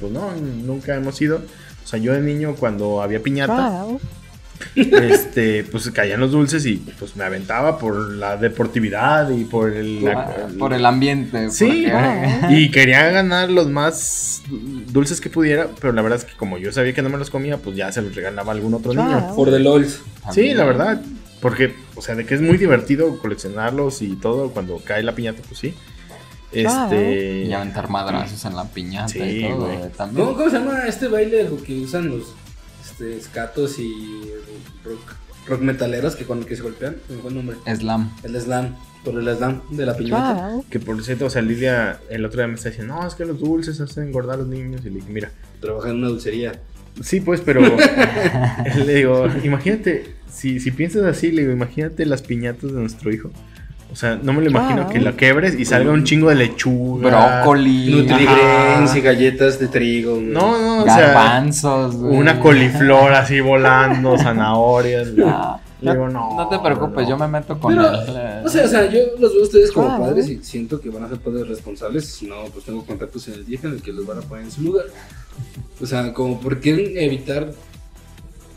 pues 0.00 0.12
no, 0.12 0.30
nunca 0.36 0.94
hemos 0.94 1.20
ido. 1.22 1.36
O 1.84 1.86
sea, 1.86 1.98
yo 1.98 2.12
de 2.12 2.20
niño 2.20 2.54
cuando 2.54 3.02
había 3.02 3.22
piñata, 3.22 3.54
Trial. 3.84 3.98
este, 4.74 5.64
pues 5.64 5.90
caían 5.90 6.20
los 6.20 6.30
dulces 6.32 6.64
y 6.66 6.76
pues 6.98 7.16
me 7.16 7.24
aventaba 7.24 7.78
por 7.78 8.12
la 8.12 8.36
deportividad 8.36 9.28
y 9.30 9.44
por 9.44 9.72
el... 9.72 10.04
la- 10.04 10.48
Por 10.58 10.72
el 10.72 10.84
ambiente. 10.86 11.50
Sí, 11.50 11.86
porque- 11.90 12.54
y 12.54 12.70
quería 12.70 13.10
ganar 13.10 13.50
los 13.50 13.68
más 13.68 14.42
dulces 14.88 15.20
que 15.20 15.30
pudiera, 15.30 15.68
pero 15.80 15.92
la 15.92 16.02
verdad 16.02 16.18
es 16.18 16.24
que 16.24 16.36
como 16.36 16.58
yo 16.58 16.72
sabía 16.72 16.92
que 16.92 17.02
no 17.02 17.08
me 17.08 17.18
los 17.18 17.30
comía, 17.30 17.56
pues 17.58 17.76
ya 17.76 17.90
se 17.92 18.02
los 18.02 18.14
regalaba 18.14 18.52
a 18.52 18.54
algún 18.54 18.74
otro 18.74 18.92
niño. 18.94 19.06
Claro. 19.18 19.34
For 19.34 19.50
the 19.50 19.58
LOLs. 19.58 20.00
Sí, 20.32 20.54
la 20.54 20.64
verdad. 20.64 21.02
Porque, 21.40 21.74
o 21.96 22.02
sea, 22.02 22.14
de 22.14 22.24
que 22.24 22.34
es 22.36 22.40
muy 22.40 22.56
divertido 22.56 23.18
coleccionarlos 23.18 24.00
y 24.02 24.14
todo, 24.16 24.50
cuando 24.52 24.80
cae 24.84 25.02
la 25.02 25.12
piñata, 25.14 25.42
pues 25.48 25.58
sí. 25.58 25.74
Este. 26.52 27.44
Y 27.46 27.52
aventar 27.52 27.88
madrazos 27.88 28.44
en 28.44 28.54
la 28.54 28.64
piñata 28.64 29.08
Sí, 29.08 29.18
y 29.20 29.48
todo. 29.48 29.66
güey. 29.66 29.76
eh, 29.76 29.90
También. 29.96 30.26
¿Cómo, 30.26 30.36
cómo 30.38 30.50
se 30.50 30.58
llama 30.58 30.82
este 30.86 31.08
baile 31.08 31.48
que 31.66 31.80
usan 31.80 32.08
los 32.08 32.34
este, 33.02 33.16
escatos 33.16 33.78
y 33.78 34.30
rock, 34.84 35.00
rock 35.48 35.60
metaleros 35.60 36.14
que 36.14 36.24
con 36.24 36.44
que 36.44 36.56
se 36.56 36.62
golpean? 36.62 36.96
Fue 37.20 37.30
el 37.30 37.34
nombre. 37.34 37.56
Slam. 37.66 38.10
El 38.22 38.40
slam. 38.40 38.76
Por 39.04 39.18
el 39.18 39.36
slam 39.36 39.62
de 39.70 39.86
la 39.86 39.96
piñata. 39.96 40.34
Trial. 40.34 40.64
Que 40.70 40.78
por 40.78 41.02
cierto, 41.02 41.26
o 41.26 41.30
sea, 41.30 41.42
Lidia 41.42 41.98
el 42.08 42.24
otro 42.24 42.38
día 42.40 42.46
me 42.46 42.54
está 42.54 42.68
diciendo, 42.68 42.94
no, 42.94 43.06
es 43.06 43.14
que 43.14 43.24
los 43.24 43.40
dulces 43.40 43.80
hacen 43.80 44.04
engordar 44.04 44.36
a 44.36 44.38
los 44.38 44.48
niños. 44.48 44.82
Y 44.84 44.90
le 44.90 44.96
dije, 44.96 45.10
mira, 45.10 45.32
Trabaja 45.60 45.90
en 45.90 45.96
una 45.96 46.08
dulcería. 46.08 46.60
sí, 47.00 47.20
pues, 47.20 47.40
pero. 47.40 47.60
le 48.86 48.94
digo, 48.94 49.26
imagínate, 49.42 50.14
si, 50.32 50.60
si 50.60 50.70
piensas 50.70 51.04
así, 51.04 51.32
le 51.32 51.42
digo, 51.42 51.52
imagínate 51.52 52.06
las 52.06 52.22
piñatas 52.22 52.72
de 52.72 52.80
nuestro 52.80 53.12
hijo. 53.12 53.30
O 53.92 53.96
sea, 53.96 54.18
no 54.22 54.32
me 54.32 54.40
lo 54.42 54.48
imagino 54.50 54.88
que 54.88 54.98
la 55.00 55.12
quebres 55.12 55.54
y 55.58 55.66
salga 55.66 55.92
un 55.92 56.04
chingo 56.04 56.30
de 56.30 56.36
lechuga. 56.36 57.40
Brócoli. 57.42 57.90
Nutrigrains 57.94 58.96
y 58.96 59.00
galletas 59.02 59.58
de 59.58 59.68
trigo. 59.68 60.14
güey. 60.14 60.26
No, 60.26 60.58
no, 60.58 60.82
o 60.82 60.84
sea. 60.86 60.96
Garbanzos. 61.12 61.96
güey. 61.96 62.16
Una 62.16 62.40
coliflor 62.40 63.12
así 63.12 63.40
volando, 63.40 64.16
zanahorias. 64.18 65.08
No, 65.12 65.60
digo, 65.80 66.08
no, 66.08 66.36
no 66.36 66.48
te 66.48 66.58
preocupes, 66.60 67.02
no. 67.04 67.08
yo 67.10 67.18
me 67.18 67.26
meto 67.28 67.58
con 67.58 67.74
Pero, 67.74 67.90
él. 67.90 68.00
eh. 68.16 68.40
no 68.44 68.48
sé, 68.48 68.64
o 68.64 68.68
sea, 68.68 68.88
yo 68.88 69.00
los 69.18 69.32
veo 69.32 69.40
a 69.42 69.44
ustedes 69.44 69.72
como 69.72 69.88
Claro. 69.88 70.04
padres 70.04 70.28
y 70.28 70.38
siento 70.42 70.80
que 70.80 70.88
van 70.90 71.04
a 71.04 71.08
ser 71.08 71.18
padres 71.18 71.48
responsables. 71.48 72.06
Si 72.06 72.26
no, 72.26 72.36
pues 72.52 72.64
tengo 72.64 72.86
contactos 72.86 73.26
en 73.28 73.34
el 73.34 73.44
DIF 73.44 73.64
en 73.64 73.72
el 73.72 73.82
que 73.82 73.92
los 73.92 74.06
van 74.06 74.18
a 74.18 74.20
poner 74.22 74.44
en 74.44 74.50
su 74.52 74.62
lugar. 74.62 74.86
O 75.82 75.84
sea, 75.86 76.14
como 76.14 76.40
por 76.40 76.60
qué 76.60 76.94
evitar 77.04 77.50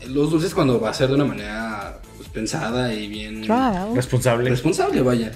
los 0.08 0.30
dulces 0.30 0.54
cuando 0.54 0.80
va 0.80 0.90
a 0.90 0.94
ser 0.94 1.08
de 1.08 1.14
una 1.14 1.24
manera 1.24 2.00
pues, 2.16 2.28
pensada 2.28 2.92
y 2.94 3.08
bien. 3.08 3.44
Responsable. 3.94 4.50
responsable, 4.50 5.02
vaya. 5.02 5.32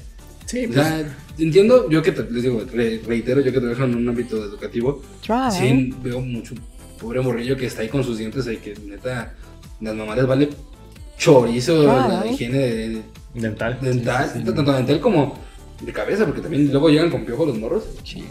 Sí, 0.47 0.65
O 0.67 0.73
pues. 0.73 0.81
sea, 0.87 1.17
entiendo, 1.39 1.89
yo 1.91 2.03
que 2.03 2.13
te- 2.13 2.29
les 2.31 2.43
digo, 2.43 2.63
re- 2.73 3.01
reitero, 3.07 3.41
yo 3.41 3.53
que 3.53 3.61
trabajo 3.61 3.85
en 3.85 3.95
un 3.95 4.09
ámbito 4.09 4.37
educativo, 4.45 5.01
Trial. 5.23 5.53
sí 5.53 5.95
veo 6.03 6.21
mucho 6.21 6.55
pobre 7.01 7.21
morrillo 7.21 7.57
que 7.57 7.67
está 7.67 7.83
ahí 7.83 7.89
con 7.89 8.03
sus 8.05 8.19
dientes 8.19 8.47
y 8.49 8.57
que 8.57 8.75
neta, 8.85 9.35
las 9.81 9.95
mamás 9.95 10.17
les 10.17 10.27
vale 10.27 10.51
chorizo 11.19 11.83
Claro. 11.85 12.25
la 12.25 12.27
higiene 12.31 12.59
de- 12.59 13.03
dental. 13.35 13.79
dental, 13.81 14.33
tanto 14.55 14.73
dental 14.73 15.01
como 15.01 15.39
de 15.81 15.93
cabeza, 15.93 16.25
porque 16.27 16.41
también 16.41 16.71
luego 16.71 16.89
llegan 16.91 17.11
con 17.11 17.25
piojos 17.25 17.47
los 17.49 17.59
morros. 17.59 17.85
Sí. 18.05 18.25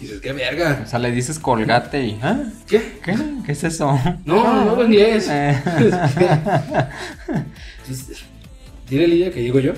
Y 0.00 0.02
dices, 0.04 0.20
qué 0.20 0.32
verga. 0.32 0.82
O 0.84 0.88
sea, 0.88 0.98
le 0.98 1.10
dices 1.10 1.38
colgate 1.38 2.04
y. 2.04 2.18
¿ah? 2.22 2.40
¿Qué? 2.68 3.00
¿Qué? 3.04 3.16
¿Qué 3.44 3.52
es 3.52 3.64
eso? 3.64 3.98
No, 4.24 4.64
no, 4.64 4.74
pues 4.76 4.88
ni 4.88 4.96
es. 4.98 5.28
Eh. 5.30 5.60
Entonces, 7.82 8.22
Dile 8.88 9.06
Lidia 9.08 9.30
que 9.32 9.40
digo 9.40 9.58
yo. 9.60 9.72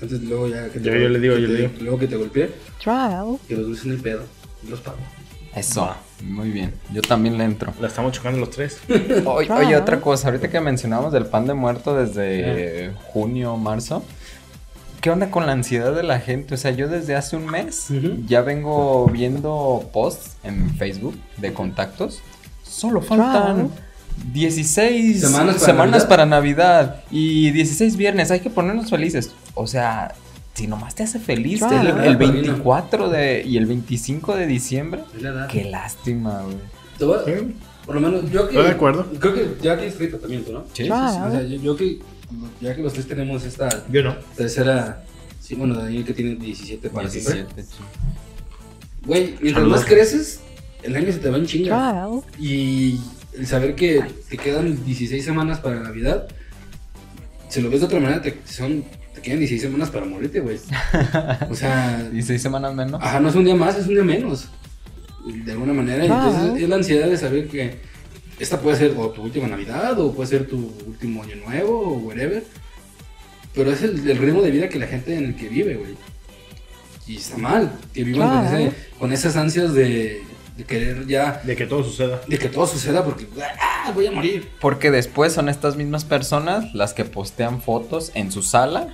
Antes 0.00 0.20
luego 0.22 0.48
ya 0.48 0.64
que 0.68 0.78
te 0.80 0.84
Yo- 0.86 0.94
yo 0.96 1.08
le 1.08 1.18
digo, 1.20 1.36
yo 1.36 1.48
le 1.48 1.54
digo. 1.62 1.70
Luego 1.80 1.98
que 1.98 2.06
te 2.08 2.16
golpee, 2.16 2.50
Trial. 2.82 3.38
que 3.48 3.54
los 3.56 3.66
dulces 3.66 3.86
en 3.86 3.92
el 3.92 4.00
pedo. 4.00 4.22
y 4.64 4.68
Los 4.70 4.80
pago. 4.80 4.98
Eso. 5.54 5.94
Muy 6.22 6.50
bien. 6.50 6.72
Yo 6.92 7.00
también 7.02 7.36
le 7.38 7.44
entro. 7.44 7.72
La 7.80 7.86
estamos 7.88 8.12
chocando 8.12 8.38
los 8.40 8.50
tres. 8.50 8.78
Oye, 9.24 9.50
oye, 9.52 9.76
otra 9.76 10.00
cosa, 10.00 10.28
ahorita 10.28 10.48
que 10.50 10.60
mencionamos 10.60 11.12
del 11.12 11.26
pan 11.26 11.46
de 11.46 11.54
muerto 11.54 11.94
desde 11.96 12.92
junio, 13.12 13.56
marzo, 13.56 14.04
¿qué 15.04 15.10
onda 15.10 15.30
con 15.30 15.44
la 15.44 15.52
ansiedad 15.52 15.94
de 15.94 16.02
la 16.02 16.18
gente? 16.18 16.54
O 16.54 16.56
sea, 16.56 16.70
yo 16.70 16.88
desde 16.88 17.14
hace 17.14 17.36
un 17.36 17.44
mes 17.44 17.90
Ujú. 17.90 18.24
ya 18.26 18.40
vengo 18.40 19.06
viendo 19.12 19.90
posts 19.92 20.38
en 20.42 20.74
Facebook 20.76 21.14
de 21.36 21.52
contactos. 21.52 22.22
Solo 22.62 23.02
faltan 23.02 23.54
Claro. 23.54 23.70
16 24.32 25.20
Semanas 25.20 25.60
semanas, 25.60 26.04
para 26.04 26.08
para, 26.08 26.26
Navidad. 26.26 26.80
Navidad 26.86 27.04
y 27.10 27.50
16 27.50 27.98
viernes, 27.98 28.30
hay 28.30 28.40
que 28.40 28.48
ponernos 28.48 28.88
felices. 28.88 29.32
O 29.54 29.66
sea, 29.66 30.14
si 30.54 30.66
nomás 30.68 30.94
te 30.94 31.02
hace 31.02 31.18
feliz 31.18 31.58
Claro. 31.58 31.80
el, 31.82 31.86
el 32.06 32.16
Padrino. 32.16 32.32
24 32.32 33.10
de, 33.10 33.42
y 33.46 33.58
el 33.58 33.66
25 33.66 34.34
de 34.36 34.46
diciembre, 34.46 35.04
qué 35.50 35.64
lástima, 35.64 36.44
güey. 36.44 36.56
Te 36.98 37.04
Por 37.84 37.94
lo 37.94 38.00
menos 38.00 38.30
yo 38.30 38.48
que. 38.48 38.54
Estoy 38.54 38.64
de 38.64 38.70
acuerdo. 38.70 39.06
Creo 39.20 39.34
que 39.34 39.56
ya 39.60 39.74
tienes 39.76 39.92
escrito 39.92 40.16
también 40.16 40.46
¿no? 40.50 40.64
Sí, 40.72 40.84
Claro. 40.84 41.26
O 41.28 41.30
sea, 41.30 41.42
yo, 41.42 41.56
yo 41.60 41.76
que. 41.76 41.98
Ya 42.60 42.74
que 42.74 42.82
los 42.82 42.92
tres 42.92 43.06
tenemos 43.06 43.44
esta 43.44 43.86
Yo 43.90 44.02
no. 44.02 44.16
tercera. 44.36 45.04
Sí, 45.40 45.54
bueno, 45.54 45.74
Daniel 45.74 46.04
que 46.04 46.14
tiene 46.14 46.34
17 46.36 46.88
para 46.90 47.08
siempre. 47.10 47.34
17, 47.44 47.62
sí. 47.62 47.76
Güey, 49.06 49.22
mientras 49.40 49.52
Saludos. 49.64 49.80
más 49.80 49.84
creces, 49.84 50.40
el 50.82 50.96
año 50.96 51.12
se 51.12 51.18
te 51.18 51.28
va 51.30 51.36
en 51.36 51.46
chinga. 51.46 52.08
Y 52.38 52.98
el 53.36 53.46
saber 53.46 53.74
que 53.74 54.02
te 54.28 54.36
quedan 54.38 54.84
16 54.84 55.22
semanas 55.24 55.58
para 55.60 55.80
Navidad, 55.80 56.26
si 57.48 57.60
lo 57.60 57.68
ves 57.70 57.80
de 57.80 57.86
otra 57.86 58.00
manera, 58.00 58.22
te, 58.22 58.38
son, 58.46 58.84
te 59.14 59.20
quedan 59.20 59.38
16 59.40 59.60
semanas 59.62 59.90
para 59.90 60.06
morirte, 60.06 60.40
güey. 60.40 60.58
O 61.50 61.54
sea, 61.54 62.02
16 62.10 62.40
semanas 62.40 62.74
menos. 62.74 63.00
ajá, 63.02 63.20
no 63.20 63.28
es 63.28 63.34
un 63.34 63.44
día 63.44 63.54
más, 63.54 63.76
es 63.76 63.86
un 63.86 63.94
día 63.94 64.04
menos. 64.04 64.48
De 65.44 65.52
alguna 65.52 65.72
manera. 65.74 66.04
Entonces 66.04 66.62
es 66.62 66.68
la 66.68 66.76
ansiedad 66.76 67.06
de 67.08 67.16
saber 67.16 67.48
que 67.48 67.78
esta 68.38 68.60
puede 68.60 68.76
ser 68.76 68.94
o 68.96 69.10
tu 69.10 69.22
última 69.22 69.46
Navidad, 69.48 69.98
o 70.00 70.12
puede 70.12 70.28
ser 70.30 70.46
tu 70.48 70.72
último 70.86 71.22
año 71.22 71.36
nuevo, 71.36 71.78
o 71.80 71.94
whatever. 71.98 72.44
Pero 73.54 73.70
es 73.72 73.82
el, 73.82 74.08
el 74.10 74.18
ritmo 74.18 74.42
de 74.42 74.50
vida 74.50 74.68
que 74.68 74.78
la 74.78 74.86
gente 74.86 75.16
en 75.16 75.24
el 75.26 75.36
que 75.36 75.48
vive, 75.48 75.74
güey. 75.76 75.94
Y 77.06 77.16
está 77.18 77.36
mal 77.36 77.70
que 77.92 78.02
vivan 78.04 78.28
con, 78.28 78.40
Claro. 78.48 78.56
ese- 78.58 78.72
con 78.98 79.12
esas 79.12 79.36
ansias 79.36 79.74
de, 79.74 80.22
de 80.56 80.64
querer 80.64 81.06
ya 81.06 81.40
De 81.44 81.54
que 81.54 81.66
todo 81.66 81.84
suceda. 81.84 82.22
de 82.26 82.38
que 82.38 82.48
todo 82.48 82.66
suceda 82.66 83.04
porque 83.04 83.26
ah, 83.60 83.92
voy 83.94 84.06
a 84.06 84.10
morir. 84.10 84.48
Porque 84.60 84.90
después 84.90 85.32
son 85.34 85.48
estas 85.48 85.76
mismas 85.76 86.04
personas 86.04 86.72
las 86.74 86.94
que 86.94 87.04
postean 87.04 87.60
fotos 87.60 88.10
en 88.14 88.32
su 88.32 88.42
sala 88.42 88.88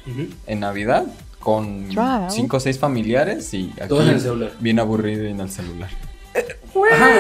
en 0.47 0.61
Navidad 0.61 1.07
con 1.39 1.85
Claro. 1.87 2.29
cinco 2.31 2.57
o 2.57 2.61
seis 2.61 2.79
familiares 2.79 3.55
y 3.55 3.71
aquí 3.79 3.89
Todos 3.89 4.09
en 4.09 4.15
el 4.15 4.21
celular. 4.21 4.53
bien 4.61 4.79
aburrido 4.81 5.25
y 5.25 5.31
en 5.31 5.41
el 5.41 5.51
celular. 5.51 5.89
Ajá, 6.93 7.11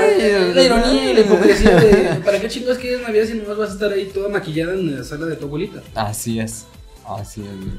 la 0.54 0.62
ironía 0.62 1.10
y 1.10 1.14
la 1.14 1.20
hipocresía 1.20 1.76
de 1.76 2.20
¿para 2.24 2.40
qué 2.40 2.48
chingados 2.48 2.78
quieres 2.78 3.00
Navidad 3.02 3.24
si 3.26 3.34
nomás 3.34 3.56
vas 3.58 3.70
a 3.70 3.72
estar 3.74 3.92
ahí 3.92 4.10
toda 4.12 4.28
maquillada 4.28 4.74
en 4.74 4.96
la 4.96 5.04
sala 5.04 5.26
de 5.26 5.36
tu 5.36 5.46
abuelita? 5.46 5.80
Así 5.94 6.38
es. 6.40 6.66
Así 7.06 7.40
es. 7.42 7.46
güey. 7.48 7.70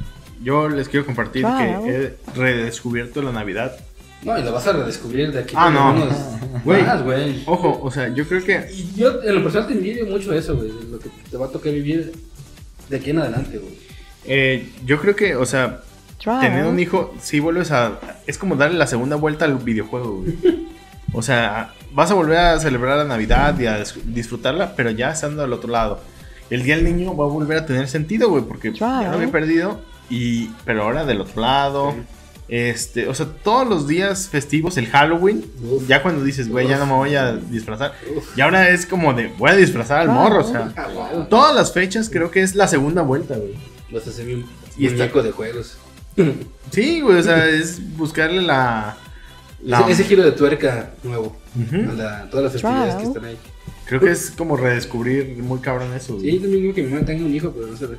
Yo 0.44 0.68
les 0.70 0.90
quiero 0.90 1.06
compartir 1.06 1.42
Claro. 1.44 1.84
que 1.84 1.90
he 1.96 2.16
redescubierto 2.36 3.22
la 3.22 3.32
Navidad. 3.32 3.76
No, 4.24 4.38
y 4.38 4.44
la 4.44 4.52
vas 4.52 4.68
a 4.68 4.74
redescubrir 4.74 5.32
de 5.32 5.40
aquí 5.40 5.54
Ah, 5.58 5.70
no. 5.72 6.08
Güey. 6.64 6.84
más, 6.84 7.04
güey. 7.04 7.42
Ojo, 7.48 7.80
o 7.82 7.90
sea, 7.92 8.14
yo 8.14 8.28
creo 8.28 8.44
que 8.44 8.68
Y 8.72 8.94
yo 8.96 9.22
en 9.24 9.36
lo 9.36 9.42
personal 9.44 9.68
te 9.68 9.74
envidio 9.74 10.06
mucho 10.06 10.34
eso, 10.34 10.56
güey, 10.56 10.70
lo 10.92 11.00
que 11.00 11.10
te 11.30 11.38
va 11.38 11.48
a 11.48 11.50
tocar 11.50 11.72
vivir 11.74 12.12
de 12.90 12.98
aquí 12.98 13.10
en 13.12 13.20
adelante, 13.20 13.58
güey. 13.58 13.74
eh, 14.26 14.70
yo 14.86 15.00
creo 15.00 15.16
que, 15.16 15.36
o 15.36 15.46
sea, 15.46 15.82
tener 16.24 16.66
un 16.66 16.80
hijo, 16.80 17.16
si 17.22 17.40
vuelves 17.40 17.72
a. 17.72 18.00
Es 18.28 18.38
como 18.38 18.56
darle 18.56 18.78
la 18.78 18.86
segunda 18.86 19.16
vuelta 19.16 19.46
al 19.46 19.56
videojuego, 19.58 20.22
güey. 20.22 20.36
O 21.14 21.22
sea, 21.22 21.74
vas 21.94 22.10
a 22.12 22.14
volver 22.14 22.38
a 22.38 22.60
celebrar 22.60 22.98
la 22.98 23.04
Navidad 23.04 23.60
y 23.60 23.66
a 23.68 23.80
dis- 23.82 24.02
disfrutarla, 24.06 24.76
pero 24.76 24.92
ya 24.92 25.12
estando 25.12 25.44
al 25.44 25.52
otro 25.54 25.70
lado. 25.70 26.00
El 26.50 26.64
Día 26.64 26.76
del 26.76 26.86
Niño 26.86 27.16
va 27.16 27.26
a 27.26 27.28
volver 27.30 27.58
a 27.58 27.66
tener 27.66 27.88
sentido, 27.88 28.30
güey, 28.30 28.44
porque 28.44 28.72
ya 28.74 29.04
lo 29.04 29.12
había 29.18 29.32
perdido. 29.32 29.82
Y, 30.10 30.50
pero 30.66 30.84
ahora 30.84 31.06
del 31.06 31.22
otro 31.22 31.42
lado. 31.42 31.94
Este, 32.50 33.08
o 33.08 33.14
sea, 33.14 33.28
todos 33.44 33.66
los 33.68 33.88
días 33.88 34.28
festivos, 34.28 34.76
el 34.76 34.88
Halloween, 34.88 35.46
Uf. 35.64 35.88
ya 35.88 36.02
cuando 36.02 36.22
dices, 36.24 36.50
güey, 36.50 36.68
ya 36.68 36.78
no 36.78 36.86
me 36.86 36.92
voy 36.94 37.16
a 37.16 37.32
disfrazar. 37.38 37.94
Y 38.36 38.42
ahora 38.42 38.68
es 38.70 38.86
como 38.86 39.14
de, 39.14 39.28
voy 39.38 39.52
a 39.52 39.56
disfrazar 39.56 40.00
al 40.02 40.10
morro, 40.10 40.42
o 40.42 40.44
sea. 40.44 40.74
Ah. 40.76 41.28
Todas 41.30 41.56
las 41.56 41.72
fechas 41.72 42.10
creo 42.10 42.30
que 42.30 42.42
es 42.42 42.56
la 42.56 42.68
segunda 42.68 43.02
vuelta, 43.04 43.36
güey. 43.38 43.54
Vas 43.90 44.06
a 44.08 44.10
hacer 44.10 44.28
un 44.36 44.46
Y 44.78 44.88
está- 44.88 45.22
de 45.22 45.32
juegos. 45.32 45.78
Sí, 46.72 47.00
güey, 47.00 47.18
o 47.20 47.24
sea, 47.24 47.48
es 47.48 47.96
buscarle 47.98 48.42
la... 48.42 48.98
la 49.64 49.82
Ese, 49.82 49.92
ese 49.92 50.04
giro 50.06 50.24
de 50.24 50.32
tuerca 50.32 50.92
nuevo. 51.04 51.36
La- 51.96 52.30
todas 52.30 52.44
las 52.46 52.52
festividades 52.54 52.96
que 52.96 53.04
están 53.04 53.26
ahí. 53.26 53.38
Creo 53.86 54.00
que 54.00 54.12
es 54.12 54.32
como 54.32 54.56
redescubrir 54.58 55.36
muy 55.44 55.60
cabrón 55.60 55.94
eso. 55.94 56.18
Sí, 56.20 56.34
yo 56.36 56.42
también 56.42 56.62
digo 56.62 56.74
que 56.74 56.84
mi 56.84 56.94
mamá 56.94 57.06
tenga 57.06 57.26
un 57.26 57.34
hijo, 57.36 57.52
pero 57.52 57.68
no 57.68 57.76
se 57.78 57.88
ve. 57.88 57.98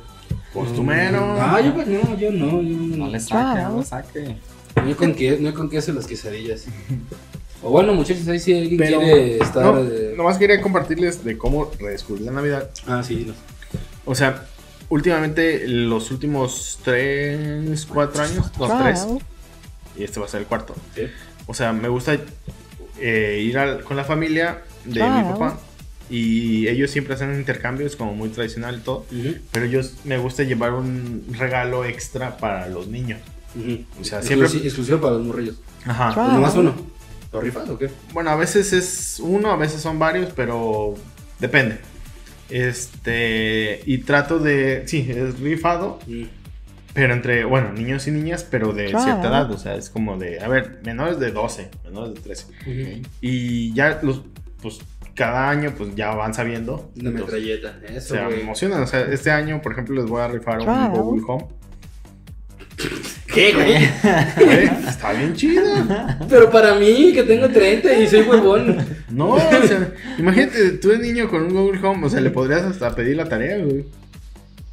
Costumero. 0.53 1.35
Ah, 1.39 1.61
yo 1.61 1.73
pues 1.73 1.87
no, 1.87 2.17
yo 2.17 2.31
no, 2.31 2.61
yo 2.61 2.77
no. 2.77 2.97
No 2.97 3.07
le 3.07 3.19
saque, 3.19 3.61
no 3.61 3.79
le 3.79 3.85
saque. 3.85 4.37
No 4.75 4.83
hay 4.87 4.93
con 4.95 5.13
qué, 5.13 5.37
no 5.39 5.47
hay 5.49 5.53
con 5.53 5.69
qué 5.69 5.77
hacer 5.77 5.93
las 5.95 6.07
quesadillas. 6.07 6.65
O 7.61 7.69
bueno, 7.69 7.93
muchachos, 7.93 8.27
ahí 8.27 8.39
si 8.39 8.57
alguien 8.57 8.77
Pero, 8.77 8.99
quiere 8.99 9.37
estar. 9.37 9.63
no, 9.63 9.83
de- 9.83 10.15
nomás 10.17 10.37
quería 10.37 10.59
compartirles 10.61 11.23
de 11.23 11.37
cómo 11.37 11.71
redescubrir 11.79 12.25
la 12.25 12.31
Navidad. 12.31 12.69
Ah, 12.87 13.01
sí, 13.03 13.25
no. 13.27 13.33
O 14.05 14.15
sea, 14.15 14.45
últimamente, 14.89 15.67
los 15.67 16.11
últimos 16.11 16.79
3, 16.83 17.85
4 17.85 18.23
años, 18.23 18.51
dos, 18.57 18.69
tres, 18.81 19.01
Trial. 19.05 19.19
y 19.97 20.03
este 20.03 20.19
va 20.19 20.25
a 20.25 20.29
ser 20.29 20.41
el 20.41 20.47
cuarto. 20.47 20.75
Sí. 20.95 21.03
O 21.47 21.53
sea, 21.53 21.73
me 21.73 21.87
gusta 21.89 22.17
eh, 22.99 23.43
ir 23.45 23.57
al- 23.57 23.83
con 23.83 23.97
la 23.97 24.03
familia 24.03 24.61
de 24.85 24.89
mi 24.91 24.95
Claro. 24.95 25.29
papá. 25.33 25.59
Y 26.09 26.67
ellos 26.67 26.91
siempre 26.91 27.15
hacen 27.15 27.33
intercambios 27.33 27.95
como 27.95 28.13
muy 28.13 28.29
tradicional 28.29 28.75
y 28.77 28.79
todo. 28.81 29.05
Pero 29.51 29.65
yo 29.65 29.81
me 30.03 30.17
gusta 30.17 30.43
llevar 30.43 30.73
un 30.73 31.25
regalo 31.37 31.85
extra 31.85 32.37
para 32.37 32.67
los 32.69 32.87
niños. 32.87 33.19
O 33.99 34.03
sea, 34.03 34.21
siempre- 34.21 34.47
Exclusivo 34.47 34.99
para 35.01 35.15
los 35.15 35.25
morrillos. 35.25 35.59
Ajá. 35.85 36.13
Pues 36.13 36.27
nomás 36.33 36.55
uno. 36.55 36.73
¿Lo 37.31 37.41
rifas 37.41 37.67
o 37.69 37.77
qué? 37.79 37.89
Bueno, 38.13 38.29
a 38.29 38.35
veces 38.35 38.73
es 38.73 39.19
uno, 39.19 39.51
a 39.51 39.55
veces 39.57 39.81
son 39.81 39.97
varios, 39.97 40.31
pero 40.35 40.93
depende. 41.39 41.79
Este, 42.49 43.81
y 43.85 43.99
trato 43.99 44.39
de, 44.39 44.83
sí, 44.87 45.05
es 45.09 45.39
rifado, 45.39 45.99
Mm. 46.07 46.23
Pero 46.93 47.13
entre, 47.13 47.45
bueno, 47.45 47.71
niños 47.73 48.07
y 48.07 48.11
niñas, 48.11 48.45
pero 48.49 48.71
de 48.73 48.87
Claro. 48.91 49.03
cierta 49.05 49.27
edad, 49.27 49.51
o 49.51 49.57
sea, 49.57 49.75
es 49.75 49.89
como 49.89 50.17
de, 50.17 50.39
a 50.41 50.47
ver, 50.47 50.79
menores 50.85 51.19
de 51.19 51.31
12, 51.31 51.69
menores 51.85 52.13
de 52.15 52.19
13. 52.21 52.45
Ujú. 52.61 53.07
Y 53.21 53.73
ya 53.73 53.99
los, 54.03 54.21
pues, 54.61 54.79
cada 55.15 55.49
año, 55.49 55.73
pues 55.77 55.95
ya 55.95 56.11
van 56.15 56.33
sabiendo. 56.33 56.91
Una 56.99 57.09
Entonces, 57.11 57.39
metralleta. 57.41 57.79
o 57.83 57.97
Eso, 57.97 58.13
sea, 58.15 58.23
me 58.23 58.29
güey. 58.29 58.41
emocionan, 58.41 58.81
o 58.83 58.87
sea, 58.87 59.01
este 59.01 59.29
año, 59.31 59.61
por 59.61 59.73
ejemplo, 59.73 59.95
les 59.95 60.05
voy 60.05 60.21
a 60.21 60.27
rifar 60.27 60.59
un. 60.59 60.89
Google 60.91 61.23
Home. 61.27 61.45
¿Qué, 63.27 63.51
güey? 63.53 64.45
Güey, 64.45 64.69
está 64.87 65.13
bien 65.13 65.33
chido. 65.35 65.63
Pero 66.29 66.49
para 66.51 66.75
mí, 66.75 67.11
que 67.13 67.23
tengo 67.23 67.49
30 67.49 67.93
y 67.93 68.07
soy 68.07 68.21
huevón. 68.21 68.77
No, 69.09 69.29
o 69.33 69.39
sea, 69.39 69.91
imagínate, 70.19 70.71
tú 70.77 70.89
de 70.89 70.99
niño 70.99 71.27
con 71.29 71.43
un 71.43 71.53
Google 71.53 71.79
Home, 71.87 72.05
o 72.05 72.09
sea, 72.09 72.21
le 72.21 72.29
podrías 72.29 72.61
hasta 72.63 72.93
pedir 72.95 73.15
la 73.17 73.25
tarea, 73.25 73.57
güey. 73.57 73.85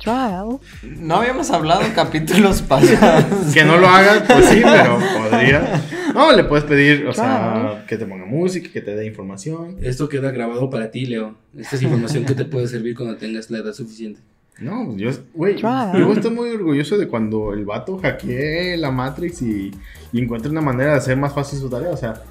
Trial. 0.01 0.59
No 0.83 1.17
habíamos 1.17 1.51
hablado 1.51 1.83
en 1.83 1.93
capítulos 1.93 2.63
pasados. 2.63 3.53
Que 3.53 3.65
no 3.65 3.77
lo 3.79 3.87
hagas, 3.89 4.23
pues 4.27 4.47
sí, 4.47 4.61
pero 4.63 4.99
podría. 5.31 5.83
No, 6.15 6.33
le 6.33 6.45
puedes 6.45 6.65
pedir, 6.65 7.07
o 7.07 7.13
sea, 7.13 7.85
que 7.87 7.97
te 7.97 8.07
ponga 8.07 8.25
música, 8.25 8.69
que 8.73 8.81
te 8.81 8.97
dé 8.97 9.07
información. 9.07 9.77
Esto 9.83 10.09
queda 10.09 10.31
grabado 10.31 10.71
para 10.71 10.91
ti, 10.91 11.07
Leo. 11.07 11.35
Esta 11.57 11.77
es 11.77 11.83
información 11.83 12.25
que 12.25 12.35
te 12.35 12.45
puede 12.45 12.67
servir 12.67 12.97
cuando 12.97 13.17
tengas 13.17 13.51
la 13.51 13.59
edad 13.59 13.73
suficiente. 13.73 14.21
No, 14.59 14.85
pues 14.87 14.97
yo, 14.99 15.11
güey, 15.33 15.57
yo 15.57 16.13
estoy 16.13 16.31
muy 16.33 16.51
orgulloso 16.51 16.99
de 16.99 17.09
cuando 17.09 17.53
el 17.55 17.65
vato 17.65 17.97
hackee 17.99 18.77
la 18.77 18.91
Matrix 18.91 19.41
y, 19.41 19.71
y 20.13 20.21
encuentra 20.21 20.51
una 20.51 20.61
manera 20.61 20.93
de 20.93 20.97
hacer 20.99 21.17
más 21.17 21.33
fácil 21.33 21.59
su 21.61 21.71
tarea. 21.71 21.91
O 21.91 21.97
sea, 21.97 22.23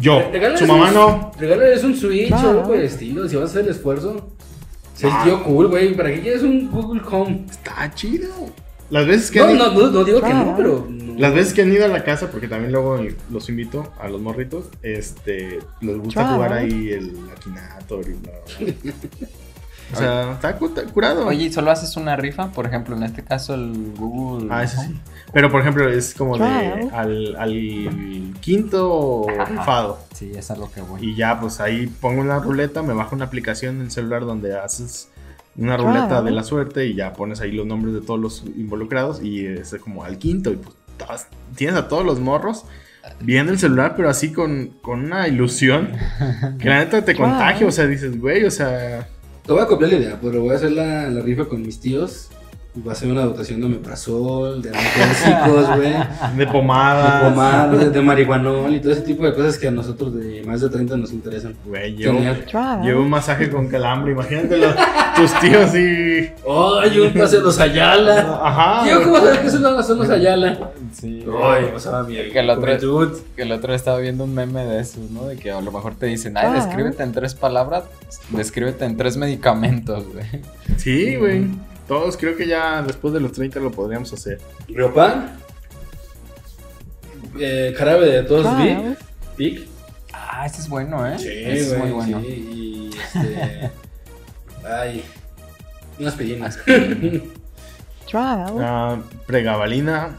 yo, 0.00 0.20
Regálales 0.30 0.60
su 0.60 0.66
mamá 0.68 0.88
un- 0.88 0.94
no. 0.94 1.32
Regálales 1.36 1.82
un 1.82 1.96
Switch 1.96 2.30
o 2.32 2.36
algo 2.36 2.62
por 2.64 2.76
el 2.76 2.84
estilo, 2.84 3.28
si 3.28 3.34
vas 3.34 3.46
a 3.46 3.50
hacer 3.50 3.64
el 3.64 3.70
esfuerzo. 3.70 4.28
Ah. 5.06 5.22
el 5.24 5.30
tío 5.30 5.44
cool, 5.44 5.68
güey. 5.68 5.94
¿Para 5.94 6.12
qué 6.12 6.20
quieres 6.20 6.42
un 6.42 6.70
Google 6.70 7.02
Home? 7.10 7.44
Está 7.50 7.90
chido. 7.94 8.28
Las 8.90 9.06
veces 9.06 9.30
que 9.30 9.38
No, 9.40 9.44
han 9.46 9.56
ido- 9.56 9.72
no, 9.72 9.80
no, 9.80 9.90
no 9.90 10.04
digo 10.04 10.20
que 10.22 10.28
no, 10.32 10.42
Claro. 10.44 10.54
pero. 10.56 10.86
no. 10.88 11.14
Las 11.18 11.34
veces 11.34 11.52
que 11.52 11.62
han 11.62 11.72
ido 11.72 11.84
a 11.84 11.88
la 11.88 12.04
casa, 12.04 12.30
porque 12.30 12.48
también 12.48 12.72
luego 12.72 12.98
los 13.30 13.48
invito 13.48 13.92
a 14.00 14.08
los 14.08 14.20
morritos, 14.20 14.66
este, 14.82 15.58
les 15.80 15.98
gusta 15.98 16.32
jugar 16.34 16.52
ahí 16.52 16.90
el 16.92 17.12
Akinator 17.36 18.08
y 18.08 18.12
bla, 18.14 18.30
bla, 18.58 18.66
bla. 18.82 18.94
O 19.92 19.96
sea, 19.96 20.32
está, 20.32 20.56
cu- 20.56 20.66
está 20.66 20.82
curado. 20.84 21.26
Oye, 21.26 21.44
¿y 21.46 21.52
solo 21.52 21.70
haces 21.70 21.96
una 21.96 22.14
rifa? 22.16 22.48
Por 22.52 22.66
ejemplo, 22.66 22.94
en 22.96 23.04
este 23.04 23.24
caso 23.24 23.54
el 23.54 23.94
Google. 23.96 24.48
Ah, 24.50 24.62
eso 24.62 24.80
sí. 24.82 24.94
Pero 25.32 25.50
por 25.50 25.60
ejemplo, 25.62 25.88
es 25.88 26.14
como 26.14 26.36
de 26.36 26.44
al, 26.92 27.36
al 27.36 28.34
quinto 28.40 29.26
Ajá. 29.30 29.44
rifado. 29.46 29.98
Sí, 30.14 30.32
es 30.34 30.50
a 30.50 30.56
lo 30.56 30.70
que 30.70 30.80
voy. 30.82 31.00
Y 31.10 31.14
ya, 31.14 31.40
pues 31.40 31.60
ahí 31.60 31.86
pongo 32.00 32.20
una 32.20 32.38
ruleta, 32.38 32.82
me 32.82 32.92
bajo 32.92 33.14
una 33.14 33.24
aplicación 33.26 33.76
en 33.76 33.82
el 33.82 33.90
celular 33.90 34.24
donde 34.26 34.58
haces 34.58 35.08
una 35.56 35.76
ruleta 35.76 36.06
Claro. 36.08 36.22
de 36.24 36.30
la 36.32 36.42
suerte 36.44 36.86
y 36.86 36.94
ya 36.94 37.12
pones 37.14 37.40
ahí 37.40 37.50
los 37.52 37.66
nombres 37.66 37.94
de 37.94 38.00
todos 38.00 38.20
los 38.20 38.44
involucrados 38.56 39.22
y 39.22 39.44
es 39.46 39.74
como 39.82 40.04
al 40.04 40.18
quinto 40.18 40.50
y 40.52 40.56
pues 40.56 41.26
tienes 41.56 41.76
a 41.76 41.88
todos 41.88 42.04
los 42.04 42.20
morros 42.20 42.64
viendo 43.20 43.52
el 43.52 43.58
celular, 43.58 43.94
pero 43.96 44.08
así 44.10 44.32
con, 44.32 44.68
con 44.82 45.04
una 45.04 45.26
ilusión 45.28 45.90
que 46.58 46.68
la 46.68 46.78
neta 46.78 47.04
te 47.04 47.14
Claro. 47.14 47.30
contagia, 47.32 47.66
o 47.66 47.72
sea, 47.72 47.86
dices, 47.86 48.20
güey, 48.20 48.44
o 48.44 48.50
sea, 48.50 49.08
Te 49.48 49.54
voy 49.54 49.62
a 49.62 49.66
copiar 49.66 49.90
la 49.92 49.96
idea, 49.96 50.18
pero 50.20 50.42
voy 50.42 50.50
a 50.50 50.56
hacer 50.56 50.72
la, 50.72 51.08
la 51.08 51.22
rifa 51.22 51.46
con 51.46 51.62
mis 51.62 51.80
tíos. 51.80 52.28
Va 52.86 52.92
a 52.92 52.94
ser 52.94 53.10
una 53.10 53.22
dotación 53.22 53.60
de 53.60 53.66
omeprazol, 53.66 54.62
de 54.62 54.68
analgésicos, 54.70 55.76
güey. 55.76 55.92
de 56.36 56.46
pomada. 56.46 57.18
De 57.24 57.30
pomada, 57.30 57.68
de, 57.76 57.90
de 57.90 58.00
marihuanol 58.02 58.74
y 58.74 58.80
todo 58.80 58.92
ese 58.92 59.00
tipo 59.02 59.24
de 59.24 59.34
cosas 59.34 59.58
que 59.58 59.68
a 59.68 59.70
nosotros 59.70 60.14
de 60.14 60.42
más 60.46 60.60
de 60.60 60.68
30 60.70 60.96
nos 60.96 61.12
interesan. 61.12 61.54
Güey, 61.66 61.96
llevo, 61.96 62.20
llevo 62.82 63.02
un 63.02 63.10
masaje 63.10 63.50
con 63.50 63.68
calambre, 63.68 64.12
imagínate 64.12 64.56
los- 64.58 64.74
tus 65.16 65.40
tíos 65.40 65.74
y... 65.74 66.30
¡Ay, 66.48 66.98
un 67.00 67.12
pase 67.12 67.40
los 67.40 67.58
Ayala! 67.58 68.40
Ajá. 68.42 68.84
Tío, 68.84 69.02
¿cómo 69.02 69.16
sabes 69.18 69.38
que 69.38 69.50
son 69.50 69.62
los, 69.62 69.86
son 69.86 69.98
los 69.98 70.10
Ayala? 70.10 70.70
Sí. 70.92 71.24
Ay, 71.42 71.70
pasaba 71.72 72.04
mi 72.04 72.14
Que 72.14 72.38
el 72.38 72.50
otro- 72.50 72.62
juventud. 72.62 73.18
Que 73.34 73.42
el 73.42 73.52
otro 73.52 73.68
día 73.68 73.76
estaba 73.76 73.98
viendo 73.98 74.24
un 74.24 74.34
meme 74.34 74.64
de 74.64 74.80
esos, 74.80 75.10
¿no? 75.10 75.26
De 75.26 75.36
que 75.36 75.50
a 75.50 75.60
lo 75.60 75.72
mejor 75.72 75.94
te 75.96 76.06
dicen, 76.06 76.36
ay, 76.36 76.48
Ah. 76.50 76.54
descríbete 76.54 77.02
en 77.02 77.12
tres 77.12 77.34
palabras, 77.34 77.84
descríbete 78.30 78.84
en 78.84 78.96
tres 78.96 79.16
medicamentos, 79.16 80.04
güey. 80.12 80.24
Sí, 80.76 81.16
güey. 81.16 81.46
Todos 81.88 82.16
creo 82.18 82.36
que 82.36 82.46
ya 82.46 82.82
después 82.82 83.14
de 83.14 83.20
los 83.20 83.32
30 83.32 83.58
lo 83.60 83.72
podríamos 83.72 84.12
hacer. 84.12 84.38
Riopan. 84.68 85.38
Eh, 87.40 87.74
jarabe 87.76 88.06
de 88.06 88.22
todos. 88.24 88.46
Vic. 88.58 88.98
Vic. 89.38 89.66
Ah, 90.12 90.44
ese 90.46 90.60
es 90.60 90.68
bueno, 90.68 91.06
¿eh? 91.06 91.18
Sí, 91.18 91.28
Ese 91.28 91.72
es 91.72 91.78
muy 91.78 91.90
bueno. 91.90 92.20
sí, 92.20 92.26
y 92.28 92.96
este... 92.96 93.70
Ay, 94.64 95.02
unas 95.98 96.12
aspirinas. 96.12 96.58
Trial. 98.06 98.54
Ah, 98.60 98.98
pregabalina 99.26 100.18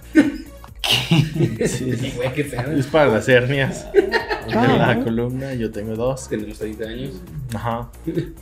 Sí, 1.67 2.13
güey, 2.15 2.33
qué 2.33 2.41
es 2.77 2.87
para 2.87 3.07
las 3.07 3.27
hernias 3.29 3.91
de 3.93 4.01
la 4.07 4.47
Trial. 4.47 5.03
columna. 5.03 5.53
Yo 5.53 5.71
tengo 5.71 5.95
dos. 5.95 6.27
Tenemos 6.29 6.57
30 6.57 6.83
años. 6.85 7.11
Ajá. 7.53 7.89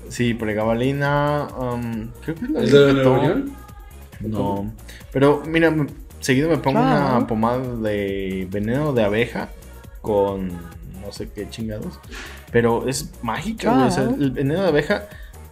Sí, 0.10 0.34
pregabalina. 0.34 1.48
um, 1.60 2.10
creo 2.24 2.36
que 2.36 2.46
es 2.46 2.52
la 2.52 2.64
¿Es 2.64 2.72
de 2.72 2.94
la 2.94 3.04
tomo. 3.04 3.16
reunión? 3.18 3.52
No. 4.22 4.72
Pero 5.12 5.44
mira, 5.48 5.74
seguido 6.20 6.50
me 6.50 6.58
pongo 6.58 6.80
Claro. 6.80 7.18
una 7.18 7.28
pomada 7.28 7.76
de 7.78 8.48
veneno 8.50 8.94
de 8.94 9.04
abeja 9.04 9.50
con 10.02 10.48
no 10.50 11.12
sé 11.12 11.30
qué 11.30 11.50
chingados. 11.50 12.00
Pero 12.52 12.88
es 12.88 13.12
mágica, 13.22 13.74
güey. 13.74 13.88
O 13.88 13.92
sea, 13.92 14.04
el 14.04 14.32
veneno 14.32 14.62
de 14.64 14.68
abeja 14.70 15.08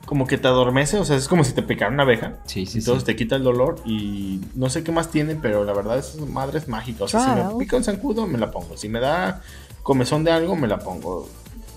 como 0.05 0.27
que 0.27 0.37
te 0.37 0.47
adormece. 0.47 0.97
O 0.97 1.05
sea, 1.05 1.15
es 1.15 1.27
como 1.27 1.43
si 1.43 1.53
te 1.53 1.61
picara 1.61 1.91
una 1.91 2.03
abeja. 2.03 2.35
Sí, 2.45 2.65
sí, 2.65 2.79
Entonces 2.79 3.01
sí. 3.01 3.05
te 3.07 3.15
quita 3.15 3.35
el 3.35 3.43
dolor 3.43 3.77
y 3.85 4.41
no 4.55 4.69
sé 4.69 4.83
qué 4.83 4.91
más 4.91 5.09
tiene, 5.09 5.35
pero 5.35 5.63
la 5.63 5.73
verdad 5.73 5.97
esa 5.97 6.23
madre 6.25 6.59
es 6.59 6.67
mágica. 6.67 7.03
O 7.03 7.07
sea, 7.07 7.21
si 7.49 7.53
me 7.53 7.59
pica 7.59 7.75
un 7.77 7.83
zancudo, 7.83 8.27
me 8.27 8.37
la 8.37 8.51
pongo. 8.51 8.77
Si 8.77 8.89
me 8.89 8.99
da 8.99 9.41
comezón 9.83 10.23
de 10.23 10.31
algo, 10.31 10.55
me 10.55 10.67
la 10.67 10.79
pongo. 10.79 11.27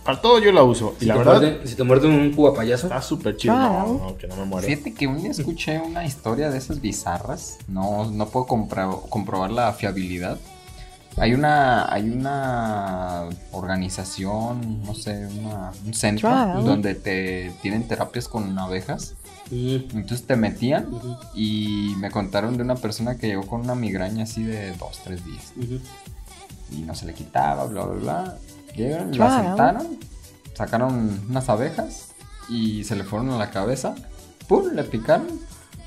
Para 0.04 0.22
todo 0.22 0.38
yo 0.38 0.52
la 0.52 0.62
uso. 0.62 0.94
Y 0.98 1.00
Si, 1.00 1.06
la 1.06 1.14
te 1.14 1.18
verdad 1.18 1.40
muerde, 1.40 1.66
si 1.66 1.74
te 1.74 1.82
muerde 1.82 2.08
un 2.08 2.32
cubapayaso, 2.32 2.86
está 2.86 3.02
súper 3.02 3.36
chido. 3.36 3.54
Claro. 3.54 3.86
No, 3.86 4.10
no, 4.10 4.16
que 4.16 4.26
no 4.26 4.36
me 4.36 4.44
muere. 4.46 4.66
Fíjate 4.66 4.94
que 4.94 5.06
un 5.06 5.20
día 5.20 5.30
escuché 5.30 5.78
una 5.80 6.04
historia 6.06 6.48
de 6.50 6.56
esas 6.56 6.80
bizarras. 6.80 7.58
No, 7.68 8.10
no 8.10 8.26
puedo 8.28 8.46
comprobar 8.46 9.50
la 9.50 9.72
fiabilidad. 9.74 10.38
Hay 11.20 11.34
una, 11.34 11.92
hay 11.92 12.08
una 12.10 13.24
organización, 13.52 14.82
no 14.84 14.94
sé, 14.94 15.26
una- 15.26 15.72
un 15.84 15.94
centro 15.94 16.28
Trial. 16.28 16.64
donde 16.64 16.94
te 16.94 17.52
tienen 17.60 17.88
terapias 17.88 18.28
con 18.28 18.56
abejas. 18.58 19.14
Entonces 19.50 20.26
te 20.26 20.36
metían 20.36 20.88
y 21.34 21.94
me 21.98 22.10
contaron 22.10 22.56
de 22.56 22.62
una 22.62 22.74
persona 22.76 23.16
que 23.16 23.28
llegó 23.28 23.46
con 23.46 23.62
una 23.62 23.74
migraña 23.74 24.24
así 24.24 24.42
de 24.42 24.72
dos, 24.76 25.00
tres 25.04 25.24
días. 25.24 25.52
y 26.70 26.82
no 26.82 26.94
se 26.94 27.06
le 27.06 27.14
quitaba, 27.14 27.64
bla, 27.64 27.82
bla, 27.84 27.94
bla. 28.00 28.38
Llegaron, 28.76 29.10
la 29.16 29.26
Trial. 29.28 29.46
sentaron, 29.46 29.86
sacaron 30.54 31.20
unas 31.30 31.48
abejas 31.48 32.08
y 32.50 32.84
se 32.84 32.94
le 32.94 33.04
fueron 33.04 33.30
a 33.30 33.38
la 33.38 33.50
cabeza. 33.50 33.94
¡Pum! 34.46 34.66
Le 34.74 34.84
picaron. 34.84 35.26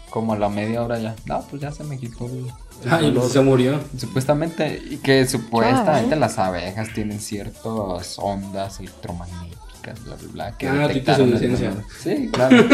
Como 0.10 0.34
a 0.34 0.38
la 0.40 0.50
media 0.50 0.84
hora 0.84 1.00
ya. 1.00 1.16
No, 1.26 1.42
pues 1.44 1.62
ya 1.62 1.72
se 1.72 1.84
me 1.86 1.98
quitó 2.00 2.26
el, 2.26 2.48
Ay, 2.90 3.12
pues 3.12 3.32
se 3.32 3.42
murió. 3.42 3.80
Supuestamente, 3.98 4.82
y 4.90 4.98
que 4.98 5.26
supuestamente 5.28 6.16
las 6.16 6.38
abejas 6.40 6.90
tienen 6.94 7.20
ciertas 7.20 8.18
ondas 8.20 8.80
electromagnéticas, 8.80 10.04
bla, 10.06 10.16
bla, 10.16 10.28
bla. 10.32 10.58
Que 10.58 10.68
Ah, 10.68 10.72
tú 10.74 10.88
detectaron 10.88 11.38
ciencia. 11.40 11.74
Sí, 12.02 12.30
claro. 12.32 12.58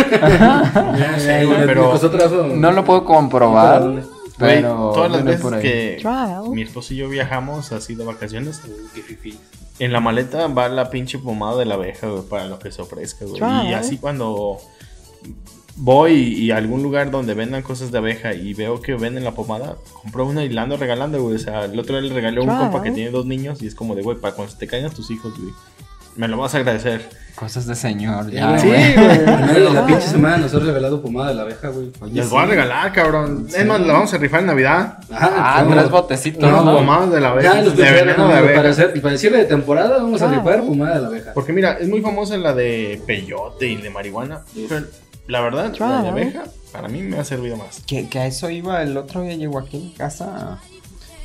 Ya, 0.97 1.17
pero- 1.65 1.91
no 2.55 2.71
lo 2.71 2.83
puedo 2.85 3.03
comprobar, 3.05 4.03
pero 4.37 4.91
todas 4.93 5.11
las 5.11 5.23
veces 5.23 5.51
que 5.61 5.97
Trial. 5.99 6.49
mi 6.51 6.61
esposo 6.61 6.93
y 6.93 6.97
yo 6.97 7.09
viajamos 7.09 7.71
así 7.71 7.95
de 7.95 8.03
vacaciones, 8.05 8.61
en 9.79 9.91
la 9.93 9.99
maleta 9.99 10.47
va 10.47 10.69
la 10.69 10.89
pinche 10.89 11.19
pomada 11.19 11.57
de 11.57 11.65
la 11.65 11.75
abeja, 11.75 12.07
güey, 12.07 12.23
para 12.23 12.45
lo 12.47 12.59
que 12.59 12.71
se 12.71 12.81
ofrezca, 12.81 13.25
güey. 13.25 13.37
Trial. 13.37 13.67
Y 13.67 13.73
así 13.73 13.97
cuando 13.97 14.57
voy 15.77 16.13
y 16.13 16.51
a 16.51 16.57
algún 16.57 16.81
lugar 16.83 17.11
donde 17.11 17.33
vendan 17.33 17.61
cosas 17.61 17.91
de 17.91 17.99
abeja 17.99 18.33
y 18.33 18.53
veo 18.53 18.81
que 18.81 18.95
venden 18.95 19.23
la 19.23 19.31
pomada, 19.31 19.75
compro 20.01 20.25
una 20.25 20.43
y 20.43 20.49
la 20.49 20.63
ando 20.63 20.75
regalando, 20.77 21.21
güey. 21.21 21.35
O 21.35 21.39
sea, 21.39 21.65
el 21.65 21.79
otro 21.79 21.99
día 21.99 22.09
le 22.09 22.13
regalé 22.15 22.39
a 22.39 22.43
un 22.43 22.49
compa 22.49 22.81
que 22.83 22.91
tiene 22.91 23.11
dos 23.11 23.25
niños 23.25 23.61
y 23.61 23.67
es 23.67 23.75
como 23.75 23.95
de, 23.95 24.01
güey, 24.01 24.17
para 24.17 24.33
cuando 24.35 24.51
se 24.51 24.57
te 24.59 24.67
caigan 24.67 24.91
tus 24.91 25.09
hijos, 25.11 25.33
güey. 25.39 25.53
Me 26.15 26.27
lo 26.27 26.37
vas 26.37 26.55
a 26.55 26.57
agradecer. 26.57 27.07
Cosas 27.35 27.67
de 27.67 27.75
señor, 27.75 28.31
Ya, 28.31 28.57
sí, 28.57 28.65
güey. 28.67 29.85
pinche 29.85 30.07
semana 30.07 30.37
nos 30.37 30.51
ha 30.55 30.57
regalado 30.57 30.99
pomada 31.03 31.29
de 31.29 31.35
la 31.35 31.43
abeja, 31.43 31.67
güey. 31.69 31.91
Les 32.11 32.27
voy 32.31 32.41
a 32.41 32.45
regalar, 32.47 32.91
cabrón. 32.91 33.45
Es 33.55 33.63
más, 33.67 33.79
la 33.79 33.93
vamos 33.93 34.11
a 34.11 34.17
rifar 34.17 34.39
en 34.39 34.47
Navidad. 34.47 34.97
Ah, 35.11 35.63
no. 35.63 35.75
tres 35.75 35.91
botecitos, 35.91 36.41
No, 36.41 36.63
pomadas 36.75 37.11
de 37.11 37.19
la 37.21 37.29
abeja. 37.29 37.53
Ya, 37.53 37.61
los 37.61 37.77
de 37.77 37.83
veneno 37.91 38.27
de 38.27 38.33
abeja. 38.33 38.55
para, 38.55 38.69
hacer, 38.71 38.99
para 38.99 39.15
cierre 39.19 39.37
de 39.37 39.45
temporada 39.45 39.97
vamos 39.99 40.19
a 40.23 40.25
Ah. 40.31 40.33
rifar 40.33 40.63
pomada 40.63 40.95
de 40.95 41.01
la 41.01 41.07
abeja. 41.09 41.33
Porque 41.35 41.53
mira, 41.53 41.73
es 41.73 41.87
muy 41.87 42.01
famosa 42.01 42.35
la 42.37 42.55
de 42.55 42.99
peyote 43.05 43.67
y 43.67 43.75
de 43.75 43.91
marihuana. 43.91 44.41
Pero 44.67 44.85
la 45.27 45.41
verdad, 45.41 45.73
la 45.79 46.01
de 46.03 46.09
abeja, 46.09 46.43
para 46.71 46.87
mí 46.87 47.01
me 47.01 47.17
ha 47.17 47.23
servido 47.23 47.57
más. 47.57 47.81
Que, 47.85 48.07
que 48.09 48.19
a 48.19 48.25
eso 48.25 48.49
iba 48.49 48.81
el 48.81 48.95
otro 48.97 49.21
día 49.23 49.35
llegó 49.35 49.59
aquí 49.59 49.77
mi 49.77 49.91
casa 49.91 50.59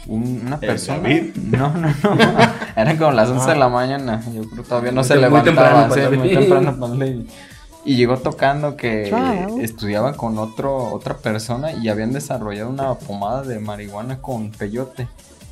un- 0.06 0.42
una 0.46 0.54
¿El 0.56 0.60
persona. 0.60 0.98
David? 1.02 1.34
No, 1.36 1.68
no, 1.74 1.88
no. 1.88 2.16
Eran 2.76 2.96
como 2.96 3.12
las 3.12 3.28
11 3.28 3.50
de 3.50 3.56
la 3.56 3.68
mañana. 3.68 4.20
Yo 4.34 4.42
creo 4.48 4.62
que 4.62 4.68
todavía 4.68 4.90
no 4.92 5.00
Muy 5.02 5.04
se 5.08 5.14
muy 5.14 5.22
levantaba. 5.22 5.44
temprano 5.44 5.94
sí, 5.94 6.00
para 6.00 6.16
muy 6.18 6.28
temprano 6.34 6.76
para 6.80 6.94
leer. 6.94 7.26
Y 7.84 7.96
llegó 7.96 8.16
tocando 8.18 8.76
que 8.76 9.06
Trial. 9.10 9.60
estudiaba 9.60 10.14
con 10.14 10.38
otro, 10.38 10.92
otra 10.92 11.16
persona 11.18 11.72
y 11.72 11.88
habían 11.88 12.12
desarrollado 12.12 12.70
una 12.70 12.94
pomada 12.94 13.42
de 13.42 13.58
marihuana 13.58 14.18
con 14.20 14.50
peyote. 14.52 15.08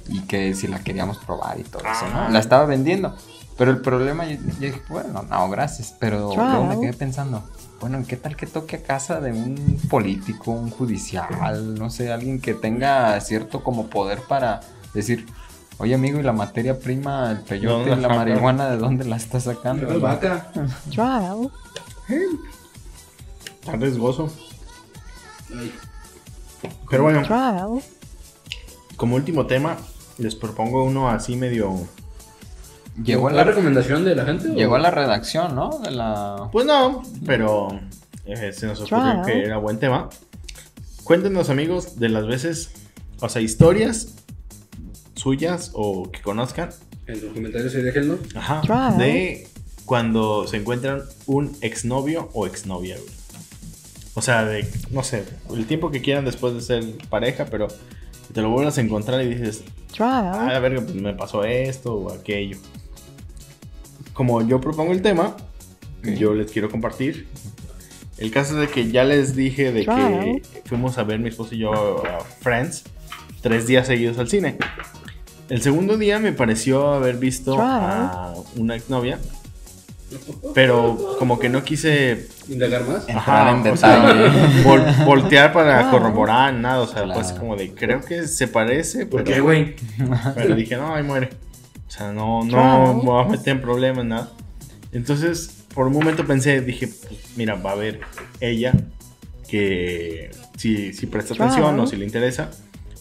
Y 0.09 0.20
que 0.22 0.55
si 0.55 0.66
la 0.66 0.78
queríamos 0.81 1.18
probar 1.18 1.59
y 1.60 1.62
todo 1.64 1.82
eso, 1.82 2.06
Ah. 2.12 2.24
¿no? 2.27 2.32
La 2.32 2.39
estaba 2.40 2.64
vendiendo. 2.66 3.14
Pero 3.59 3.70
el 3.72 3.81
problema, 3.81 4.27
yo, 4.27 4.36
yo 4.36 4.66
dije, 4.66 4.81
bueno, 4.89 5.24
no, 5.28 5.48
gracias. 5.51 5.94
Pero 6.01 6.31
Trial. 6.31 6.51
luego 6.51 6.64
me 6.66 6.81
quedé 6.81 6.93
pensando, 6.94 7.43
bueno, 7.81 8.05
¿qué 8.07 8.16
tal 8.16 8.36
que 8.36 8.47
toque 8.47 8.77
a 8.77 8.82
casa 8.82 9.20
de 9.20 9.32
un 9.32 9.81
político, 9.89 10.51
un 10.51 10.70
judicial, 10.70 11.74
no 11.74 11.89
sé, 11.89 12.12
alguien 12.12 12.40
que 12.40 12.52
tenga 12.55 13.19
cierto 13.20 13.65
como 13.65 13.89
poder 13.89 14.20
para 14.28 14.61
decir, 14.93 15.27
oye 15.78 15.94
amigo, 15.94 16.20
¿y 16.20 16.23
la 16.23 16.32
materia 16.32 16.78
prima, 16.78 17.31
el 17.31 17.40
peyote 17.40 17.90
¿Dónde 17.90 17.93
y 17.93 18.02
la 18.02 18.09
la 18.09 18.15
marihuana, 18.15 18.70
de 18.70 18.77
dónde 18.77 19.05
la 19.07 19.16
está 19.16 19.40
sacando? 19.40 19.86
Pero 19.86 20.01
vaca. 20.01 20.52
Trial. 20.90 21.51
Riesgoso. 23.78 24.31
Ay, 25.55 25.73
Pero 26.90 27.05
bueno, 27.05 27.23
Trial. 27.23 27.81
como 28.97 29.16
último 29.16 29.47
tema, 29.47 29.78
les 30.19 30.35
propongo 30.35 30.85
uno 30.85 31.09
así 31.09 31.35
medio. 31.35 31.89
Llegó 33.03 33.29
a 33.29 33.31
¿La 33.31 33.39
la, 33.39 33.45
recomendación 33.45 34.05
de 34.05 34.15
la 34.15 34.25
gente? 34.25 34.49
o- 34.51 34.55
llegó 34.55 34.75
a 34.77 34.79
la 34.79 34.91
redacción, 34.91 35.55
¿no? 35.55 35.79
De 35.79 35.91
la... 35.91 36.49
Pues 36.53 36.67
no, 36.67 37.03
pero 37.25 37.69
eh, 38.27 38.53
se 38.53 38.67
nos 38.67 38.81
ocurrió 38.81 39.23
que 39.25 39.43
era 39.43 39.57
buen 39.59 39.79
tema. 39.79 40.09
Cuéntenos, 41.05 41.51
amigos, 41.51 41.99
de 41.99 42.09
las 42.09 42.27
veces, 42.27 42.71
o 43.21 43.29
sea, 43.29 43.41
historias 43.43 44.15
suyas 45.15 45.71
o 45.75 46.11
que 46.11 46.21
conozcan, 46.23 46.71
En 47.07 47.25
los 47.25 47.33
comentarios 47.35 47.75
ahí 47.75 47.83
déjenlo. 47.83 48.19
ajá, 48.35 48.62
de 48.97 49.49
cuando 49.87 50.47
se 50.47 50.57
encuentran 50.59 51.03
un 51.27 51.57
exnovio 51.62 52.29
o 52.33 52.47
exnovia, 52.47 52.97
güey. 52.97 53.11
O 54.15 54.23
sea, 54.23 54.45
de, 54.45 54.69
no 54.91 55.03
sé, 55.03 55.25
el 55.55 55.67
tiempo 55.67 55.91
que 55.91 56.01
quieran 56.03 56.25
después 56.25 56.53
de 56.55 56.61
ser 56.61 56.85
pareja, 57.09 57.47
pero 57.51 57.69
te 58.33 58.43
lo 58.43 58.51
vuelvas 58.51 58.77
a 58.79 58.81
encontrar 58.83 59.23
y 59.23 59.29
dices, 59.35 59.62
ah, 60.01 60.33
Trial. 60.37 60.51
a 60.57 60.59
ver, 60.61 60.75
pues 60.85 60.95
me 60.95 61.15
pasó 61.15 61.45
esto 61.45 61.95
o 61.95 62.12
aquello. 62.12 62.59
Como 64.20 64.47
yo 64.47 64.60
propongo 64.60 64.92
el 64.92 65.01
tema, 65.01 65.34
yo 66.02 66.34
les 66.34 66.52
quiero 66.52 66.68
compartir. 66.70 67.26
El 68.18 68.30
caso 68.30 68.52
es 68.52 68.68
de 68.68 68.68
que 68.68 68.90
ya 68.92 69.02
les 69.02 69.34
dije 69.34 69.72
de 69.72 69.86
que 69.86 70.42
fuimos 70.66 70.98
a 70.98 71.05
ver 71.05 71.18
mi 71.20 71.30
esposo 71.30 71.55
y 71.55 71.59
yo 71.60 72.05
a 72.06 72.20
Friends 72.42 72.84
tres 73.40 73.66
días 73.66 73.86
seguidos 73.86 74.18
al 74.18 74.28
cine. 74.28 74.59
El 75.48 75.62
segundo 75.62 75.97
día 75.97 76.18
me 76.18 76.32
pareció 76.34 76.92
haber 76.92 77.16
visto 77.16 77.56
a 77.62 78.34
una 78.56 78.76
exnovia, 78.76 79.18
pero 80.55 81.16
como 81.18 81.38
que 81.38 81.48
no 81.48 81.64
quise 81.64 82.26
Indagar 82.51 82.86
más. 82.86 83.09
Entrar 83.09 83.55
en 83.66 83.72
o 83.72 83.74
sea, 83.78 84.12
detalle. 84.12 84.64
vol- 84.64 85.05
voltear 85.06 85.51
para 85.55 85.90
corroborar 85.90 86.52
nada, 86.52 86.80
o 86.82 86.86
sea, 86.86 87.05
Claro. 87.05 87.14
pues 87.14 87.32
como 87.32 87.56
de 87.56 87.72
creo 87.72 88.02
que 88.02 88.28
se 88.28 88.48
parece, 88.48 89.06
¿Por 89.06 89.24
pero- 89.24 89.34
qué, 89.36 89.40
güey? 89.40 89.76
pero 90.34 90.55
dije, 90.55 90.76
no, 90.76 90.94
ahí 90.94 91.02
muere. 91.05 91.30
O 91.91 91.93
sea, 91.93 92.12
no, 92.12 92.45
no 92.45 92.49
Claro. 92.49 92.95
me 92.95 93.03
voy 93.03 93.25
a 93.25 93.29
meter 93.29 93.49
en 93.57 93.61
problemas, 93.61 94.05
nada. 94.05 94.31
Entonces, 94.93 95.65
por 95.75 95.89
un 95.89 95.93
momento 95.93 96.25
pensé, 96.25 96.61
dije, 96.61 96.87
pues, 96.89 97.21
mira, 97.37 97.57
va 97.57 97.71
a 97.71 97.73
haber 97.73 98.01
ella 98.41 98.73
que 99.49 100.31
si, 100.57 100.93
si 100.93 101.07
presta 101.07 101.35
Claro. 101.35 101.51
atención 101.53 101.81
o 101.81 101.87
si 101.87 101.97
le 101.97 102.05
interesa, 102.05 102.51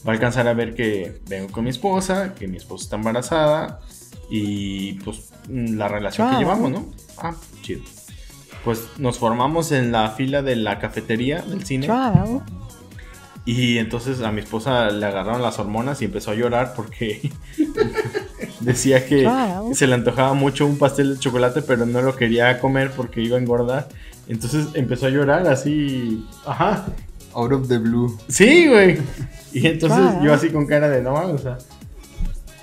va 0.08 0.12
a 0.12 0.16
alcanzar 0.16 0.48
a 0.48 0.54
ver 0.54 0.74
que 0.74 1.22
vengo 1.28 1.52
con 1.52 1.64
mi 1.66 1.70
esposa, 1.70 2.34
que 2.34 2.48
mi 2.48 2.58
esposa 2.58 2.86
está 2.86 2.96
embarazada 2.96 3.80
y 4.30 4.94
pues 5.04 5.30
la 5.48 5.88
relación 5.88 6.28
que 6.30 6.36
Claro. 6.38 6.40
llevamos, 6.46 6.72
¿no? 6.72 6.86
Ah, 7.18 7.36
chido. 7.62 7.82
Pues 8.64 8.82
nos 8.98 9.20
formamos 9.20 9.72
en 9.72 9.92
la 9.92 10.10
fila 10.12 10.42
de 10.42 10.56
la 10.56 10.80
cafetería 10.80 11.42
del 11.44 11.64
cine. 11.66 11.86
Trial. 11.88 12.42
Y 13.52 13.80
entonces 13.80 14.22
a 14.22 14.32
mi 14.32 14.42
esposa 14.42 14.92
le 14.92 15.04
agarraron 15.04 15.42
las 15.42 15.58
hormonas 15.58 16.04
y 16.04 16.06
empezó 16.06 16.30
a 16.30 16.36
llorar 16.36 16.74
porque 16.76 17.32
decía 18.60 19.08
que 19.08 19.28
se 19.74 19.88
le 19.88 19.96
antojaba 19.96 20.36
mucho 20.36 20.68
un 20.68 20.78
pastel 20.78 21.16
de 21.16 21.20
chocolate, 21.20 21.64
pero 21.64 21.88
no 21.88 22.04
lo 22.04 22.16
quería 22.16 22.60
comer 22.60 22.92
porque 22.92 23.22
iba 23.22 23.38
a 23.38 23.40
engordar. 23.40 23.90
Entonces 24.28 24.68
empezó 24.76 25.08
a 25.08 25.10
llorar 25.10 25.48
así. 25.48 26.24
Ajá. 26.46 26.86
Out 27.34 27.54
of 27.54 27.68
the 27.68 27.80
blue. 27.80 28.16
Sí, 28.28 28.68
güey. 28.68 29.00
Y 29.52 29.66
entonces 29.66 30.22
yo 30.24 30.32
así 30.32 30.52
con 30.52 30.68
cara 30.68 30.88
de 30.88 31.02
no 31.02 31.14
mames, 31.14 31.34
o 31.34 31.38
sea. 31.40 31.58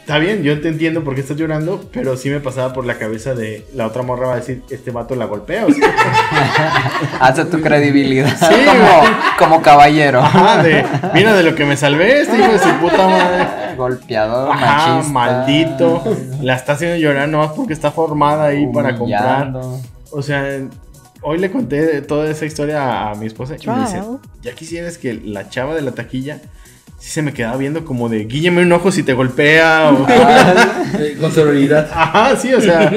Está 0.06 0.18
bien, 0.18 0.44
yo 0.44 0.60
te 0.60 0.68
entiendo 0.68 1.02
por 1.02 1.16
qué 1.16 1.20
estás 1.20 1.36
llorando, 1.36 1.84
pero 1.92 2.16
sí 2.16 2.30
me 2.30 2.38
pasaba 2.38 2.72
por 2.72 2.86
la 2.86 2.96
cabeza 2.96 3.34
de 3.34 3.66
la 3.74 3.88
otra 3.88 4.02
morra 4.02 4.28
va 4.28 4.32
a 4.34 4.36
decir, 4.36 4.62
este 4.70 4.92
vato 4.92 5.16
la 5.16 5.24
golpea. 5.24 5.66
O 5.66 5.72
sea, 5.72 5.92
Hace 7.20 7.44
tu 7.46 7.60
credibilidad 7.60 8.28
Sí, 8.38 8.54
como, 8.64 9.02
como 9.36 9.62
caballero. 9.62 10.20
ajá, 10.20 10.62
de, 10.62 10.86
mira 11.12 11.34
de 11.34 11.42
lo 11.42 11.56
que 11.56 11.64
me 11.64 11.76
salvé, 11.76 12.20
este 12.20 12.38
hijo 12.38 12.52
de 12.52 12.58
su 12.60 12.70
puta 12.76 13.08
madre. 13.08 13.46
Golpeador, 13.76 14.52
Ajá, 14.52 14.86
machista. 14.94 15.12
maldito. 15.12 16.04
La 16.40 16.54
está 16.54 16.74
haciendo 16.74 16.98
llorar 16.98 17.28
nomás 17.28 17.50
porque 17.56 17.72
está 17.72 17.90
formada 17.90 18.44
ahí 18.44 18.64
para 18.72 18.96
comprar. 18.96 19.54
O 20.12 20.22
sea, 20.22 20.60
hoy 21.20 21.38
le 21.38 21.50
conté 21.50 22.00
toda 22.02 22.30
esa 22.30 22.46
historia 22.46 23.10
a, 23.10 23.16
mi 23.16 23.26
esposa 23.26 23.56
y 23.60 23.66
me 23.68 23.80
dice, 23.80 24.00
ya 24.40 24.52
quisieras 24.52 24.98
que 24.98 25.14
la 25.14 25.48
chava 25.48 25.74
de 25.74 25.82
la 25.82 25.90
taquilla 25.90 26.40
sí 26.98 27.10
se 27.10 27.23
me 27.23 27.32
quedaba 27.32 27.56
viendo 27.56 27.85
como 27.85 28.09
de 28.09 28.24
guíllame 28.24 28.62
un 28.62 28.73
ojo 28.73 28.90
si 28.93 29.02
te 29.02 29.12
golpea 29.14 29.90
o... 29.93 30.06
Eh, 30.98 31.16
Con 31.20 31.31
sororidad. 31.32 31.90
Ajá, 31.93 32.36
sí, 32.36 32.55
o 32.55 32.60
sea, 32.60 32.90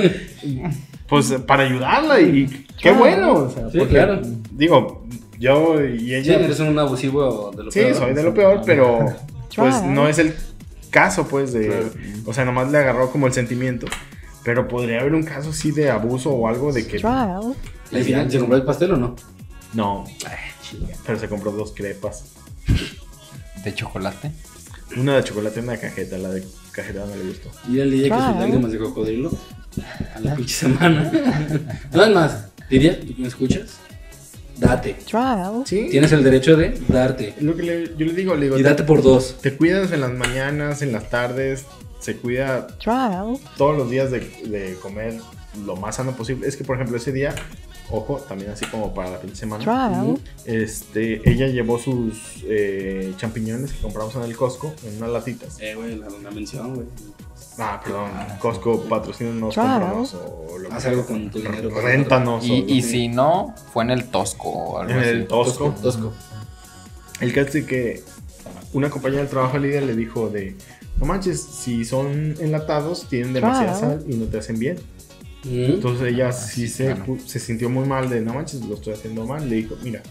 pues 1.08 1.34
para 1.46 1.64
ayudarla 1.64 2.20
y 2.22 2.48
qué 2.78 2.92
Claro. 2.92 2.98
bueno. 3.00 3.34
O 3.34 3.50
sea, 3.50 3.70
Sí, 3.70 3.78
porque, 3.80 3.94
claro. 3.96 4.22
Digo, 4.52 5.06
yo 5.40 5.84
y 5.84 6.00
Sí, 6.00 6.16
ella... 6.16 6.36
eres 6.40 6.60
un 6.60 6.78
abusivo 6.80 7.52
de 7.56 7.64
lo 7.66 7.72
Sí, 7.72 7.80
peor. 7.80 7.96
soy 7.96 8.14
de 8.14 8.24
lo 8.24 8.34
peor, 8.34 8.62
pero 8.66 9.00
pues 9.56 9.76
Trial. 9.80 9.94
no 9.94 10.08
es 10.08 10.20
el 10.20 10.34
caso, 10.92 11.28
pues, 11.28 11.52
de... 11.52 11.68
Claro. 11.68 11.90
O 12.26 12.34
sea, 12.34 12.46
nomás 12.46 12.72
le 12.72 12.78
agarró 12.78 13.12
como 13.12 13.28
el 13.28 13.34
sentimiento. 13.34 13.88
Pero 14.44 14.68
podría 14.68 15.02
haber 15.02 15.14
un 15.16 15.24
caso 15.24 15.50
así 15.50 15.72
de 15.72 15.90
abuso 15.90 16.30
o 16.32 16.48
algo 16.48 16.72
de 16.72 16.88
que... 16.88 17.00
Trial. 17.00 17.54
¿Y 17.92 17.98
al 17.98 18.04
final 18.04 18.32
se 18.32 18.40
compró 18.40 18.56
el 18.58 18.64
pastel 18.64 18.92
o 18.94 18.98
no? 18.98 19.16
No. 19.74 20.06
Pero 21.06 21.20
se 21.20 21.28
compró 21.28 21.52
dos 21.52 21.74
crepas. 21.76 22.26
De 23.64 23.73
chocolate. 23.73 24.31
Una 24.98 25.18
de 25.18 25.23
chocolate 25.23 25.60
y 25.60 25.64
una 25.64 25.73
de 25.73 25.80
cajeta. 25.80 26.18
La 26.18 26.30
de 26.30 26.44
cajeta 26.72 27.06
no 27.06 27.15
le 27.15 27.23
gustó. 27.23 27.52
Y 27.69 27.80
él 27.80 27.91
Lidia 27.91 28.10
que 28.10 28.15
sus 28.15 28.23
Claro. 28.23 28.40
lágrimas 28.40 28.72
de 28.72 28.77
cocodrilo 28.80 29.31
a 30.15 30.19
la 30.19 30.36
pinche 30.36 30.53
semana. 30.56 31.11
no 31.94 32.03
es 32.03 32.10
más, 32.14 32.45
Lidia, 32.69 32.99
¿tú 32.99 33.14
me 33.18 33.27
escuchas? 33.27 33.77
Date. 34.57 34.95
Trial. 35.06 35.64
Sí. 35.65 35.88
Tienes 35.90 36.11
el 36.11 36.22
derecho 36.23 36.57
de 36.57 36.77
darte. 36.90 37.30
Es 37.38 37.41
lo 37.44 37.56
que 37.56 37.64
le- 37.64 37.88
yo 37.98 38.06
le 38.06 38.14
digo, 38.14 38.36
le 38.36 38.45
digo, 38.45 38.57
Y 38.57 38.64
date 38.64 38.84
por 38.84 39.02
dos. 39.02 39.38
te 39.41 39.56
cuidas 39.56 39.91
en 39.94 40.02
las 40.02 40.11
mañanas, 40.11 40.81
en 40.81 40.91
las 40.91 41.10
tardes. 41.10 41.65
se 42.02 42.15
cuida 42.15 42.68
Trial. 42.77 43.38
todos 43.57 43.77
los 43.77 43.90
días 43.90 44.10
de, 44.10 44.19
de 44.19 44.76
comer 44.81 45.15
lo 45.65 45.76
más 45.76 45.98
sano 45.98 46.14
posible. 46.14 46.48
Es 46.48 46.56
que, 46.56 46.64
por 46.64 46.76
ejemplo, 46.77 46.95
ese 46.98 47.11
día, 47.11 47.36
ojo, 47.91 48.18
también 48.28 48.52
así 48.52 48.66
como 48.66 48.94
para 48.94 49.11
la 49.11 49.18
fin 49.18 49.30
de 49.32 49.36
semana, 49.36 49.64
Trial. 49.64 50.20
este, 50.45 51.28
ella 51.30 51.48
llevó 51.48 51.80
sus 51.80 52.44
eh, 52.44 53.14
champiñones 53.18 53.74
que 53.74 53.82
compramos 53.82 54.16
en 54.16 54.24
el 54.24 54.36
Costco 54.36 54.74
en 54.86 54.98
unas 54.98 55.10
latitas. 55.10 55.57
Eh, 55.60 55.76
güey, 55.76 55.95
la, 55.98 56.07
la 56.10 56.32
mención, 56.32 56.76
güey. 56.76 56.88
Ah, 57.57 57.82
perdón, 57.84 58.10
Costco 58.40 58.82
patrocínanos, 58.84 59.53
cómpranos 59.56 60.14
o 60.14 60.57
lo 60.57 60.70
que 60.70 60.76
Haz 60.76 60.86
algo 60.86 61.06
con 61.06 61.30
tu 61.30 61.40
dinero. 61.40 61.70
Réntanos. 61.82 62.45
Y, 62.45 62.64
y 62.68 62.82
si 62.82 63.10
no, 63.10 63.53
fue 63.74 63.84
en 63.84 63.91
el 63.91 64.06
Tosco 64.06 64.49
o 64.49 64.80
algo 64.80 64.94
en 64.94 64.99
así. 64.99 65.10
el 65.10 65.28
Tosco. 65.28 65.66
Tosco. 65.72 65.82
Tosco. 65.82 66.14
El 67.20 67.34
caso 67.34 67.57
es 67.57 67.66
que 67.66 68.03
una 68.72 68.90
compañera 68.90 69.22
del 69.24 69.30
trabajo 69.30 69.57
líder 69.57 69.84
le 69.84 69.95
dijo 69.95 70.30
de, 70.30 70.56
no 70.99 71.06
manches, 71.06 71.41
si 71.41 71.84
son 71.84 72.36
enlatados 72.40 73.07
tienen 73.10 73.34
demasiada 73.34 73.78
Claro. 73.78 73.99
sal 73.99 74.06
y 74.07 74.16
no 74.16 74.26
te 74.28 74.38
hacen 74.38 74.57
bien. 74.57 74.78
Mm. 75.44 75.64
Entonces 75.74 76.14
ella 76.14 76.30
Ah, 76.30 76.32
sí, 76.34 76.61
sí, 76.61 76.68
se, 76.68 76.86
claro. 76.95 77.18
se 77.26 77.40
sintió 77.40 77.70
muy 77.70 77.88
mal 77.88 78.10
de, 78.10 78.22
no 78.22 78.34
manches, 78.34 78.61
lo 78.66 78.76
estoy 78.76 78.94
haciendo 78.94 79.26
mal. 79.26 79.49
Le 79.49 79.56
dijo, 79.57 79.76
mira, 79.84 80.02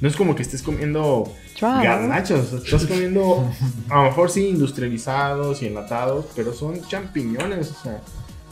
no 0.00 0.08
es 0.08 0.16
como 0.16 0.34
que 0.34 0.42
estés 0.42 0.62
comiendo 0.62 1.32
garnachos, 1.60 2.52
estás 2.52 2.84
comiendo 2.86 3.48
a 3.88 3.96
lo 3.96 4.02
mejor 4.04 4.30
sí 4.30 4.48
industrializados 4.48 5.62
y 5.62 5.66
enlatados, 5.66 6.26
pero 6.36 6.52
son 6.52 6.86
champiñones, 6.88 7.70
o 7.70 7.82
sea, 7.82 8.00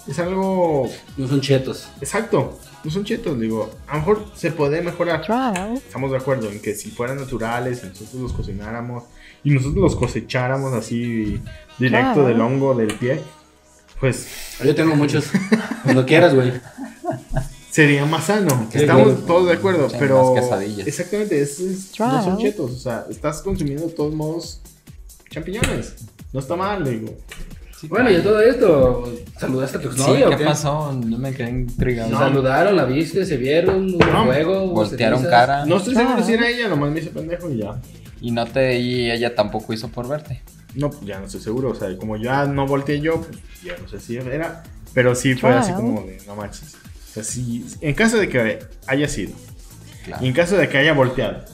es 0.07 0.19
algo 0.19 0.89
No 1.17 1.29
son 1.29 1.41
chetos. 1.41 1.89
exacto, 2.01 2.59
no 2.85 2.91
son 2.91 3.05
chetos, 3.05 3.39
digo, 3.39 3.71
a 3.87 3.95
lo 3.95 3.99
mejor 4.01 4.25
se 4.35 4.51
puede 4.53 4.81
mejorar. 4.83 5.23
Trial. 5.23 5.75
Estamos 5.75 6.11
de 6.13 6.17
acuerdo 6.17 6.51
en 6.51 6.61
que 6.63 6.75
si 6.75 6.91
fueran 6.91 7.19
naturales 7.19 7.83
y 7.85 7.89
nosotros 7.89 8.15
los 8.23 8.33
cocináramos 8.33 9.05
y 9.45 9.51
nosotros 9.51 9.83
los 9.83 9.97
cosecháramos 9.97 10.73
así 10.73 11.41
directo 11.79 12.25
del 12.27 12.41
hongo 12.41 12.75
del 12.75 12.95
pie, 12.95 13.21
pues 14.03 14.27
Yo 14.65 14.75
tengo 14.75 14.97
muchos. 14.97 15.27
Cuando 15.85 16.05
quieras, 16.05 16.35
güey. 16.35 16.53
sería 17.71 18.05
más 18.05 18.25
sano. 18.25 18.67
Sí, 18.73 18.79
Estamos 18.81 19.05
claro. 19.05 19.19
todos 19.27 19.47
de 19.47 19.53
acuerdo, 19.55 19.89
pero 19.99 20.35
más 20.35 20.43
quesadillas. 20.43 20.87
exactamente, 20.89 21.41
es, 21.41 21.61
no 21.99 22.23
son 22.25 22.39
chetos, 22.39 22.71
o 22.73 22.77
sea, 22.79 23.07
estás 23.09 23.41
consumiendo 23.43 23.87
de 23.87 23.93
todos 23.93 24.13
modos 24.13 24.61
champiñones. 25.31 25.95
No 26.33 26.41
está 26.41 26.57
mal, 26.57 26.85
digo. 26.85 27.15
Sí, 27.81 27.87
Bueno, 27.89 28.11
y 28.11 28.17
a 28.17 28.23
todo 28.23 28.41
esto, 28.41 29.13
¿saludaste 29.39 29.79
a 29.79 29.81
tu 29.81 29.93
Sí, 29.93 30.01
o 30.25 30.31
¿qué 30.31 30.37
qué? 30.37 30.45
pasó? 30.45 30.99
Yo 31.01 31.19
me 31.19 31.33
quedé 31.33 31.51
intrigado. 31.51 32.11
¿Se 32.11 32.17
saludaron, 32.17 32.77
la 32.77 32.85
viste, 32.85 33.25
se 33.25 33.37
vieron, 33.37 33.95
hubo 33.95 34.05
No, 34.05 34.25
hubo 34.25 34.67
Voltearon 34.75 35.23
cara. 35.25 35.65
No 35.65 35.77
estoy 35.77 35.95
seguro 35.95 36.17
Claro. 36.17 36.27
si 36.27 36.33
era 36.35 36.49
ella, 36.51 36.69
nomás 36.69 36.91
me 36.91 37.01
hice 37.01 37.11
pendejo 37.11 37.51
y 37.51 37.59
ya. 37.59 37.81
Y 38.21 38.31
no 38.33 38.47
te 38.47 38.79
y 38.79 39.11
ella 39.11 39.35
tampoco 39.35 39.73
hizo 39.73 39.89
por 39.89 40.09
verte. 40.09 40.43
No, 40.75 40.91
pues 40.91 41.05
ya 41.05 41.19
no 41.21 41.27
estoy 41.27 41.41
seguro, 41.41 41.71
o 41.71 41.75
sea, 41.75 41.97
como 41.99 42.17
ya 42.17 42.47
no 42.47 42.67
volteé 42.67 43.01
yo, 43.01 43.21
pues 43.21 43.39
ya 43.63 43.75
no 43.81 43.89
sé 43.89 44.01
si 44.01 44.17
era, 44.17 44.63
pero 44.95 45.15
sí 45.15 45.35
fue 45.35 45.51
así 45.53 45.69
Claro. 45.73 45.85
como 45.87 46.03
de, 46.03 46.19
no 46.27 46.35
manches. 46.37 46.75
O 46.75 47.13
sea, 47.15 47.23
sí, 47.25 47.67
en 47.81 47.95
caso 47.95 48.17
de 48.19 48.29
que 48.29 48.59
haya 48.87 49.07
sido, 49.09 49.33
Claro. 50.05 50.25
y 50.25 50.29
en 50.29 50.35
caso 50.35 50.57
de 50.57 50.69
que 50.69 50.79
haya 50.79 50.95
volteado, 50.95 51.45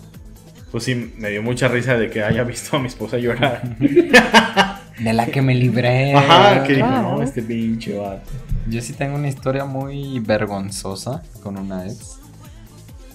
pues 0.70 0.84
sí, 0.84 1.12
me 1.16 1.30
dio 1.30 1.42
mucha 1.42 1.66
risa 1.68 1.96
de 1.96 2.10
que 2.10 2.22
haya 2.22 2.44
visto 2.44 2.76
a 2.76 2.80
mi 2.80 2.86
esposa 2.88 3.18
llorar. 3.18 3.76
De 4.98 5.12
la 5.12 5.26
que 5.26 5.40
me 5.42 5.54
libré. 5.54 6.12
Ajá, 6.12 6.64
que 6.64 6.74
dijo, 6.74 6.86
Claro. 6.88 7.16
no, 7.18 7.22
este 7.22 7.40
pinche 7.42 7.96
vato. 7.96 8.28
Yo 8.68 8.82
sí 8.82 8.92
tengo 8.92 9.14
una 9.16 9.28
historia 9.28 9.64
muy 9.64 10.18
vergonzosa 10.18 11.22
con 11.42 11.56
una 11.56 11.86
ex. 11.86 12.17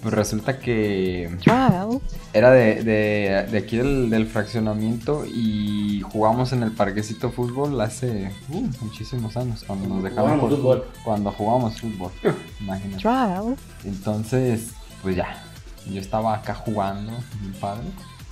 Pues 0.04 0.14
resulta 0.14 0.60
que 0.60 1.36
Trial. 1.42 2.02
era 2.34 2.52
de, 2.52 2.84
de, 2.84 3.48
de 3.50 3.58
aquí 3.58 3.78
del, 3.78 4.10
del 4.10 4.28
fraccionamiento 4.28 5.24
y 5.26 6.02
jugamos 6.02 6.52
en 6.52 6.62
el 6.62 6.72
parquecito 6.74 7.32
fútbol 7.32 7.80
hace 7.80 8.30
uh, 8.50 8.70
muchísimos 8.82 9.38
años, 9.38 9.64
cuando 9.66 9.88
nos 9.88 10.04
dejaban 10.04 10.40
por- 10.42 10.50
fútbol. 10.50 10.86
Cuando 11.06 11.32
jugábamos 11.32 11.80
fútbol, 11.80 12.12
imagínate. 12.60 12.98
Trial. 13.02 13.56
Entonces, 13.86 14.72
pues 15.02 15.16
ya, 15.16 15.42
yo 15.90 16.02
estaba 16.02 16.36
acá 16.36 16.54
jugando, 16.54 17.14
mi 17.42 17.54
padre, 17.60 17.84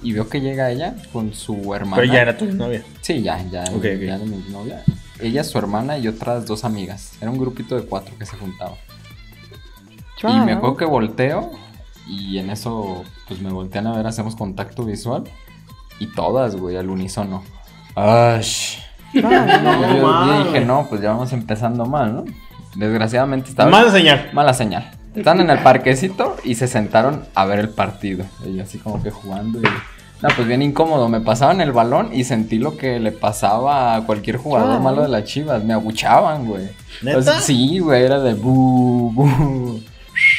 y 0.04 0.12
veo 0.14 0.28
que 0.28 0.42
llega 0.42 0.70
ella 0.72 0.96
con 1.14 1.34
su 1.34 1.74
hermana. 1.74 2.02
Pero 2.02 2.12
ya 2.14 2.22
era 2.22 2.38
tu 2.38 2.46
novia. 2.48 2.84
Sí, 3.02 3.22
ya, 3.22 3.42
ya, 3.50 3.64
era 3.64 4.18
mi 4.18 4.44
novia. 4.52 4.84
Ella, 5.20 5.44
su 5.44 5.58
hermana 5.58 5.98
y 6.00 6.08
otras 6.08 6.46
dos 6.48 6.66
amigas. 6.66 7.12
Era 7.22 7.30
un 7.30 7.38
grupito 7.38 7.76
de 7.76 7.84
cuatro 7.86 8.18
que 8.18 8.26
se 8.26 8.36
juntaba. 8.36 8.76
Y 10.24 10.40
me 10.46 10.54
acuerdo 10.54 10.78
que 10.78 10.86
volteo 10.86 11.52
y 12.08 12.38
en 12.38 12.50
eso, 12.50 13.04
pues 13.28 13.42
me 13.42 13.52
voltean 13.52 13.88
a 13.88 13.96
ver, 13.96 14.06
hacemos 14.08 14.36
contacto 14.36 14.84
visual. 14.84 15.24
Y 16.00 16.08
todas, 16.08 16.56
güey, 16.56 16.78
al 16.78 16.90
unísono. 16.90 17.44
¡Ash! 17.96 18.78
Trial. 19.12 19.64
yo, 20.00 20.44
dije, 20.46 20.62
no, 20.66 20.86
pues 20.90 21.02
ya 21.02 21.12
vamos 21.12 21.32
empezando 21.34 21.86
mal, 21.86 22.16
¿no? 22.16 22.24
Desgraciadamente 22.76 23.50
estaba... 23.50 23.70
Mala 23.70 23.92
señal. 23.92 24.30
Mala 24.34 24.54
señal. 24.54 24.90
Están 25.16 25.42
en 25.42 25.50
el 25.50 25.60
parquecito 25.60 26.38
y 26.44 26.56
se 26.56 26.68
sentaron 26.68 27.26
a 27.36 27.46
ver 27.46 27.60
el 27.60 27.70
partido. 27.70 28.26
Y 28.46 28.60
así 28.62 28.78
como 28.78 29.04
que 29.04 29.12
jugando 29.12 29.60
y... 29.60 29.64
No, 30.22 30.30
pues 30.36 30.48
bien 30.48 30.62
incómodo. 30.62 31.10
Me 31.10 31.20
pasaban 31.20 31.62
el 31.62 31.72
balón 31.72 32.12
y 32.14 32.24
sentí 32.24 32.60
lo 32.60 32.78
que 32.78 33.00
le 33.00 33.12
pasaba 33.12 33.96
a 33.96 34.06
cualquier 34.06 34.38
jugador 34.38 34.68
Claro. 34.70 34.84
malo 34.84 35.02
de 35.02 35.10
las 35.10 35.24
chivas. 35.26 35.64
Me 35.64 35.74
abuchaban, 35.74 36.46
güey. 36.46 36.70
Sí, 37.42 37.80
güey, 37.80 38.04
era 38.04 38.20
de 38.20 38.36
bu, 38.36 39.12
bu. 39.14 39.82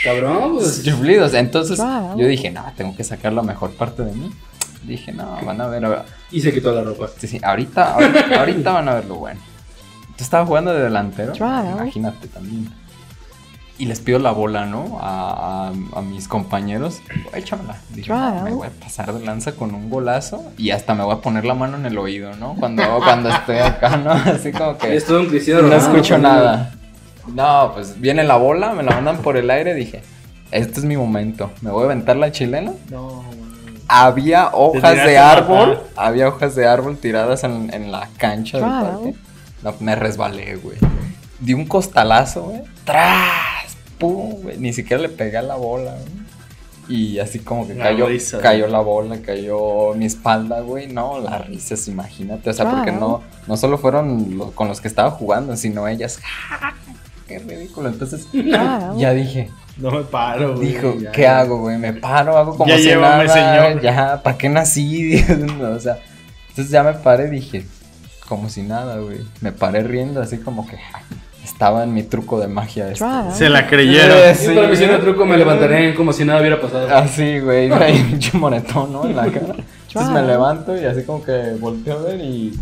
Cabrón, 0.03 0.57
pues. 0.57 0.83
Chuflidos. 0.85 1.35
Entonces 1.35 1.77
Claro. 1.77 2.17
yo 2.19 2.27
dije, 2.27 2.51
no, 2.51 2.65
tengo 2.77 2.97
que 2.97 3.05
sacar 3.05 3.33
la 3.33 3.43
mejor 3.43 3.71
parte 3.73 4.03
de 4.03 4.13
mí. 4.13 4.31
Dije, 4.85 5.13
no, 5.13 5.39
van 5.45 5.61
a 5.61 5.67
ver. 5.69 5.85
a- 5.87 6.05
Y 6.31 6.41
se 6.41 6.53
quitó 6.53 6.73
la 6.75 6.83
ropa. 6.83 7.07
Sí, 7.19 7.29
sí, 7.29 7.41
ahorita, 7.43 7.95
ahorita, 7.95 8.39
ahorita 8.41 8.73
van 8.73 8.89
a 8.89 8.95
ver 8.95 9.05
lo 9.07 9.15
bueno. 9.17 9.41
Yo 10.19 10.25
estaba 10.25 10.45
jugando 10.45 10.73
de 10.75 10.83
delantero. 10.83 11.33
Claro. 11.33 11.71
Imagínate 11.71 12.27
también. 12.29 12.69
Y 13.79 13.87
les 13.87 14.01
pido 14.01 14.19
la 14.19 14.31
bola, 14.33 14.67
¿no? 14.67 14.99
A, 15.01 15.69
a- 15.69 15.99
a 15.99 16.03
mis 16.03 16.29
compañeros. 16.29 17.01
Échamela. 17.33 17.77
Dije. 17.91 18.13
"No, 18.13 18.43
me 18.43 18.53
voy 18.53 18.67
a 18.69 18.71
pasar 18.71 19.13
de 19.13 19.25
lanza 19.25 19.53
con 19.53 19.75
un 19.75 19.89
golazo. 19.89 20.45
Y 20.59 20.71
hasta 20.71 20.95
me 20.95 21.03
voy 21.05 21.15
a 21.15 21.21
poner 21.21 21.45
la 21.45 21.55
mano 21.55 21.77
en 21.79 21.87
el 21.87 21.97
oído, 21.99 22.35
¿no? 22.37 22.55
Cuando, 22.55 22.83
cuando 22.99 23.29
estoy 23.31 23.59
acá, 23.59 23.97
¿no? 23.97 24.11
Así 24.33 24.53
como 24.53 24.77
que. 24.79 24.95
Es 24.97 25.07
todo 25.07 25.21
un 25.21 25.27
cristiano. 25.27 25.63
No 25.63 25.69
Ronaldo, 25.69 25.87
escucho 25.97 26.15
pues, 26.15 26.23
nada. 26.23 26.75
No, 27.29 27.73
pues 27.75 28.01
viene 28.01 28.25
la 28.25 28.37
bola, 28.37 28.73
me 28.73 28.83
la 28.83 28.93
mandan 28.93 29.19
por 29.19 29.37
el 29.37 29.51
aire. 29.51 29.75
Dije, 29.75 30.03
este 30.51 30.81
es 30.81 30.85
mi 30.85 30.97
momento. 30.97 31.51
Me 31.61 31.71
voy 31.71 31.83
a 31.83 31.85
aventar 31.87 32.17
la 32.17 32.33
chilena. 32.33 32.73
No, 32.91 33.25
Había 33.89 34.49
hojas 34.53 35.05
de 35.05 35.19
árbol. 35.19 35.69
matar. 35.69 35.83
Había 35.97 36.29
hojas 36.29 36.55
de 36.55 36.67
árbol 36.67 36.97
tiradas 36.99 37.45
en, 37.45 37.73
en 37.73 37.93
la 37.93 38.09
cancha 38.19 38.59
del 38.59 38.67
parque. 38.69 39.15
No, 39.63 39.75
me 39.81 39.95
resbalé, 39.95 40.57
güey. 40.57 40.79
Di 41.41 41.55
un 41.55 41.67
costalazo, 41.67 42.43
güey. 42.45 42.63
¡Tras! 42.85 43.77
¡Pum! 43.99 44.43
güey. 44.43 44.59
Ni 44.59 44.73
siquiera 44.73 45.03
le 45.03 45.09
pegué 45.09 45.37
a 45.39 45.43
la 45.43 45.55
bola, 45.57 45.93
güey. 45.93 46.23
Y 46.89 47.21
así 47.21 47.39
como 47.39 47.67
que 47.67 47.75
La 47.75 47.85
cayó, 47.85 48.09
risa. 48.09 48.41
cayó 48.41 48.67
la 48.67 48.81
bola, 48.81 49.19
cayó 49.23 49.95
mi 49.95 50.05
espalda, 50.07 50.61
güey. 50.61 50.89
No, 50.89 51.21
las 51.21 51.47
risas, 51.47 51.87
imagínate. 51.87 52.51
O 52.51 52.53
sea, 52.53 52.69
porque 52.69 52.91
no, 52.91 53.23
no 53.47 53.57
solo 53.57 53.79
fueron 53.79 54.37
lo- 54.37 54.51
con 54.51 54.67
los 54.67 54.81
que 54.81 54.89
estaba 54.89 55.11
jugando, 55.13 55.57
sino 55.57 55.87
ellas. 55.87 56.19
¡Qué 57.39 57.57
ridículo! 57.57 57.89
Entonces, 57.89 58.27
Trial. 58.31 58.95
ya 58.97 59.13
dije, 59.13 59.51
no 59.77 59.91
me 59.91 60.03
paro, 60.03 60.57
güey. 60.57 60.69
Dijo, 60.69 60.95
ya. 60.99 61.13
¿qué 61.13 61.27
hago, 61.27 61.59
güey? 61.59 61.79
Me 61.79 61.93
paro, 61.93 62.37
hago 62.37 62.57
como 62.57 62.69
Ya 62.69 62.77
si 62.77 62.85
llévame, 62.85 63.25
nada, 63.27 63.63
señor. 63.69 63.83
Ya, 63.83 64.23
¿para 64.23 64.37
qué 64.39 64.49
nací? 64.49 65.15
o 65.63 65.81
sea, 65.81 65.99
entonces 66.49 66.71
ya 66.71 66.83
me 66.83 66.93
paré 66.95 67.31
dije, 67.31 67.65
como 68.29 68.49
si 68.49 68.63
nada, 68.63 68.97
güey. 68.99 69.21
Me 69.41 69.53
paré 69.53 69.83
riendo 69.83 70.21
así 70.21 70.39
como 70.39 70.67
que 70.67 70.77
ja, 70.77 71.03
estaba 71.43 71.85
en 71.85 71.95
mi 71.95 72.03
truco 72.03 72.39
de 72.39 72.49
magia. 72.49 72.89
Este. 72.91 73.05
Se 73.35 73.49
la 73.49 73.67
creyeron. 73.67 74.17
Eh, 74.19 74.35
Sí, 74.35 74.55
para 74.55 74.69
mi 74.69 74.77
cena 74.77 74.95
de 74.95 74.99
truco 74.99 75.25
me 75.25 75.37
levantaré 75.37 75.95
como 75.95 76.13
si 76.13 76.25
nada 76.25 76.41
hubiera 76.41 76.61
pasado. 76.61 76.95
Así, 76.95 77.41
güey, 77.41 77.69
traía 77.69 78.05
un 78.35 78.41
moretón, 78.41 78.93
¿no? 78.93 79.07
En 79.07 79.17
la 79.17 79.27
cara. 79.31 79.57
Entonces 79.89 80.13
me 80.13 80.23
levanto 80.23 80.77
y 80.81 80.85
así 80.85 81.03
como 81.05 81.23
que 81.23 81.55
volteo 81.61 81.99
a 81.99 82.03
ver 82.03 82.21
y... 82.21 82.59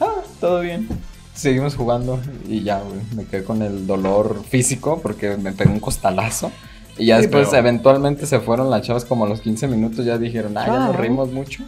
Ah, 0.00 0.22
todo 0.40 0.60
bien. 0.60 0.88
Seguimos 1.34 1.74
jugando 1.74 2.20
y 2.48 2.62
ya, 2.62 2.80
güey. 2.80 3.00
Me 3.16 3.24
quedé 3.24 3.44
con 3.44 3.60
el 3.62 3.86
dolor 3.86 4.44
físico 4.48 5.00
porque 5.02 5.36
me 5.36 5.52
pegó 5.52 5.72
un 5.72 5.80
costalazo. 5.80 6.52
Y 6.96 7.06
ya 7.06 7.16
Sí, 7.16 7.22
después, 7.22 7.48
pero- 7.48 7.58
eventualmente 7.60 8.24
se 8.26 8.38
fueron 8.40 8.70
las 8.70 8.82
chavas 8.82 9.04
como 9.04 9.24
a 9.24 9.28
los 9.28 9.40
15 9.40 9.66
minutos. 9.66 10.04
Ya 10.04 10.16
dijeron, 10.16 10.56
ah, 10.56 10.64
ya 10.66 10.78
nos 10.86 10.96
reímos 10.96 11.32
mucho. 11.32 11.64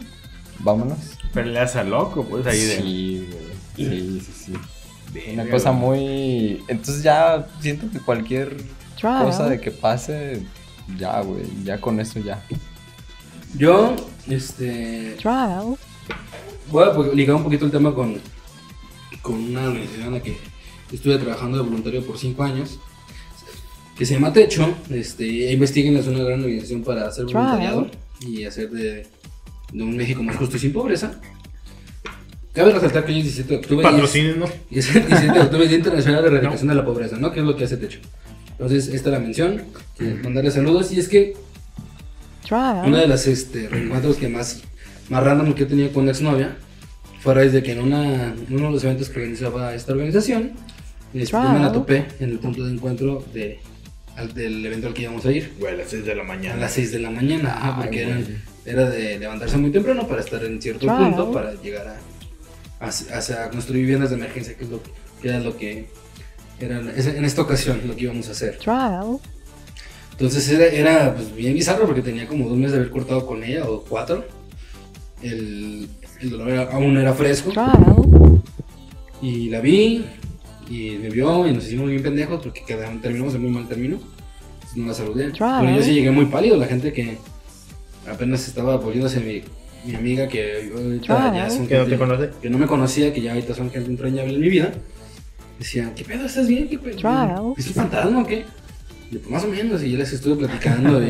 Vámonos. 0.59 0.97
Peleas 1.33 1.75
a 1.75 1.83
loco, 1.83 2.23
pues 2.23 2.47
ahí 2.47 2.59
de. 2.61 2.77
Sí, 2.77 3.27
güey. 3.75 3.89
Sí, 3.89 4.21
sí, 4.25 4.31
sí. 4.45 4.53
Una 5.33 5.43
Verga, 5.43 5.51
cosa 5.57 5.71
muy... 5.71 6.63
Entonces 6.67 7.01
ya 7.03 7.47
siento 7.61 7.89
que 7.91 7.99
cualquier 7.99 8.57
Trial. 8.97 9.23
cosa 9.25 9.47
de 9.49 9.59
que 9.59 9.71
pase, 9.71 10.43
ya, 10.97 11.21
güey. 11.21 11.43
Ya 11.63 11.79
con 11.79 11.99
eso 11.99 12.19
ya. 12.19 12.41
Yo, 13.57 13.95
este. 14.29 15.15
Trial. 15.19 15.75
Voy 16.71 16.83
a 16.83 16.93
pues, 16.93 17.13
ligar 17.13 17.35
un 17.35 17.43
poquito 17.43 17.65
el 17.65 17.71
tema 17.71 17.93
con, 17.93 18.19
con 19.21 19.35
una 19.35 19.63
organización 19.67 20.07
en 20.07 20.13
la 20.13 20.21
que 20.21 20.37
estuve 20.91 21.17
trabajando 21.17 21.57
de 21.57 21.63
voluntario 21.63 22.03
por 22.05 22.17
cinco 22.17 22.43
años, 22.43 22.79
que 23.97 24.05
se 24.05 24.13
llama 24.13 24.31
Techo. 24.33 24.73
Este, 24.89 25.51
Investiguen 25.51 25.97
es 25.97 26.07
una 26.07 26.19
gran 26.23 26.39
organización 26.41 26.83
para 26.83 27.07
hacer 27.07 27.25
voluntariado 27.49 27.91
y 28.21 28.43
hacer 28.45 28.69
de, 28.69 29.07
de 29.73 29.83
un 29.83 29.95
México 29.97 30.23
más 30.23 30.35
justo 30.37 30.57
y 30.57 30.59
sin 30.59 30.73
pobreza. 30.73 31.19
Cabe 32.53 32.71
resaltar 32.71 33.05
que 33.05 33.11
hoy 33.11 33.19
es 33.19 33.23
17 33.25 33.49
de 33.53 33.59
octubre. 33.59 33.83
es- 34.05 34.11
es 34.71 34.95
el 34.95 35.07
17 35.07 35.33
de 35.33 35.39
octubre, 35.41 35.67
Día 35.67 35.77
Internacional 35.77 36.21
de 36.23 36.27
Erradicación 36.37 36.67
de 36.69 36.75
la 36.75 36.85
Pobreza, 36.85 37.17
¿no? 37.17 37.31
Que 37.31 37.39
es 37.41 37.45
lo 37.45 37.55
que 37.55 37.65
hace 37.65 37.77
Techo. 37.77 37.99
Entonces, 38.51 38.87
esta 38.87 39.09
es 39.09 39.13
la 39.13 39.19
mención. 39.19 39.61
mandarle 40.23 40.49
saludos. 40.51 40.91
Y 40.91 40.99
es 40.99 41.07
que 41.07 41.35
una 42.87 42.99
de 43.01 43.07
las 43.07 43.27
este, 43.27 43.67
reencuentros 43.69 44.15
que 44.17 44.27
más, 44.29 44.61
más 45.09 45.23
random 45.23 45.53
que 45.53 45.63
he 45.63 45.65
tenido 45.67 45.91
con 45.91 46.03
una 46.03 46.11
exnovia 46.13 46.57
fue 47.19 47.31
a 47.33 47.35
raíz 47.35 47.51
de 47.53 47.63
que 47.63 47.71
en, 47.73 47.81
una, 47.81 48.33
en 48.33 48.45
uno 48.49 48.67
de 48.67 48.71
los 48.73 48.83
eventos 48.83 49.09
que 49.09 49.19
organizaba 49.19 49.73
esta 49.73 49.91
organización, 49.93 50.51
este, 51.13 51.31
yo 51.31 51.49
me 51.51 51.59
la 51.59 51.71
topé 51.71 52.05
en 52.19 52.29
el 52.31 52.39
punto 52.39 52.63
de 52.65 52.73
encuentro 52.73 53.23
de, 53.33 53.59
al- 54.15 54.33
del 54.33 54.65
evento 54.65 54.87
al 54.87 54.93
que 54.93 55.03
íbamos 55.03 55.25
a 55.25 55.31
ir. 55.31 55.53
Güey, 55.59 55.73
a 55.73 55.77
las 55.77 55.89
6 55.89 56.05
de 56.05 56.15
la 56.15 56.21
A 56.21 56.25
mañana. 56.25 56.55
las 56.57 56.73
6 56.73 56.91
de 56.91 56.99
la 56.99 57.09
mañana, 57.09 57.53
ajá, 57.55 57.75
Ay, 57.77 57.81
porque 57.83 58.01
era, 58.03 58.19
era 58.65 58.89
de 58.89 59.19
levantarse 59.19 59.57
muy 59.57 59.71
temprano 59.71 60.07
para 60.07 60.21
estar 60.21 60.43
en 60.43 60.61
cierto 60.61 60.85
punto 60.87 61.31
para 61.31 61.53
llegar 61.61 61.87
a, 61.87 62.85
a, 62.85 62.89
a- 62.89 63.45
a 63.45 63.49
construir 63.49 63.81
viviendas 63.81 64.09
de 64.11 64.15
emergencia, 64.17 64.55
que 64.55 64.63
es 64.65 64.69
lo 64.69 64.81
que 64.83 64.91
era 65.27 65.39
lo 65.39 65.57
que 65.57 65.87
era 66.59 66.79
en 66.79 67.25
esta 67.25 67.41
ocasión 67.41 67.81
lo 67.87 67.95
que 67.95 68.03
íbamos 68.03 68.27
a 68.29 68.31
hacer. 68.31 68.57
Trial. 68.57 69.17
Entonces 70.11 70.49
era, 70.49 70.65
era 70.65 71.15
pues, 71.15 71.33
bien 71.35 71.53
bizarro 71.53 71.85
porque 71.85 72.01
tenía 72.01 72.27
como 72.27 72.47
dos 72.49 72.57
meses 72.57 72.71
de 72.73 72.77
haber 72.79 72.91
cortado 72.91 73.25
con 73.25 73.43
ella 73.43 73.65
o 73.69 73.83
cuatro. 73.83 74.25
El, 75.21 75.87
el 76.21 76.29
dolor 76.29 76.49
era- 76.49 76.69
aún 76.71 76.97
era 76.97 77.13
fresco 77.13 77.51
y 79.21 79.49
la 79.49 79.59
vi 79.61 80.05
y 80.69 80.91
me 81.01 81.09
vio 81.09 81.47
y 81.47 81.53
nos 81.53 81.65
hicimos 81.65 81.89
bien 81.89 82.03
pendejos 82.03 82.41
porque 82.43 82.63
quedamos, 82.65 83.01
terminamos 83.01 83.33
en 83.35 83.41
muy 83.41 83.51
mal 83.51 83.67
término. 83.67 83.97
Entonces 84.55 84.77
no 84.77 84.87
la 84.87 84.93
saludé. 84.93 85.31
Pero 85.61 85.75
yo 85.77 85.83
sí 85.83 85.93
llegué 85.93 86.11
muy 86.11 86.25
pálido, 86.25 86.57
la 86.57 86.65
gente 86.67 86.91
que 86.93 87.17
apenas 88.09 88.47
estaba 88.47 88.77
volviéndose 88.77 89.19
mi, 89.19 89.41
mi 89.89 89.95
amiga 89.95 90.27
que 90.27 90.71
ahorita 90.75 91.33
ya 91.33 91.49
son 91.49 91.67
Que 91.67 91.75
no 91.77 91.83
te 91.85 91.89
gente- 91.91 91.97
conoce. 91.97 92.29
que 92.41 92.49
no 92.49 92.57
me 92.57 92.67
conocía, 92.67 93.13
que 93.13 93.21
ya 93.21 93.31
ahorita 93.33 93.53
son 93.55 93.71
gente 93.71 93.89
entrañable 93.89 94.33
en 94.35 94.41
mi 94.41 94.49
vida. 94.49 94.71
Decían, 95.57 95.93
¿qué 95.95 96.03
pedo? 96.03 96.25
¿Estás 96.25 96.47
bien? 96.47 96.67
¿Qué 96.69 96.77
pedo? 96.77 96.97
¿Es 97.57 97.67
un 97.67 97.73
fantasma 97.73 98.21
o 98.21 98.25
qué? 98.27 98.45
Y 99.09 99.15
yo, 99.15 99.19
pues 99.21 99.31
más 99.31 99.43
o 99.43 99.47
menos, 99.47 99.81
y 99.83 99.91
yo 99.91 99.97
les 99.97 100.11
estuve 100.13 100.35
platicando. 100.35 101.01
y 101.01 101.05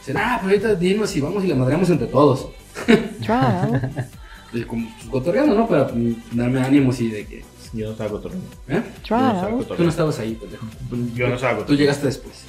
dicen, 0.00 0.16
ah, 0.16 0.38
pues 0.42 0.54
ahorita 0.54 0.74
dinos 0.74 1.14
y 1.16 1.20
vamos 1.20 1.44
y 1.44 1.48
la 1.48 1.54
madreamos 1.54 1.88
entre 1.90 2.06
todos. 2.08 2.48
Trial. 3.22 4.08
Y 4.52 4.62
como 4.62 4.88
pues, 4.96 5.08
cotorreando, 5.10 5.54
¿no? 5.54 5.66
Para 5.68 5.90
darme 6.32 6.60
ánimos 6.60 7.00
y 7.00 7.08
de 7.08 7.26
que. 7.26 7.44
Yo 7.72 7.86
no 7.86 7.92
estaba 7.92 8.10
cotorreando. 8.10 8.46
¿Eh? 8.68 8.82
Yo 9.04 9.16
no 9.18 9.26
estaba 9.32 9.48
Trial. 9.58 9.76
Tú 9.76 9.82
no 9.84 9.90
estabas 9.90 10.18
ahí, 10.20 10.34
pendejo. 10.34 10.66
Yo 11.14 11.28
no 11.28 11.34
estaba 11.34 11.52
Tú 11.54 11.58
cotorreando. 11.60 11.74
llegaste 11.74 12.06
después. 12.06 12.44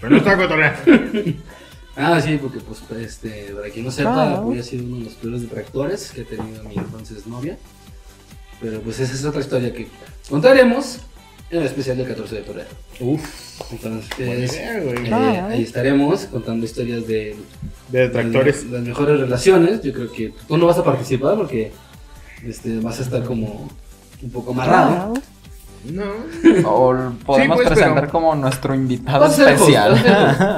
Pero 0.00 0.10
no 0.10 0.16
estaba 0.18 0.36
cotorreando. 0.42 1.32
Ah, 2.00 2.20
sí, 2.20 2.38
porque 2.40 2.60
pues 2.60 2.80
este, 3.00 3.52
para 3.52 3.70
quien 3.70 3.84
no 3.84 3.90
sepa, 3.90 4.12
Claro. 4.12 4.42
voy 4.42 4.60
a 4.60 4.62
sido 4.62 4.84
uno 4.84 4.98
de 4.98 5.04
los 5.06 5.14
peores 5.14 5.40
detractores 5.42 6.12
que 6.12 6.20
he 6.20 6.24
tenido 6.24 6.62
mi 6.62 6.76
entonces 6.76 7.26
novia. 7.26 7.58
Pero 8.60 8.80
pues 8.82 9.00
esa 9.00 9.14
es 9.14 9.24
otra 9.24 9.40
historia 9.40 9.74
que 9.74 9.88
contaremos 10.30 11.00
en 11.50 11.58
el 11.60 11.64
especial 11.64 11.96
del 11.96 12.06
14 12.08 12.34
de 12.36 12.42
febrero. 12.42 12.68
Uf, 13.00 13.72
Entonces, 13.72 14.18
idea, 14.18 14.80
güey. 14.80 15.06
eh, 15.08 15.40
ahí 15.48 15.62
estaremos 15.62 16.26
contando 16.26 16.64
historias 16.66 17.06
de 17.06 17.36
De 17.90 18.00
detractores. 18.00 18.64
las, 18.64 18.72
las 18.72 18.82
mejores 18.82 19.20
relaciones. 19.20 19.82
Yo 19.82 19.92
creo 19.92 20.12
que 20.12 20.34
tú 20.46 20.56
no 20.58 20.66
vas 20.66 20.78
a 20.78 20.84
participar 20.84 21.36
porque 21.36 21.72
este, 22.44 22.78
vas 22.80 22.98
a 22.98 23.02
estar 23.02 23.24
como 23.24 23.68
un 24.22 24.30
poco 24.30 24.50
amarrado. 24.52 25.14
No. 25.84 26.04
O 26.68 27.12
podemos 27.24 27.56
pues, 27.56 27.68
presentar 27.68 28.00
pero- 28.00 28.12
como 28.12 28.34
nuestro 28.34 28.74
invitado 28.74 29.20
Vas 29.20 29.32
a 29.32 29.36
ser 29.36 29.46
host, 29.54 29.60
especial. 29.60 29.92
vas 29.92 30.00
a 30.02 30.02
ser 30.04 30.16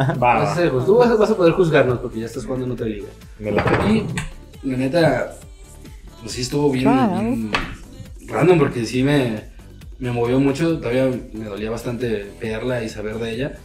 host. 0.09 0.23
Va, 0.23 0.35
Vas. 0.79 0.87
Tú 0.87 0.97
vas 0.97 1.11
a, 1.11 1.15
vas 1.17 1.31
a 1.31 1.37
poder 1.37 1.53
juzgarnos 1.53 1.99
porque 1.99 2.21
ya 2.21 2.27
estás 2.27 2.45
jugando 2.45 2.67
en 2.67 2.73
otra 2.73 2.87
liga. 2.87 3.07
Me 3.39 3.53
la 3.53 3.63
Y 4.63 4.69
la 4.69 4.77
neta, 4.79 5.37
pues 6.23 6.33
sí 6.33 6.41
estuvo 6.41 6.71
bien, 6.73 6.85
bien 6.85 7.51
random 8.29 8.59
porque 8.59 8.85
sí 8.87 9.03
me, 9.03 9.50
me 10.01 10.11
movió 10.11 10.41
mucho. 10.41 10.79
Todavía 10.79 11.09
me 11.33 11.45
dolía 11.45 11.71
bastante 11.71 12.31
verla 12.41 12.83
y 12.83 12.89
saber 12.89 13.17
de 13.19 13.31
ella. 13.33 13.59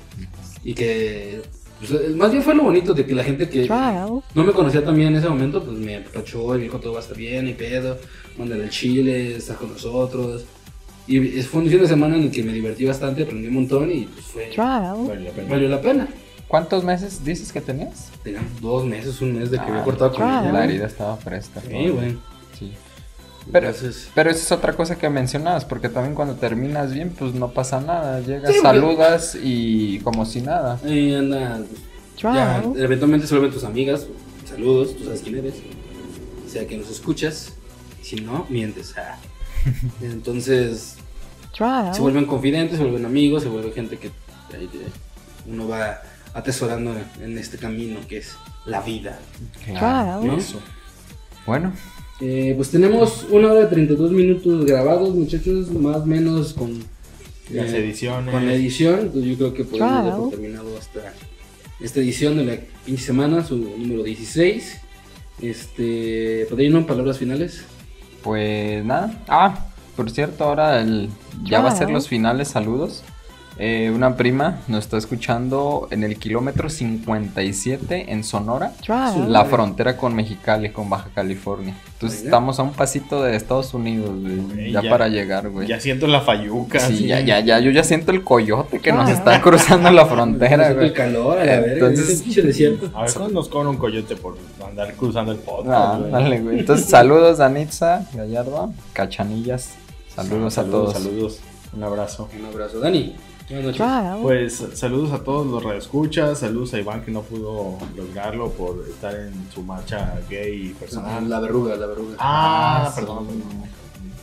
Y 0.63 0.73
que, 0.73 1.41
pues, 1.79 1.91
eh, 1.91 2.13
más 2.15 2.31
bien 2.31 2.43
fue 2.43 2.53
lo 2.55 2.63
bonito 2.63 2.93
de 2.93 3.05
que 3.05 3.13
la 3.15 3.23
gente 3.23 3.47
que 3.49 3.63
Trial. 3.65 4.21
no 4.33 4.43
me 4.43 4.51
conocía 4.51 4.83
también 4.83 5.09
en 5.09 5.15
ese 5.17 5.29
momento, 5.29 5.63
pues 5.63 5.77
me 5.77 5.97
apachó 5.97 6.55
y 6.55 6.57
me 6.59 6.63
dijo 6.65 6.79
todo 6.79 6.93
va 6.93 6.99
a 6.99 7.01
estar 7.01 7.17
bien 7.17 7.47
y 7.47 7.53
pedo. 7.53 7.97
Mándale 8.37 8.65
el 8.65 8.69
chile, 8.69 9.35
está 9.35 9.55
con 9.55 9.71
nosotros. 9.71 10.45
Y 11.07 11.19
fue 11.43 11.61
un 11.61 11.69
fin 11.69 11.79
de 11.81 11.87
semana 11.87 12.15
en 12.17 12.23
el 12.23 12.31
que 12.31 12.41
me 12.41 12.51
divertí 12.51 12.83
bastante, 12.85 13.23
aprendí 13.23 13.47
un 13.47 13.53
montón 13.53 13.91
y 13.91 14.05
pues 14.05 14.25
fue, 14.25 14.45
Trial. 14.47 14.95
Vale 15.07 15.23
la 15.25 15.31
pena. 15.31 15.47
valió 15.49 15.69
la 15.69 15.81
pena. 15.81 16.07
¿Cuántos 16.47 16.83
meses 16.83 17.23
dices 17.23 17.51
que 17.51 17.61
tenías? 17.61 18.11
Tenían 18.23 18.47
dos 18.61 18.85
meses, 18.85 19.21
un 19.21 19.37
mes 19.37 19.51
de 19.51 19.57
que 19.57 19.63
Ah, 19.63 19.67
había 19.67 19.83
cortado 19.83 20.11
con 20.13 20.23
ella. 20.27 20.51
La 20.51 20.63
herida 20.63 20.87
estaba 20.87 21.15
fresca. 21.17 21.61
Sí, 21.61 21.89
güey. 21.89 22.17
Sí. 22.57 22.71
Pero, 23.51 23.67
Entonces- 23.69 24.09
pero 24.15 24.29
esa 24.31 24.39
es 24.41 24.51
otra 24.51 24.73
cosa 24.73 24.97
que 24.97 25.09
mencionabas, 25.09 25.65
porque 25.65 25.87
también 25.89 26.15
cuando 26.15 26.35
terminas 26.35 26.91
bien, 26.93 27.11
pues 27.17 27.33
no 27.33 27.51
pasa 27.51 27.79
nada. 27.79 28.19
Llegas, 28.21 28.51
Sí, 28.53 28.59
saludas 28.61 29.37
y 29.41 29.99
como 29.99 30.25
si 30.25 30.41
nada. 30.41 30.79
Ahí 30.83 31.13
anda. 31.13 31.61
Ya, 32.17 32.63
eventualmente 32.77 33.27
se 33.27 33.35
vuelven 33.35 33.53
tus 33.53 33.63
amigas. 33.63 34.07
Saludos, 34.49 34.95
tú 34.97 35.03
sabes 35.03 35.21
quién 35.21 35.37
eres. 35.37 35.55
O 36.45 36.49
sea 36.49 36.65
que 36.67 36.77
nos 36.77 36.89
escuchas. 36.89 37.53
Si 38.01 38.15
no, 38.17 38.45
mientes. 38.49 38.95
ah. 38.97 39.17
Entonces, 40.01 40.95
se 41.93 42.01
vuelven 42.01 42.25
confidentes, 42.25 42.77
se 42.77 42.83
vuelven 42.83 43.05
amigos, 43.05 43.43
se 43.43 43.49
vuelve 43.49 43.71
gente 43.71 43.97
que 43.97 44.11
uno 45.47 45.67
va 45.67 46.01
atesorando 46.33 46.93
en 47.21 47.37
este 47.37 47.57
camino 47.57 47.99
que 48.07 48.17
es 48.19 48.35
la 48.65 48.81
vida. 48.81 49.19
Claro. 49.65 50.21
¿no? 50.23 50.37
Trial. 50.37 50.59
Bueno, 51.45 51.73
Eh, 52.21 52.53
pues 52.55 52.69
tenemos 52.71 53.25
una 53.29 53.51
hora 53.51 53.61
de 53.61 53.67
32 53.67 54.11
minutos 54.11 54.65
grabados, 54.65 55.13
muchachos, 55.13 55.69
más 55.71 55.97
o 55.97 56.05
menos 56.05 56.53
con 56.53 56.79
Las 57.51 57.73
eh, 57.73 57.79
ediciones. 57.79 58.33
con 58.33 58.45
la 58.45 58.53
edición. 58.53 58.99
Entonces 59.01 59.31
yo 59.31 59.37
creo 59.37 59.53
que 59.53 59.63
podemos 59.65 60.19
por 60.19 60.29
terminado 60.31 60.77
hasta 60.77 61.13
esta 61.79 61.99
edición 61.99 62.37
de 62.37 62.45
la 62.45 62.57
pinche 62.85 63.03
semana, 63.03 63.43
su 63.43 63.57
número 63.57 64.03
16. 64.03 64.77
Este, 65.41 66.47
¿podrían 66.49 66.85
palabras 66.85 67.17
finales? 67.17 67.65
pues 68.23 68.83
nada. 68.83 69.23
Ah, 69.27 69.67
por 69.95 70.09
cierto, 70.09 70.45
ahora 70.45 70.81
el, 70.81 71.09
ya 71.43 71.61
va 71.61 71.69
a 71.69 71.75
ser 71.75 71.91
los 71.91 72.07
finales, 72.07 72.47
saludos. 72.47 73.03
Eh, 73.57 73.89
una 73.95 74.17
prima 74.17 74.59
nos 74.67 74.83
está 74.83 74.97
escuchando 74.97 75.87
en 75.89 76.03
el 76.03 76.17
kilómetro 76.19 76.69
57 76.69 78.11
en 78.11 78.23
Sonora. 78.25 78.73
La 79.29 79.45
frontera 79.45 79.95
con 79.95 80.13
Mexicali, 80.13 80.71
con 80.71 80.89
Baja 80.89 81.09
California. 81.15 81.73
Entonces 81.93 82.19
Oiga. 82.19 82.27
estamos 82.29 82.59
a 82.59 82.63
un 82.63 82.73
pasito 82.73 83.23
de 83.23 83.35
Estados 83.37 83.73
Unidos, 83.73 84.11
güey, 84.21 84.71
ya, 84.73 84.81
ya- 84.81 84.89
para 84.89 85.07
llegar, 85.07 85.49
güey. 85.49 85.67
Ya 85.67 85.79
siento 85.79 86.05
la 86.07 86.19
fayuca. 86.19 86.79
Sí, 86.81 86.93
así. 86.95 87.07
ya, 87.07 87.21
ya, 87.21 87.39
ya, 87.39 87.59
yo 87.59 87.71
ya 87.71 87.83
siento 87.85 88.11
el 88.11 88.23
coyote 88.23 88.79
que 88.79 88.91
nos 88.91 89.07
Ah. 89.09 89.13
está 89.13 89.41
cruzando 89.41 89.89
la 89.89 90.05
frontera, 90.05 90.73
güey. 90.73 90.87
el 90.87 90.93
calor, 90.93 91.39
a 91.39 91.45
la 91.45 91.55
Entonces-. 91.55 92.23
A 92.93 93.03
ver 93.03 93.13
cuándo 93.13 93.29
nos 93.33 93.47
cobra 93.47 93.69
un 93.69 93.77
coyote 93.77 94.17
por 94.17 94.37
andar 94.67 94.93
cruzando 94.95 95.31
el 95.31 95.37
podcast. 95.39 95.69
Ah, 95.93 95.97
güey? 95.97 96.11
dale, 96.11 96.39
güey. 96.41 96.59
Entonces, 96.59 96.87
saludos 96.89 97.39
a 97.39 97.47
Nitza, 97.49 98.05
Gallardo, 98.13 98.73
Cachanillas. 98.91 99.75
Saludos, 100.13 100.57
a 100.57 100.63
todos. 100.65 100.93
Saludos. 100.93 101.39
Un 101.73 101.83
abrazo. 101.83 102.27
Un 102.37 102.45
abrazo, 102.45 102.79
Dani. 102.79 103.15
Buenas 103.49 103.77
noches. 103.79 104.21
Pues 104.23 104.63
saludos 104.73 105.11
a 105.11 105.23
todos 105.23 105.45
los 105.45 105.63
radioescuchas, 105.63 106.39
saludos 106.39 106.73
a 106.73 106.79
Iván 106.79 107.03
que 107.03 107.11
no 107.11 107.21
pudo 107.21 107.77
lograrlo 107.95 108.51
por 108.51 108.83
estar 108.89 109.15
en 109.15 109.33
su 109.53 109.61
marcha 109.61 110.19
gay 110.29 110.71
Ah, 110.75 110.79
personal. 110.79 111.29
La 111.29 111.39
verruga, 111.39 111.75
la 111.75 111.85
verruga. 111.85 112.15
Ah, 112.17 112.85
Ah, 112.87 112.95
perdón. 112.95 113.27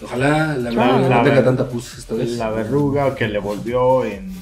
Ojalá 0.03 0.57
la 0.57 0.71
verruga 0.71 1.09
La 1.09 1.17
no 1.19 1.23
tenga 1.23 1.35
ver- 1.37 1.45
tanta 1.45 1.69
pus 1.69 1.99
esta 1.99 2.15
vez. 2.15 2.31
La 2.37 2.51
verruga 2.51 3.15
que 3.15 3.29
le 3.29 3.39
volvió 3.39 4.05
en, 4.05 4.33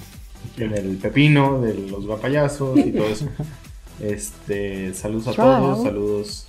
en 0.57 0.73
el 0.73 0.97
pepino 0.97 1.61
de 1.61 1.74
los 1.74 2.07
guapayazos 2.07 2.78
y 2.78 2.93
todo 2.93 3.07
eso. 3.07 3.27
Este, 4.01 4.94
saludos 4.94 5.28
a 5.28 5.32
todos, 5.35 5.82
saludos 5.82 6.47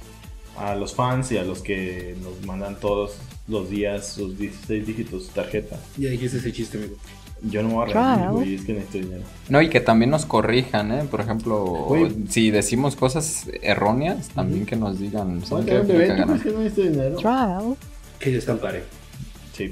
a 0.57 0.73
los 0.73 0.95
fans 0.95 1.33
y 1.33 1.37
a 1.37 1.43
los 1.43 1.61
que 1.61 2.15
nos 2.23 2.45
mandan 2.45 2.79
todos 2.79 3.15
los 3.49 3.69
días 3.69 4.07
sus 4.07 4.37
16 4.37 4.87
dígitos 4.87 5.27
de 5.27 5.33
tarjeta. 5.33 5.77
Ya 5.97 6.07
dijiste 6.11 6.37
ese 6.37 6.53
chiste, 6.53 6.77
amigo. 6.77 6.95
Yo 7.43 7.63
no 7.63 7.69
me 7.69 7.73
voy 7.75 7.91
a 7.91 7.93
rendir, 8.15 8.29
güey, 8.29 8.55
es 8.55 8.65
que 8.65 8.73
necesito 8.73 8.97
dinero. 9.07 9.23
No, 9.49 9.61
y 9.61 9.69
que 9.69 9.79
también 9.79 10.11
nos 10.11 10.25
corrijan, 10.25 10.91
¿eh? 10.91 11.03
Por 11.09 11.21
ejemplo, 11.21 11.63
Güey. 11.87 12.13
si 12.29 12.51
decimos 12.51 12.95
cosas 12.95 13.47
erróneas, 13.63 14.29
también 14.29 14.65
que 14.65 14.75
nos 14.75 14.99
digan. 14.99 15.43
¿saben 15.45 15.65
qué? 15.65 15.73
¿Dónde 15.79 15.93
Me 15.93 15.99
ven? 16.07 16.17
¿Tú 16.17 16.23
crees 16.27 16.41
que 16.43 16.51
no 16.51 16.59
necesito 16.59 16.89
dinero? 16.89 17.15
Trial. 17.17 17.75
Que 18.19 18.31
yo 18.31 18.37
estampare. 18.37 18.83
Sí. 19.57 19.69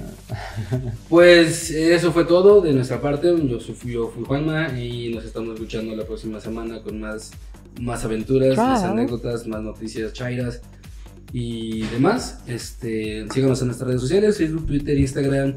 Pues 1.09 1.69
eso 1.71 2.11
fue 2.11 2.25
todo 2.25 2.61
de 2.61 2.73
nuestra 2.73 2.99
parte. 3.01 3.33
Yo 3.47 3.59
soy, 3.59 3.75
yo 3.85 4.09
fui 4.09 4.23
Juanma 4.23 4.77
y 4.79 5.13
nos 5.13 5.25
estamos 5.25 5.53
escuchando 5.55 5.95
la 5.95 6.05
próxima 6.05 6.39
semana 6.39 6.81
con 6.81 6.99
más, 6.99 7.31
más 7.79 8.03
aventuras, 8.03 8.57
más 8.57 8.79
Claro. 8.79 8.93
anécdotas, 8.93 9.47
más 9.47 9.61
noticias 9.61 10.13
chairas 10.13 10.61
y 11.33 11.81
demás. 11.87 12.39
Este, 12.47 13.27
síganos 13.31 13.61
en 13.61 13.67
nuestras 13.67 13.87
redes 13.87 14.01
sociales, 14.01 14.37
Facebook, 14.37 14.65
Twitter, 14.67 14.97
Instagram 14.97 15.55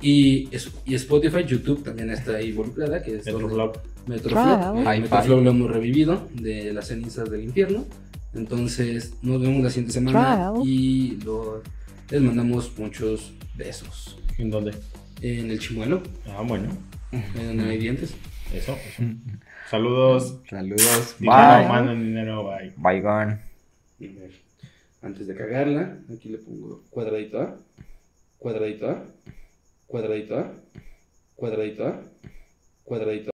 y, 0.00 0.48
Spotify, 0.94 1.44
YouTube 1.46 1.82
también 1.82 2.10
está 2.10 2.36
ahí 2.36 2.50
involucrada, 2.50 3.02
que 3.02 3.16
es. 3.16 3.26
Metroflow. 3.26 3.72
Claro. 4.22 4.92
Eh. 4.92 5.00
Metroflow 5.00 5.40
lo 5.40 5.50
hemos 5.50 5.70
revivido 5.70 6.28
de 6.34 6.72
las 6.72 6.88
cenizas 6.88 7.30
del 7.30 7.42
infierno. 7.44 7.84
Entonces 8.34 9.14
nos 9.22 9.40
vemos 9.40 9.62
la 9.62 9.70
siguiente 9.70 9.92
semana 9.94 10.52
Trial. 10.52 10.68
y 10.68 11.16
lo 11.24 11.62
Les 12.10 12.20
mandamos 12.20 12.78
muchos 12.78 13.32
besos. 13.56 14.18
¿En 14.38 14.50
dónde? 14.50 14.72
En 15.22 15.50
el 15.50 15.58
chimuelo, 15.58 16.02
Ah, 16.26 16.42
bueno. 16.46 16.68
no 17.54 17.64
hay 17.64 17.78
dientes. 17.78 18.14
Eso. 18.52 18.72
eso. 18.86 19.02
Saludos. 19.70 20.38
Saludos. 20.48 21.16
Dinero, 21.18 21.36
Bye. 21.58 21.68
manden 21.68 22.00
dinero, 22.04 22.44
bye. 22.44 22.72
Bye, 22.76 23.00
gone. 23.00 23.38
Antes 25.02 25.26
de 25.26 25.34
cagarla, 25.34 25.98
aquí 26.14 26.28
le 26.28 26.38
pongo 26.38 26.82
cuadradito 26.90 27.40
A, 27.40 27.56
cuadradito 28.38 28.88
A, 28.90 29.04
cuadradito 29.86 30.36
A, 30.38 30.52
cuadradito 31.36 31.86
cuadradito 31.86 32.00